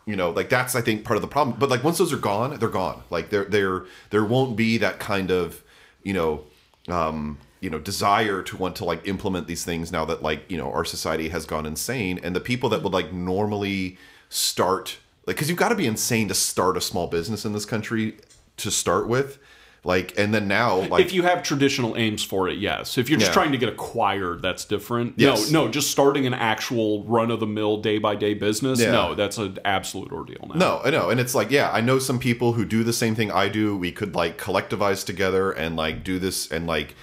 you 0.05 0.15
know 0.15 0.31
like 0.31 0.49
that's 0.49 0.75
i 0.75 0.81
think 0.81 1.03
part 1.03 1.17
of 1.17 1.21
the 1.21 1.27
problem. 1.27 1.57
But 1.59 1.69
like 1.69 1.83
once 1.83 1.97
those 1.97 2.13
are 2.13 2.17
gone 2.17 2.57
they're 2.59 2.69
gone. 2.69 3.01
Like 3.09 3.29
there 3.31 3.45
there 3.45 3.85
there 4.11 4.23
won't 4.23 4.55
be 4.55 4.77
that 4.77 4.99
kind 4.99 5.31
of 5.31 5.63
you 6.03 6.13
know 6.13 6.43
um 6.87 7.39
you 7.61 7.69
know 7.69 7.79
desire 7.79 8.41
to 8.43 8.55
want 8.57 8.75
to 8.77 8.85
like 8.85 9.07
implement 9.07 9.47
these 9.47 9.65
things 9.65 9.91
now 9.91 10.05
that 10.05 10.21
like 10.21 10.49
you 10.49 10.57
know 10.57 10.71
our 10.71 10.85
society 10.85 11.29
has 11.29 11.45
gone 11.47 11.65
insane. 11.65 12.19
And 12.21 12.35
the 12.35 12.39
people 12.39 12.69
that 12.69 12.83
would 12.83 12.93
like 12.93 13.11
normally 13.11 13.97
start 14.29 14.99
like 15.25 15.35
because 15.35 15.49
you've 15.49 15.57
got 15.57 15.69
to 15.69 15.75
be 15.75 15.87
insane 15.87 16.27
to 16.27 16.35
start 16.35 16.77
a 16.77 16.81
small 16.81 17.07
business 17.07 17.43
in 17.43 17.53
this 17.53 17.65
country 17.65 18.15
to 18.59 18.71
start 18.71 19.07
with 19.07 19.39
like 19.85 20.13
and 20.19 20.33
then 20.33 20.45
now 20.47 20.75
like 20.87 21.05
if 21.05 21.13
you 21.13 21.23
have 21.23 21.41
traditional 21.41 21.95
aims 21.95 22.21
for 22.23 22.49
it, 22.49 22.57
yes. 22.57 22.97
If 22.97 23.09
you're 23.09 23.17
just 23.17 23.29
Yeah. 23.31 23.33
trying 23.33 23.51
to 23.53 23.57
get 23.57 23.69
acquired, 23.69 24.41
that's 24.41 24.65
different. 24.65 25.13
Yes. 25.15 25.49
No, 25.51 25.65
no, 25.65 25.71
just 25.71 25.89
starting 25.89 26.27
an 26.27 26.33
actual 26.33 27.05
run 27.05 27.31
of 27.31 27.39
the 27.39 27.47
mill 27.47 27.77
day 27.77 27.97
by 27.97 28.15
day 28.15 28.33
business. 28.33 28.81
Yeah. 28.81 28.91
No, 28.91 29.15
that's 29.15 29.37
an 29.37 29.57
absolute 29.63 30.11
ordeal 30.11 30.49
now. 30.49 30.55
No, 30.59 30.81
I 30.83 30.89
know. 30.89 31.09
And 31.09 31.19
it's 31.19 31.33
like, 31.33 31.49
yeah, 31.49 31.71
I 31.71 31.79
know 31.79 31.97
some 31.97 32.19
people 32.19 32.53
who 32.53 32.65
do 32.65 32.83
the 32.83 32.91
same 32.93 33.15
thing 33.15 33.31
I 33.31 33.47
do. 33.47 33.77
We 33.77 33.93
could 33.93 34.15
like 34.15 34.37
collectivize 34.37 35.05
together 35.05 35.51
and 35.51 35.77
like 35.77 36.03
do 36.03 36.19
this 36.19 36.51
and 36.51 36.67
like, 36.67 36.93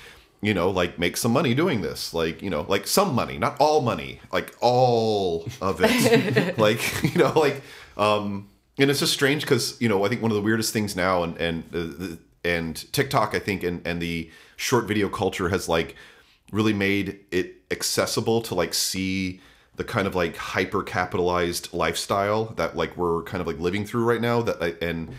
you 0.42 0.52
know, 0.52 0.68
like 0.68 0.98
make 0.98 1.16
some 1.16 1.32
money 1.32 1.54
doing 1.54 1.80
this. 1.80 2.12
Like, 2.12 2.42
you 2.42 2.50
know, 2.50 2.66
like 2.68 2.86
some 2.86 3.14
money, 3.14 3.38
not 3.38 3.56
all 3.58 3.80
money, 3.80 4.20
like 4.32 4.54
all 4.60 5.48
of 5.62 5.80
it. 5.82 6.58
like, 6.66 7.02
you 7.14 7.18
know, 7.22 7.32
like, 7.34 7.62
um, 7.96 8.48
and 8.78 8.90
it's 8.90 9.00
just 9.00 9.12
strange 9.12 9.42
because, 9.42 9.80
you 9.80 9.88
know, 9.88 10.04
I 10.04 10.08
think 10.08 10.22
one 10.22 10.30
of 10.30 10.36
the 10.36 10.42
weirdest 10.42 10.72
things 10.72 10.94
now 10.96 11.22
and, 11.22 11.36
and, 11.38 11.64
uh, 11.74 12.16
and 12.44 12.92
TikTok, 12.92 13.34
I 13.34 13.38
think, 13.38 13.62
and, 13.62 13.86
and 13.86 14.00
the 14.00 14.30
short 14.56 14.86
video 14.86 15.08
culture 15.08 15.48
has 15.48 15.68
like 15.68 15.96
really 16.52 16.72
made 16.72 17.20
it 17.30 17.54
accessible 17.70 18.40
to 18.42 18.54
like 18.54 18.72
see 18.74 19.40
the 19.76 19.84
kind 19.84 20.06
of 20.06 20.14
like 20.14 20.36
hyper 20.36 20.82
capitalized 20.82 21.72
lifestyle 21.72 22.46
that 22.56 22.76
like 22.76 22.96
we're 22.96 23.22
kind 23.24 23.40
of 23.40 23.46
like 23.46 23.58
living 23.58 23.84
through 23.84 24.04
right 24.04 24.20
now 24.20 24.40
that 24.42 24.62
I- 24.62 24.84
and 24.84 25.12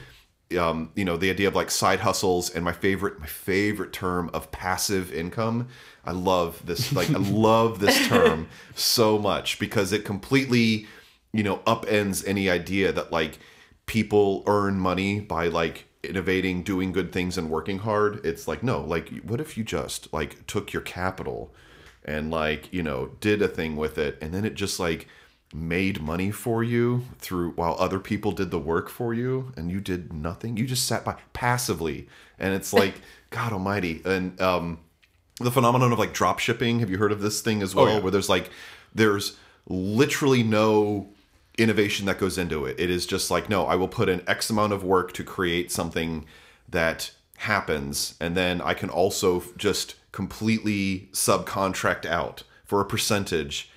um 0.58 0.92
you 0.96 1.04
know 1.04 1.18
the 1.18 1.30
idea 1.30 1.50
of 1.50 1.56
like 1.56 1.70
side 1.70 2.00
hustles 2.00 2.50
and 2.50 2.64
my 2.64 2.72
favorite 2.72 3.20
my 3.20 3.26
favorite 3.26 3.92
term 3.92 4.30
of 4.34 4.50
passive 4.52 5.14
income. 5.14 5.68
I 6.06 6.12
love 6.12 6.66
this 6.66 6.94
like 6.94 7.10
i 7.10 7.18
love 7.18 7.80
this 7.80 8.08
term 8.08 8.48
so 8.76 9.18
much 9.20 9.60
because 9.60 9.92
it 9.92 10.06
completely 10.06 10.88
you 11.34 11.44
know 11.44 11.58
upends 11.60 12.28
any 12.28 12.50
idea 12.50 12.92
that 12.92 13.12
like 13.12 13.40
people 13.86 14.44
earn 14.48 14.80
money 14.80 15.20
by 15.20 15.48
like 15.48 15.86
innovating 16.04 16.64
doing 16.64 16.92
good 16.92 17.12
things 17.12 17.38
and 17.38 17.50
working 17.50 17.80
hard. 17.80 18.26
It's 18.26 18.48
like 18.48 18.64
no 18.64 18.82
like 18.82 19.10
what 19.24 19.42
if 19.42 19.58
you 19.58 19.64
just 19.64 20.12
like 20.14 20.46
took 20.48 20.74
your 20.74 20.82
capital 20.82 21.54
and 22.06 22.32
like 22.32 22.72
you 22.72 22.84
know 22.84 23.12
did 23.20 23.42
a 23.42 23.48
thing 23.48 23.76
with 23.76 23.98
it 23.98 24.18
and 24.22 24.34
then 24.34 24.46
it 24.46 24.54
just 24.54 24.80
like 24.80 25.08
made 25.54 26.02
money 26.02 26.30
for 26.30 26.62
you 26.62 27.06
through 27.20 27.52
while 27.52 27.76
other 27.80 28.00
people 28.00 28.34
did 28.34 28.52
the 28.52 28.60
work 28.60 28.90
for 28.90 29.14
you 29.14 29.54
and 29.56 29.72
you 29.72 29.80
did 29.80 30.14
nothing? 30.14 30.58
You 30.58 30.66
just 30.66 30.88
sat 30.88 31.06
by 31.06 31.16
passively 31.34 32.08
and 32.38 32.54
it's 32.54 32.74
like 32.74 33.02
god 33.30 33.54
almighty. 33.54 34.02
And 34.06 34.40
um 34.42 34.80
the 35.40 35.52
phenomenon 35.52 35.92
of 35.92 36.00
like 36.00 36.14
drop 36.14 36.40
shipping 36.40 36.80
have 36.80 36.90
you 36.90 36.98
heard 36.98 37.12
of 37.12 37.22
this 37.22 37.42
thing 37.42 37.62
as 37.62 37.76
well 37.76 37.88
yeah. 37.88 38.00
where 38.00 38.12
there's 38.12 38.30
like 38.30 38.50
there's 38.94 39.38
literally 39.68 40.42
no 40.42 41.10
innovation 41.58 42.06
that 42.06 42.20
goes 42.20 42.38
into 42.38 42.66
it. 42.66 42.80
It 42.80 42.90
is 42.90 43.06
just 43.06 43.32
like 43.32 43.50
no 43.50 43.66
i 43.66 43.76
will 43.76 43.88
put 43.88 44.10
in 44.10 44.22
x 44.28 44.50
amount 44.50 44.74
of 44.74 44.84
work 44.84 45.14
to 45.14 45.24
create 45.24 45.72
something 45.72 46.26
that 46.70 47.12
happens 47.38 48.16
and 48.20 48.36
then 48.36 48.62
i 48.62 48.74
can 48.74 48.90
also 48.90 49.44
just 49.58 49.96
completely 50.12 51.10
subcontract 51.14 52.06
out 52.06 52.44
for 52.66 52.82
a 52.82 52.86
percentage 52.86 53.70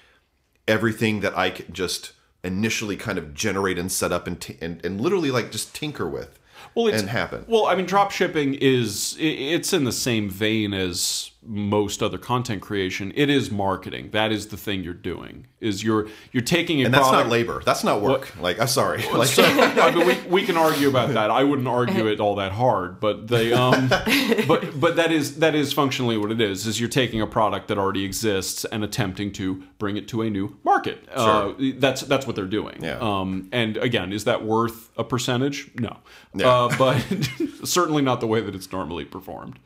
everything 0.66 1.20
that 1.20 1.36
i 1.36 1.50
can 1.50 1.72
just 1.72 2.12
initially 2.42 2.96
kind 2.96 3.18
of 3.18 3.34
generate 3.34 3.78
and 3.78 3.92
set 3.92 4.12
up 4.12 4.26
and, 4.26 4.40
t- 4.40 4.56
and, 4.62 4.82
and 4.84 5.00
literally 5.00 5.30
like 5.30 5.52
just 5.52 5.74
tinker 5.74 6.08
with 6.08 6.38
well, 6.74 6.86
it's, 6.88 7.00
and 7.00 7.10
happen. 7.10 7.44
Well, 7.48 7.66
I 7.66 7.74
mean, 7.74 7.86
drop 7.86 8.10
shipping 8.10 8.54
is 8.54 9.16
it's 9.18 9.72
in 9.72 9.84
the 9.84 9.92
same 9.92 10.28
vein 10.28 10.74
as 10.74 11.29
most 11.42 12.02
other 12.02 12.18
content 12.18 12.60
creation. 12.60 13.12
It 13.14 13.30
is 13.30 13.50
marketing. 13.50 14.10
That 14.10 14.30
is 14.30 14.48
the 14.48 14.56
thing 14.58 14.84
you're 14.84 14.92
doing. 14.92 15.46
Is 15.58 15.82
you're 15.82 16.08
you're 16.32 16.42
taking 16.42 16.82
a 16.82 16.84
and 16.86 16.94
that's 16.94 17.08
product, 17.08 17.26
not 17.26 17.32
labor 17.32 17.62
that's 17.64 17.84
not 17.84 18.00
work 18.00 18.34
like 18.40 18.58
i'm 18.58 18.66
sorry 18.66 19.02
like 19.12 19.28
So, 19.28 19.42
I 19.42 19.94
mean, 19.94 20.06
we, 20.06 20.14
we 20.28 20.42
can 20.46 20.56
argue 20.56 20.88
about 20.88 21.10
that. 21.10 21.30
I 21.30 21.44
wouldn't 21.44 21.68
argue 21.68 22.06
it 22.06 22.18
all 22.18 22.36
that 22.36 22.52
hard, 22.52 22.98
but 22.98 23.28
they, 23.28 23.52
um, 23.52 23.88
but 24.48 24.80
but 24.80 24.96
that 24.96 25.12
is 25.12 25.38
that 25.38 25.54
is 25.54 25.72
functionally 25.72 26.16
what 26.16 26.30
it 26.32 26.40
is. 26.40 26.66
Is 26.66 26.80
you're 26.80 26.88
taking 26.88 27.20
a 27.20 27.26
product 27.26 27.68
that 27.68 27.78
already 27.78 28.04
exists 28.04 28.64
and 28.64 28.82
attempting 28.82 29.32
to 29.32 29.62
bring 29.78 29.96
it 29.96 30.08
to 30.08 30.22
a 30.22 30.30
new 30.30 30.56
market. 30.64 31.06
Uh, 31.12 31.52
that's 31.76 32.02
that's 32.02 32.26
what 32.26 32.36
they're 32.36 32.46
doing. 32.46 32.82
Yeah. 32.82 32.98
Um, 33.00 33.48
and 33.52 33.76
again, 33.76 34.12
is 34.12 34.24
that 34.24 34.44
worth 34.44 34.90
a 34.96 35.04
percentage? 35.04 35.70
No. 35.76 35.98
Uh, 36.42 36.74
but 36.76 37.04
certainly 37.64 38.02
not 38.02 38.20
the 38.20 38.26
way 38.26 38.40
that 38.40 38.54
it's 38.54 38.70
normally 38.72 39.04
performed. 39.04 39.58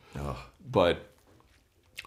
But 0.69 1.14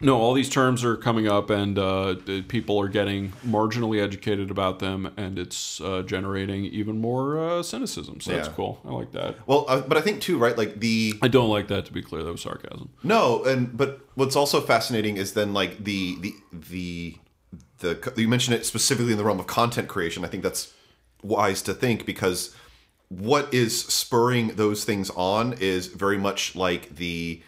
no, 0.00 0.16
all 0.20 0.32
these 0.32 0.48
terms 0.48 0.84
are 0.84 0.96
coming 0.96 1.26
up, 1.26 1.50
and 1.50 1.76
uh, 1.78 2.14
people 2.46 2.78
are 2.80 2.86
getting 2.88 3.32
marginally 3.44 4.00
educated 4.00 4.48
about 4.50 4.78
them, 4.78 5.12
and 5.16 5.38
it's 5.40 5.80
uh, 5.80 6.02
generating 6.02 6.64
even 6.66 7.00
more 7.00 7.38
uh, 7.38 7.62
cynicism. 7.64 8.20
So 8.20 8.30
that's 8.32 8.46
Yeah. 8.48 8.54
cool. 8.54 8.80
I 8.84 8.90
like 8.92 9.10
that. 9.12 9.36
well 9.48 9.64
uh, 9.68 9.80
but 9.80 9.96
i 9.98 10.00
think 10.00 10.20
too 10.20 10.38
right 10.38 10.56
like 10.56 10.78
the 10.78 11.14
I 11.20 11.28
don't 11.28 11.48
like 11.50 11.66
that. 11.68 11.84
To 11.86 11.92
be 11.92 12.02
clear, 12.02 12.22
that 12.22 12.30
was 12.30 12.42
sarcasm. 12.42 12.90
No, 13.02 13.42
and 13.44 13.76
but 13.76 14.00
what's 14.14 14.36
also 14.36 14.60
fascinating 14.60 15.16
is 15.16 15.32
then 15.32 15.52
like 15.52 15.82
the 15.82 16.16
the 16.20 16.34
the 16.52 17.16
the 17.80 18.12
you 18.16 18.28
mentioned 18.28 18.54
it 18.56 18.64
specifically 18.66 19.12
in 19.12 19.18
the 19.18 19.24
realm 19.24 19.40
of 19.40 19.46
content 19.48 19.88
creation. 19.88 20.24
I 20.24 20.28
think 20.28 20.42
that's 20.44 20.72
wise 21.22 21.60
to 21.62 21.74
think 21.74 22.06
because 22.06 22.54
what 23.08 23.52
is 23.52 23.80
spurring 23.86 24.48
those 24.56 24.84
things 24.84 25.10
on 25.16 25.54
is 25.54 25.88
very 25.88 26.18
much 26.18 26.54
like 26.54 26.94
the 26.96 27.42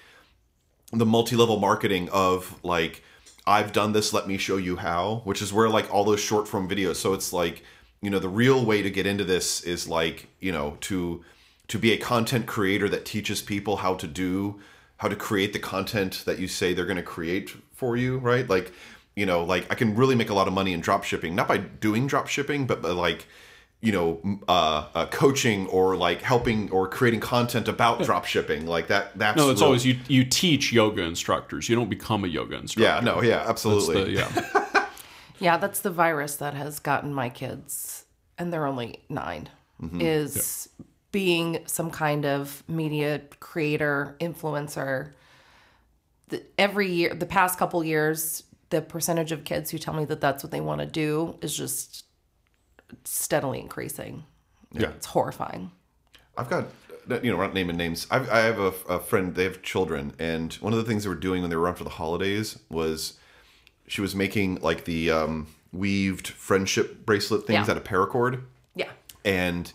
the 0.93 1.07
multi-level 1.07 1.59
marketing 1.59 2.09
of 2.11 2.59
like 2.65 3.03
I've 3.47 3.73
done 3.73 3.93
this, 3.93 4.13
let 4.13 4.29
me 4.29 4.37
show 4.37 4.57
you 4.57 4.77
how, 4.77 5.23
which 5.25 5.43
is 5.43 5.53
where 5.53 5.69
like 5.69 5.93
all 5.93 6.05
those 6.05 6.21
short 6.21 6.47
form 6.47 6.69
videos. 6.69 6.97
So 6.97 7.15
it's 7.15 7.33
like, 7.33 7.63
you 8.01 8.11
know, 8.11 8.19
the 8.19 8.29
real 8.29 8.65
way 8.65 8.83
to 8.83 8.91
get 8.91 9.07
into 9.07 9.25
this 9.25 9.63
is 9.63 9.89
like, 9.89 10.29
you 10.41 10.53
know, 10.53 10.77
to 10.83 11.25
to 11.69 11.79
be 11.79 11.93
a 11.93 11.99
content 11.99 12.47
creator 12.47 12.89
that 12.89 13.05
teaches 13.05 13.41
people 13.41 13.77
how 13.77 13.95
to 13.95 14.07
do 14.07 14.61
how 14.97 15.09
to 15.09 15.17
create 15.17 15.55
the 15.55 15.59
content 15.59 16.25
that 16.27 16.39
you 16.39 16.47
say 16.47 16.75
they're 16.75 16.85
going 16.85 16.97
to 16.97 17.03
create 17.03 17.51
for 17.73 17.97
you, 17.97 18.19
right? 18.19 18.51
Like, 18.51 18.71
you 19.17 19.25
know, 19.25 19.43
like 19.43 19.67
I 19.71 19.75
can 19.75 19.97
really 19.97 20.15
make 20.15 20.29
a 20.29 20.35
lot 20.35 20.47
of 20.47 20.53
money 20.53 20.75
in 20.75 20.81
drop 20.81 21.05
shipping, 21.05 21.35
not 21.35 21.49
by 21.49 21.57
doing 21.57 22.07
drop 22.07 22.27
shipping, 22.27 22.67
but 22.67 22.83
by 22.83 22.91
like 22.91 23.27
you 23.83 23.93
know 23.93 24.41
uh, 24.49 24.87
uh, 24.95 25.07
coaching 25.07 25.67
or 25.69 25.97
like 25.97 26.21
helping 26.23 26.71
or 26.71 26.87
creating 26.89 27.21
content 27.21 27.67
about 27.69 28.03
drop 28.05 28.25
shipping 28.27 28.67
like 28.67 28.89
that 28.89 29.17
that's 29.19 29.37
No, 29.39 29.51
it's 29.51 29.61
real- 29.61 29.67
always 29.69 29.87
you. 29.87 29.99
You 30.09 30.25
teach 30.25 30.73
yoga 30.73 31.03
instructors. 31.03 31.69
You 31.69 31.77
don't 31.77 31.89
become 31.89 32.25
a 32.25 32.29
yoga 32.29 32.57
instructor. 32.57 32.83
yeah 32.89 33.01
no 33.01 33.23
yeah 33.23 33.39
That's 33.39 33.51
absolutely 33.51 34.15
the- 34.15 34.21
yeah. 34.21 34.87
Yeah, 35.43 35.57
that's 35.57 35.81
the 35.81 35.91
virus 35.91 36.37
that 36.37 36.53
has 36.53 36.79
gotten 36.81 37.15
my 37.15 37.31
kids, 37.31 38.05
and 38.37 38.53
they're 38.53 38.67
only 38.67 39.01
9 39.09 39.49
is 39.99 40.69
being 41.13 41.61
some 41.65 41.91
kind 41.91 42.27
of 42.27 42.63
media 42.69 43.23
creator, 43.41 44.17
influencer. 44.21 45.13
The, 46.29 46.43
every 46.59 46.91
year, 46.93 47.15
the 47.15 47.25
past 47.25 47.59
couple 47.59 47.83
years, 47.83 48.43
the 48.69 48.83
percentage 48.83 49.33
of 49.33 49.45
kids 49.45 49.71
who 49.71 49.79
tell 49.79 49.95
me 49.95 50.05
that 50.05 50.21
that's 50.21 50.45
what 50.45 50.51
they 50.51 50.61
want 50.61 50.81
to 50.83 50.87
do 50.87 51.39
is 51.41 51.57
just 51.57 52.05
steadily 53.05 53.61
increasing. 53.61 54.25
Yeah. 54.73 54.91
It's 54.91 55.07
horrifying. 55.07 55.71
I've 56.37 56.49
got, 56.49 56.67
you 57.23 57.31
know, 57.31 57.37
we're 57.37 57.45
not 57.45 57.55
naming 57.55 57.77
names. 57.77 58.07
I've, 58.11 58.29
I 58.31 58.39
have 58.41 58.59
a, 58.59 58.73
a 58.89 59.01
friend, 59.01 59.35
they 59.35 59.45
have 59.45 59.63
children, 59.63 60.15
and 60.19 60.53
one 60.55 60.73
of 60.73 60.79
the 60.79 60.85
things 60.85 61.03
they 61.05 61.09
were 61.09 61.15
doing 61.17 61.41
when 61.43 61.51
they 61.51 61.57
were 61.57 61.63
around 61.63 61.75
for 61.77 61.85
the 61.85 61.91
holidays 61.91 62.59
was 62.71 63.15
she 63.89 64.01
was 64.01 64.15
making 64.15 64.57
like 64.57 64.85
the 64.85 65.11
um, 65.11 65.49
weaved 65.73 66.29
friendship 66.29 67.05
bracelet 67.05 67.47
things 67.47 67.67
Yeah. 67.67 67.73
out 67.73 67.77
of 67.77 67.85
paracord. 67.85 68.43
Yeah. 68.75 68.91
And 69.25 69.73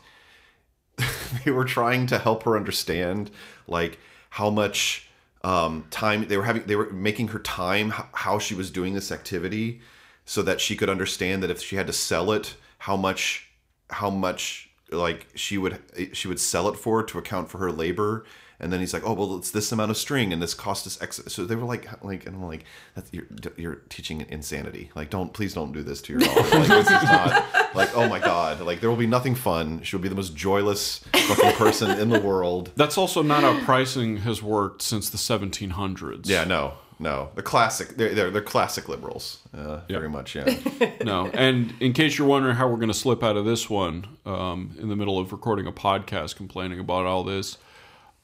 they 1.45 1.51
were 1.51 1.65
trying 1.65 2.07
to 2.07 2.17
help 2.17 2.43
her 2.43 2.55
understand 2.55 3.29
like 3.67 3.99
how 4.31 4.49
much 4.49 5.09
um, 5.43 5.85
time 5.91 6.27
they 6.27 6.37
were 6.37 6.43
having, 6.43 6.63
they 6.63 6.75
were 6.75 6.89
making 6.91 7.27
her 7.29 7.39
time 7.39 7.91
how 8.13 8.39
she 8.39 8.55
was 8.55 8.71
doing 8.71 8.93
this 8.93 9.11
activity 9.11 9.81
so 10.25 10.41
that 10.41 10.59
she 10.59 10.75
could 10.75 10.89
understand 10.89 11.43
that 11.43 11.51
if 11.51 11.61
she 11.61 11.75
had 11.75 11.85
to 11.87 11.93
sell 11.93 12.31
it, 12.31 12.55
how 12.85 12.95
much, 12.95 13.49
how 13.89 14.11
much 14.11 14.69
like 14.91 15.25
she 15.33 15.57
would 15.57 15.79
she 16.13 16.27
would 16.27 16.39
sell 16.39 16.69
it 16.69 16.77
for 16.77 17.01
to 17.01 17.17
account 17.17 17.49
for 17.49 17.57
her 17.57 17.71
labor. 17.71 18.25
And 18.59 18.71
then 18.71 18.79
he's 18.79 18.93
like 18.93 19.01
oh 19.03 19.13
well 19.13 19.37
it's 19.37 19.49
this 19.49 19.71
amount 19.71 19.89
of 19.89 19.97
string 19.97 20.31
and 20.31 20.39
this 20.39 20.53
cost 20.53 20.85
us 20.85 21.01
x. 21.01 21.19
So 21.27 21.45
they 21.45 21.55
were 21.55 21.65
like 21.65 22.03
like 22.03 22.27
and 22.27 22.35
i'm 22.35 22.45
like 22.45 22.63
that's 22.93 23.11
you're, 23.11 23.25
you're 23.57 23.75
teaching 23.89 24.23
insanity. 24.29 24.91
Like 24.95 25.09
don't 25.09 25.33
please 25.33 25.55
don't 25.55 25.71
do 25.71 25.81
this 25.81 25.99
to 26.03 26.13
your 26.13 26.21
daughter. 26.21 26.59
Like 26.59 26.67
this 26.67 26.85
is 26.85 27.03
not 27.03 27.45
like 27.75 27.97
oh 27.97 28.07
my 28.07 28.19
god. 28.19 28.61
Like 28.61 28.81
there 28.81 28.89
will 28.91 28.97
be 28.97 29.07
nothing 29.07 29.33
fun. 29.33 29.81
She'll 29.81 29.99
be 29.99 30.07
the 30.09 30.15
most 30.15 30.35
joyless 30.35 30.99
fucking 31.11 31.53
person 31.53 31.99
in 31.99 32.09
the 32.09 32.19
world. 32.19 32.71
That's 32.75 32.99
also 32.99 33.23
not 33.23 33.41
how 33.41 33.59
pricing 33.65 34.17
has 34.17 34.43
worked 34.43 34.83
since 34.83 35.09
the 35.09 35.17
1700s. 35.17 36.29
yeah 36.29 36.43
no 36.43 36.75
no 36.99 37.29
the 37.35 37.41
classic 37.41 37.89
they're 37.97 38.13
they're, 38.15 38.31
they're 38.31 38.41
classic 38.41 38.87
liberals 38.87 39.39
uh, 39.55 39.81
very 39.89 40.09
much 40.09 40.35
yeah 40.35 40.45
No. 41.03 41.27
And 41.27 41.73
in 41.79 41.93
case 41.93 42.17
you're 42.17 42.27
wondering 42.27 42.55
how 42.55 42.67
we're 42.67 42.77
going 42.77 42.87
to 42.87 42.93
slip 42.93 43.23
out 43.23 43.37
of 43.37 43.45
this 43.45 43.69
one 43.69 44.17
um, 44.25 44.75
in 44.79 44.89
the 44.89 44.95
middle 44.95 45.19
of 45.19 45.31
recording 45.31 45.67
a 45.67 45.71
podcast 45.71 46.35
complaining 46.35 46.79
about 46.79 47.05
all 47.05 47.23
this, 47.23 47.57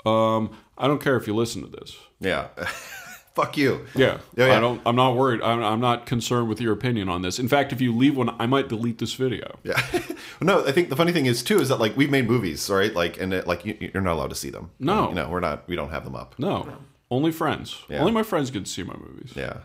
um, 0.05 0.51
I 0.77 0.87
don't 0.87 1.01
care 1.01 1.15
if 1.15 1.27
you 1.27 1.35
listen 1.35 1.61
to 1.61 1.67
this. 1.67 1.95
yeah 2.19 2.47
fuck 3.35 3.55
you 3.55 3.85
Yeah. 3.95 4.17
Yeah, 4.35 4.47
yeah. 4.47 4.57
I 4.57 4.59
don't. 4.59 4.81
I'm 4.85 4.95
not 4.95 5.15
worried. 5.15 5.41
I'm, 5.41 5.63
I'm 5.63 5.79
not 5.79 6.05
concerned 6.05 6.49
with 6.49 6.59
your 6.59 6.73
opinion 6.73 7.07
on 7.07 7.21
this. 7.21 7.39
In 7.39 7.47
fact, 7.47 7.71
if 7.71 7.79
you 7.79 7.95
leave 7.95 8.17
one, 8.17 8.29
I 8.39 8.45
might 8.45 8.67
delete 8.67 8.97
this 8.97 9.13
video. 9.13 9.59
Yeah. 9.63 9.81
no, 10.41 10.65
I 10.65 10.71
think 10.71 10.89
the 10.89 10.95
funny 10.95 11.11
thing 11.11 11.27
is 11.27 11.43
too 11.43 11.59
is 11.59 11.69
that 11.69 11.79
like 11.79 11.95
we've 11.95 12.11
made 12.11 12.27
movies, 12.27 12.69
right? 12.69 12.93
Like, 12.93 13.19
and 13.21 13.33
it, 13.33 13.47
like 13.47 13.65
you, 13.65 13.77
you're 13.79 14.01
not 14.01 14.13
allowed 14.13 14.31
to 14.31 14.35
see 14.35 14.49
them. 14.49 14.71
No. 14.79 15.09
you 15.09 15.15
know, 15.15 15.29
we're 15.29 15.39
not. 15.39 15.67
We 15.67 15.75
don't 15.75 15.91
have 15.91 16.03
them 16.03 16.15
up. 16.15 16.35
No. 16.37 16.77
Only 17.11 17.31
friends. 17.31 17.75
Yeah. 17.89 17.99
Only 17.99 18.13
my 18.13 18.23
friends 18.23 18.49
get 18.49 18.65
to 18.65 18.71
see 18.71 18.83
my 18.83 18.95
movies. 18.95 19.33
Yeah. 19.35 19.57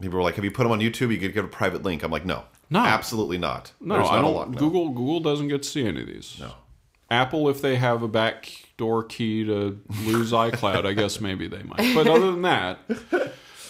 People 0.00 0.16
were 0.18 0.24
like, 0.24 0.34
"Have 0.36 0.44
you 0.44 0.50
put 0.50 0.64
them 0.64 0.72
on 0.72 0.80
YouTube? 0.80 1.12
You 1.12 1.18
could 1.18 1.34
get 1.34 1.44
a 1.44 1.48
private 1.48 1.82
link." 1.84 2.02
I'm 2.02 2.10
like, 2.10 2.24
"No, 2.26 2.44
No. 2.70 2.80
absolutely 2.80 3.38
not. 3.38 3.72
No, 3.80 3.96
There's 3.96 4.08
I 4.08 4.16
not 4.16 4.22
don't. 4.22 4.34
lot, 4.34 4.50
no. 4.50 4.58
Google 4.58 4.88
Google 4.88 5.20
doesn't 5.20 5.46
get 5.48 5.62
to 5.62 5.68
see 5.68 5.86
any 5.86 6.00
of 6.00 6.06
these. 6.08 6.38
No. 6.40 6.52
Apple, 7.10 7.48
if 7.50 7.60
they 7.60 7.76
have 7.76 8.02
a 8.02 8.08
backdoor 8.08 9.04
key 9.04 9.44
to 9.44 9.78
lose 10.06 10.32
iCloud, 10.46 10.86
I 10.86 10.94
guess 10.94 11.20
maybe 11.20 11.46
they 11.46 11.62
might. 11.62 11.94
But 11.94 12.06
other 12.08 12.30
than 12.32 12.42
that, 12.42 12.78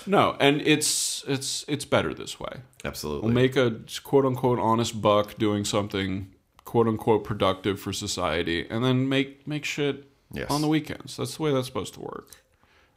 no. 0.06 0.36
And 0.40 0.62
it's 0.62 1.24
it's 1.26 1.64
it's 1.68 1.84
better 1.84 2.14
this 2.14 2.38
way. 2.38 2.60
Absolutely. 2.84 3.26
We'll 3.26 3.34
make 3.34 3.56
a 3.56 3.80
quote 4.04 4.24
unquote 4.24 4.58
honest 4.60 5.02
buck 5.02 5.36
doing 5.38 5.64
something 5.64 6.32
quote 6.64 6.86
unquote 6.86 7.24
productive 7.24 7.80
for 7.80 7.92
society, 7.92 8.66
and 8.70 8.84
then 8.84 9.08
make 9.08 9.46
make 9.46 9.64
shit 9.64 10.08
Yes. 10.34 10.48
on 10.50 10.62
the 10.62 10.68
weekends. 10.68 11.16
That's 11.18 11.36
the 11.36 11.42
way 11.42 11.52
that's 11.52 11.66
supposed 11.66 11.92
to 11.94 12.00
work. 12.00 12.28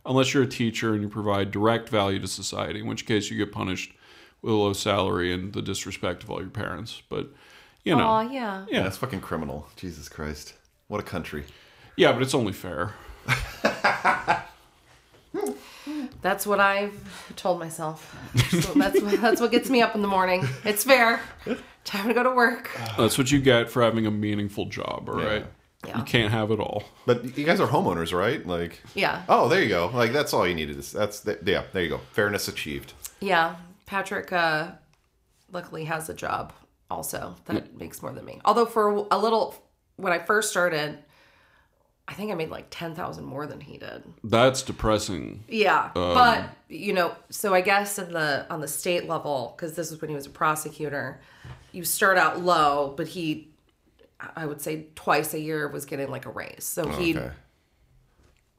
Unless 0.06 0.34
you're 0.34 0.44
a 0.44 0.48
teacher 0.48 0.94
and 0.94 1.02
you 1.02 1.10
provide 1.10 1.52
direct 1.52 1.90
value 1.90 2.20
to 2.20 2.28
society, 2.28 2.80
in 2.80 2.88
which 2.88 3.06
case 3.06 3.30
you 3.32 3.38
get 3.38 3.52
punished 3.52 3.92
with 4.42 4.54
a 4.54 4.56
low 4.58 4.74
salary 4.74 5.34
and 5.34 5.52
the 5.54 5.62
disrespect 5.62 6.24
of 6.24 6.30
all 6.30 6.40
your 6.42 6.50
parents. 6.52 7.02
But 7.10 7.28
you 7.84 7.96
know, 7.96 8.08
Oh, 8.08 8.22
yeah. 8.22 8.66
yeah, 8.70 8.84
that's 8.84 8.98
fucking 8.98 9.22
criminal. 9.22 9.68
Jesus 9.76 10.08
Christ, 10.10 10.54
what 10.88 11.00
a 11.00 11.04
country. 11.04 11.44
yeah, 11.96 12.12
but 12.12 12.22
it's 12.22 12.34
only 12.36 12.54
fair. 12.54 12.94
That's 16.22 16.48
what 16.48 16.60
I've 16.60 17.36
told 17.36 17.60
myself. 17.60 18.16
So 18.50 18.74
that's 18.74 19.00
what, 19.02 19.22
that's 19.22 19.40
what 19.40 19.52
gets 19.52 19.70
me 19.70 19.82
up 19.84 19.94
in 19.96 20.02
the 20.02 20.08
morning. 20.08 20.48
It's 20.64 20.84
fair. 20.84 21.22
Time 21.84 22.08
to 22.08 22.14
go 22.16 22.24
to 22.24 22.32
work. 22.32 22.72
That's 22.98 23.18
what 23.20 23.32
you 23.32 23.40
get 23.40 23.70
for 23.70 23.84
having 23.84 24.08
a 24.08 24.12
meaningful 24.12 24.66
job. 24.66 25.08
All 25.08 25.16
right, 25.18 25.46
Yeah. 25.88 25.98
you 26.00 26.04
can't 26.04 26.32
have 26.32 26.52
it 26.52 26.60
all. 26.60 26.84
But 27.06 27.38
you 27.38 27.46
guys 27.46 27.60
are 27.60 27.68
homeowners, 27.68 28.14
right? 28.18 28.46
Like, 28.46 28.82
Yeah. 28.94 29.24
oh, 29.30 29.48
there 29.50 29.62
you 29.62 29.70
go. 29.70 29.92
Like 29.94 30.12
that's 30.14 30.34
all 30.34 30.48
you 30.48 30.56
needed. 30.56 30.78
Is 30.80 30.92
that's 30.92 31.22
the, 31.22 31.40
yeah. 31.46 31.64
There 31.74 31.84
you 31.84 31.90
go. 31.90 32.00
Fairness 32.12 32.48
achieved. 32.48 32.94
Yeah. 33.20 33.56
Patrick 33.86 34.32
uh 34.34 34.72
luckily 35.52 35.86
has 35.86 36.10
a 36.10 36.14
job 36.14 36.54
also 36.90 37.36
that 37.46 37.78
makes 37.78 38.02
more 38.02 38.12
than 38.14 38.26
me. 38.26 38.40
Although 38.46 38.66
for 38.66 39.06
a 39.12 39.18
little 39.18 39.56
when 39.98 40.12
I 40.12 40.20
first 40.20 40.50
started, 40.50 41.00
I 42.08 42.14
think 42.14 42.32
I 42.32 42.36
made 42.36 42.50
like 42.50 42.68
10,000 42.70 43.24
more 43.24 43.48
than 43.48 43.60
he 43.62 43.78
did. 43.78 44.04
That's 44.24 44.62
depressing. 44.62 45.44
Yeah, 45.48 45.90
but 45.94 46.50
you 46.70 46.94
know, 46.94 47.16
so 47.30 47.54
I 47.54 47.62
guess 47.62 47.98
in 47.98 48.12
the 48.14 48.46
on 48.50 48.62
the 48.62 48.68
state 48.68 49.08
level, 49.08 49.54
because 49.56 49.76
this 49.76 49.92
is 49.92 50.02
when 50.02 50.10
he 50.10 50.16
was 50.16 50.26
a 50.28 50.30
prosecutor, 50.32 51.20
you 51.72 51.84
start 51.84 52.18
out 52.18 52.42
low, 52.42 52.94
but 52.96 53.08
he, 53.08 53.50
I 54.36 54.46
would 54.46 54.62
say, 54.62 54.88
twice 54.96 55.34
a 55.34 55.40
year 55.40 55.68
was 55.68 55.86
getting 55.86 56.10
like 56.10 56.26
a 56.26 56.32
raise, 56.32 56.64
so 56.64 56.84
oh, 56.84 56.90
he 56.90 57.18
Okay. 57.18 57.32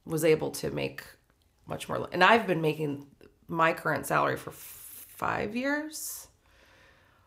was 0.04 0.24
able 0.24 0.50
to 0.52 0.70
make 0.70 1.02
much 1.66 1.88
more. 1.88 2.08
And 2.12 2.22
I've 2.22 2.46
been 2.46 2.60
making 2.60 3.06
my 3.48 3.72
current 3.72 4.06
salary 4.06 4.36
for 4.36 4.50
f- 4.50 5.06
five 5.16 5.56
years, 5.56 6.28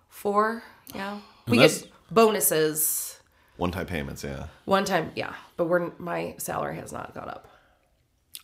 four, 0.10 0.64
yeah. 0.94 1.20
We 1.48 1.58
get 1.58 1.88
bonuses 2.12 3.20
One-time 3.58 3.86
payments. 3.88 4.24
Yeah. 4.24 4.46
one 4.66 4.86
time, 4.86 5.12
yeah, 5.16 5.34
but 5.58 5.66
we're 5.66 5.92
my 5.98 6.36
salary 6.38 6.76
has 6.78 6.92
not 6.92 7.14
gone 7.14 7.30
up. 7.30 7.48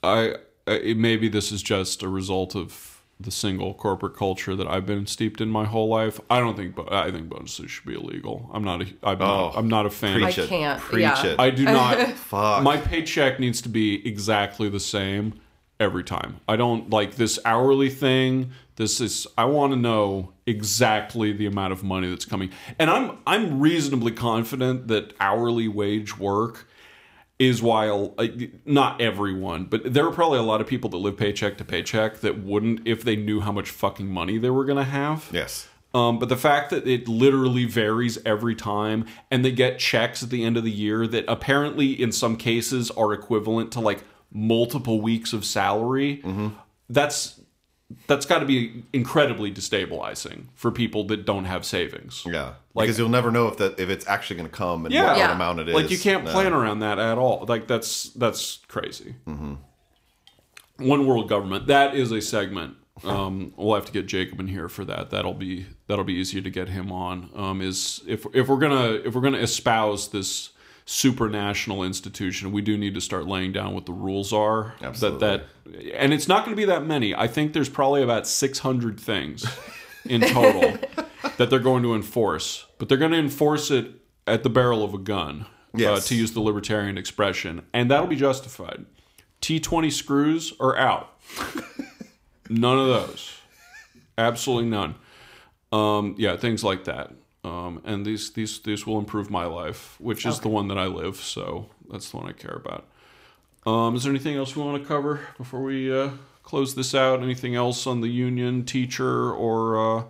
I 0.04 0.36
I- 0.68 0.94
maybe 0.98 1.30
this 1.30 1.52
is 1.52 1.62
just 1.62 2.02
a 2.04 2.10
result 2.10 2.56
of 2.56 2.95
the 3.20 3.32
single 3.32 3.74
corporate 3.74 4.16
culture 4.16 4.56
that 4.56 4.68
I've 4.68 4.86
been 4.86 5.08
steeped 5.08 5.40
in 5.40 5.50
my 5.50 5.64
whole 5.66 5.88
life. 5.88 6.20
I 6.30 6.40
don't 6.40 6.58
think 6.58 6.76
bo- 6.76 6.88
I 6.92 7.12
think 7.12 7.30
bonuses 7.30 7.72
should 7.72 7.86
be 7.86 7.94
illegal. 7.96 8.50
I'm 8.54 8.64
not 8.64 8.82
a 8.82 8.86
I'm, 9.04 9.22
Oh, 9.22 9.26
not, 9.48 9.58
I'm 9.58 9.68
not 9.70 9.86
a 9.86 9.90
fan. 9.90 10.20
Preach 10.22 10.38
I 10.40 10.42
it. 10.44 10.50
can't, 10.50 10.80
Preach 10.82 11.02
yeah. 11.02 11.26
it. 11.26 11.40
I 11.40 11.50
do 11.50 11.64
not. 11.80 11.98
Fuck. 12.12 12.64
My 12.64 12.78
paycheck 12.78 13.40
needs 13.40 13.62
to 13.62 13.70
be 13.70 14.06
exactly 14.08 14.68
the 14.68 14.80
same 14.82 15.40
every 15.80 16.04
time. 16.04 16.42
I 16.48 16.56
don't 16.58 16.90
like 16.90 17.16
this 17.16 17.40
hourly 17.46 17.90
thing. 17.90 18.52
This 18.76 19.00
is 19.00 19.26
I 19.38 19.46
want 19.46 19.72
to 19.72 19.78
know 19.80 20.34
exactly 20.46 21.32
the 21.32 21.46
amount 21.46 21.72
of 21.72 21.84
money 21.84 22.10
that's 22.10 22.26
coming. 22.26 22.50
And 22.78 22.90
I'm 22.90 23.18
I'm 23.26 23.62
reasonably 23.62 24.12
confident 24.12 24.88
that 24.90 25.14
hourly 25.22 25.70
wage 25.70 26.18
work 26.18 26.68
is 27.38 27.62
while 27.62 28.14
uh, 28.18 28.28
not 28.66 29.02
everyone, 29.02 29.66
but 29.66 29.94
there 29.94 30.06
are 30.06 30.12
probably 30.12 30.40
a 30.40 30.44
lot 30.44 30.62
of 30.62 30.68
people 30.68 30.90
that 30.90 30.98
live 30.98 31.18
paycheck 31.18 31.58
to 31.58 31.66
paycheck 31.66 32.22
that 32.22 32.40
wouldn't 32.40 32.88
if 32.88 33.04
they 33.04 33.16
knew 33.16 33.42
how 33.42 33.52
much 33.52 33.70
fucking 33.70 34.08
money 34.08 34.38
they 34.38 34.50
were 34.50 34.66
going 34.66 34.78
to 34.78 34.84
have. 34.84 35.30
yes. 35.32 35.68
Um, 35.94 36.20
but 36.20 36.28
the 36.28 36.36
fact 36.36 36.72
that 36.72 36.86
it 36.86 37.08
literally 37.08 37.64
varies 37.64 38.18
every 38.26 38.54
time, 38.54 39.06
and 39.32 39.46
they 39.46 39.52
get 39.54 39.80
checks 39.80 40.22
at 40.22 40.30
the 40.30 40.44
end 40.44 40.58
of 40.58 40.66
the 40.66 40.72
year 40.72 41.08
that 41.08 41.24
apparently, 41.30 41.94
in 41.94 42.12
some 42.12 42.36
cases, 42.36 42.92
are 42.92 43.14
equivalent 43.14 43.72
to 43.72 43.80
like 43.80 44.04
multiple 44.30 45.00
weeks 45.00 45.32
of 45.32 45.46
salary. 45.46 46.22
That's 46.90 47.40
that's 48.08 48.26
got 48.26 48.40
to 48.40 48.46
be 48.46 48.84
incredibly 48.94 49.52
destabilizing 49.52 50.46
for 50.56 50.72
people 50.72 51.04
that 51.08 51.26
don't 51.26 51.46
have 51.46 51.64
savings. 51.66 52.24
Yeah. 52.26 52.54
Like- 52.74 52.86
because 52.88 52.98
you'll 52.98 53.10
never 53.10 53.32
know 53.32 53.48
if 53.48 53.58
that 53.58 53.80
if 53.80 53.90
it's 53.90 54.08
actually 54.08 54.38
going 54.38 54.50
to 54.50 54.56
come 54.56 54.86
and 54.86 54.94
Yeah. 54.94 55.04
what, 55.04 55.10
what 55.12 55.18
Yeah. 55.20 55.36
amount 55.36 55.60
it 55.60 55.70
is. 55.70 55.76
Like 55.76 55.92
you 55.92 55.98
can't 56.00 56.24
No. 56.26 56.32
plan 56.32 56.52
around 56.54 56.80
that 56.80 56.98
at 57.00 57.18
all. 57.18 57.46
Like 57.48 57.68
that's 57.68 58.06
that's 58.10 58.60
crazy. 58.68 59.16
One 60.78 61.06
world 61.08 61.30
government. 61.30 61.68
That 61.68 61.96
is 61.96 62.12
a 62.12 62.22
segment 62.22 62.76
Um, 63.04 63.54
we'll 63.58 63.76
have 63.76 63.86
to 63.86 63.92
get 63.92 64.06
Jacob 64.08 64.40
in 64.40 64.48
here 64.48 64.70
for 64.70 64.86
that. 64.86 65.10
That'll 65.10 65.34
be 65.34 65.66
that'll 65.88 66.06
be 66.06 66.14
easier 66.14 66.42
to 66.42 66.50
get 66.50 66.70
him 66.70 66.92
on. 66.94 67.30
Um, 67.36 67.62
is 67.62 68.02
if 68.08 68.26
if 68.34 68.48
we're 68.48 68.58
gonna 68.58 68.94
if 69.06 69.14
we're 69.14 69.22
gonna 69.22 69.38
espouse 69.40 70.08
this 70.10 70.50
supranational 70.86 71.86
institution, 71.86 72.52
we 72.52 72.62
do 72.62 72.78
need 72.78 72.94
to 72.94 73.02
start 73.02 73.28
laying 73.28 73.52
down 73.52 73.74
what 73.74 73.86
the 73.86 73.94
rules 73.94 74.32
are. 74.32 74.76
Absolutely. 74.82 75.20
That 75.20 75.48
that 75.66 75.96
and 75.96 76.14
it's 76.14 76.28
not 76.28 76.46
going 76.46 76.56
to 76.56 76.60
be 76.60 76.66
that 76.66 76.86
many. 76.86 77.16
I 77.16 77.28
think 77.28 77.54
there's 77.54 77.70
probably 77.70 78.04
about 78.04 78.28
600 78.28 79.00
things 79.00 79.46
in 80.06 80.22
total 80.22 80.78
that 81.38 81.50
they're 81.50 81.60
going 81.60 81.84
to 81.84 81.96
enforce, 81.96 82.66
but 82.78 82.88
they're 82.88 82.98
going 82.98 83.12
to 83.12 83.18
enforce 83.18 83.72
it 83.72 83.92
at 84.28 84.44
the 84.44 84.50
barrel 84.50 84.84
of 84.84 84.94
a 84.94 85.00
gun. 85.00 85.48
Uh, 85.76 86.00
to 86.00 86.16
use 86.16 86.32
the 86.32 86.40
libertarian 86.40 86.98
expression, 86.98 87.62
and 87.74 87.92
that'll 87.92 88.08
be 88.08 88.16
justified. 88.16 88.86
T20 89.42 89.92
screws 89.92 90.54
are 90.58 90.78
out. 90.78 91.20
None 92.50 92.80
of 92.80 92.88
those. 92.88 93.34
Absolutely 94.18 94.70
none. 94.70 94.96
Um, 95.72 96.16
yeah, 96.18 96.38
things 96.38 96.64
like 96.64 96.86
that. 96.86 97.12
Um, 97.46 97.82
and 97.86 98.06
these 98.06 98.32
these 98.32 98.60
these 98.60 98.88
will 98.88 98.98
improve 98.98 99.30
my 99.30 99.46
life, 99.46 99.96
which 100.00 100.26
is 100.26 100.40
the 100.40 100.50
one 100.50 100.68
that 100.70 100.80
I 100.80 100.88
live. 100.88 101.18
So 101.18 101.70
that's 101.92 102.10
the 102.10 102.18
one 102.18 102.28
I 102.28 102.32
care 102.32 102.56
about. 102.56 102.86
Um, 103.68 103.96
is 103.96 104.04
there 104.04 104.12
anything 104.12 104.36
else 104.36 104.56
we 104.56 104.64
want 104.64 104.82
to 104.82 104.88
cover 104.88 105.22
before 105.38 105.62
we 105.62 105.96
uh, 105.96 106.12
close 106.44 106.74
this 106.74 106.96
out? 106.96 107.22
Anything 107.22 107.56
else 107.56 107.86
on 107.86 108.02
the 108.02 108.08
union 108.08 108.64
teacher 108.64 109.32
or 109.32 110.00
uh, 110.00 110.04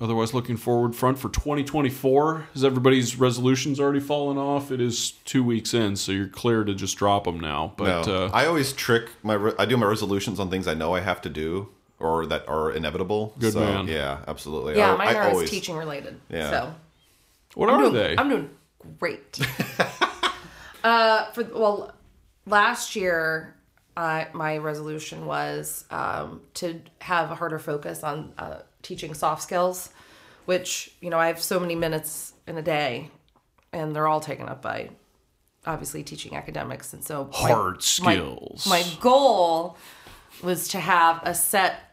otherwise 0.00 0.34
looking 0.34 0.56
forward 0.56 0.96
front 0.96 1.20
for 1.20 1.28
2024? 1.28 2.48
Has 2.52 2.64
everybody's 2.64 3.16
resolutions 3.16 3.78
already 3.78 4.00
fallen 4.00 4.36
off? 4.36 4.72
It 4.72 4.80
is 4.80 5.12
two 5.24 5.44
weeks 5.44 5.72
in, 5.72 5.94
so 5.94 6.10
you're 6.10 6.26
clear 6.26 6.64
to 6.64 6.74
just 6.74 6.96
drop 6.96 7.24
them 7.24 7.38
now. 7.38 7.74
But 7.76 8.06
no, 8.06 8.24
uh, 8.24 8.30
I 8.32 8.46
always 8.46 8.72
trick 8.72 9.10
my. 9.22 9.34
Re- 9.34 9.54
I 9.56 9.66
do 9.66 9.76
my 9.76 9.86
resolutions 9.86 10.40
on 10.40 10.50
things 10.50 10.66
I 10.66 10.74
know 10.74 10.94
I 10.94 11.00
have 11.00 11.20
to 11.22 11.28
do 11.30 11.68
or 12.00 12.26
that 12.26 12.48
are 12.48 12.72
inevitable. 12.72 13.34
Good 13.38 13.52
so, 13.52 13.60
man. 13.60 13.86
Yeah, 13.86 14.24
absolutely. 14.26 14.76
Yeah, 14.76 14.94
I, 14.94 14.96
mine 14.96 15.08
I 15.08 15.14
are 15.14 15.22
always 15.22 15.34
always 15.34 15.50
teaching 15.50 15.76
related. 15.76 16.20
Yeah. 16.28 16.50
So 16.50 16.74
what 17.54 17.68
I'm 17.68 17.76
are 17.76 17.82
doing, 17.82 17.92
they? 17.92 18.14
I'm 18.16 18.28
doing 18.28 18.50
great. 18.98 19.38
uh, 20.84 21.26
for 21.32 21.44
well, 21.44 21.92
last 22.46 22.96
year, 22.96 23.54
uh, 23.96 24.24
my 24.32 24.58
resolution 24.58 25.26
was 25.26 25.84
um, 25.90 26.40
to 26.54 26.80
have 27.00 27.30
a 27.30 27.34
harder 27.34 27.58
focus 27.58 28.02
on 28.02 28.32
uh, 28.38 28.60
teaching 28.82 29.14
soft 29.14 29.42
skills, 29.42 29.90
which 30.46 30.92
you 31.00 31.10
know 31.10 31.18
I 31.18 31.26
have 31.28 31.40
so 31.40 31.60
many 31.60 31.74
minutes 31.74 32.32
in 32.46 32.56
a 32.56 32.62
day, 32.62 33.10
and 33.72 33.94
they're 33.94 34.08
all 34.08 34.20
taken 34.20 34.48
up 34.48 34.62
by 34.62 34.90
obviously 35.66 36.02
teaching 36.02 36.34
academics, 36.36 36.92
and 36.92 37.04
so 37.04 37.28
Hard 37.32 37.76
my- 38.02 38.14
skills. 38.14 38.66
my 38.66 38.84
goal 39.00 39.76
was 40.42 40.68
to 40.68 40.80
have 40.80 41.20
a 41.24 41.34
set 41.34 41.89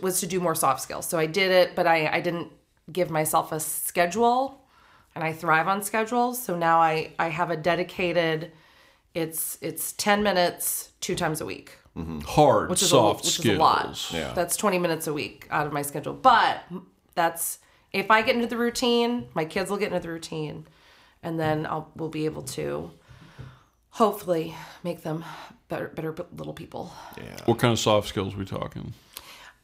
was 0.00 0.20
to 0.20 0.26
do 0.26 0.40
more 0.40 0.54
soft 0.54 0.80
skills. 0.80 1.08
So 1.08 1.18
I 1.18 1.26
did 1.26 1.50
it, 1.50 1.74
but 1.74 1.86
I, 1.86 2.08
I 2.08 2.20
didn't 2.20 2.50
give 2.92 3.10
myself 3.10 3.52
a 3.52 3.60
schedule 3.60 4.64
and 5.14 5.24
I 5.24 5.32
thrive 5.32 5.68
on 5.68 5.82
schedules. 5.82 6.42
So 6.42 6.56
now 6.56 6.80
I, 6.80 7.12
I 7.18 7.28
have 7.28 7.50
a 7.50 7.56
dedicated 7.56 8.52
it's 9.14 9.58
it's 9.62 9.92
10 9.92 10.24
minutes 10.24 10.90
two 11.00 11.14
times 11.14 11.40
a 11.40 11.46
week, 11.46 11.78
mm-hmm. 11.96 12.18
Hard 12.20 12.68
which 12.68 12.82
is 12.82 12.90
soft 12.90 13.22
a, 13.22 13.26
which 13.26 13.34
skills. 13.34 13.54
is 13.54 13.58
a 13.58 13.62
lot. 13.62 14.10
Yeah. 14.12 14.32
That's 14.34 14.56
20 14.56 14.78
minutes 14.78 15.06
a 15.06 15.12
week 15.12 15.46
out 15.50 15.66
of 15.66 15.72
my 15.72 15.82
schedule. 15.82 16.14
But 16.14 16.64
that's 17.14 17.60
if 17.92 18.10
I 18.10 18.22
get 18.22 18.34
into 18.34 18.48
the 18.48 18.56
routine, 18.56 19.28
my 19.34 19.44
kids 19.44 19.70
will 19.70 19.76
get 19.76 19.92
into 19.92 20.00
the 20.00 20.12
routine 20.12 20.66
and 21.22 21.38
then 21.38 21.64
I'll 21.66 21.90
we'll 21.94 22.08
be 22.08 22.24
able 22.24 22.42
to 22.42 22.90
hopefully 23.90 24.54
make 24.82 25.02
them 25.02 25.24
better 25.68 25.88
better 25.88 26.14
little 26.36 26.52
people. 26.52 26.92
Yeah. 27.16 27.36
What 27.44 27.58
kind 27.58 27.72
of 27.72 27.78
soft 27.78 28.08
skills 28.08 28.34
we 28.34 28.44
talking? 28.44 28.94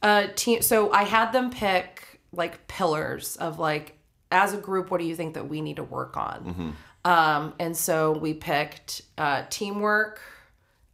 Uh, 0.01 0.27
team. 0.35 0.61
So 0.61 0.91
I 0.91 1.03
had 1.03 1.31
them 1.31 1.51
pick 1.51 2.19
like 2.31 2.67
pillars 2.67 3.35
of 3.35 3.59
like 3.59 3.97
as 4.31 4.53
a 4.53 4.57
group, 4.57 4.89
what 4.89 4.99
do 4.99 5.05
you 5.05 5.15
think 5.15 5.33
that 5.33 5.47
we 5.49 5.61
need 5.61 5.75
to 5.75 5.83
work 5.83 6.15
on? 6.17 6.75
Um, 7.03 7.53
and 7.59 7.75
so 7.75 8.11
we 8.11 8.33
picked 8.33 9.01
uh, 9.17 9.43
teamwork, 9.49 10.21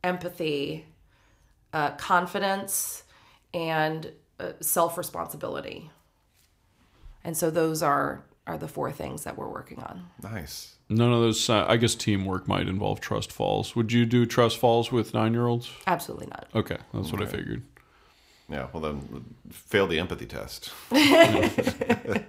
empathy, 0.03 0.85
uh, 1.73 1.91
confidence, 1.91 3.03
and 3.53 4.11
uh, 4.39 4.53
self 4.61 4.97
responsibility. 4.97 5.91
And 7.23 7.35
so 7.35 7.51
those 7.51 7.83
are 7.83 8.23
are 8.47 8.57
the 8.57 8.67
four 8.67 8.91
things 8.93 9.25
that 9.25 9.37
we're 9.37 9.49
working 9.49 9.79
on. 9.79 10.07
nice. 10.23 10.73
None 10.89 11.11
of 11.11 11.19
those. 11.19 11.49
Uh, 11.49 11.65
I 11.67 11.75
guess 11.75 11.95
teamwork 11.95 12.47
might 12.47 12.69
involve 12.69 13.01
trust 13.01 13.29
falls. 13.29 13.75
Would 13.75 13.91
you 13.91 14.05
do 14.05 14.25
trust 14.25 14.57
falls 14.57 14.89
with 14.89 15.13
nine 15.13 15.33
year 15.33 15.45
olds? 15.45 15.69
Absolutely 15.85 16.27
not. 16.27 16.47
Okay, 16.55 16.77
that's 16.93 17.11
what 17.11 17.21
I 17.21 17.25
figured. 17.25 17.61
Yeah. 18.49 18.67
Well, 18.71 18.81
then 18.81 19.25
fail 19.51 19.87
the 19.87 19.99
empathy 19.99 20.25
test. 20.25 20.71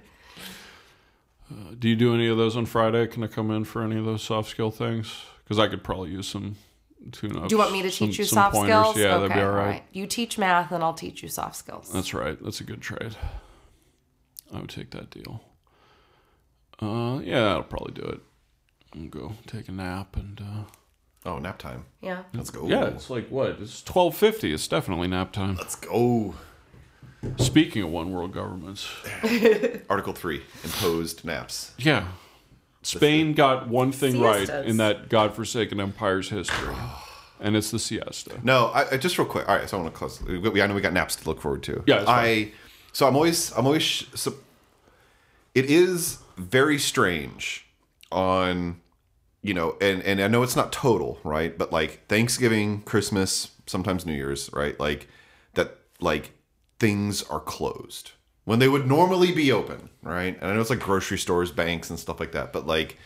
Uh, 1.50 1.72
do 1.78 1.88
you 1.88 1.96
do 1.96 2.12
any 2.14 2.26
of 2.26 2.36
those 2.36 2.56
on 2.58 2.66
Friday? 2.66 3.06
Can 3.06 3.24
I 3.24 3.26
come 3.26 3.50
in 3.50 3.64
for 3.64 3.82
any 3.82 3.96
of 3.98 4.04
those 4.04 4.22
soft 4.22 4.50
skill 4.50 4.70
things? 4.70 5.24
Because 5.44 5.58
I 5.58 5.66
could 5.68 5.82
probably 5.82 6.10
use 6.10 6.28
some 6.28 6.56
tune 7.10 7.36
ups. 7.38 7.48
Do 7.48 7.54
you 7.54 7.58
want 7.58 7.72
me 7.72 7.80
to 7.80 7.90
some- 7.90 8.08
teach 8.08 8.18
you 8.18 8.24
some 8.26 8.36
soft 8.36 8.54
pointers. 8.54 8.74
skills? 8.80 8.96
Yeah, 8.98 9.14
okay, 9.14 9.28
that'd 9.28 9.34
be 9.34 9.40
all 9.40 9.52
right. 9.54 9.82
You 9.92 10.06
teach 10.06 10.36
math, 10.36 10.72
and 10.72 10.84
I'll 10.84 10.92
teach 10.92 11.22
you 11.22 11.30
soft 11.30 11.56
skills. 11.56 11.90
That's 11.90 12.12
right. 12.12 12.36
That's 12.42 12.60
a 12.60 12.64
good 12.64 12.82
trade. 12.82 13.16
I 14.52 14.60
would 14.60 14.68
take 14.68 14.90
that 14.90 15.08
deal. 15.10 15.42
Uh, 16.82 17.20
yeah, 17.24 17.54
I'll 17.54 17.62
probably 17.62 17.94
do 17.94 18.02
it. 18.08 18.20
I'll 18.94 19.06
go 19.08 19.32
take 19.46 19.68
a 19.68 19.72
nap 19.72 20.16
and. 20.16 20.40
Uh, 20.40 20.64
Oh, 21.28 21.38
nap 21.38 21.58
time. 21.58 21.84
yeah. 22.00 22.22
Let's 22.32 22.50
go. 22.50 22.66
yeah, 22.66 22.86
it's 22.86 23.10
like 23.10 23.28
what? 23.28 23.58
It's 23.60 23.82
twelve 23.82 24.16
fifty. 24.16 24.52
It's 24.52 24.66
definitely 24.66 25.08
nap 25.08 25.32
time. 25.32 25.56
Let's 25.56 25.76
go. 25.76 26.34
Speaking 27.36 27.82
of 27.82 27.90
one 27.90 28.12
world 28.12 28.32
governments, 28.32 28.88
Article 29.90 30.12
three: 30.12 30.42
imposed 30.64 31.24
naps. 31.24 31.72
yeah, 31.76 32.08
Spain 32.82 33.34
got 33.34 33.68
one 33.68 33.90
thing 33.92 34.20
right 34.20 34.48
in 34.48 34.76
that 34.78 35.08
godforsaken 35.08 35.80
empire's 35.80 36.28
history, 36.30 36.74
and 37.40 37.56
it's 37.56 37.70
the 37.72 37.78
siesta. 37.78 38.38
No, 38.42 38.66
I, 38.68 38.92
I 38.92 38.96
just 38.96 39.18
real 39.18 39.26
quick. 39.26 39.48
All 39.48 39.56
right, 39.56 39.68
so 39.68 39.76
I 39.78 39.82
want 39.82 39.92
to 39.92 39.98
close. 39.98 40.22
We, 40.22 40.62
I 40.62 40.66
know 40.68 40.74
we 40.74 40.80
got 40.80 40.92
naps 40.92 41.16
to 41.16 41.28
look 41.28 41.40
forward 41.42 41.62
to. 41.64 41.82
Yeah, 41.86 42.00
it's 42.02 42.08
I. 42.08 42.52
So 42.92 43.06
I'm 43.08 43.16
always, 43.16 43.52
I'm 43.56 43.66
always. 43.66 43.82
sh- 43.82 44.06
So, 44.14 44.34
it 45.54 45.66
is 45.66 46.18
very 46.36 46.78
strange 46.78 47.66
on, 48.12 48.80
you 49.48 49.54
know, 49.54 49.78
and 49.80 50.02
and 50.02 50.20
I 50.20 50.28
know 50.28 50.42
it's 50.42 50.54
not 50.54 50.72
total, 50.72 51.18
right? 51.24 51.56
But 51.56 51.72
like 51.72 52.06
Thanksgiving, 52.06 52.82
Christmas, 52.82 53.52
sometimes 53.66 54.04
New 54.04 54.12
Year's, 54.12 54.50
right? 54.52 54.78
Like 54.78 55.08
that, 55.54 55.78
like 56.00 56.32
things 56.78 57.22
are 57.24 57.40
closed 57.40 58.12
when 58.44 58.58
they 58.58 58.68
would 58.68 58.86
normally 58.86 59.32
be 59.32 59.50
open, 59.50 59.88
right? 60.02 60.36
And 60.38 60.50
I 60.50 60.54
know 60.54 60.60
it's 60.60 60.68
like 60.68 60.80
grocery 60.80 61.16
stores, 61.16 61.50
banks, 61.50 61.88
and 61.88 61.98
stuff 61.98 62.20
like 62.20 62.32
that, 62.32 62.52
but 62.52 62.66
like 62.66 62.98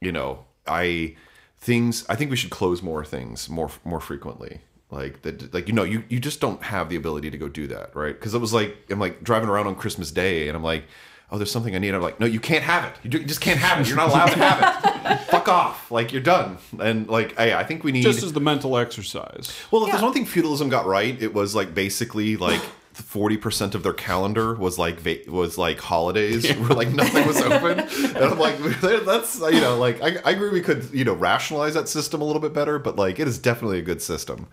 you 0.00 0.12
know, 0.12 0.44
I 0.68 1.16
things. 1.58 2.06
I 2.08 2.14
think 2.14 2.30
we 2.30 2.36
should 2.36 2.50
close 2.50 2.80
more 2.80 3.04
things 3.04 3.48
more 3.48 3.70
more 3.84 4.00
frequently. 4.00 4.60
Like 4.88 5.22
that, 5.22 5.52
like 5.52 5.66
you 5.66 5.74
know, 5.74 5.82
you 5.82 6.04
you 6.08 6.20
just 6.20 6.40
don't 6.40 6.62
have 6.62 6.90
the 6.90 6.96
ability 6.96 7.32
to 7.32 7.38
go 7.38 7.48
do 7.48 7.66
that, 7.66 7.96
right? 7.96 8.14
Because 8.14 8.34
it 8.34 8.40
was 8.40 8.52
like 8.52 8.76
I'm 8.88 9.00
like 9.00 9.24
driving 9.24 9.48
around 9.48 9.66
on 9.66 9.74
Christmas 9.74 10.12
Day, 10.12 10.46
and 10.46 10.56
I'm 10.56 10.62
like, 10.62 10.84
oh, 11.32 11.38
there's 11.38 11.50
something 11.50 11.74
I 11.74 11.78
need. 11.78 11.94
I'm 11.94 12.02
like, 12.02 12.20
no, 12.20 12.26
you 12.26 12.38
can't 12.38 12.62
have 12.62 12.84
it. 12.84 13.12
You, 13.12 13.24
just 13.24 13.40
can't 13.40 13.58
have 13.58 13.80
it. 13.80 13.88
You're 13.88 13.96
not 13.96 14.10
allowed 14.10 14.26
to 14.26 14.38
have 14.38 14.84
it. 15.14 15.20
Fuck 15.30 15.48
off. 15.48 15.90
Like 15.90 16.12
you're 16.12 16.22
done. 16.22 16.58
And 16.78 17.08
like, 17.08 17.38
I, 17.40 17.54
I 17.60 17.64
think 17.64 17.82
we 17.82 17.90
need. 17.90 18.02
Just 18.02 18.22
as 18.22 18.34
the 18.34 18.40
mental 18.40 18.76
exercise. 18.76 19.50
Well, 19.70 19.84
if 19.84 19.90
there's 19.90 20.02
one 20.02 20.12
thing 20.12 20.26
feudalism 20.26 20.68
got 20.68 20.86
right, 20.86 21.20
it 21.20 21.32
was 21.32 21.54
like 21.54 21.74
basically 21.74 22.36
like 22.36 22.60
forty 22.92 23.38
percent 23.38 23.74
of 23.74 23.82
their 23.82 23.94
calendar 23.94 24.54
was 24.54 24.78
like 24.78 25.00
va- 25.00 25.20
was 25.26 25.56
like 25.56 25.80
holidays 25.80 26.54
where 26.56 26.76
like 26.76 26.90
nothing 26.90 27.26
was 27.26 27.40
open, 27.40 27.80
and 28.14 28.16
I'm 28.18 28.38
like, 28.38 28.58
that's 28.80 29.40
you 29.40 29.60
know 29.60 29.78
like 29.78 30.02
I, 30.02 30.18
I 30.24 30.32
agree 30.32 30.50
we 30.50 30.60
could 30.60 30.90
you 30.92 31.04
know 31.04 31.14
rationalize 31.14 31.72
that 31.74 31.88
system 31.88 32.20
a 32.20 32.24
little 32.24 32.42
bit 32.42 32.52
better, 32.52 32.78
but 32.78 32.96
like 32.96 33.18
it 33.18 33.26
is 33.26 33.38
definitely 33.38 33.78
a 33.78 33.82
good 33.82 34.02
system. 34.02 34.48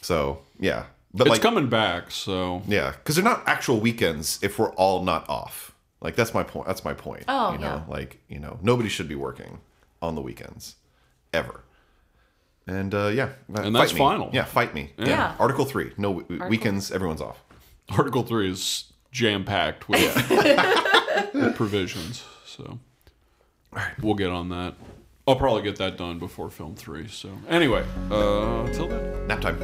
So 0.00 0.40
yeah, 0.58 0.86
but 1.12 1.26
It's 1.26 1.32
like 1.32 1.42
coming 1.42 1.68
back, 1.68 2.10
so 2.10 2.62
yeah, 2.66 2.92
because 2.92 3.16
they're 3.16 3.24
not 3.24 3.42
actual 3.46 3.80
weekends 3.80 4.38
if 4.42 4.58
we're 4.58 4.72
all 4.74 5.04
not 5.04 5.28
off. 5.28 5.69
Like 6.00 6.16
that's 6.16 6.32
my 6.34 6.42
point. 6.42 6.66
That's 6.66 6.84
my 6.84 6.94
point. 6.94 7.24
Oh, 7.28 7.52
you 7.52 7.58
know, 7.58 7.82
yeah. 7.86 7.92
like 7.92 8.20
you 8.28 8.38
know, 8.38 8.58
nobody 8.62 8.88
should 8.88 9.08
be 9.08 9.14
working 9.14 9.58
on 10.00 10.14
the 10.14 10.22
weekends, 10.22 10.76
ever. 11.32 11.62
And 12.66 12.94
uh, 12.94 13.08
yeah, 13.08 13.30
And 13.48 13.56
fight 13.56 13.72
that's 13.72 13.92
me. 13.92 13.98
final. 13.98 14.30
Yeah, 14.32 14.44
fight 14.44 14.74
me. 14.74 14.92
Yeah. 14.98 15.08
Yeah. 15.08 15.34
Article 15.38 15.64
three. 15.64 15.92
No 15.98 16.20
w- 16.20 16.44
weekends. 16.48 16.90
Everyone's 16.92 17.20
off. 17.20 17.42
Article 17.90 18.22
three 18.22 18.50
is 18.50 18.92
jam 19.12 19.44
packed 19.44 19.88
with, 19.88 20.30
with 21.34 21.56
provisions. 21.56 22.24
So 22.46 22.64
all 22.64 22.78
right, 23.72 23.92
we'll 24.00 24.14
get 24.14 24.30
on 24.30 24.48
that. 24.50 24.74
I'll 25.26 25.36
probably 25.36 25.62
get 25.62 25.76
that 25.76 25.96
done 25.98 26.18
before 26.18 26.48
film 26.50 26.74
three. 26.76 27.08
So 27.08 27.30
anyway, 27.48 27.84
uh, 28.10 28.64
until 28.64 28.88
then, 28.88 29.26
Nap 29.26 29.40
time. 29.40 29.60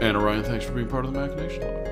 And 0.00 0.16
Ryan, 0.22 0.44
thanks 0.44 0.64
for 0.64 0.72
being 0.72 0.88
part 0.88 1.04
of 1.04 1.12
the 1.12 1.18
Machination. 1.20 1.60
Lab. 1.62 1.89